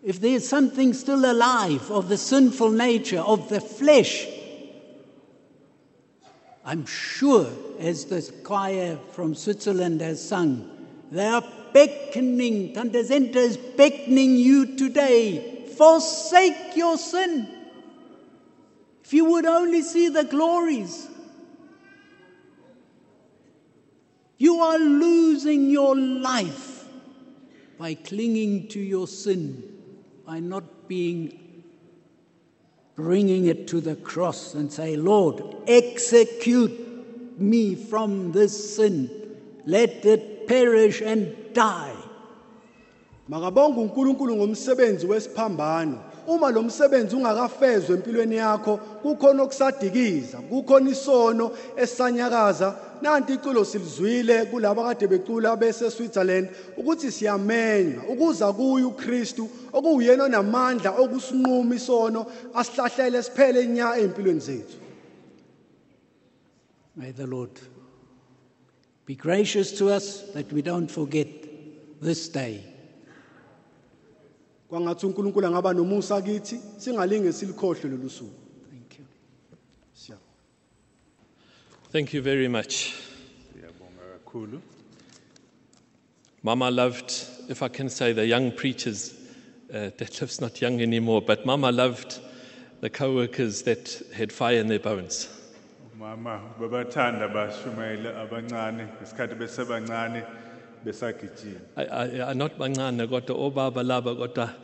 if 0.02 0.20
there's 0.20 0.48
something 0.48 0.94
still 0.94 1.31
alive 1.31 1.89
of 1.93 2.09
the 2.09 2.19
sinful 2.19 2.73
nature, 2.73 3.20
of 3.20 3.48
the 3.48 3.60
flesh, 3.60 4.27
I'm 6.64 6.86
sure, 6.86 7.48
as 7.78 8.05
the 8.05 8.22
choir 8.44 8.97
from 9.10 9.34
Switzerland 9.34 10.01
has 10.01 10.26
sung, 10.26 10.70
they 11.10 11.26
are 11.26 11.44
beckoning, 11.72 12.72
Tante 12.72 13.02
Senta 13.02 13.39
is 13.39 13.56
beckoning 13.56 14.36
you 14.36 14.76
today. 14.76 15.66
Forsake 15.76 16.76
your 16.76 16.98
sin. 16.98 17.48
If 19.05 19.12
you 19.12 19.24
would 19.24 19.47
only 19.47 19.82
see 19.82 20.09
the 20.09 20.24
glories, 20.24 21.09
you 24.39 24.60
are 24.60 24.78
losing 24.78 25.68
your 25.68 25.97
life 25.97 26.84
by 27.78 27.94
clinging 27.94 28.68
to 28.68 28.80
your 28.80 29.09
sin, 29.09 29.62
by 30.24 30.39
not 30.39 30.89
being 30.89 31.41
bringing 32.97 33.47
it 33.47 33.69
to 33.69 33.81
the 33.81 33.97
cross 33.97 34.55
and 34.55 34.73
say, 34.73 34.97
Lord, 34.97 35.43
execute 35.66 37.40
me 37.40 37.74
from 37.74 38.32
this 38.32 38.77
sin. 38.77 39.10
Let 39.64 40.05
it 40.05 40.47
perish 40.47 41.01
and 41.01 41.35
die. 41.55 41.97
makabonga 43.28 43.81
uNkulunkulu 43.81 44.36
ngomsebenzi 44.36 45.06
wesiphambano 45.06 46.11
uma 46.26 46.50
lo 46.50 46.62
msebenzi 46.62 47.16
ungakafezwe 47.16 47.94
empilweni 47.96 48.36
yakho 48.36 48.76
kukhona 48.76 49.42
okusadikiza 49.42 50.38
kukhona 50.38 50.90
isono 50.90 51.50
esanyakaza 51.76 52.76
nanti 53.02 53.32
iculo 53.34 53.64
silizwile 53.64 54.44
kulabo 54.44 54.82
kade 54.82 55.06
becula 55.06 55.56
bese 55.56 55.90
Switzerland 55.90 56.48
ukuthi 56.76 57.12
siyamenywa 57.12 58.04
ukuza 58.08 58.52
kuye 58.52 58.84
uKristu 58.84 59.48
okuyena 59.72 60.24
onamandla 60.24 60.90
okusinquma 60.90 61.74
isono 61.74 62.26
asihlahlele 62.54 63.22
siphele 63.22 63.66
nya 63.66 63.96
empilweni 63.96 64.40
zethu 64.40 64.76
May 66.96 67.10
the 67.10 67.26
Lord 67.26 67.58
be 69.06 69.14
gracious 69.14 69.72
to 69.78 69.88
us 69.88 70.22
that 70.34 70.52
we 70.52 70.60
don't 70.60 70.90
forget 70.90 71.26
this 72.02 72.28
day. 72.28 72.71
Kwangathi 74.72 75.06
uNkulunkulu 75.06 75.46
angaba 75.46 75.72
nomusa 75.74 76.22
kithi 76.22 76.60
singalinge 76.78 77.32
silikhohle 77.32 77.88
lolu 77.90 78.10
suku 78.10 78.32
Thank 78.70 78.98
you. 78.98 79.04
Siyabonga. 79.94 80.22
Thank 81.92 82.14
you 82.14 82.22
very 82.22 82.48
much. 82.48 82.94
Siyabonga 83.52 84.04
kakhulu. 84.24 84.60
Mama 86.42 86.70
loved, 86.70 87.12
if 87.50 87.62
I 87.62 87.68
can 87.68 87.90
say, 87.90 88.14
the 88.14 88.26
young 88.26 88.50
preachers. 88.50 89.14
Uh, 89.70 89.90
Detlef's 89.98 90.40
not 90.40 90.62
young 90.62 90.80
anymore, 90.80 91.20
but 91.20 91.44
Mama 91.44 91.70
loved 91.70 92.20
the 92.80 92.88
co 92.88 93.14
workers 93.14 93.62
that 93.62 94.00
had 94.14 94.32
fire 94.32 94.56
in 94.56 94.68
their 94.68 94.80
bones. 94.80 95.28
Mama 95.98 96.40
babathanda 96.58 97.30
bashumayela 97.30 98.26
abancane 98.26 98.88
ngesikhathi 98.88 99.36
besebancane 99.36 100.24
besagijima. 100.84 102.34
Not 102.34 102.59
kodwa 102.59 103.36
obaba 103.36 103.82
laba 103.82 104.14
kodwa 104.14 104.54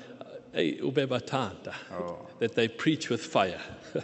ube 0.82 1.06
bathanda 1.06 1.74
Oh. 1.92 2.26
that 2.38 2.54
they 2.54 2.68
preach 2.68 3.10
with 3.10 3.20
fire. 3.20 3.60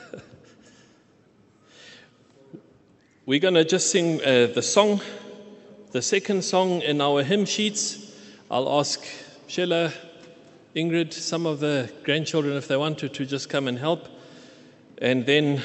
We're 3.27 3.41
going 3.41 3.55
to 3.55 3.65
just 3.65 3.91
sing 3.91 4.21
uh, 4.21 4.49
the 4.55 4.61
song, 4.61 5.01
the 5.93 6.03
second 6.03 6.45
song 6.45 6.83
in 6.83 7.01
our 7.01 7.23
hymn 7.23 7.47
sheets. 7.47 8.13
I'll 8.51 8.69
ask 8.79 9.03
Sheila, 9.47 9.93
Ingrid, 10.77 11.13
some 11.15 11.47
of 11.47 11.61
the 11.61 11.91
grandchildren, 12.03 12.55
if 12.57 12.69
they 12.69 12.77
wanted 12.77 13.15
to 13.15 13.25
just 13.25 13.49
come 13.49 13.67
and 13.67 13.79
help. 13.79 14.09
And 14.99 15.25
then 15.25 15.63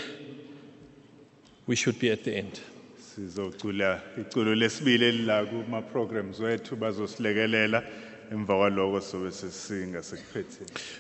we 1.68 1.76
should 1.76 2.00
be 2.00 2.12
at 2.12 2.24
the 2.24 2.34
end. 2.38 2.62
Sizocula 3.20 4.02
iculo 4.18 4.56
lesibili 4.56 5.06
elila 5.06 5.46
kuma 5.46 5.82
programs 5.82 6.40
wethu 6.40 6.76
bazosilekelela 6.76 7.84
emva 8.32 8.56
kwaloko 8.58 9.02
sobe. 9.02 9.30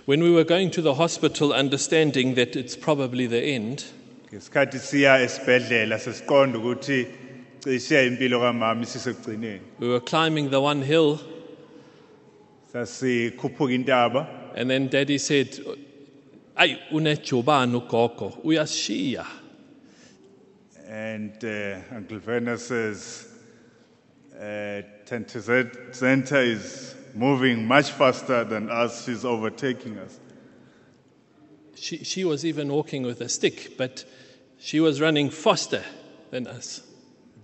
When 0.05 0.21
we 0.21 0.29
were 0.29 0.43
going 0.43 0.69
to 0.71 0.81
the 0.81 0.93
hospital, 0.93 1.53
understanding 1.53 2.35
that 2.35 2.57
it's 2.57 2.75
probably 2.75 3.25
the 3.27 3.41
end, 3.41 3.85
Ngesikhathi 4.33 4.79
siya 4.79 5.21
esibhedlela 5.21 5.99
sesiqonda 5.99 6.57
ukuthi 6.59 7.07
cishe 7.59 8.07
impilo 8.07 8.39
kamama 8.39 8.83
isisekugcineni. 8.83 9.61
we 9.79 9.87
were 9.87 10.01
climbing 10.01 10.49
the 10.49 10.59
one 10.59 10.81
hill, 10.81 11.19
Sasikhuphuka 12.73 13.73
intaba 13.73 14.27
and 14.55 14.69
then 14.69 14.89
Daddy 14.89 15.17
said, 15.17 15.47
"Ay, 16.57 16.77
unejubane 16.91 17.75
ugogo, 17.75 18.37
uyashiya." 18.43 19.25
And 20.89 21.45
uh, 21.45 21.77
Uncle 21.95 22.19
Werner 22.25 22.57
says 22.57 23.27
uh, 24.35 24.81
is 25.11 26.95
moving 27.13 27.67
much 27.67 27.91
faster 27.91 28.43
than 28.43 28.71
us. 28.71 29.05
She's 29.05 29.23
overtaking 29.23 29.99
us. 29.99 30.19
She, 31.75 32.03
she 32.03 32.25
was 32.25 32.43
even 32.43 32.69
walking 32.73 33.03
with 33.03 33.21
a 33.21 33.29
stick, 33.29 33.77
but 33.77 34.03
she 34.57 34.79
was 34.79 34.99
running 34.99 35.29
faster 35.29 35.83
than 36.31 36.47
us. 36.47 36.81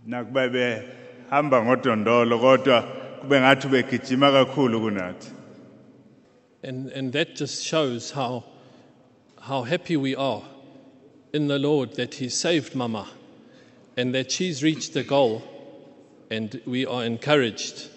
Nakuba 0.08 0.50
behamba 0.50 1.62
ngodondolo 1.62 2.40
kodwa 2.40 2.82
kube 3.22 3.40
ngathi 3.40 3.68
begijima 3.68 4.32
kakhulu 4.32 4.82
kunathi. 4.82 5.32
And, 6.64 6.90
and 6.90 7.14
that 7.14 7.36
just 7.36 7.64
shows 7.64 8.10
how, 8.12 8.44
how 9.40 9.62
happy 9.64 9.96
we 9.96 10.16
are 10.16 10.42
in 11.32 11.48
the 11.48 11.60
Lord 11.60 11.94
that 11.96 12.16
He 12.16 12.30
saved 12.30 12.74
Mama 12.74 13.08
and 13.98 14.14
that 14.14 14.32
she's 14.32 14.64
reached 14.64 14.94
the 14.94 15.04
goal, 15.04 15.44
and 16.30 16.62
we 16.66 16.86
are 16.86 17.04
encouraged 17.06 17.90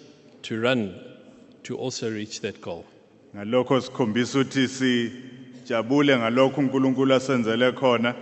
to 0.43 0.59
run 0.61 0.99
to 1.63 1.77
also 1.77 2.11
reach 2.11 2.41
that 2.41 2.61
goal. 2.61 2.85
Ngalokho 3.35 3.81
sikhombisa 3.81 4.39
ukuthi 4.39 4.67
sijabule 4.67 6.17
ngalokho 6.17 6.61
uNkulunkulu 6.61 7.13
asenzele 7.13 7.71
khona 7.71 8.15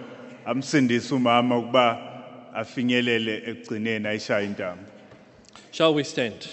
amsindise 0.45 1.15
umama 1.15 1.57
ukuba 1.57 1.97
afinyelele 2.53 3.43
ekugcineni 3.45 4.07
ayishaya 4.07 4.45
intamo. 4.45 4.83
Shall 5.71 5.93
we 5.93 6.03
stand? 6.03 6.47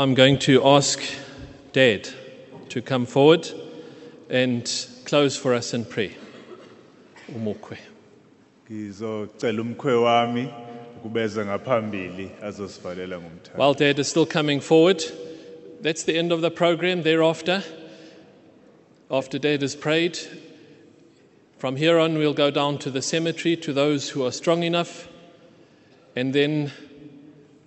I'm 0.00 0.14
going 0.14 0.38
to 0.38 0.66
ask 0.66 0.98
Dad 1.74 2.08
to 2.70 2.80
come 2.80 3.04
forward 3.04 3.46
and 4.30 4.64
close 5.04 5.36
for 5.36 5.52
us 5.52 5.74
in 5.74 5.84
prayer. 5.84 6.14
Umokwe. 7.28 7.76
ngizocela 8.70 9.60
umkhwe 9.62 9.94
wami 9.94 10.48
ukubeza 10.96 11.44
ngaphambili 11.44 12.30
azosivalela 12.42 13.18
ngomthando 13.18 13.58
While 13.58 13.74
Dad 13.74 13.98
is 13.98 14.08
still 14.08 14.24
coming 14.24 14.60
forward, 14.60 15.04
that's 15.82 16.04
the 16.04 16.16
end 16.16 16.32
of 16.32 16.40
the 16.40 16.50
program. 16.50 17.02
Thereafter, 17.02 17.62
after 19.10 19.38
Dad 19.38 19.60
has 19.60 19.76
prayed, 19.76 20.18
from 21.58 21.76
here 21.76 21.98
on 21.98 22.16
we'll 22.16 22.32
go 22.32 22.50
down 22.50 22.78
to 22.78 22.90
the 22.90 23.02
cemetery 23.02 23.54
to 23.56 23.74
those 23.74 24.08
who 24.08 24.24
are 24.24 24.32
strong 24.32 24.62
enough, 24.62 25.08
and 26.16 26.32
then 26.32 26.72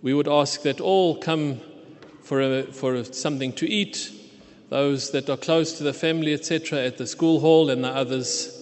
we 0.02 0.16
would 0.16 0.28
ask 0.28 0.64
that 0.64 0.82
all 0.82 1.16
come 1.16 1.62
for, 2.24 2.42
a, 2.42 2.64
for 2.64 3.04
something 3.04 3.54
to 3.54 3.70
eat, 3.70 4.12
those 4.70 5.12
that 5.12 5.30
are 5.30 5.38
close 5.38 5.78
to 5.78 5.84
the 5.84 5.94
family, 5.94 6.34
etc., 6.34 6.80
at 6.80 6.98
the 6.98 7.06
school 7.06 7.40
hall, 7.40 7.70
and 7.70 7.84
the 7.84 7.90
others 7.90 8.60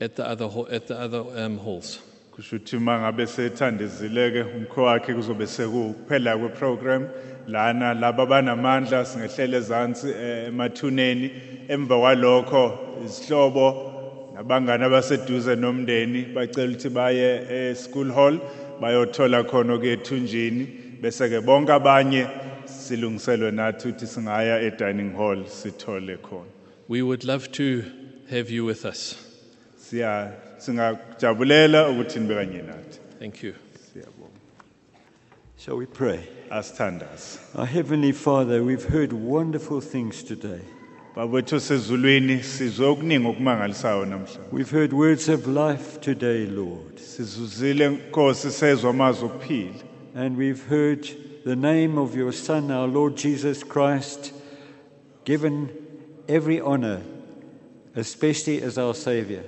at 0.00 0.16
the 0.16 0.26
other, 0.26 0.48
at 0.70 0.86
the 0.86 0.98
other 0.98 1.24
um, 1.36 1.58
halls. 1.58 2.00
kusho 2.36 2.56
ukuthi 2.56 2.76
uma 2.76 2.98
ngabe 2.98 3.26
sethandezileke 3.26 4.42
umkho 4.42 4.82
wakhe 4.82 5.14
kuzobe 5.14 5.46
sekuphela 5.46 6.36
kweprogram 6.36 7.08
lana 7.48 7.94
laba 7.94 8.22
abanamandla 8.22 9.04
singehlele 9.04 9.56
ezansi 9.56 10.08
eh, 10.08 10.48
emathuneni 10.48 11.30
emva 11.68 11.98
kwalokho 11.98 12.78
izihlobo 13.04 13.92
nabangani 14.34 14.84
abaseduze 14.84 15.56
nomndeni 15.56 16.22
bacela 16.34 16.72
ukuthi 16.72 16.88
baye 16.88 17.46
e-school 17.50 18.12
hall 18.12 18.40
bayothola 18.80 19.44
khona 19.44 19.74
okuyethunjini 19.74 20.66
bese 21.00 21.28
ke 21.28 21.40
bonke 21.40 21.72
abanye 21.72 22.26
silungiselwe 22.68 23.50
nathi 23.50 23.88
ukuthi 23.88 24.06
singaya 24.06 24.60
e-dining 24.62 25.12
hall 25.16 25.44
sithole 25.46 26.16
khona 26.16 26.50
We 26.88 27.02
would 27.02 27.24
love 27.24 27.48
to 27.52 27.82
have 28.30 28.50
you 28.54 28.64
with 28.66 28.84
us. 28.84 29.16
siya 29.76 30.32
singajabulela 30.58 31.88
ukuthi 31.88 32.20
nibe 32.20 32.34
kanye 32.34 32.62
nathi 32.62 32.98
Thank 33.18 33.42
you. 33.42 33.54
siyabonga 33.92 34.30
Shall 35.58 35.76
we 35.78 35.86
pray? 35.86 36.18
asithandaze 36.50 37.38
Our 37.54 37.66
Heavenly 37.66 38.12
Father, 38.12 38.62
we've 38.62 38.84
heard 38.88 39.12
wonderful 39.12 39.80
things 39.80 40.22
today. 40.24 40.60
babethu 41.16 41.60
sezulwini 41.60 42.42
sizwe 42.42 42.86
okuningi 42.86 43.26
okumangalisayo 43.26 44.04
namhlanje 44.04 44.40
We've 44.52 44.70
heard 44.76 44.92
words 44.92 45.28
of 45.28 45.46
life 45.46 46.00
today, 46.00 46.46
Lord. 46.46 46.98
sizuzile 46.98 47.88
nkosi 47.88 48.50
sezwa 48.50 48.90
amazwi 48.90 49.24
okuphila 49.26 49.74
And 50.14 50.38
we've 50.38 50.62
heard 50.68 51.06
the 51.46 51.54
name 51.54 51.96
of 51.96 52.16
your 52.16 52.32
Son, 52.32 52.72
our 52.72 52.88
Lord 52.88 53.16
Jesus 53.16 53.62
Christ, 53.62 54.32
given 55.24 55.70
every 56.28 56.60
honor, 56.60 57.00
especially 57.94 58.60
as 58.62 58.78
our 58.78 58.94
Savior. 58.94 59.44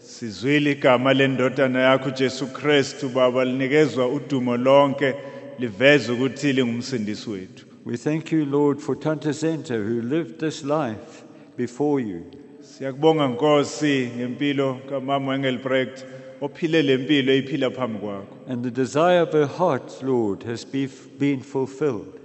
sizwile 0.00 0.70
igama 0.70 1.14
lendodana 1.14 1.80
yakho 1.80 2.08
uJesu 2.08 2.46
Kristu 2.46 3.08
baba 3.08 3.44
linikezwa 3.44 4.08
udumo 4.08 4.56
lonke 4.56 5.14
liveze 5.58 6.12
ukuthi 6.12 6.52
lingumsindisi 6.52 7.30
wethu 7.30 7.66
We 7.84 7.96
thank 7.96 8.32
you, 8.32 8.44
Lord, 8.44 8.80
for 8.80 8.94
Tante 8.94 9.32
Senta, 9.32 9.74
who 9.74 10.00
lived 10.02 10.38
this 10.38 10.64
life 10.64 11.22
before 11.56 12.00
you. 12.00 12.22
siyakubonga 12.60 13.28
nkosi 13.28 14.10
ngempilo 14.16 14.74
kamama 14.88 15.34
Engelbrecht 15.34 16.04
ophile 16.42 16.82
lempilo 16.82 17.32
eyiphila 17.32 17.70
phambi 17.70 17.98
kwakho. 17.98 18.26
And 18.48 18.64
the 18.64 18.70
desire 18.70 19.20
of 19.22 19.32
her 19.32 19.46
heart, 19.46 20.02
Lord, 20.02 20.42
has 20.42 20.64
be- 20.64 20.88
been 21.18 21.40
fulfilled. 21.40 22.18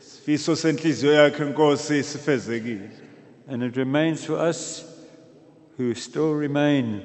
sifiso 0.00 0.56
senhliziyo 0.56 1.12
yakhe 1.12 1.44
nkosi 1.44 2.02
sifezekile. 2.02 2.90
And 3.48 3.62
it 3.62 3.76
remains 3.76 4.24
for 4.24 4.38
us 4.48 4.84
who 5.76 5.94
still 5.94 6.32
remain 6.34 7.00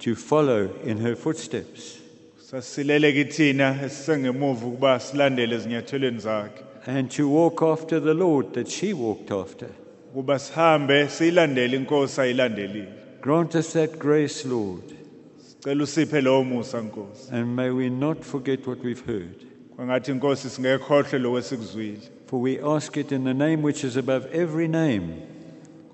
to 0.00 0.14
follow 0.14 0.68
in 0.84 0.98
her 0.98 1.14
footsteps. 1.16 1.98
Sasilele 2.50 3.12
kithina 3.12 3.76
esisengemuva 3.84 4.66
ukuba 4.66 5.00
silandele 5.00 5.54
ezinyathelweni 5.56 6.18
zakhe. 6.20 6.62
And 6.86 7.10
to 7.10 7.28
walk 7.28 7.62
after 7.62 8.00
the 8.00 8.14
Lord 8.14 8.54
that 8.54 8.68
she 8.68 8.92
walked 8.94 9.30
after. 9.30 9.68
ukuba 10.14 10.38
sihambe 10.38 11.08
siyilandele 11.08 11.76
inkosi 11.76 12.20
ayilandelile. 12.20 12.88
Grant 13.20 13.54
us 13.54 13.72
that 13.72 13.98
grace, 13.98 14.44
Lord, 14.46 14.82
sicela 15.58 15.82
usiphe 15.82 16.20
lowo 16.20 16.44
musa 16.44 16.80
nkosi 16.80 17.32
and 17.32 17.56
may 17.56 17.70
we 17.70 17.90
not 17.90 18.22
forget 18.24 18.66
what 18.66 18.78
we've 18.84 19.06
heard. 19.06 19.34
kwangathi 19.76 20.10
inkosi 20.10 20.50
singekhohle 20.50 21.18
lokho 21.18 21.38
esikuzwile 21.38 22.00
For 22.26 22.38
we 22.40 22.60
ask 22.60 22.96
it 22.98 23.10
in 23.12 23.24
the 23.24 23.32
name 23.34 23.62
which 23.62 23.84
is 23.84 23.96
above 23.96 24.26
every 24.34 24.68
name, 24.68 25.22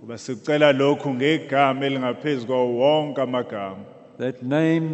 kuba 0.01 0.19
sicela 0.19 0.73
lokhu 0.73 1.15
ngegama 1.15 1.87
elingaphezu 1.87 2.47
kwawo 2.47 2.79
wonke 2.79 3.21
amagama 3.21 3.85
that 4.19 4.43
name 4.43 4.89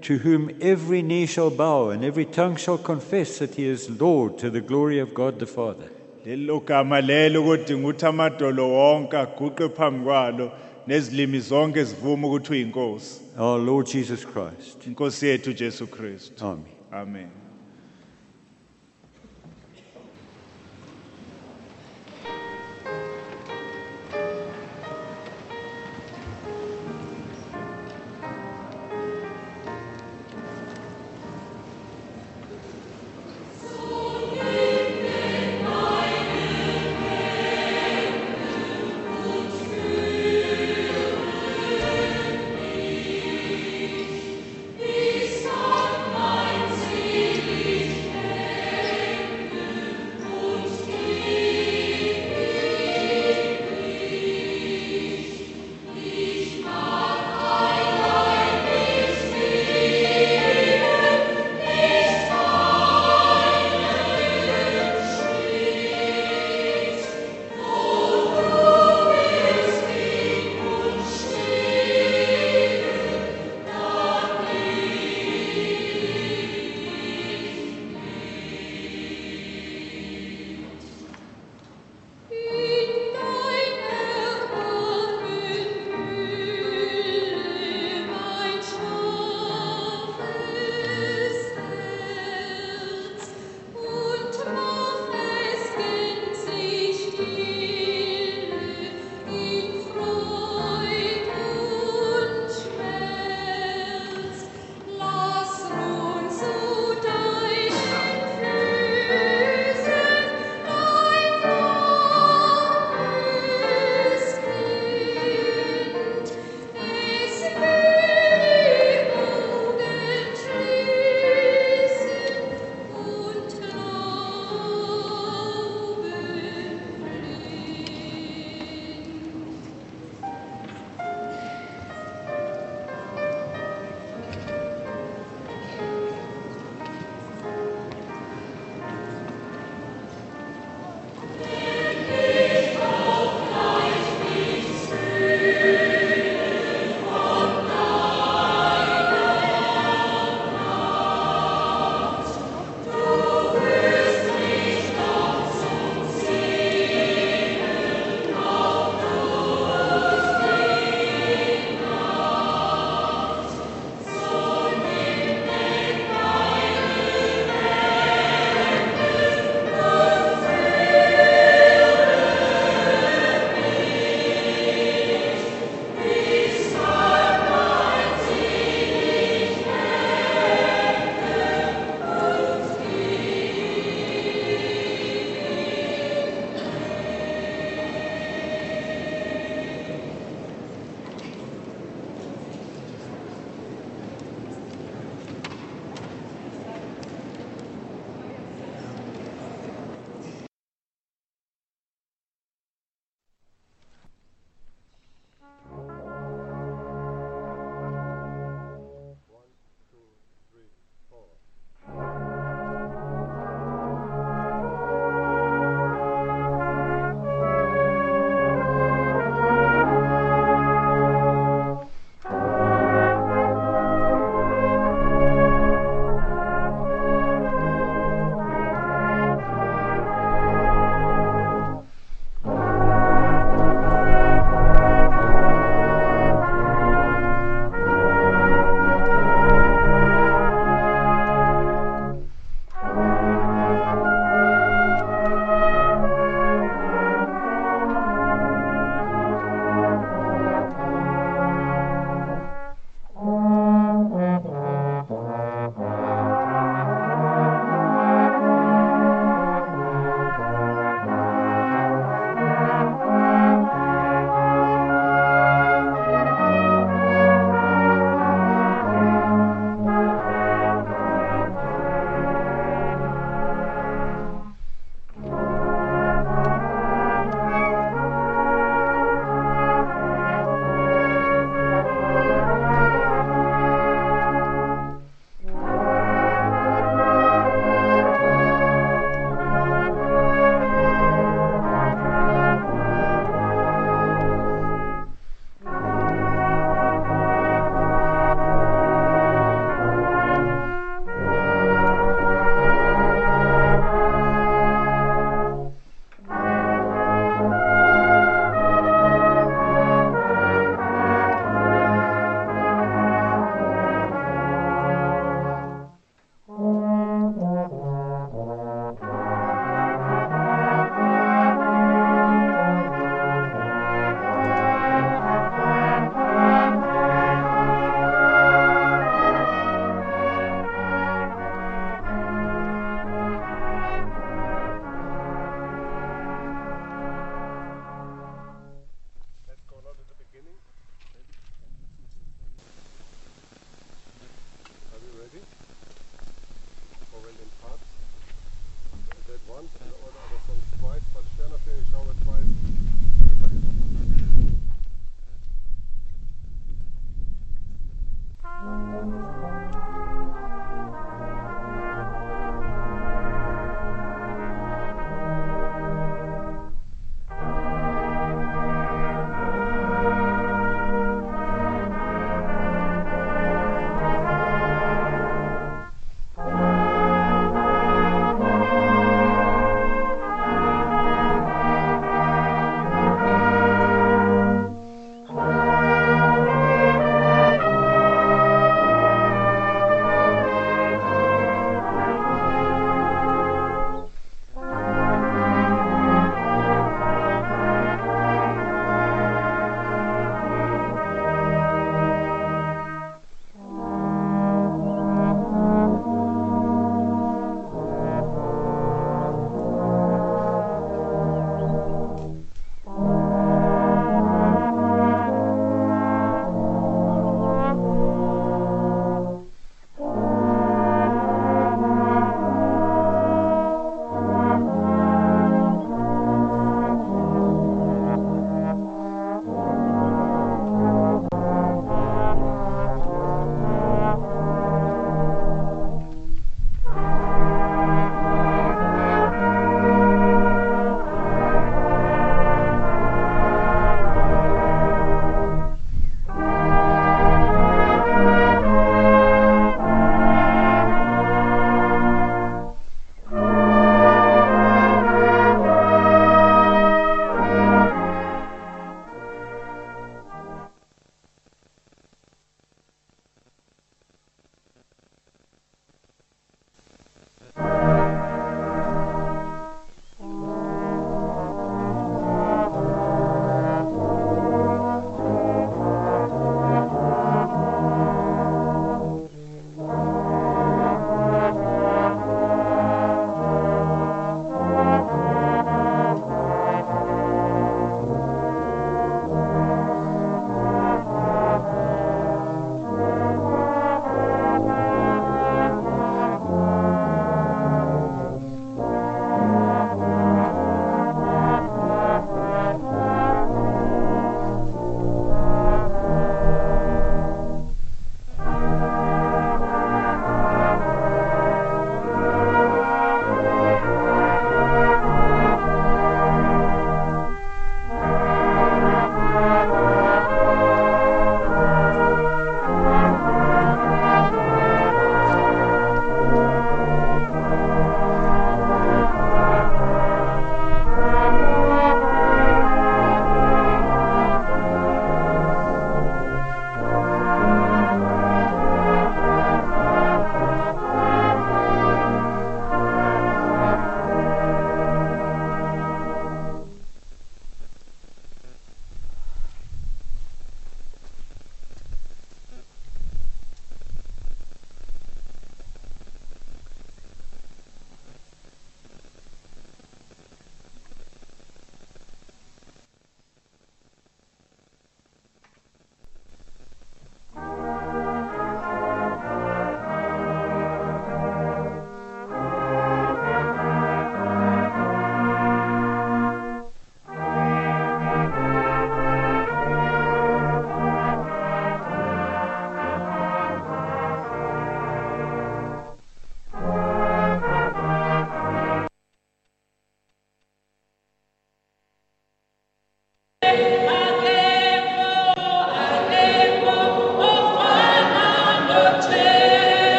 to 0.00 0.18
whom 0.18 0.50
every 0.60 1.02
knee 1.02 1.26
shall 1.26 1.50
bow 1.50 1.90
and 1.90 2.04
every 2.04 2.24
tongue 2.24 2.56
shall 2.56 2.78
confess 2.78 3.38
that 3.38 3.54
he 3.54 3.66
is 3.66 3.90
Lord 4.00 4.38
to 4.38 4.50
the 4.50 4.60
glory 4.60 4.98
of 5.00 5.14
God 5.14 5.38
the 5.38 5.46
Father. 5.46 5.88
lelo 6.26 6.60
gama 6.60 7.00
lelo 7.00 7.42
kodinga 7.42 7.88
ukuthi 7.88 8.06
amadolo 8.06 8.68
wonke 8.68 9.16
aguqe 9.16 9.68
phambi 9.68 10.04
kwalo 10.04 10.50
nezilimi 10.86 11.40
zonke 11.40 11.84
ukuthi 12.26 12.52
uyinkosi 12.52 13.20
Our 13.38 13.58
Lord 13.60 13.86
Jesus 13.86 14.26
Christ. 14.26 14.86
inkosi 14.86 15.26
yethu 15.26 15.52
Kristu 15.86 16.44
Amen. 16.46 16.64
amen 16.92 17.28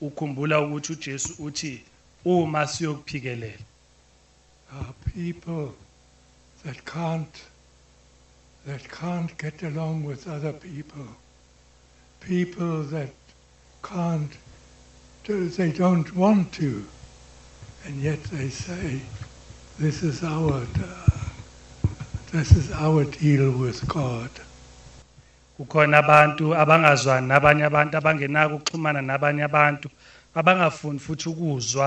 ukhumbula 0.00 0.60
ukuthi 0.60 0.92
uJesu 0.92 1.42
uthi 1.44 1.84
uma 2.24 2.66
siyokuphikelela 2.66 3.58
are 4.72 4.94
people 5.12 5.74
that 6.64 6.84
can't 6.84 7.42
that 8.66 8.88
can't 8.88 9.36
get 9.38 9.62
along 9.62 10.04
with 10.04 10.28
other 10.28 10.52
people. 10.52 11.06
People 12.20 12.82
that 12.84 13.10
can't 13.82 14.30
they 15.26 15.70
don't 15.70 16.16
want 16.16 16.52
to 16.52 16.84
and 17.86 18.02
yet 18.02 18.20
they 18.24 18.48
say 18.48 19.00
this 19.78 20.02
is 20.02 20.24
our 20.24 20.66
this 22.32 22.50
is 22.52 22.72
our 22.72 23.04
deal 23.04 23.50
with 23.52 23.86
God. 23.86 24.30
kukhona 25.58 25.98
abantu 25.98 26.54
abangazwani 26.56 27.28
nabanye 27.28 27.64
abantu 27.64 27.96
abangenako 27.96 28.54
ukuxhumana 28.56 29.02
nabanye 29.02 29.42
abantu 29.44 29.89
abangafuni 30.40 30.98
futhi 30.98 31.28
ukuzwa 31.28 31.86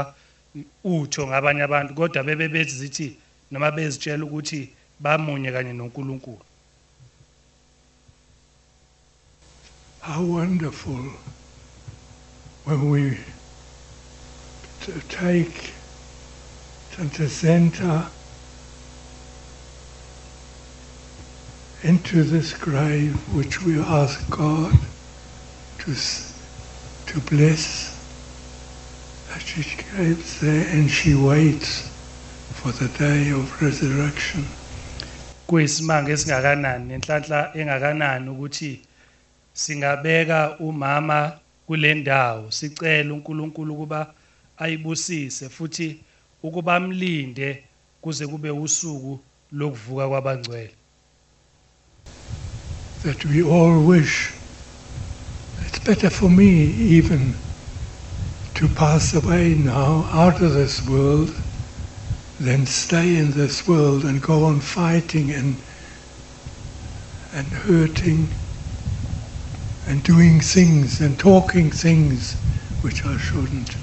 utho 0.83 1.22
ngabanye 1.27 1.64
abantu 1.65 1.91
kodwa 1.98 2.23
bebe 2.23 2.48
bezithi 2.48 3.07
noma 3.51 3.72
bezitshela 3.75 4.23
ukuthi 4.25 4.69
bamunye 5.03 5.49
kanye 5.51 5.73
noNkulunkulu. 5.73 6.45
How 10.01 10.22
wonderful 10.22 11.03
when 12.65 12.90
we 12.90 13.17
take 15.09 15.73
the 16.98 17.30
center 17.30 18.06
into 21.83 22.23
this 22.23 22.53
grave 22.53 23.14
which 23.35 23.61
we 23.64 23.80
ask 23.80 24.30
God 24.30 24.73
to, 25.80 25.95
to 27.07 27.19
bless, 27.30 27.92
she 29.40 29.64
goes 29.98 30.40
there 30.40 30.68
and 30.72 30.90
she 30.90 31.16
waits 31.16 31.90
for 32.53 32.72
the 32.72 32.88
day 32.98 33.32
of 33.32 33.62
resurrection. 33.62 34.45
kuyisimanga 35.48 36.12
esingakanani 36.12 36.86
nenhlanhla 36.88 37.52
engakanani 37.56 38.30
ukuthi 38.30 38.82
singabeka 39.53 40.58
umama 40.60 41.40
kule 41.68 41.94
ndawo 41.94 42.52
sicela 42.52 43.14
uNkulunkulu 43.14 43.76
kuba 43.76 44.14
ayibusise 44.58 45.50
futhi 45.50 45.98
ukuba 46.44 46.76
amlinde 46.76 47.64
kuze 48.02 48.28
kube 48.28 48.50
usuku 48.52 49.20
lokuvuka 49.52 50.08
kwabangcwele 50.08 50.74
that 53.03 53.26
we 53.26 53.42
all 53.44 53.82
wish. 53.86 54.32
It's 55.68 55.80
better 55.80 56.10
for 56.10 56.30
me 56.30 56.48
even 56.98 57.36
to 58.56 58.67
pass 58.67 59.14
away 59.14 59.56
now 59.56 60.07
out 60.11 60.41
of 60.41 60.53
this 60.53 60.88
world 60.88 61.33
than 62.40 62.65
stay 62.65 63.17
in 63.17 63.32
this 63.32 63.67
world 63.67 64.03
and 64.06 64.22
go 64.22 64.43
on 64.43 64.59
fighting 64.59 65.32
and 65.32 65.56
and 67.33 67.48
hurting 67.48 68.27
and 69.88 70.03
doing 70.03 70.40
things 70.40 71.01
and 71.01 71.17
talking 71.19 71.72
things 71.72 72.35
which 72.82 73.06
I 73.06 73.17
shouldn't. 73.17 73.75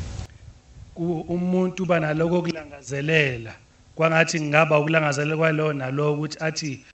umuntu 0.96 1.82
uba 1.82 2.00
naloko 2.00 2.42
kwangathi 3.96 4.38
ukulangazelela 4.38 5.72
nalowo 5.72 6.12
ukuthi 6.14 6.36
athi 6.40 6.84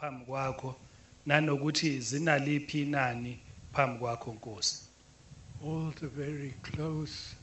phambi 0.00 0.24
kwakho 0.24 0.76
nanokuthi 1.26 2.00
zinaliphi 2.00 2.82
inani 2.82 3.38
phambi 3.72 3.98
kwakho 3.98 4.32
Nkosi 4.32 4.82
all 5.64 5.92
the 6.00 6.06
very 6.06 6.54
close 6.62 7.34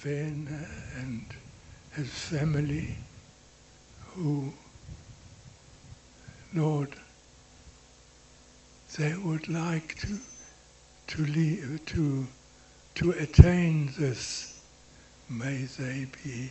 Van 0.00 0.48
and 0.96 1.26
his 1.94 2.08
family 2.08 2.96
who, 4.14 4.50
Lord, 6.54 6.94
they 8.96 9.14
would 9.14 9.46
like 9.48 9.94
to 10.00 10.18
to 11.08 11.26
leave, 11.26 11.84
to 11.86 12.26
to 12.94 13.10
attain 13.10 13.92
this. 13.98 14.62
May 15.28 15.64
they 15.78 16.06
be 16.24 16.50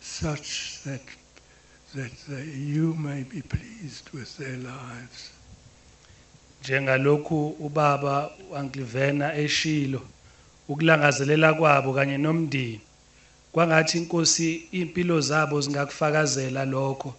such 0.00 0.82
that 0.84 1.02
that 1.94 2.10
they, 2.28 2.44
you 2.44 2.94
may 2.94 3.22
be 3.22 3.42
pleased 3.42 4.10
with 4.12 4.36
their 4.38 4.56
lives. 4.56 5.30
njengalokhu 6.62 7.48
ubaba 7.48 8.30
uAnklivena 8.50 9.34
eshilo 9.34 10.02
ukulangazelela 10.68 11.54
kwabo 11.54 11.94
kanye 11.94 12.18
nomndeni 12.18 12.80
kwangathi 13.52 13.98
inkosi 13.98 14.54
impilo 14.54 15.20
zabo 15.20 15.60
zingakufakazela 15.60 16.64
lokho 16.64 17.14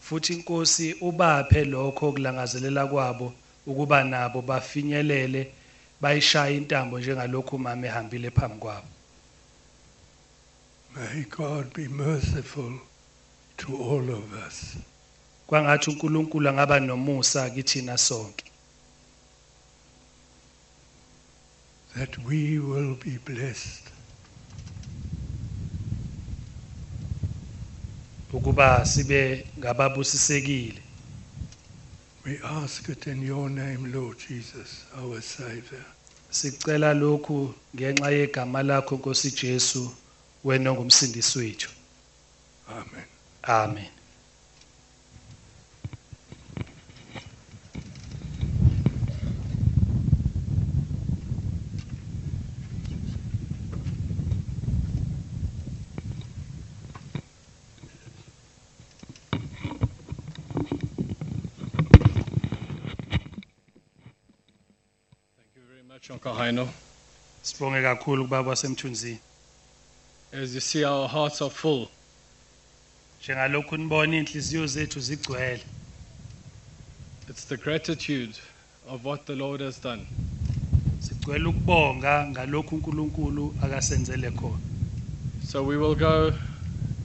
futhi 0.00 0.32
inkosi 0.32 0.96
ubaphe 1.00 1.64
lokho 1.64 2.08
ukulangazelela 2.08 2.86
kwabo 2.86 3.32
ukuba 3.66 4.04
nabo 4.04 4.42
bafinyelele 4.42 5.52
bayishaya 6.00 6.56
intambo 6.56 6.98
njengalokhu 6.98 7.58
mama 7.58 7.86
ehambile 7.86 8.30
phambi 8.30 8.58
kwabo 8.58 8.86
May 10.94 11.24
God 11.38 11.72
be 11.74 11.88
merciful 11.88 12.72
to 13.66 13.76
all 13.76 14.10
of 14.10 14.24
us. 14.48 14.76
kwangathi 15.46 15.90
uNkulunkulu 15.90 16.48
angaba 16.48 16.80
nomusa 16.80 17.50
kithina 17.50 17.98
sonke 17.98 18.44
that 21.94 22.18
we 22.26 22.58
will 22.58 22.94
be 23.04 23.18
blessed. 23.32 23.84
ukuba 28.32 28.84
sibe 28.84 29.46
ngababusisekile 29.58 30.82
We 32.24 32.38
ask 32.44 32.88
it 32.88 33.06
in 33.08 33.22
your 33.26 33.50
name, 33.50 33.92
Lord 33.92 34.16
Jesus, 34.28 34.84
our 34.96 35.20
Savior. 35.20 35.84
sicela 36.30 36.94
lokhu 36.94 37.54
ngenxa 37.76 38.10
yegama 38.10 38.62
lakho 38.62 38.96
Nkosi 38.96 39.30
Jesu 39.30 39.94
wena 40.44 40.70
ongumsindisi 40.70 41.38
wethu 41.38 41.70
Amen. 42.68 43.11
Amen 43.48 43.88
Thank 65.36 65.50
you 65.56 65.62
very 65.68 65.82
much, 65.88 66.10
Uncle 66.10 66.34
Heino. 66.34 66.68
sibonge 67.42 67.82
kakhulu 67.82 68.24
kubaba 68.24 68.50
wasemthunzini 68.50 69.18
As 70.32 70.54
you 70.54 70.60
see, 70.60 70.82
our 70.84 71.08
hearts 71.08 71.42
are 71.42 71.50
full. 71.50 71.88
Njengalokhu 73.22 73.76
nibona 73.76 74.16
inhliziyo 74.16 74.66
zethu 74.66 75.00
zigcwele 75.00 75.60
It's 77.30 77.44
the 77.44 77.56
gratitude 77.56 78.34
of 78.88 79.04
what 79.04 79.26
the 79.26 79.34
Lord 79.36 79.60
has 79.60 79.82
done. 79.82 80.06
sigcwele 81.00 81.48
ukubonga 81.48 82.26
ngalokhu 82.30 82.74
uNkulunkulu 82.76 83.54
akasenzele 83.62 84.30
khona 84.30 84.58
So 85.48 85.62
we 85.62 85.76
will 85.76 85.94
go 85.94 86.32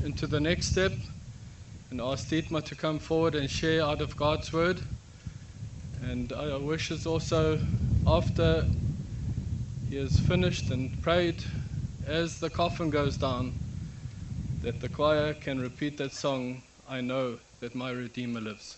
into 0.06 0.28
the 0.28 0.40
next 0.40 0.68
step 0.72 0.94
and 1.92 2.02
ask 2.02 2.30
Dietmar 2.30 2.62
to 2.66 2.76
come 2.76 3.00
forward 3.00 3.36
and 3.36 3.50
share 3.50 3.82
out 3.82 4.02
of 4.02 4.16
God's 4.16 4.52
word. 4.54 4.80
And 6.02 6.32
our 6.34 6.60
wish 6.60 6.92
is 6.92 7.06
also 7.06 7.60
after 8.06 8.66
he 9.90 9.98
has 9.98 10.20
finished 10.20 10.70
and 10.72 11.02
prayed, 11.02 11.44
as 12.06 12.40
the 12.40 12.50
coffin 12.50 12.90
goes 12.90 13.18
down, 13.18 13.54
that 14.68 14.82
the 14.82 14.90
choir 14.90 15.34
can 15.34 15.62
repeat 15.62 15.98
that 15.98 16.12
song, 16.12 16.62
I 16.90 17.00
know 17.00 17.40
that 17.62 17.74
my 17.74 17.92
Redeemer 17.92 18.42
lives. 18.42 18.76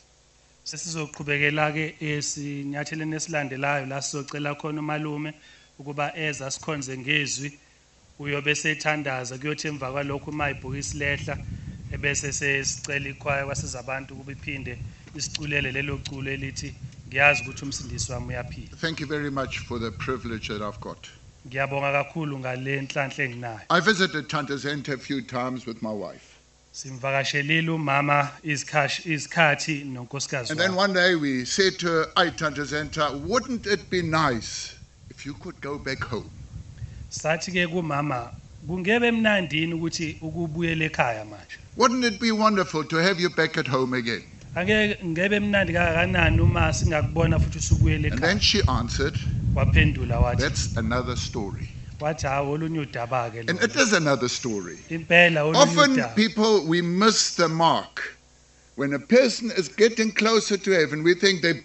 sesizoqhubekela 0.66 1.72
ke 1.76 1.86
esinyatheleni 2.00 3.16
esilandelayo 3.20 3.86
la 3.90 4.02
sizocela 4.02 4.52
khona 4.56 4.82
umalume 4.82 5.34
ukuba 5.80 6.06
eza 6.16 6.52
sikhonze 6.52 6.98
ngezwi 6.98 7.50
uyobe 8.20 8.56
sethandaza 8.56 9.38
kuyothi 9.38 9.68
emva 9.68 9.92
kwalokho 9.92 10.30
uma 10.32 10.50
ibhokisi 10.54 10.98
lehla 10.98 11.36
ebese 11.94 12.32
sesicela 12.40 13.10
ikhwaya 13.10 13.46
kwasizabantu 13.46 14.14
ukuba 14.14 14.32
iphinde 14.32 14.74
isiculele 15.16 15.72
lelo 15.72 15.98
culo 15.98 16.32
elithi 16.32 16.70
ngiyazi 17.08 17.42
ukuthi 17.42 17.64
umsindisi 17.66 18.12
wami 18.12 18.28
uyaphila 18.34 18.78
Thank 18.78 19.00
you 19.00 19.08
very 19.08 19.32
much 19.32 19.54
for 19.68 19.80
the 19.80 19.92
privilege 19.92 20.48
that 20.54 20.62
I've 20.62 20.82
got. 20.82 21.10
Ngiyabonga 21.50 21.92
kakhulu 21.92 22.40
ngale 22.40 22.82
nhlanhla 22.82 23.24
enginayo 23.26 23.60
I 23.70 23.80
visited 23.80 24.28
Tantazente 24.30 24.90
a 24.94 24.98
few 24.98 25.22
times 25.22 25.66
with 25.66 25.82
my 25.82 25.92
wife. 25.92 26.38
simvakashelile 26.72 27.72
umama 27.72 28.30
izikhathi 28.44 29.14
izikhathi 29.14 29.84
nonkosikazi 29.84 30.52
And 30.52 30.60
then 30.60 30.72
wami 30.72 30.78
one 30.78 30.94
day 30.94 31.16
we 31.16 31.46
said 31.46 31.74
to 31.80 31.88
her, 31.88 32.06
Ay, 32.16 32.30
Tantazenta, 32.30 33.12
wouldn't 33.28 33.66
it 33.66 33.90
be 33.90 34.02
nice 34.04 34.76
if 35.10 35.26
you 35.26 35.34
could 35.34 35.60
go 35.62 35.78
back 35.80 36.04
home? 36.04 36.30
sathi 37.10 37.52
ke 37.52 37.68
kumama 37.68 38.32
kungebe 38.68 39.12
mnandini 39.12 39.74
ukuthi 39.74 40.18
ukubuyela 40.22 40.86
ekhaya 40.86 41.26
manje 41.26 41.58
Wouldn't 41.78 42.06
it 42.06 42.20
be 42.20 42.32
wonderful 42.32 42.84
to 42.84 42.98
have 42.98 43.20
you 43.20 43.30
back 43.30 43.58
at 43.58 43.68
home 43.68 43.94
again? 43.98 44.24
ake 44.56 44.98
ngebe 45.06 45.40
mnandi 45.40 45.74
kangakanani 45.74 46.42
uma 46.42 46.74
singakubona 46.74 47.40
futhi 47.40 47.58
usubuyela 47.58 48.08
And 48.12 48.22
then 48.22 48.38
ekhaya 48.38 48.42
she 48.42 48.62
answered, 48.68 49.16
waphendula 49.56 50.20
wathi 50.20 50.42
That's 50.44 50.78
another 50.78 51.16
story. 51.16 51.68
wathi 52.00 52.28
hawu 52.28 52.52
olunye 52.54 52.80
udaba 52.80 53.30
ke 53.32 53.40
And 53.50 53.62
it 53.64 53.76
is 53.76 53.94
another 53.94 54.30
story. 54.30 54.78
impela 54.90 55.44
olunye 55.44 55.62
Often 55.62 55.96
udaba 55.96 56.16
people, 56.16 56.66
we 56.66 56.82
miss 56.82 57.36
the 57.36 57.48
mark. 57.50 58.16
When 58.76 58.94
a 58.94 59.00
person 59.00 59.52
is 59.52 59.68
getting 59.68 60.12
closer 60.12 60.58
to 60.58 60.72
heaven, 60.72 61.04
we 61.04 61.14
think 61.14 61.42
they're 61.42 61.64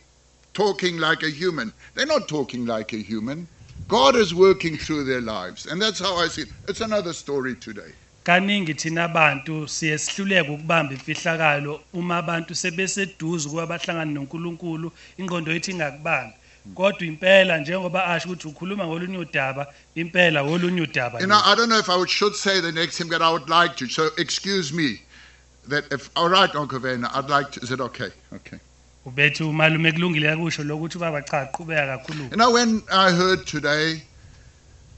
talking 0.52 0.98
like 0.98 1.22
a 1.22 1.30
human. 1.30 1.72
They're 1.94 2.06
not 2.06 2.28
talking 2.28 2.66
like 2.66 2.92
a 2.92 2.96
human. 3.02 3.46
God 3.88 4.16
is 4.16 4.34
working 4.34 4.76
through 4.76 5.04
their 5.04 5.20
lives. 5.20 5.66
And 5.66 5.80
that's 5.80 6.00
how 6.00 6.16
I 6.16 6.26
see 6.28 6.42
it. 6.42 6.48
It's 6.68 6.80
another 6.80 7.12
story 7.12 7.54
today. 7.54 7.92
kaningi 8.24 8.74
thina 8.74 9.04
abantu 9.04 9.68
siye 9.68 9.98
sihluleke 9.98 10.50
ukubamba 10.50 10.92
imfihlakalo 10.94 11.80
uma 11.92 12.16
abantu 12.18 12.54
sebeseduze 12.54 13.48
ukuba 13.48 13.66
bahlangane 13.66 14.12
noNkulunkulu 14.14 14.92
ingqondo 15.18 15.52
yethu 15.52 15.70
ingakubambi 15.70 16.34
kodwa 16.74 17.06
impela 17.06 17.58
njengoba 17.58 18.06
asho 18.06 18.28
ukuthi 18.28 18.48
ukhuluma 18.48 18.86
ngolunye 18.86 19.18
udaba 19.18 19.66
impela 19.94 20.42
olunye 20.42 20.80
udaba 20.80 21.20
You 21.20 21.26
know, 21.26 21.40
I 21.44 21.54
don't 21.54 21.68
know 21.68 21.78
if 21.78 21.90
I 21.90 21.96
would, 21.96 22.10
should 22.10 22.34
say 22.34 22.60
the 22.60 22.72
next 22.72 22.98
thing, 22.98 23.08
but 23.08 23.22
I 23.22 23.30
would 23.30 23.48
like 23.48 23.76
to. 23.76 23.88
So 23.88 24.10
excuse 24.16 24.72
me. 24.72 25.00
That 25.68 25.84
if, 25.92 26.10
all 26.16 26.28
right, 26.28 26.54
Uncle 26.54 26.78
Werner, 26.78 27.08
I'd 27.14 27.30
like 27.30 27.52
to. 27.52 27.60
Is 27.60 27.70
it 27.70 27.80
okay? 27.80 28.10
Okay. 28.32 28.58
ubethi 29.06 29.42
umalume 29.44 29.92
kulungile 29.92 30.36
kusho 30.36 30.64
lokuthi 30.64 30.96
ubaba 30.96 31.22
cha 31.22 31.46
qhubeka 31.46 31.86
kakhulu 31.86 32.30
You 32.30 32.36
know, 32.36 32.52
when 32.52 32.82
I 32.90 33.10
heard 33.10 33.46
today 33.46 34.02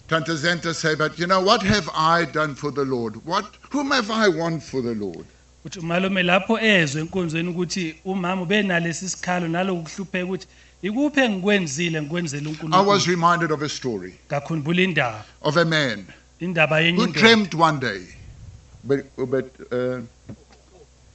Tante 0.08 0.36
Senta 0.36 0.72
say, 0.72 0.94
but 0.94 1.18
you 1.18 1.26
know, 1.26 1.40
what 1.40 1.62
have 1.62 1.90
I 1.92 2.24
done 2.24 2.54
for 2.54 2.70
the 2.70 2.84
Lord? 2.84 3.16
What, 3.26 3.44
whom 3.70 3.90
have 3.90 4.08
I 4.10 4.28
won 4.28 4.60
for 4.60 4.80
the 4.80 4.94
Lord? 4.94 5.26
uthi 5.66 5.78
umalume 5.78 6.22
lapho 6.22 6.60
ezwe 6.60 7.00
enkonzweni 7.00 7.48
ukuthi 7.48 7.94
umama 8.04 8.42
ubenalesi 8.42 9.08
sikhalo 9.08 9.48
naloku 9.48 9.82
kuhlupheka 9.82 10.24
ukuthi 10.24 10.46
ikuphi 10.82 11.20
engikwenzile 11.20 12.02
ngikwenzela 12.02 12.42
I 12.42 12.48
uNkulunkulu 12.52 12.88
was 12.88 13.06
reminded 13.06 13.50
of 13.50 13.62
a 13.62 13.68
story 13.68 14.14
ngakhumbula 14.28 14.82
indaba 14.82 15.24
of 15.42 15.56
a 15.56 15.64
man 15.64 16.05
indaba 16.40 16.80
yenye 16.80 16.98
who 16.98 17.05
indoda 17.06 17.20
dreamt 17.20 17.55
one 17.55 17.78
day. 17.80 18.00
But, 18.84 19.00
but, 19.16 19.46
uh, 19.72 19.98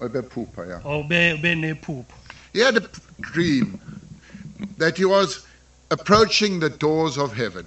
about 0.02 0.30
Poopa, 0.30 0.68
yeah. 0.68 1.00
ube 1.00 1.38
benephupho 1.42 2.06
He 2.54 2.60
had 2.60 2.76
a 2.78 2.82
p- 2.82 3.02
dream 3.22 3.80
that 4.78 4.98
he 4.98 5.06
was 5.06 5.46
approaching 5.90 6.60
the 6.60 6.70
doors 6.70 7.18
of 7.18 7.34
heaven. 7.34 7.66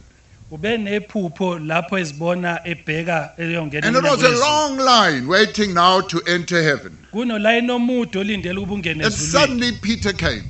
ube 0.50 0.76
nephupho 0.78 1.58
lapho 1.58 1.98
ezibona 1.98 2.60
ebheka 2.66 3.32
eyongena 3.38 3.86
And 3.86 3.96
it 3.96 4.02
was 4.04 4.22
a 4.22 4.36
long 4.38 4.76
line 4.78 5.26
waiting 5.28 5.72
now 5.74 6.00
to 6.02 6.20
enter 6.26 6.62
heaven. 6.62 6.98
kunolayini 7.12 7.70
omude 7.70 8.18
olindele 8.18 8.58
ukuba 8.58 8.74
ungene 8.74 9.04
And 9.04 9.12
ezulwini 9.14 9.30
suddenly 9.32 9.72
Peter 9.72 10.12
came. 10.12 10.44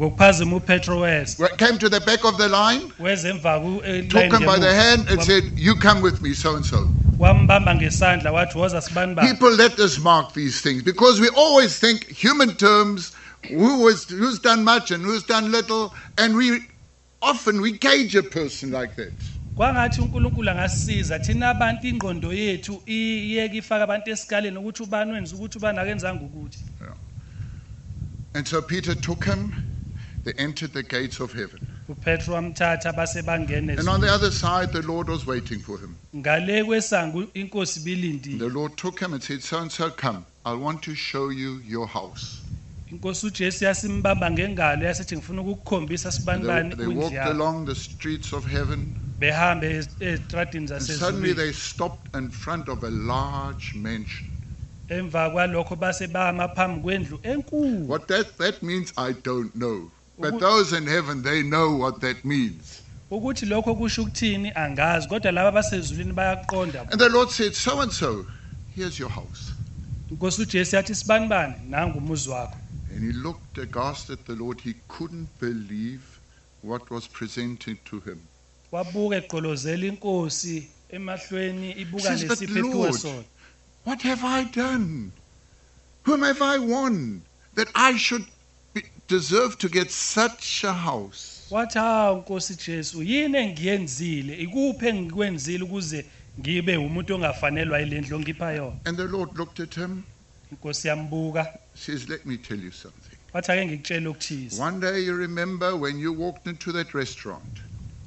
Ngokuphazima 0.00 0.56
upetro 0.56 0.98
weza 1.00 1.48
Came 1.56 1.78
to 1.78 1.88
the 1.88 2.00
back 2.00 2.24
of 2.24 2.36
the 2.38 2.48
line, 2.48 2.92
weza 2.98 3.28
emva 3.28 3.60
ku- 3.60 3.82
eh, 3.84 4.08
took 4.08 4.14
line 4.22 4.30
him 4.32 4.46
by 4.46 4.58
the 4.58 4.66
ngemuva. 4.66 4.74
hand, 4.74 5.06
and 5.08 5.18
Wam- 5.18 5.26
said, 5.26 5.44
You 5.56 5.74
come 5.76 6.00
with 6.00 6.22
me, 6.22 6.34
so 6.34 6.56
and 6.56 6.64
so. 6.64 6.88
wambamba 7.18 7.74
ngesandla 7.74 8.32
wathi 8.32 8.58
woza 8.58 8.80
sibani 8.80 9.14
People 9.20 9.50
let 9.52 9.78
us 9.78 9.98
mark 9.98 10.32
these 10.32 10.60
things 10.62 10.82
because 10.82 11.20
we 11.20 11.28
always 11.36 11.78
think 11.78 12.06
human 12.08 12.56
terms 12.56 13.12
who 13.48 13.82
was, 13.84 14.08
who's 14.08 14.38
done 14.38 14.64
much 14.64 14.90
and 14.90 15.04
who's 15.04 15.22
done 15.22 15.50
little, 15.52 15.92
and 16.18 16.34
we 16.36 16.60
often 17.22 17.60
we 17.60 17.72
gauge 17.72 18.14
a 18.16 18.22
person 18.22 18.70
like 18.70 18.96
that. 18.96 19.12
kwangathi 19.56 20.00
uNkulunkulu 20.00 20.50
angasisiza 20.50 21.18
thina 21.18 21.48
abantu 21.50 21.86
ingqondo 21.86 22.32
yethu 22.32 22.82
iyeke 22.86 23.56
ifaka 23.56 23.84
abantu 23.84 24.10
esikaleni 24.10 24.56
ukuthi 24.58 24.82
ubani 24.82 25.12
wenza 25.12 25.36
ukuthi 25.36 25.58
ubani 25.58 25.78
akenzanga 25.78 26.24
ukuthi 26.24 26.58
And 28.34 28.46
so 28.46 28.62
Peter 28.62 28.94
took 28.94 29.24
him, 29.24 29.52
they 30.24 30.32
entered 30.34 30.72
the 30.72 30.82
gates 30.82 31.20
of 31.20 31.32
heaven. 31.32 31.60
uPetro 31.88 32.34
wamthatha 32.34 32.92
base 32.96 33.22
bangene 33.22 33.78
And 33.78 33.88
on 33.88 34.00
the 34.00 34.12
other 34.12 34.30
side, 34.30 34.72
the 34.72 34.82
Lord 34.82 35.08
was 35.08 35.26
waiting 35.26 35.60
for 35.60 35.78
him. 35.78 35.96
ngale 36.14 36.64
kwesango 36.64 37.26
inkosi 37.34 37.80
bilindile 37.80 38.38
The 38.38 38.48
Lord 38.48 38.76
took 38.76 39.00
him 39.00 39.12
and 39.14 39.22
said, 39.22 39.42
So 39.42 39.58
and 39.58 39.72
so, 39.72 39.90
come. 39.90 40.24
I 40.44 40.54
want 40.54 40.82
to 40.82 40.94
show 40.94 41.28
you 41.30 41.60
your 41.66 41.86
house. 41.86 42.42
sibani 42.90 43.16
They, 46.70 46.74
they 46.76 46.86
walked 46.86 47.14
along 47.14 47.66
the 47.66 47.74
streets 47.74 48.32
of 48.32 48.46
heaven. 48.46 48.96
And 49.22 50.82
suddenly 50.82 51.32
they 51.34 51.52
stopped 51.52 52.16
in 52.16 52.30
front 52.30 52.68
of 52.68 52.82
a 52.84 52.90
large 52.90 53.74
mansion. 53.74 54.28
emva 54.88 55.30
kwalokho 55.30 55.76
base 55.76 56.06
bama 56.06 56.48
phambi 56.48 56.80
kwendlu 56.82 57.18
enkulu 57.22 57.86
What 57.86 58.08
that, 58.08 58.38
that 58.38 58.62
means, 58.62 58.92
I 58.96 59.12
don't 59.12 59.54
know. 59.54 59.90
But 60.20 60.38
those 60.38 60.72
in 60.76 60.86
heaven, 60.86 61.22
they 61.22 61.42
know 61.42 61.76
what 61.76 62.00
that 62.00 62.24
means. 62.24 62.82
ukuthi 63.10 63.46
lokho 63.46 63.74
kusho 63.74 64.02
ukuthini 64.02 64.52
angazi 64.54 65.08
kodwa 65.08 65.32
laba 65.32 65.52
basezulwini 65.52 66.12
bayaqonda 66.12 66.86
And 66.92 67.00
the 67.00 67.08
Lord 67.08 67.30
said, 67.30 67.54
So 67.54 67.80
and 67.80 67.92
so, 67.92 68.26
here's 68.76 68.98
your 68.98 69.10
house. 69.10 69.52
inkosi 70.10 70.42
uJesu 70.42 70.76
yathi 70.76 70.94
sibani 70.94 71.28
bani 71.28 71.54
nangu 71.68 71.98
umuzi 71.98 72.28
wakho 72.28 72.56
And 72.94 73.02
he 73.04 73.12
looked 73.12 73.58
aghast 73.58 74.10
at 74.10 74.24
the 74.26 74.34
Lord. 74.34 74.60
He 74.60 74.74
couldn't 74.88 75.28
believe 75.40 76.02
what 76.62 76.90
was 76.90 77.06
presented 77.08 77.78
to 77.84 78.00
him. 78.00 78.20
wabuka 78.72 79.16
eqolozela 79.16 79.86
inkosi 79.86 80.68
emahlweni 80.90 81.72
ibuka 81.72 82.02
Says, 82.02 82.24
"But 82.28 82.40
Lord, 82.50 82.94
sona 82.94 83.24
What 83.84 84.02
have 84.02 84.24
I 84.24 84.44
done? 84.44 85.12
Whom 86.04 86.22
have 86.22 86.42
I 86.42 86.58
won 86.58 87.22
that 87.54 87.68
I 87.74 87.96
should 87.96 88.24
deserve 89.10 89.56
to 89.58 89.68
get 89.68 89.90
such 89.90 90.64
a 90.64 90.72
house? 90.72 91.46
wathi 91.50 91.78
hawu 91.78 92.18
nkosi 92.18 92.54
Jesu 92.66 93.02
yini 93.02 93.38
engiyenzile 93.38 94.36
ikuphi 94.36 94.86
engikwenzile 94.86 95.64
ukuze 95.64 96.04
ngibe 96.40 96.76
umuntu 96.76 97.14
ongafanelwa 97.14 97.78
ongipha 98.14 98.52
yona 98.52 98.76
And 98.84 98.96
the 98.96 99.08
Lord 99.08 99.38
looked 99.38 99.60
at 99.60 99.74
him, 99.74 100.02
inkosi 100.52 100.88
yambuka 100.88 101.46
says, 101.74 102.08
Let 102.08 102.26
me 102.26 102.36
tell 102.36 102.60
you 102.60 102.70
something. 102.70 103.16
wathi 103.32 103.52
ake 103.52 103.66
ngikutshela 103.66 104.10
ukuthize 104.10 104.62
One 104.62 104.80
day 104.80 105.04
you 105.04 105.14
remember 105.16 105.76
when 105.76 105.98
you 105.98 106.12
walked 106.12 106.46
into 106.46 106.72
that 106.72 106.94
restaurant, 106.94 107.60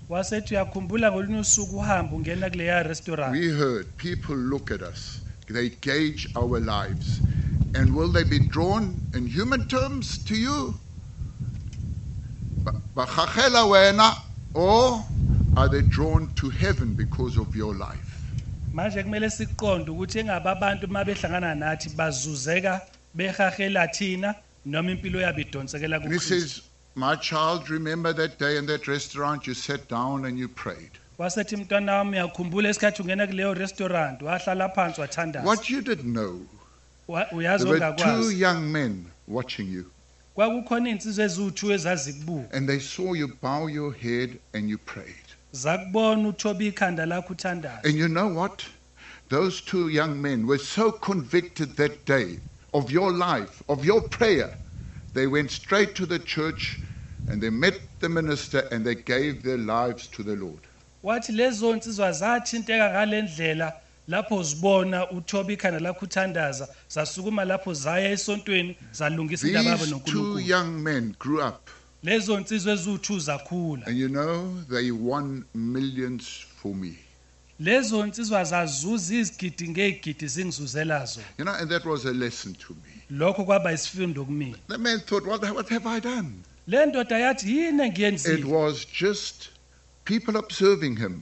wasethi 0.10 0.54
uyakhumbula 0.54 1.12
ngolunye 1.12 1.40
usuku 1.40 1.78
uhamba 1.78 2.16
ungena 2.16 2.50
kuleya 2.50 2.84
restaurant 2.84 3.32
we 3.38 3.48
heard 3.48 3.86
people 3.98 4.36
look 4.36 4.72
at 4.72 4.82
us, 4.82 5.22
they 5.54 5.70
gauge 5.70 6.30
our 6.36 6.60
lives. 6.60 7.22
And 7.76 7.96
will 7.96 8.12
they 8.12 8.24
be 8.24 8.40
drawn 8.40 9.02
in 9.16 9.28
human 9.28 9.68
terms 9.68 10.18
to 10.26 10.36
you? 10.36 10.76
Ba- 12.64 12.74
Bachachela 12.96 13.64
wena, 13.68 14.14
Or 14.54 15.04
are 15.56 15.68
they 15.70 15.82
drawn 15.82 16.28
to 16.36 16.50
heaven 16.50 16.94
because 16.94 17.38
of 17.38 17.56
your 17.56 17.74
life? 17.76 18.10
manje 18.74 19.04
kumele 19.04 19.30
siqonde 19.30 19.90
ukuthi 19.90 20.20
engabe 20.20 20.50
abantu 20.50 20.86
uma 20.88 21.04
behlangana 21.06 21.56
nathi 21.56 21.90
bazuzeka 21.90 22.82
behahela 23.16 23.88
thina 23.88 24.36
noma 24.66 24.92
impilo 24.92 25.20
yabo 25.22 25.40
idonsekela 25.42 25.98
And 26.04 26.12
he 26.14 26.20
says, 26.20 26.62
My 26.96 27.16
child, 27.16 27.70
remember 27.70 28.14
that 28.14 28.38
day 28.40 28.58
in 28.58 28.66
that 28.68 28.88
restaurant 28.88 29.48
you 29.48 29.54
sat 29.56 29.88
down 29.90 30.26
and 30.26 30.38
you 30.40 30.48
prayed. 30.48 30.92
wasethi 31.20 31.56
mntwana 31.58 31.96
wami 31.96 32.18
uyakhumbula 32.18 32.70
isikhathi 32.70 33.02
ungena 33.02 33.28
kuleyo 33.28 33.54
restaurant 33.54 34.22
wahlala 34.22 34.70
phansi 34.70 35.02
wathandaza 35.02 35.46
What 35.48 35.70
you 35.70 35.82
didn't 35.82 36.14
know, 36.14 36.42
uyazi 37.32 37.64
there 37.66 37.80
were 37.80 37.80
two 37.80 37.86
ongakwazi 38.04 38.40
young 38.42 38.72
men 38.72 39.06
watching 39.28 39.68
you. 39.72 39.86
Kwakukhona 40.36 40.90
ezazikubuka 40.90 42.54
and 42.54 42.68
they 42.68 42.80
saw 42.80 43.14
you 43.14 43.28
bow 43.42 43.68
your 43.68 43.94
head 43.94 44.40
and 44.54 44.70
you 44.70 44.78
prayed. 44.78 45.26
zakubona 45.52 46.28
uthoba 46.30 46.64
ikhanda 46.64 47.06
lakho 47.06 47.34
uthandaza 47.34 47.84
And 47.84 47.96
you 47.98 48.08
know 48.08 48.28
what? 48.34 48.64
Those 49.30 49.62
two 49.62 49.90
young 49.90 50.22
men 50.22 50.46
were 50.48 50.60
so 50.60 50.92
convicted 50.92 51.76
that 51.78 52.06
day 52.06 52.40
of 52.74 52.92
your 52.92 53.12
life, 53.12 53.64
of 53.70 53.86
your 53.86 54.02
prayer. 54.02 54.58
They 55.14 55.28
went 55.28 55.52
straight 55.52 55.96
to 55.96 56.06
the 56.06 56.20
church 56.20 56.80
and 57.28 57.42
they 57.42 57.50
met 57.50 57.80
the 58.00 58.10
minister 58.10 58.68
and 58.72 58.86
they 58.86 58.96
gave 58.96 59.44
their 59.44 59.58
lives 59.58 60.08
to 60.08 60.24
the 60.24 60.36
Lord. 60.36 60.60
wathi 61.04 61.32
lezo 61.32 61.76
nsizwa 61.76 62.12
zathinteka 62.12 62.90
ngale 62.90 63.22
ndlela 63.22 63.74
lapho 64.08 64.44
zibona 64.44 65.12
uthoba 65.12 65.54
ikhanda 65.54 65.80
lakho 65.80 66.06
uthandaza 66.06 66.68
zasukuma 66.90 67.46
lapho 67.46 67.74
zaya 67.74 68.10
esontweni 68.12 68.78
zalungisa 68.92 69.48
indaba 69.48 69.70
yabo 69.70 69.86
These 69.86 69.90
two 69.92 69.96
nonkulunkulu 69.96 70.40
young 70.40 70.84
men 70.84 71.16
grew 71.20 71.48
up 71.48 71.70
lezo 72.04 72.40
nsizwa 72.40 72.74
eziwu-two 72.74 73.20
zakhula 73.20 73.86
and 73.88 73.98
you 73.98 74.10
know 74.10 74.58
they 74.70 74.92
won 74.92 75.44
millions 75.54 76.46
for 76.62 76.76
me. 76.76 76.94
lezo 77.60 78.06
nsizwa 78.06 78.44
zazuza 78.44 79.16
izigidi 79.16 79.70
ngey'gidi 79.70 80.28
zingizuzela 80.28 81.06
zona 81.06 81.28
You 81.38 81.46
know, 81.46 81.56
and 81.56 81.70
that 81.70 81.86
was 81.86 82.06
a 82.06 82.12
lesson 82.14 82.54
to 82.54 82.74
me. 82.74 83.18
lokho 83.18 83.44
kwaba 83.46 83.72
isifundo 83.74 84.26
kumina 84.26 84.58
The 84.68 84.78
man 84.78 85.00
thought, 85.00 85.26
what, 85.28 85.42
what 85.56 85.70
have 85.70 85.88
I 85.90 86.00
done? 86.00 86.32
le 86.68 86.86
ndoda 86.86 87.20
yathi 87.20 87.50
yini 87.58 87.68
It 87.78 87.82
engiyenzile 87.90 88.44
was 88.46 88.86
just 89.00 89.50
people 90.06 90.38
observing 90.38 90.96
him, 90.98 91.22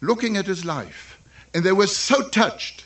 looking 0.00 0.36
at 0.36 0.46
his 0.46 0.64
life. 0.64 1.07
And 1.54 1.64
they 1.64 1.72
were 1.72 1.86
so 1.86 2.28
touched 2.28 2.84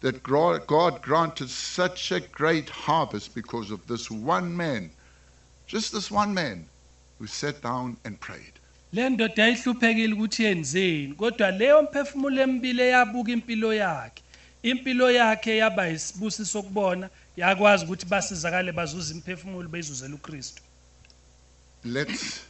that 0.00 0.22
God 0.22 1.02
granted 1.02 1.50
such 1.50 2.12
a 2.12 2.20
great 2.20 2.68
harvest 2.68 3.34
because 3.34 3.70
of 3.70 3.86
this 3.86 4.10
one 4.10 4.56
man, 4.56 4.90
just 5.66 5.92
this 5.92 6.10
one 6.10 6.34
man, 6.34 6.66
who 7.18 7.26
sat 7.26 7.62
down 7.62 7.96
and 8.04 8.20
prayed. 8.20 8.52
le 8.92 9.10
ndoda 9.10 9.42
yayihluphekile 9.42 10.14
ukuthi 10.14 10.44
yenzeni 10.44 11.14
kodwa 11.14 11.50
leyo 11.50 11.82
mphefumulo 11.82 12.42
emibili 12.42 12.82
eyabuka 12.82 13.32
impilo 13.32 13.74
yakhe 13.74 14.22
impilo 14.62 15.10
yakhe 15.10 15.56
yaba 15.56 15.86
yisibusiso 15.86 16.44
sokubona 16.44 17.10
yakwazi 17.36 17.84
ukuthi 17.84 18.06
basizakale 18.06 18.72
bazuze 18.72 19.14
imphefumulo 19.14 19.68
ukristu 20.14 20.62
Let's 21.84 22.40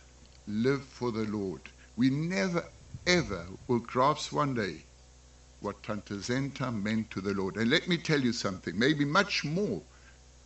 live 0.47 0.83
for 0.83 1.13
the 1.13 1.27
Lord. 1.27 1.61
We 1.97 2.09
never, 2.09 2.65
ever 3.07 3.45
will 3.67 3.81
grasp 3.81 4.33
one 4.33 4.55
day 4.55 4.85
what 5.61 5.83
Tante 5.83 6.21
Senta 6.23 6.71
meant 6.71 7.11
to 7.11 7.21
the 7.21 7.35
Lord. 7.35 7.57
And 7.57 7.71
let 7.71 7.89
me 7.89 7.97
tell 7.99 8.21
you 8.21 8.33
something, 8.33 8.79
maybe 8.79 9.05
much 9.05 9.45
more 9.45 9.83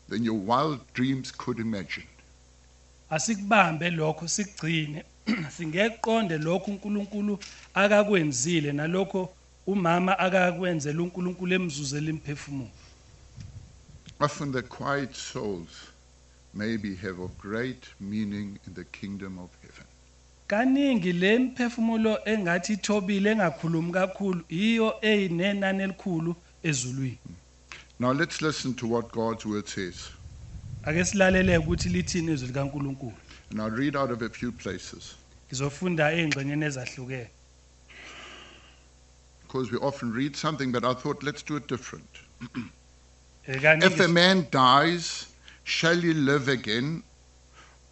than 0.08 0.24
your 0.24 0.38
wild 0.38 0.80
dreams 0.94 1.30
could 1.32 1.58
imagine. 1.58 2.04
asikubambe 3.10 3.90
lokho 3.90 4.28
sikugcine 4.28 5.04
lokho 6.40 6.70
uNkulunkulu 6.70 7.38
akakwenzile 7.74 8.72
nalokho 8.72 9.34
umama 9.66 10.18
akakwenzela 10.18 11.02
uNkulunkulu 11.02 11.54
emzuzela 11.54 12.10
imphefumulo 12.10 12.70
Often 14.20 14.52
the 14.52 14.62
quiet 14.62 15.14
souls 15.16 15.92
maybe 16.54 16.94
have 16.94 17.18
of 17.18 17.36
great 17.38 17.86
meaning 18.00 18.58
in 18.66 18.74
the 18.74 18.84
kingdom 18.84 19.38
of 19.38 19.50
heaven. 19.61 19.61
Kaningi 20.52 21.12
le 21.12 21.38
mphefumulo 21.38 22.18
engathi 22.32 22.72
ithobile 22.72 23.30
engakhulumi 23.30 23.92
kakhulu 23.92 24.42
iyo 24.48 24.88
eyinenani 25.10 25.82
elikhulu 25.82 26.36
ezulwini 26.62 27.18
Now 28.00 28.12
let's 28.12 28.42
listen 28.42 28.74
to 28.74 28.86
what 28.86 29.12
God's 29.12 29.46
word 29.46 29.66
says. 29.66 29.96
ake 30.84 31.04
silalele 31.04 31.58
ukuthi 31.58 31.88
lithini 31.88 32.32
izwi 32.32 32.46
likaNkulunkulu 32.48 33.12
And 33.50 33.60
I'll 33.60 33.76
read 33.82 33.96
out 33.96 34.10
of 34.10 34.22
a 34.22 34.28
few 34.28 34.52
places 34.52 35.14
ngizofunda 35.48 36.12
ey'ngxenyeni 36.12 36.64
ezahlukene 36.64 37.28
because 39.46 39.72
we 39.72 39.78
often 39.78 40.12
read 40.12 40.36
something, 40.36 40.72
but 40.72 40.84
I 40.84 40.94
thought 40.94 41.22
let's 41.22 41.42
do 41.42 41.56
it 41.56 41.66
different. 41.68 42.08
Eh, 43.46 43.60
kaningi 43.62 43.86
If 43.86 44.00
a 44.00 44.08
man 44.08 44.46
dies, 44.50 45.26
shall 45.64 45.96
he 46.00 46.12
live 46.14 46.48
again? 46.48 47.02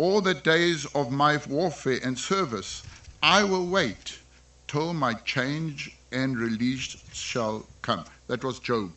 All 0.01 0.23
the 0.23 0.33
days 0.33 0.87
of 0.95 1.13
my 1.13 1.39
warfare 1.47 1.99
and 2.03 2.19
service, 2.19 2.83
I 3.23 3.45
will 3.45 3.67
wait 3.67 4.19
till 4.67 4.95
my 4.95 5.13
change 5.13 5.95
and 6.11 6.39
release 6.39 6.97
shall 7.13 7.67
come. 7.83 8.07
That 8.27 8.43
was 8.43 8.61
Job. 8.61 8.93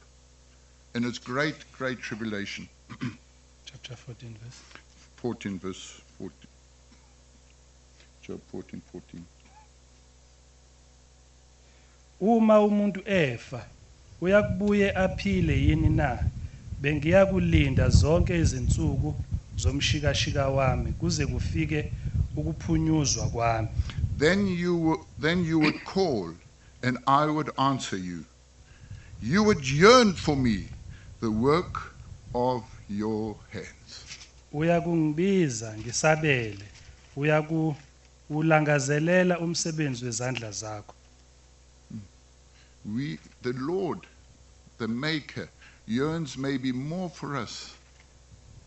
In 0.95 1.03
his 1.03 1.19
great, 1.19 1.55
great 1.77 1.99
tribulation. 1.99 2.69
chapter 3.65 3.95
14 3.97 4.37
verse 4.41 4.61
14, 5.17 5.59
verse 5.59 6.01
14. 6.17 6.31
Job 8.21 8.39
14, 8.53 8.81
14. 8.93 9.25
uma 12.21 12.59
umuntu 12.59 13.01
efa 13.05 13.65
uyakubuye 14.21 14.91
aphile 14.91 15.61
yini 15.61 15.89
na 15.89 16.19
bengiyakulinda 16.81 17.89
zonke 17.89 18.39
izinsuku 18.39 19.15
zomshikashika 19.57 20.47
wami 20.49 20.91
kuze 20.91 21.25
kufike 21.25 21.91
ukuphunyuzwa 22.35 23.29
kwami 23.29 23.67
Then 24.19 24.47
you, 24.47 25.05
then 25.19 25.43
you 25.43 25.59
would 25.59 25.83
call, 25.85 26.33
and 26.83 26.97
I 27.07 27.25
would 27.25 27.49
answer 27.57 27.97
you. 27.97 28.25
You 29.21 29.43
would 29.43 29.67
yearn 29.67 30.13
for 30.13 30.35
me, 30.35 30.67
the 31.21 31.31
work 31.31 31.95
of 32.35 32.63
your 32.89 33.35
hands. 33.51 34.05
uyakungibiza 34.53 35.77
ngisabele 35.77 36.65
uyaku 37.15 37.75
ulangazelela 38.29 39.39
umsebenzi 39.39 40.05
wezandla 40.05 40.51
zakho 40.51 40.95
We, 42.85 43.17
the 43.41 43.53
Lord, 43.53 43.99
the 44.77 44.87
Maker, 44.87 45.47
yearns 45.87 46.37
maybe 46.37 46.71
more 46.73 47.09
for 47.09 47.35
us 47.37 47.75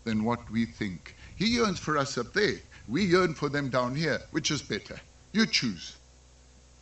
than 0.07 0.25
what 0.25 0.51
we 0.51 0.65
think. 0.65 1.15
He 1.37 1.49
yearns 1.57 1.79
for 1.79 1.99
us 1.99 2.17
up 2.17 2.33
there. 2.33 2.59
We 2.89 3.05
yearn 3.05 3.35
for 3.35 3.51
them 3.51 3.69
down 3.69 3.95
here. 3.95 4.21
Which 4.31 4.51
is 4.51 4.63
better? 4.63 4.99
You 5.33 5.45
choose. 5.45 5.97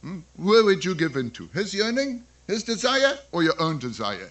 Hmm? 0.03 0.21
Where 0.37 0.63
would 0.65 0.85
you 0.85 0.95
give 0.95 1.17
in 1.17 1.31
to? 1.33 1.49
His 1.53 1.75
yearning, 1.75 2.23
his 2.47 2.63
desire, 2.63 3.19
or 3.33 3.43
your 3.43 3.61
own 3.61 3.79
desire? 3.79 4.31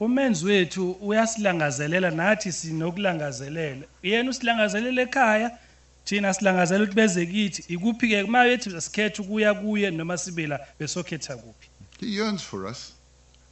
umenzi 0.00 0.46
wethu 0.46 0.90
uyasilangazelela 1.00 2.10
nathi 2.10 2.52
sinokulangazelela 2.52 3.86
yena 4.02 4.30
usilangazelela 4.30 5.02
ekhaya 5.02 5.58
thina 6.04 6.30
ukuthi 6.30 6.94
beze 6.94 7.26
kithi 7.26 7.64
ikuphi 7.74 8.08
ke 8.08 8.22
uma 8.22 8.44
bethi 8.44 8.80
sikhetha 8.80 9.22
ukuya 9.22 9.54
kuye 9.54 9.90
noma 9.90 10.18
sibela 10.18 10.58
besokhetha 10.78 11.36
kuphi 11.36 11.68
He 12.00 12.06
yearns 12.06 12.42
for 12.42 12.66
us. 12.66 12.92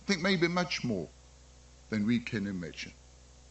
I 0.02 0.06
think 0.06 0.22
maybe 0.22 0.48
much 0.48 0.84
more 0.84 1.06
than 1.90 2.04
we 2.06 2.18
can 2.18 2.46
imagine. 2.46 2.92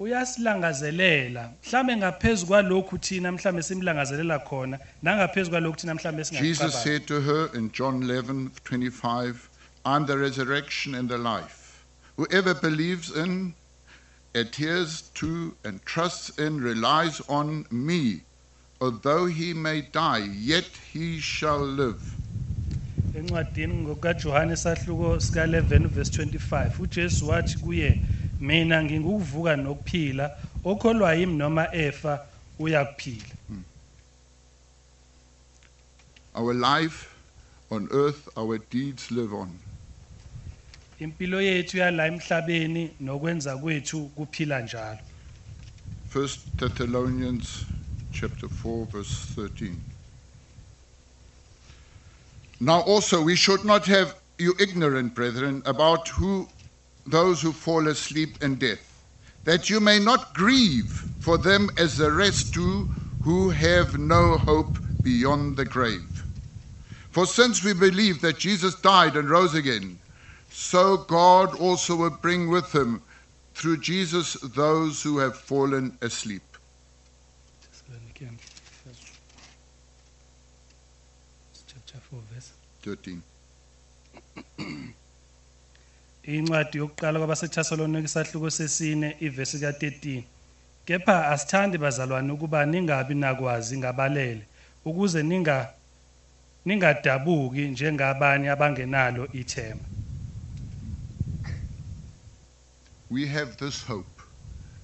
Uyasilangazelela 0.02 1.44
mhlambe 1.64 1.96
ngaphezulu 1.98 2.48
kwalokhu 2.48 2.98
thina 2.98 3.32
mhlambe 3.32 3.62
simlangazelela 3.64 4.40
khona 4.40 4.80
nangaphezu 5.04 5.50
kwalokhu 5.52 5.78
thina 5.80 5.94
mhlambe 5.96 6.24
Jesus 6.24 6.30
singakucabangi 6.30 6.84
said 6.84 7.06
to 7.06 7.22
her 7.22 7.50
in 7.58 7.72
John 7.72 8.04
11 8.04 8.50
25, 8.64 9.50
I'm 9.86 10.06
the 10.06 10.18
resurrection 10.18 10.96
and 10.96 11.10
the 11.10 11.18
life. 11.18 11.86
Whoever 12.18 12.54
believes 12.54 13.12
in, 13.12 13.54
adheres 14.34 15.04
to, 15.20 15.56
and 15.64 15.86
trusts 15.86 16.30
in, 16.40 16.62
relies 16.62 17.22
on 17.30 17.66
me. 17.72 18.22
Although 18.80 19.26
he 19.28 19.54
may 19.54 19.82
die, 19.82 20.28
yet 20.54 20.70
he 20.94 21.20
shall 21.20 21.60
live. 21.60 22.18
encwadini 23.16 23.74
ngokaJohane 23.74 24.56
sahluko 24.56 25.20
sika 25.20 25.46
11 25.46 25.88
verse 25.88 26.24
25 26.24 26.80
uJesu 26.80 27.28
wathi 27.28 27.58
kuye 27.58 28.00
mina 28.42 28.84
ngingukuvuka 28.84 29.56
nokuphila 29.56 30.32
okholwa 30.66 31.14
yimi 31.16 31.34
noma 31.38 31.76
efa 31.76 32.26
uyakuphila 32.60 33.36
hmm. 33.48 33.64
Our 36.34 36.54
life 36.54 37.10
on 37.70 37.90
earth, 37.92 38.30
our 38.38 38.58
deeds 38.58 39.12
live 39.12 39.34
on. 39.34 39.60
impilo 41.00 41.42
yethu 41.42 41.78
yala 41.78 42.08
emhlabeni 42.08 42.92
nokwenza 43.00 43.58
kwethu 43.58 44.06
kuphila 44.06 44.62
njalo 44.62 45.00
First 46.10 46.40
Thessalonians 46.58 47.66
chapter 48.12 48.50
4 48.50 48.86
verse 48.92 49.16
13. 49.36 49.76
Now 52.60 52.82
also 52.82 53.22
we 53.24 53.36
should 53.36 53.66
not 53.66 53.86
have 53.86 54.16
you 54.38 54.56
ignorant 54.60 55.16
brethren 55.16 55.64
about 55.66 56.08
who 56.10 56.48
those 57.06 57.42
who 57.42 57.52
fall 57.52 57.88
asleep 57.88 58.42
in 58.44 58.56
death, 58.56 59.04
that 59.44 59.70
you 59.70 59.80
may 59.80 60.00
not 60.00 60.34
grieve 60.34 61.06
for 61.20 61.38
them 61.38 61.70
as 61.78 61.98
the 61.98 62.12
rest 62.12 62.54
do 62.54 62.90
who 63.22 63.50
have 63.50 63.98
no 63.98 64.38
hope 64.38 64.78
beyond 65.04 65.58
the 65.58 65.66
grave. 65.66 66.26
For 67.12 67.26
since 67.26 67.64
we 67.64 67.74
believe 67.74 68.22
that 68.22 68.40
Jesus 68.40 68.76
died 68.76 69.16
and 69.16 69.30
rose 69.30 69.54
again, 69.54 70.00
so 70.50 70.98
God 70.98 71.56
also 71.60 71.96
will 71.96 72.10
bring 72.10 72.50
with 72.50 72.74
him 72.74 73.02
through 73.54 73.78
Jesus 73.78 74.34
those 74.34 75.04
who 75.04 75.18
have 75.20 75.38
fallen 75.38 75.98
asleep. 76.02 76.42
Chapter 81.68 82.00
4, 82.10 82.20
verse 82.34 82.52
13 82.82 83.24
incwadi 86.24 86.78
yokuqala 86.78 87.20
sesine 88.52 89.16
ivesi 89.20 89.58
ka13 89.58 90.24
kepha 90.86 91.28
asithandi 91.30 91.78
bazalwane 91.78 92.32
ukuba 92.32 92.66
ningabi 92.66 93.16
nakwazi 93.16 93.78
ngabalele 93.78 94.44
ukuze 94.86 95.24
ninga 95.24 95.74
njengabanye 97.68 98.50
abangenalo 98.50 99.28
ithemba 99.34 99.86
We 103.12 103.28
have 103.28 103.58
this 103.58 103.84
hope. 103.84 104.22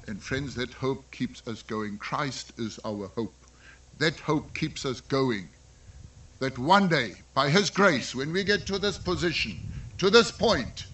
And 0.06 0.22
friends, 0.22 0.54
that 0.56 0.74
hope 0.74 1.10
keeps 1.12 1.42
us 1.48 1.64
going. 1.64 1.98
Christ 1.98 2.52
is 2.60 2.78
our 2.84 3.08
hope. 3.16 3.34
That 4.00 4.20
hope 4.20 4.54
keeps 4.54 4.86
us 4.86 5.00
going. 5.00 5.48
That 6.40 6.58
one 6.60 6.90
day, 6.90 7.14
by 7.34 7.50
His 7.50 7.70
grace, 7.70 8.14
when 8.14 8.34
we 8.34 8.44
get 8.44 8.66
to 8.68 8.80
this 8.80 8.98
position, 8.98 9.58
to 10.00 10.10
this 10.10 10.30
point, 10.30 10.88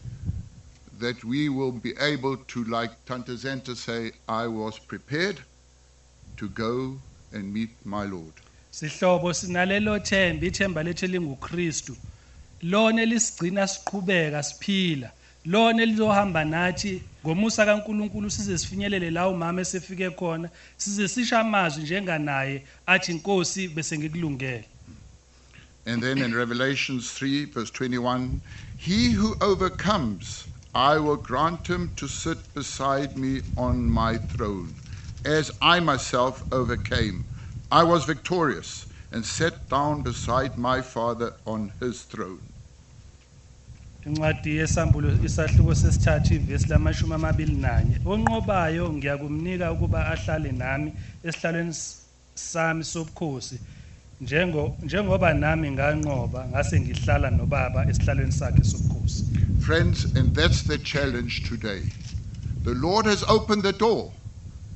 that 1.03 1.23
we 1.23 1.49
will 1.49 1.71
be 1.71 1.93
able 1.99 2.37
to, 2.37 2.63
like 2.63 2.91
Tante 3.05 3.35
Senta 3.35 3.75
say, 3.75 4.11
I 4.27 4.47
was 4.47 4.79
prepared 4.79 5.37
to 6.37 6.47
go 6.49 6.97
and 7.33 7.53
meet 7.53 7.69
my 7.83 8.05
Lord. 8.05 8.33
sihlobo 8.71 9.33
sinalelo 9.33 9.99
themba 9.99 10.45
ithemba 10.45 10.83
lethu 10.83 11.07
linguKristu 11.07 11.95
lona 12.63 13.01
elisigcina 13.01 13.67
siqhubeka 13.67 14.43
siphila. 14.43 15.11
Lona 15.45 15.83
elizohamba 15.83 16.43
nathi 16.45 17.01
ngomusa 17.25 17.65
kaNkuluNkulu 17.65 18.31
size 18.31 18.57
sifinyelele 18.57 19.11
la 19.11 19.27
umama 19.27 19.61
esefike 19.61 20.09
khona 20.09 20.49
size 20.77 21.07
sisha 21.07 21.39
amazwi 21.39 21.83
njenganaye 21.83 22.63
athi 22.87 23.11
inkosi 23.11 23.67
bese 23.67 23.97
ngikulungele. 23.97 24.65
And 25.85 26.01
then 26.01 26.17
in 26.19 26.33
Revelations 26.33 27.11
3, 27.11 27.45
verse 27.45 27.69
21, 27.69 28.41
he 28.77 29.11
who 29.11 29.35
overcomes, 29.41 30.47
I 30.75 30.97
will 30.97 31.17
grant 31.17 31.67
him 31.67 31.91
to 31.97 32.07
sit 32.07 32.51
beside 32.53 33.15
me 33.15 33.43
on 33.55 33.89
my 33.91 34.17
throne, 34.17 34.77
as 35.23 35.51
I 35.61 35.79
myself 35.79 36.43
overcame. 36.51 37.25
I 37.69 37.83
was 37.83 38.05
victorious 38.05 38.87
and 39.11 39.23
sat 39.23 39.69
down 39.69 40.01
beside 40.01 40.57
my 40.57 40.81
Father 40.81 41.33
on 41.45 41.73
his 41.79 42.03
throne. 42.03 42.53
Njengo 54.23 54.77
njengoba 54.83 55.33
nami 55.33 55.71
nganqoba 55.71 56.41
ngase 56.49 56.79
ngihlala 56.81 57.29
nobaba 57.31 57.81
esihlalweni 57.89 58.31
sakhe 58.31 58.63
sobukhosi 58.63 59.23
Friends, 59.59 60.05
and 60.15 60.33
that's 60.35 60.63
the 60.63 60.77
challenge 60.77 61.43
today. 61.43 61.83
The 62.63 62.73
Lord 62.75 63.05
has 63.05 63.23
opened 63.29 63.63
the 63.63 63.73
door. 63.73 64.11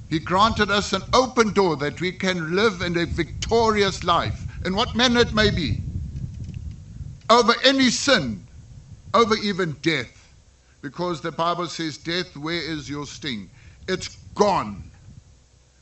He 0.09 0.19
granted 0.19 0.71
us 0.71 0.93
an 0.93 1.03
open 1.13 1.53
door 1.53 1.75
that 1.77 1.99
we 2.01 2.13
can 2.13 2.55
live 2.55 2.81
in 2.81 2.97
a 2.97 3.05
victorious 3.05 4.03
life, 4.05 4.47
in 4.65 4.75
what 4.75 4.95
manner 4.95 5.21
it 5.21 5.33
may 5.33 5.51
be, 5.51 5.81
over 7.29 7.53
any 7.65 7.89
sin, 7.89 8.45
over 9.13 9.35
even 9.37 9.73
death. 9.81 10.33
Because 10.81 11.21
the 11.21 11.31
Bible 11.33 11.67
says, 11.67 11.97
Death, 11.97 12.37
where 12.37 12.61
is 12.61 12.89
your 12.89 13.05
sting? 13.05 13.49
It's 13.87 14.17
gone. 14.35 14.91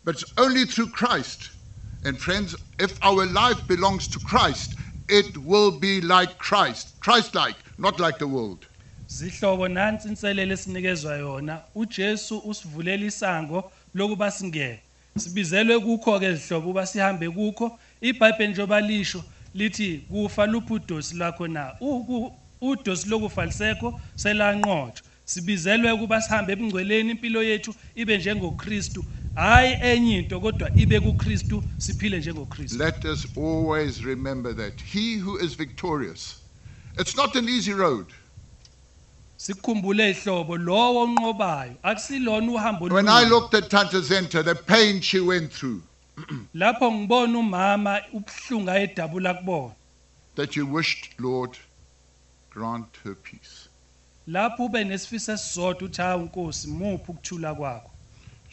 But 0.04 0.16
it's 0.22 0.34
only 0.38 0.66
through 0.66 0.90
Christ. 0.90 1.52
And 2.06 2.20
friends, 2.20 2.56
if 2.78 3.00
our 3.04 3.26
life 3.26 3.68
belongs 3.68 4.08
to 4.10 4.20
Christ, 4.20 4.76
it 5.10 5.36
will 5.40 5.72
be 5.72 6.02
like 6.02 6.38
Christ, 6.38 6.94
Christ 7.00 7.34
like, 7.34 7.56
not 7.80 8.00
like 8.00 8.20
the 8.20 8.28
world. 8.28 8.68
zihlobo 9.10 9.68
nansi 9.68 10.10
yona. 11.20 11.62
uJesu 11.76 12.42
usivulela 12.46 13.06
isango 13.06 13.72
lokuba 13.96 14.32
singene 14.32 14.80
sibizelwe 15.18 15.80
kukho 15.80 16.20
ke 16.20 16.34
zihlobo 16.34 16.70
uba 16.70 16.86
sihambe 16.86 17.30
kukho. 17.30 17.80
iBhayibheli 18.02 18.54
njoba 18.54 18.82
lisho 18.82 19.24
lithi 19.54 19.98
kufa 20.08 20.46
luphi 20.46 20.74
udosi 20.74 21.16
lakho 21.16 21.48
na 21.48 21.74
udosi 22.62 23.10
lokufa 23.10 23.46
lisekho 23.46 24.00
sibizelwe 25.26 26.22
sihambe 26.22 26.54
ebungcweleni 26.54 27.12
impilo 27.12 27.44
yethu 27.44 27.74
ibe 27.96 28.18
njengoKristu 28.18 29.04
hayi 29.36 29.78
enye 29.82 30.18
into 30.20 30.40
kodwa 30.42 30.72
ibe 30.76 31.00
kuKristu 31.00 31.64
siphile 31.78 32.18
njengoKristu 32.20 32.78
Let 32.78 33.06
us 33.06 33.28
always 33.38 34.04
remember 34.06 34.56
that. 34.56 34.82
He 34.82 35.18
who 35.18 35.38
is 35.38 35.56
victorious, 35.58 36.36
it's 37.00 37.16
not 37.16 37.36
an 37.36 37.50
easy 37.50 37.74
road. 37.74 38.06
sikhumbule 39.38 40.10
ihlobo 40.12 40.58
lowo 40.58 41.02
onqobayo 41.04 41.76
akusilona 41.84 42.52
uhambo 42.52 42.86
When 42.86 43.06
olula. 43.06 43.14
I 43.26 43.30
looked 43.30 43.54
at 43.54 43.70
Tante 43.70 44.02
Senta, 44.02 44.44
the 44.44 44.56
pain 44.56 45.02
she 45.02 45.20
went 45.20 45.52
through, 45.52 45.82
lapho 46.56 46.92
ngibona 46.92 47.40
umama 47.40 48.02
ubuhlungu 48.14 48.70
ayedabula 48.72 49.34
kubona 49.34 49.76
that 50.36 50.56
you 50.56 50.66
wished, 50.66 51.10
Lord, 51.20 51.58
grant 52.50 52.98
her 53.04 53.16
peace. 53.16 53.70
lapho 54.28 54.66
ube 54.66 54.84
nesifiso 54.84 55.34
esisodwa 55.34 55.86
uthi 55.88 56.02
hawu 56.02 56.24
nkosi 56.24 56.68
muphi 56.68 57.12
ukuthula 57.12 57.56
kwakho 57.56 57.92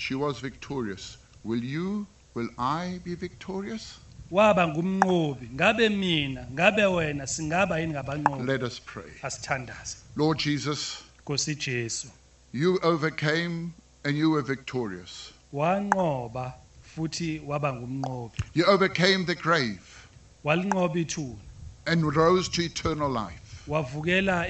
She 0.02 0.16
was 0.16 0.40
victorious. 0.40 1.16
Will 1.44 1.62
you, 1.62 2.08
will 2.34 2.48
I 2.58 2.98
be 3.04 3.14
victorious? 3.14 3.98
waba 4.30 4.68
ngumnqobi 4.68 5.48
ngabe 5.54 5.88
mina 5.88 6.46
ngabe 6.52 6.84
wena 6.84 7.26
singaba 7.26 7.78
yini 7.78 7.92
ngabanqobi 7.92 8.46
Let 8.46 8.62
us 8.62 8.80
pray. 8.80 9.12
asithandaze 9.22 9.96
Lord 10.16 10.38
Jesus, 10.38 11.02
nkosi 11.20 11.54
Jesu 11.54 12.08
you 12.52 12.78
overcame 12.82 13.74
and 14.04 14.16
you 14.16 14.30
were 14.30 14.42
victorious. 14.42 15.32
wanqoba 15.52 16.54
futhi 16.82 17.40
waba 17.46 17.72
ngumnqobi 17.72 18.38
You 18.54 18.64
overcame 18.64 19.24
the 19.26 19.36
grave 19.36 20.08
walinqoba 20.44 20.96
ithuna 20.96 21.38
and 21.86 22.16
rose 22.16 22.48
to 22.48 22.62
eternal 22.62 23.08
life. 23.10 23.62
wavukela 23.68 24.48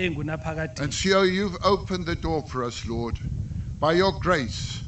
And 0.81 0.94
so 0.94 1.22
you've 1.22 1.58
opened 1.62 2.06
the 2.06 2.14
door 2.14 2.42
for 2.42 2.64
us, 2.64 2.86
Lord, 2.86 3.18
by 3.81 3.92
your 3.94 4.12
grace, 4.12 4.82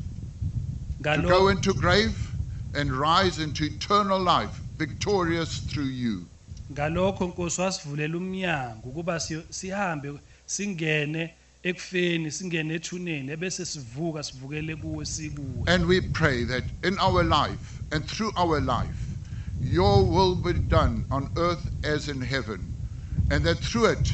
to 1.05 1.23
go 1.23 1.49
into 1.49 1.73
grave 1.75 2.35
and 2.75 2.91
rise 2.93 3.39
into 3.39 3.65
eternal 3.65 4.19
life, 4.19 4.63
victorious 4.79 5.59
through 5.61 5.85
you. 5.85 6.27
ngalokho 6.73 7.27
nkosi 7.27 7.61
wasivulela 7.61 8.17
umnyango 8.17 8.89
ukuba 8.89 9.21
sihambe 9.51 10.19
singene 10.47 11.35
ekufeni 11.63 12.31
singene 12.31 12.75
ethuneni 12.75 13.33
ebese 13.33 13.65
sivuka 13.65 14.23
sivukele 14.23 14.77
kuwe 14.77 15.05
sikuwe 15.05 15.63
And 15.67 15.87
we 15.87 16.01
pray 16.01 16.45
that 16.45 16.65
in 16.83 16.99
our 16.99 17.23
life 17.25 17.83
and 17.91 18.05
through 18.07 18.33
our 18.37 18.61
life, 18.61 19.19
your 19.61 20.05
will 20.05 20.35
be 20.35 20.53
done 20.59 21.05
on 21.11 21.29
earth 21.37 21.71
as 21.83 22.09
in 22.09 22.21
heaven. 22.21 22.73
And 23.31 23.45
that 23.45 23.59
through 23.59 23.87
it, 23.93 24.13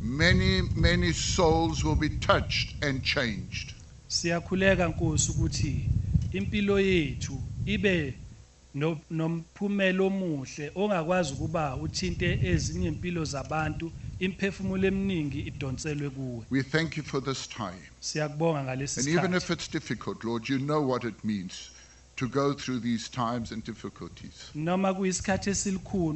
many, 0.00 0.62
many 0.76 1.12
souls 1.12 1.84
will 1.84 1.96
be 1.96 2.08
touched 2.08 2.74
and 2.82 3.02
changed. 3.02 3.72
siyakhuleka 4.08 4.88
nkosi 4.88 5.30
ukuthi 5.32 5.88
impilo 6.34 6.80
yethu 6.80 7.42
ibe 7.66 8.14
no- 8.74 9.00
nomphumela 9.10 10.02
omuhle 10.04 10.70
ongakwazi 10.74 11.32
ukuba 11.34 11.76
uthinte 11.76 12.38
ezinye 12.42 12.88
impilo 12.88 13.24
zabantu 13.24 13.92
imphefumulo 14.18 14.86
eminingi 14.88 15.40
idonselwe 15.40 16.10
kuwe 16.10 16.44
We 16.50 16.62
thank 16.62 16.96
you 16.96 17.02
for 17.04 17.20
this 17.24 17.48
time. 17.48 17.82
siyakubonga 18.00 18.62
ngalesi 18.64 19.00
And 19.00 19.08
even 19.08 19.34
if 19.34 19.50
it's 19.50 19.68
difficult, 19.70 20.24
Lord, 20.24 20.48
you 20.48 20.58
know 20.58 20.88
what 20.90 21.04
it 21.04 21.24
means 21.24 21.70
to 22.16 22.28
go 22.28 22.52
through 22.54 22.80
these 22.80 23.08
times 23.10 23.52
and 23.52 23.64
difficulties. 23.64 24.50
noma 24.54 24.94
kuyisikhathi 24.94 25.50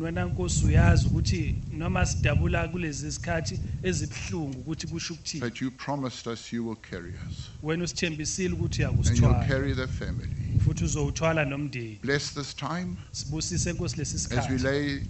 wena 0.01 0.25
nkosi 0.25 0.67
uyazi 0.67 1.07
ukuthi 1.09 1.55
noma 1.73 2.07
sidabula 2.07 2.69
kulezi 2.69 3.11
zikhathi 3.11 3.59
ezibuhlungu 3.83 4.61
ukuthi 4.61 4.87
kusho 4.87 5.15
ukuthini 5.15 5.41
But 5.41 5.61
you 5.61 5.71
promised 5.71 6.27
us 6.33 6.53
you 6.53 6.67
will 6.69 6.77
carry 6.91 7.11
us. 7.29 7.51
wena 7.63 7.85
usithembisile 7.85 8.55
ukuthi 8.55 8.85
And 8.85 8.97
you'll 8.97 9.05
uyakusithwala 9.05 9.47
carry 9.47 9.75
the 9.75 9.87
family. 9.87 10.29
futhi 10.59 10.85
uzowuthwala 10.85 11.45
nomndeni 11.45 11.99
Bless 12.03 12.35
this 12.35 12.55
time 12.57 12.97
sibusise 13.13 13.73
nkosi 13.73 13.97
lesi 13.97 14.17
as 14.17 14.23
we 14.31 14.37
sikhathi 14.37 14.59
lay 14.65 15.01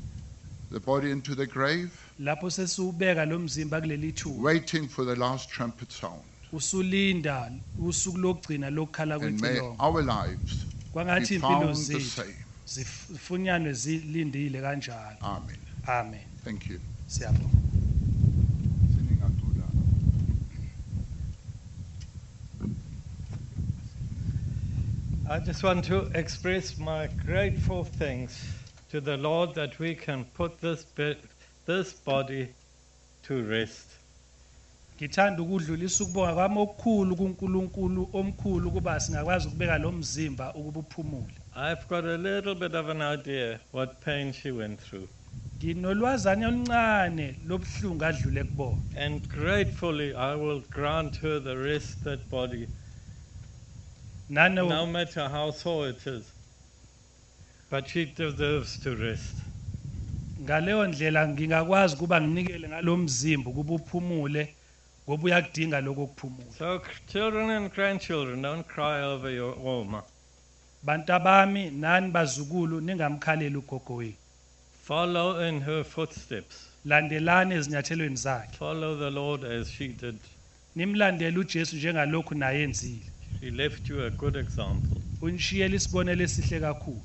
the 0.73 0.81
body 0.81 1.11
into 1.11 1.35
the 1.35 1.47
grave, 1.47 1.91
lapho 2.19 2.51
sesiwubeka 2.51 3.25
lo 3.25 3.39
mzimba 3.39 3.81
kuleli 3.81 4.13
thuba 4.13 4.43
waiting 4.43 4.89
for 4.89 5.05
the 5.07 5.15
last 5.17 5.51
trumpet 5.51 5.91
sound. 5.93 6.23
usulinda 6.53 7.53
usuku 7.79 8.19
lokugcina 8.19 8.71
lokukhala 8.71 9.15
And 9.15 9.41
may 9.41 9.49
kwecilongo 9.61 9.77
our 9.85 10.03
lives 10.03 10.67
kwangathi 10.93 11.29
be 11.29 11.35
impilo 11.35 11.61
found 11.61 11.77
the 11.77 11.83
zethu 11.83 12.11
same. 12.11 12.35
zifunyanwe 13.13 13.73
zilindile 13.73 14.61
kanjalo 14.61 15.17
Amen. 15.21 15.57
amen 15.87 16.21
Thank 16.45 16.71
you. 16.71 16.81
siyabonga 17.07 17.59
I 25.31 25.39
just 25.41 25.63
want 25.63 25.85
to 25.87 26.11
express 26.15 26.79
my 26.79 27.07
grateful 27.27 27.85
thanks 27.85 28.47
to 28.91 29.01
the 29.01 29.17
Lord 29.19 29.55
that 29.57 29.79
we 29.79 29.95
can 29.95 30.25
put 30.25 30.59
this, 30.61 30.85
be- 30.85 31.19
this 31.67 31.93
body 31.93 32.49
to 33.25 33.43
rest. 33.43 33.88
Ngithanda 34.99 35.43
ukudlulisa 35.43 36.05
ukubonga 36.05 36.35
kwami 36.35 36.59
okukhulu 36.59 37.17
kuNkulunkulu 37.17 38.03
omkhulu 38.19 38.71
kuba 38.75 39.01
singakwazi 39.01 39.47
ukubeka 39.49 39.79
lo 39.79 39.93
mzimba 39.93 40.55
ukuba 40.55 40.81
uphumule 40.81 41.35
I've 41.55 41.85
got 41.89 42.05
a 42.05 42.17
little 42.17 42.55
bit 42.55 42.75
of 42.75 42.89
an 42.89 43.03
idea 43.03 43.61
what 43.73 44.01
pain 44.05 44.33
she 44.33 44.51
went 44.51 44.81
through. 44.81 45.09
nginolwazana 45.57 46.49
oluncane 46.49 47.37
lobuhlungu 47.49 48.05
adlule 48.05 48.45
kubona 48.45 48.79
And 48.97 49.29
gratefully, 49.29 50.15
I 50.15 50.35
will 50.35 50.63
grant 50.71 51.17
her 51.17 51.39
the 51.39 51.57
rest 51.57 52.03
that 52.05 52.29
body, 52.31 52.69
nano 54.29 54.69
no 54.69 54.87
matter 54.87 55.29
how 55.29 55.51
sore 55.53 55.91
it 55.91 56.07
is. 56.07 56.25
But 57.71 57.89
she 57.89 58.05
deserves 58.05 58.79
to 58.79 58.97
rest. 58.97 59.37
ngaleyo 60.41 60.87
ndlela 60.87 61.29
ngingakwazi 61.29 61.95
ukuba 61.95 62.21
nginikele 62.21 62.69
ngalomzimba 62.69 63.51
ukuba 63.51 63.75
uphumule 63.75 64.55
ngoba 65.09 65.25
uyakudinga 65.25 65.81
lokho 65.81 66.07
kuphumula 66.07 66.53
So, 66.59 66.83
children 67.13 67.51
and 67.51 67.73
grandchildren, 67.75 68.43
don't 68.43 68.67
cry 68.69 69.03
over 69.03 69.31
your 69.31 69.55
Oma. 69.65 70.03
bantu 70.83 71.13
abami 71.13 71.71
nani 71.71 72.11
bazukulu 72.11 72.81
ningamkhaleli 72.81 73.57
ugogo 73.57 73.95
wenu 73.95 74.15
Follow 74.85 75.49
in 75.49 75.61
her 75.61 75.85
footsteps. 75.85 76.57
landelani 76.85 77.55
ezinyathelweni 77.55 78.17
zakhe 78.17 78.57
Follow 78.59 78.97
the 78.99 79.11
Lord 79.11 79.45
as 79.45 79.71
she 79.71 79.89
did. 79.89 80.19
nimlandele 80.77 81.39
uJesu 81.39 81.77
njengalokhu 81.77 82.35
naye 82.35 82.63
enzile 82.63 83.03
She 83.41 83.51
left 83.51 83.91
you 83.91 84.05
a 84.05 84.11
good 84.11 84.37
example. 84.37 84.97
unishiyele 85.21 85.77
isibonelo 85.77 86.23
esihle 86.25 86.61
kakhulu 86.61 87.03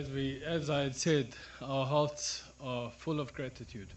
As, 0.00 0.08
we, 0.10 0.42
as 0.46 0.70
I 0.70 0.84
had 0.84 0.96
said, 0.96 1.26
our 1.60 1.84
hearts 1.84 2.42
are 2.64 2.90
full 2.90 3.20
of 3.20 3.34
gratitude. 3.34 3.88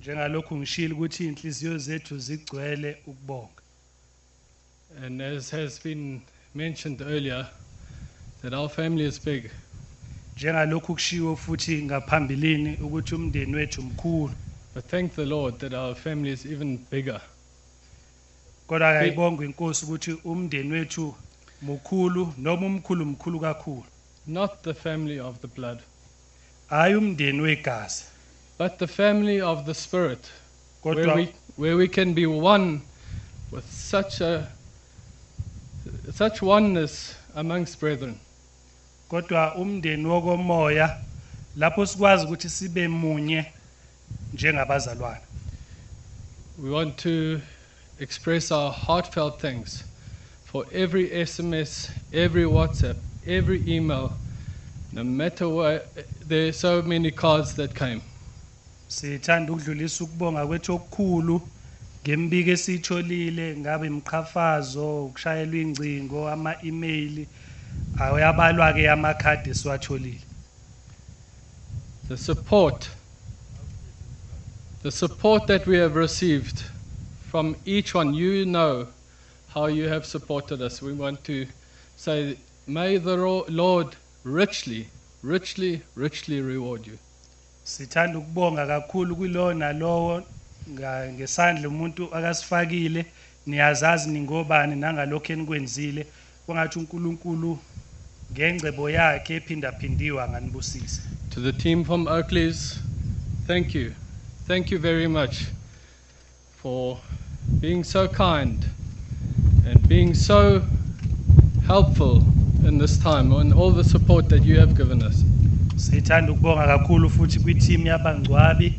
njengalokhu 0.00 0.56
ngishilo 0.56 0.94
ukuthi 0.96 1.24
inhliziyo 1.26 1.78
zethu 1.78 2.18
zigcwele 2.18 2.96
ukubonga 3.06 3.62
And 5.04 5.22
as 5.22 5.50
has 5.50 5.80
been 5.82 6.20
mentioned 6.54 7.00
earlier, 7.02 7.48
that 8.42 8.52
our 8.54 8.68
family 8.68 9.04
is 9.04 9.24
big. 9.24 9.50
njengalokhu 10.36 10.92
kushiwo 10.92 11.36
futhi 11.36 11.82
ngaphambilini 11.82 12.76
ukuthi 12.80 13.14
umndeni 13.14 13.56
wethu 13.56 13.82
mkhulu 13.82 14.34
But 14.74 14.86
thank 14.86 15.12
the 15.14 15.26
Lord 15.26 15.58
that 15.58 15.72
our 15.74 15.94
family 15.94 16.32
is 16.32 16.46
even 16.46 16.78
bigger. 16.90 17.20
kodwa 18.66 18.92
kayibonga 18.92 19.44
inkosi 19.44 19.84
ukuthi 19.84 20.12
umndeni 20.24 20.72
wethu 20.72 21.14
mukhulu 21.62 22.34
noma 22.38 22.66
umkhulu 22.66 23.04
mkhulu 23.06 23.40
kakhulu 23.40 23.84
Not 24.26 24.62
the 24.62 24.74
family 24.74 25.18
of 25.18 25.40
the 25.40 25.48
blood, 25.48 25.82
hayi 26.70 26.94
umndeni 26.94 27.40
wegazi 27.40 28.04
but 28.58 28.78
the 28.78 28.86
family 28.86 29.40
of 29.40 29.66
the 29.66 29.74
Spirit, 29.74 30.30
where 30.82 31.14
we, 31.16 31.34
where 31.56 31.76
we 31.76 31.88
can 31.88 32.14
be 32.14 32.26
one 32.26 32.82
with 33.50 33.70
such 33.70 34.20
a 34.20 34.48
such 36.12 36.42
oneness 36.42 37.16
amongst 37.34 37.80
brethren. 37.80 38.18
kodwa 39.10 39.54
umndeni 39.54 40.06
wokomoya 40.06 40.96
lapho 41.56 41.86
sikwazi 41.86 42.24
ukuthi 42.26 42.50
sibe 42.50 42.88
munye 42.88 43.46
njengabazalwane. 44.32 45.20
We 46.58 46.70
want 46.70 46.96
to 46.98 47.40
express 48.00 48.50
our 48.50 48.72
heartfelt 48.72 49.40
thanks 49.40 49.84
for 50.44 50.64
every 50.72 51.08
SMS, 51.10 51.90
every 52.12 52.44
WhatsApp, 52.44 52.96
every 53.26 53.62
email, 53.68 54.12
no 54.92 55.04
matter 55.04 55.48
what. 55.48 55.94
There 56.26 56.48
are 56.48 56.52
so 56.52 56.82
many 56.82 57.10
cards 57.10 57.54
that 57.54 57.74
came. 57.74 58.02
sithanda 58.88 59.52
ukudlulisa 59.52 60.04
ukubonga 60.04 60.46
kwethu 60.46 60.74
okukhulu 60.74 61.40
ngembiko 62.02 62.50
esiyitholile 62.50 63.56
ngabe 63.56 63.86
imqhafazo 63.86 65.04
ukushayelwa 65.06 65.56
ingcingo 65.56 66.28
ama-email 66.28 67.26
ayabalwa-ke 68.00 68.90
amakhadi 68.90 69.50
esiwatholile 69.50 70.20
The 72.08 72.16
support, 72.16 72.90
the 74.82 74.90
support 74.90 75.46
that 75.46 75.66
we 75.66 75.78
have 75.78 75.96
received 75.96 76.62
from 77.30 77.56
each 77.64 77.94
one, 77.94 78.12
you 78.12 78.44
know 78.44 78.88
how 79.48 79.66
you 79.66 79.88
have 79.88 80.04
supported 80.04 80.60
us. 80.60 80.82
We 80.82 80.92
want 80.92 81.24
to 81.24 81.46
say, 81.96 82.36
may 82.66 82.96
the 82.98 83.16
Lord 83.48 83.96
richly, 84.24 84.88
richly, 85.22 85.82
richly 85.94 86.40
reward 86.40 86.86
you. 86.86 86.98
sithanda 87.64 88.18
ukubonga 88.18 88.66
kakhulu 88.66 89.16
kulowo 89.16 89.54
nalowo 89.54 90.22
nga- 90.70 91.12
ngesandla 91.12 91.68
umuntu 91.68 92.14
akasifakile 92.14 93.06
niyazazi 93.46 94.10
ningobani 94.10 94.76
nangalokho 94.76 95.32
enikwenzile 95.32 96.06
kwangathi 96.46 96.78
uNkulunkulu 96.78 97.58
ngengcebo 98.32 98.90
yakhe 98.90 99.34
ephindaphindiwe 99.36 100.28
nganibusisa 100.28 101.02
To 101.30 101.40
the 101.40 101.52
team 101.52 101.84
from 101.84 102.06
Oakley's, 102.06 102.78
thank 103.46 103.74
you. 103.74 103.92
Thank 104.46 104.70
you 104.70 104.78
very 104.78 105.08
much 105.08 105.46
for 106.62 106.98
being 107.60 107.82
so 107.84 108.06
kind 108.08 108.64
and 109.66 109.88
being 109.88 110.14
so 110.14 110.62
helpful 111.66 112.22
in 112.68 112.78
this 112.78 112.98
time 112.98 113.32
and 113.32 113.52
all 113.52 113.70
the 113.70 113.84
support 113.84 114.28
that 114.28 114.44
you 114.44 114.58
have 114.60 114.74
given 114.74 115.02
us. 115.02 115.24
sithanda 115.76 116.32
ukubonga 116.32 116.66
kakhulu 116.66 117.10
futhi 117.10 117.40
kwiteam 117.40 117.86
yabangcwabi 117.86 118.72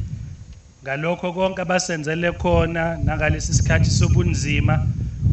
ngalokho 0.83 1.33
konke 1.33 1.61
abasenzele 1.61 2.31
khona 2.31 2.97
nangalesi 2.97 3.53
sikhathi 3.53 3.89
sobunzima 3.89 4.79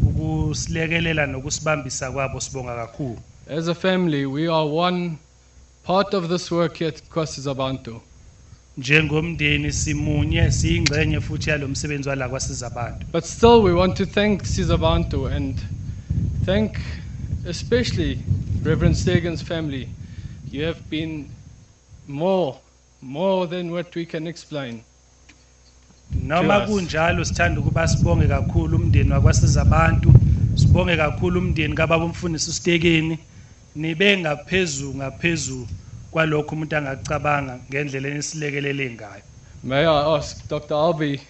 ukusilekelela 0.08 1.26
nokusibambisa 1.26 2.10
kwabo 2.12 2.40
sibonga 2.40 2.74
kakhulu 2.76 3.18
As 3.50 3.66
a 3.68 3.74
family, 3.74 4.24
we 4.24 4.46
are 4.46 4.64
one 4.66 5.18
part 5.84 6.14
of 6.14 6.28
this 6.28 6.50
work 6.50 6.76
here 6.76 6.88
at 6.88 7.02
Kwasizabantu. 7.10 8.00
njengomndeni 8.78 9.72
simunye 9.72 10.50
siyingxenye 10.50 11.20
futhi 11.20 11.50
yalomsebenzi 11.50 12.08
wala 12.08 12.28
kwasizabantu 12.28 13.06
But 13.12 13.24
still, 13.24 13.62
we 13.62 13.72
want 13.72 13.96
to 13.96 14.06
thank 14.06 14.42
Sizabantu 14.44 15.26
and 15.26 15.56
thank 16.46 16.78
especially 17.46 18.18
Reverend 18.62 18.96
Stegan's 18.96 19.42
family. 19.42 19.88
You 20.50 20.64
have 20.64 20.88
been 20.90 21.30
more, 22.06 22.58
more 23.00 23.46
than 23.46 23.72
what 23.72 23.94
we 23.94 24.06
can 24.06 24.26
explain. 24.26 24.84
noma 26.14 26.66
kunjalo 26.66 27.24
sithanda 27.24 27.60
ukuba 27.60 27.88
sibonge 27.88 28.28
kakhulu 28.28 28.76
umndeni 28.76 29.12
wakwasizabantu 29.12 30.12
sibonge 30.54 30.96
kakhulu 30.96 31.38
umndeni 31.40 31.74
kababa 31.74 32.04
umfundisi 32.04 32.50
ustekeni 32.50 33.18
nibe 33.74 34.18
ngaphezulu 34.18 34.94
ngaphezulu 34.94 35.66
kwalokho 36.10 36.54
umuntu 36.54 36.76
angakucabanga 36.76 37.60
ngendlela 37.68 38.08
enisilekelele 38.08 38.90
ngayo 38.90 39.22
May 39.64 39.86
I 39.86 40.16
ask 40.16 40.48
Dr. 40.48 40.74
Albi, 40.74 41.20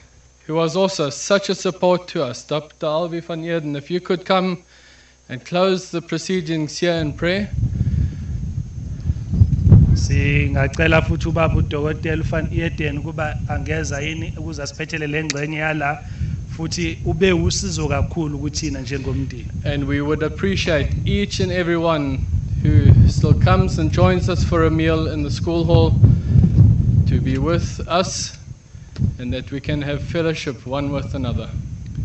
who 0.46 0.54
was 0.54 0.74
also 0.74 1.10
such 1.10 1.50
a 1.50 1.54
support 1.54 2.08
to 2.08 2.24
us, 2.24 2.42
Dr. 2.44 2.86
Albi 2.86 3.20
van 3.20 3.44
Eerden, 3.44 3.76
if 3.76 3.90
you 3.90 4.00
could 4.00 4.24
come 4.24 4.56
and 5.28 5.44
close 5.44 5.90
the 5.90 6.02
proceedings 6.02 6.78
here 6.78 6.94
in 6.94 7.12
prayer. 7.12 7.48
singacela 9.94 11.02
futhi 11.02 11.28
ubaba 11.28 11.56
udokotela 11.56 12.22
ufan 12.22 12.48
Eden 12.52 12.98
ukuba 12.98 13.36
angeza 13.48 14.00
yini 14.00 14.32
ukuze 14.36 14.62
asiphethele 14.62 15.06
le 15.06 15.24
ngxenye 15.24 15.56
yala 15.56 15.98
futhi 16.56 16.98
ube 17.04 17.32
usizo 17.32 17.88
kakhulu 17.88 18.38
kuthina 18.38 18.80
njengomndeni 18.80 19.46
And 19.64 19.84
we 19.84 20.00
would 20.00 20.22
appreciate 20.22 20.88
each 21.06 21.40
and 21.40 21.52
every 21.52 21.76
one 21.76 22.18
who 22.62 22.92
still 23.08 23.34
comes 23.34 23.78
and 23.78 23.92
joins 23.92 24.28
us 24.28 24.44
for 24.44 24.64
a 24.64 24.70
meal 24.70 25.08
in 25.08 25.22
the 25.22 25.30
school 25.30 25.64
hall 25.64 25.92
to 27.08 27.20
be 27.20 27.38
with 27.38 27.80
us 27.88 28.38
and 29.18 29.32
that 29.32 29.50
we 29.50 29.60
can 29.60 29.82
have 29.82 30.02
fellowship 30.02 30.66
one 30.66 30.90
with 30.90 31.14
another. 31.14 31.48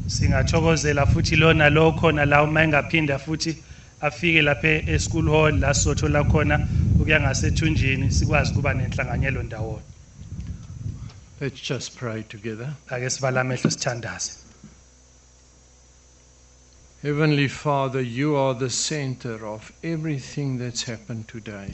Singathokozela 0.07 1.05
futhi 1.05 1.35
lona 1.35 1.69
lo 1.69 1.91
khona 1.91 2.25
la 2.25 2.43
uma 2.43 2.63
engaphinda 2.63 3.19
futhi 3.19 3.57
afike 4.01 4.41
lapha 4.41 4.83
e-school 4.93 5.27
hall 5.29 5.59
la 5.59 5.73
sizothola 5.73 6.23
khona 6.23 6.67
ukuya 6.99 7.19
ngasethunjini 7.21 8.11
sikwazi 8.11 8.51
ukuba 8.51 8.73
nenhlanganyelo 8.73 9.43
ndawonye 9.43 9.81
Let's 11.41 11.61
just 11.69 11.95
pray 11.99 12.23
together. 12.23 12.73
ake 12.89 13.09
sivala 13.09 13.41
amehlo 13.41 13.69
sithandaze 13.71 14.31
Heavenly 17.03 17.47
Father, 17.47 18.01
you 18.01 18.35
are 18.35 18.55
the 18.55 18.71
center 18.71 19.45
of 19.45 19.71
everything 19.83 20.57
that's 20.57 20.83
happened 20.83 21.27
today. 21.27 21.69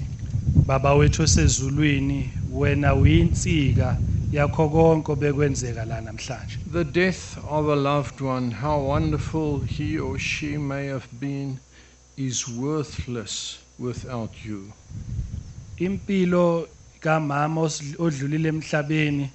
baba 0.65 0.93
wethu 0.93 1.23
osezulwini 1.23 2.29
wena 2.51 2.95
uyinsika 2.95 3.97
yakho 4.33 4.69
konke 4.69 5.11
obekwenzeka 5.11 5.85
la 5.85 6.01
namhlanje 6.01 6.57
The 6.71 6.83
death 6.83 7.37
of 7.49 7.67
a 7.67 7.75
loved 7.75 8.21
one, 8.21 8.51
how 8.51 8.79
wonderful 8.79 9.59
he 9.61 9.97
or 9.99 10.17
she 10.19 10.57
may 10.57 10.87
have 10.87 11.07
been, 11.19 11.59
is 12.17 12.47
worthless 12.47 13.59
without 13.79 14.31
you. 14.45 14.73
impilo 15.79 16.67
kamama 16.99 17.61
os- 17.61 17.95
odlulile 17.99 18.49
emhlabeni 18.49 19.29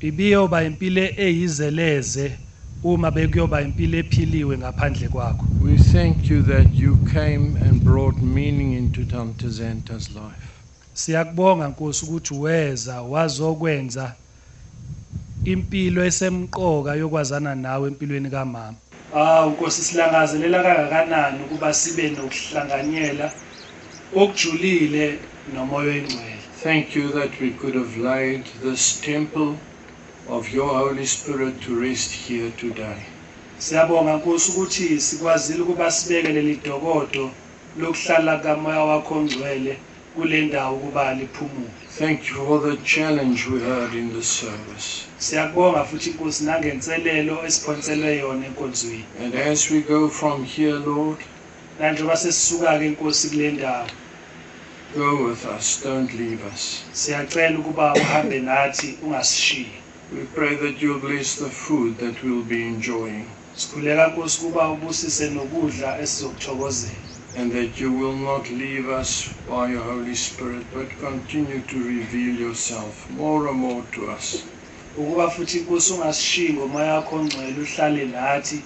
ibiyoba 0.00 0.64
impilo 0.64 1.02
eyizeleze 1.16 2.38
uma 2.82 3.10
bekuyoba 3.10 3.62
impilo 3.62 3.98
ephiliwe 3.98 4.58
ngaphandle 4.58 5.08
kwakho 5.08 5.44
We 5.64 5.76
thank 5.78 6.30
you 6.30 6.42
that 6.42 6.68
you 6.80 6.96
came 7.12 7.56
and 7.56 7.82
brought 7.84 8.20
meaning 8.22 8.72
into 8.74 9.04
Tante 9.04 9.50
Senta's 9.50 10.10
life. 10.14 10.43
Siyakubonga 10.94 11.68
nkosi 11.68 12.04
ukuthi 12.04 12.34
weza 12.34 13.02
wazokwenza 13.02 14.12
impilo 15.44 16.00
esemqoka 16.04 16.90
yokwazana 17.00 17.54
nawe 17.54 17.88
empilweni 17.88 18.30
kamama. 18.30 18.78
Ah 19.14 19.46
nkosi 19.46 19.82
silangazelela 19.82 20.62
kangakanani 20.62 21.38
ukuba 21.44 21.74
sibe 21.74 22.10
nokuhlanganyela 22.10 23.26
okujulile 24.20 25.18
nomoya 25.54 25.88
oyingcwele 25.90 26.34
Thank 26.62 26.96
you 26.96 27.12
that 27.12 27.32
we 27.40 27.50
could 27.50 27.74
have 27.74 27.94
laid 27.98 28.44
this 28.62 29.00
temple 29.00 29.56
of 30.30 30.50
your 30.54 30.70
Holy 30.82 31.04
Spirit 31.06 31.60
to 31.64 31.70
rest 31.80 32.10
here 32.28 32.50
today. 32.50 32.98
siyabonga 33.58 34.16
nkosi 34.16 34.50
ukuthi 34.50 35.00
sikwazile 35.00 35.62
ukuba 35.62 35.90
sibeke 35.90 36.28
leli 36.32 36.56
dokodo 36.64 37.30
lokuhlala 37.80 38.38
kamoya 38.38 38.84
wakho 38.84 39.14
ongcwele. 39.14 39.76
Kule 40.14 40.40
ndawo 40.40 40.76
ukuba 40.76 41.14
liphumule. 41.14 41.70
Thank 41.98 42.28
you 42.30 42.36
for 42.46 42.60
the 42.60 42.76
challenge 42.84 43.46
we 43.46 43.60
heard 43.60 43.94
in 43.94 44.12
this 44.12 44.28
service. 44.40 45.06
siyakubonga 45.18 45.84
futhi 45.84 46.10
inkosi 46.10 46.44
nangenselelo 46.44 47.46
esiphonselwe 47.46 48.16
yona 48.16 48.46
enkonzweni. 48.46 49.04
And 49.22 49.34
as 49.34 49.70
we 49.70 49.80
go 49.80 50.08
from 50.08 50.44
here, 50.44 50.78
Lord, 50.78 51.18
nanjengoba 51.80 52.16
sesisuka-ke 52.16 52.86
inkosi 52.86 53.28
kule 53.28 53.52
ndawo 53.52 53.86
go 54.94 55.26
with 55.26 55.44
us, 55.46 55.80
don't 55.84 56.12
leave 56.14 56.40
us. 56.54 56.82
siyacela 56.92 57.58
ukuba 57.58 57.94
uhambe 57.94 58.38
nathi 58.40 58.98
ungasishiyi. 59.02 59.72
We 60.12 60.24
pray 60.34 60.54
that 60.56 60.82
you'll 60.82 61.00
bless 61.00 61.34
the 61.36 61.50
food 61.50 61.98
that 61.98 62.22
we'll 62.22 62.44
be 62.44 62.62
enjoying. 62.66 63.26
Sikhuleka 63.56 64.06
nkosi 64.06 64.38
ukuba 64.40 64.70
ubusise 64.70 65.30
nokudla 65.30 65.98
esizokuthokozela 66.00 67.13
and 67.36 67.52
that 67.52 67.80
you 67.80 67.92
will 67.92 68.16
not 68.16 68.48
leave 68.50 68.88
us 68.88 69.28
by 69.48 69.68
your 69.70 69.82
Holy 69.82 70.14
Spirit, 70.14 70.64
but 70.72 70.88
continue 71.00 71.60
to 71.60 71.78
reveal 71.84 72.34
yourself 72.36 73.08
more 73.10 73.48
and 73.48 73.58
more 73.58 73.82
to 73.92 74.10
us. 74.10 74.44
ukuba 74.98 75.30
futhi 75.30 75.58
inkosi 75.58 75.92
ungasishiyi 75.92 76.52
ngomoya 76.52 76.94
wakho 76.94 77.16
ongcwele 77.16 77.60
uhlale 77.62 78.04
nathi 78.04 78.62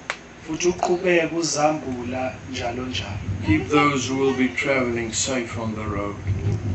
futhi 0.47 0.69
uqhubeke 0.69 1.35
uzambula 1.37 2.35
njalo 2.53 2.87
njalo 2.87 3.19
Keep 3.47 3.69
those 3.69 4.09
who 4.09 4.17
will 4.19 4.35
be 4.37 4.49
traveling 4.49 5.13
safe 5.13 5.59
on 5.61 5.75
the 5.75 5.85
road. 5.97 6.17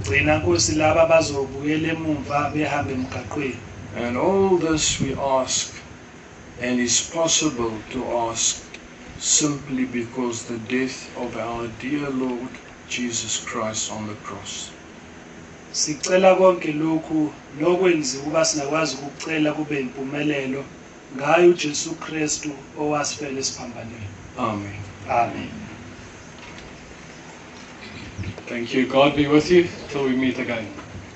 gcina 0.04 0.38
nkosi 0.38 0.76
laba 0.76 1.02
abazobuyela 1.04 1.88
emumva 1.94 2.50
behambe 2.54 2.94
emgaqweni 2.94 3.56
And 3.96 4.18
all 4.18 4.58
this 4.58 5.00
we 5.02 5.14
ask, 5.16 5.72
and 6.62 6.80
is 6.80 7.12
possible 7.14 7.72
to 7.92 8.00
ask 8.30 8.58
simply 9.19 9.85
because 9.85 10.45
the 10.45 10.58
death 10.58 11.09
of 11.17 11.35
our 11.38 11.67
dear 11.80 12.09
Lord 12.09 12.50
Jesus 12.90 13.43
Christ 13.45 13.92
on 13.92 14.08
the 14.08 14.16
cross. 14.16 14.72
Sicela 15.72 16.35
konke 16.35 16.72
lokhu 16.74 17.33
singakwazi 18.43 18.98
ukucela 18.98 19.53
kube 19.53 19.80
impumelelo 19.80 20.64
uJesu 21.50 21.95
Kristu 21.95 22.51
owasifela 22.80 23.40
esiphambanweni. 23.40 24.08
Amen. 24.38 24.75
Amen. 25.09 25.50
Thank 28.48 28.74
you. 28.74 28.85
God 28.88 29.16
be 29.16 29.27
with 29.27 29.50
you 29.51 29.67
till 29.90 30.03
we 30.03 30.16
meet 30.16 30.40
again. 30.40 30.67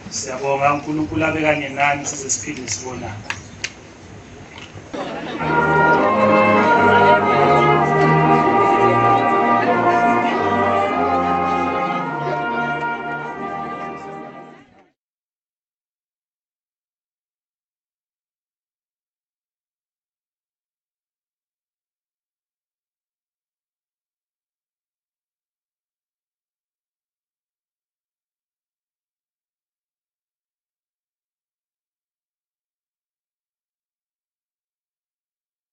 Siyabonga 0.09 0.74
uNkulunkulu 0.74 1.26
abe 1.26 1.42
kanye 1.42 1.69
nani 1.69 2.06
size. 2.06 2.58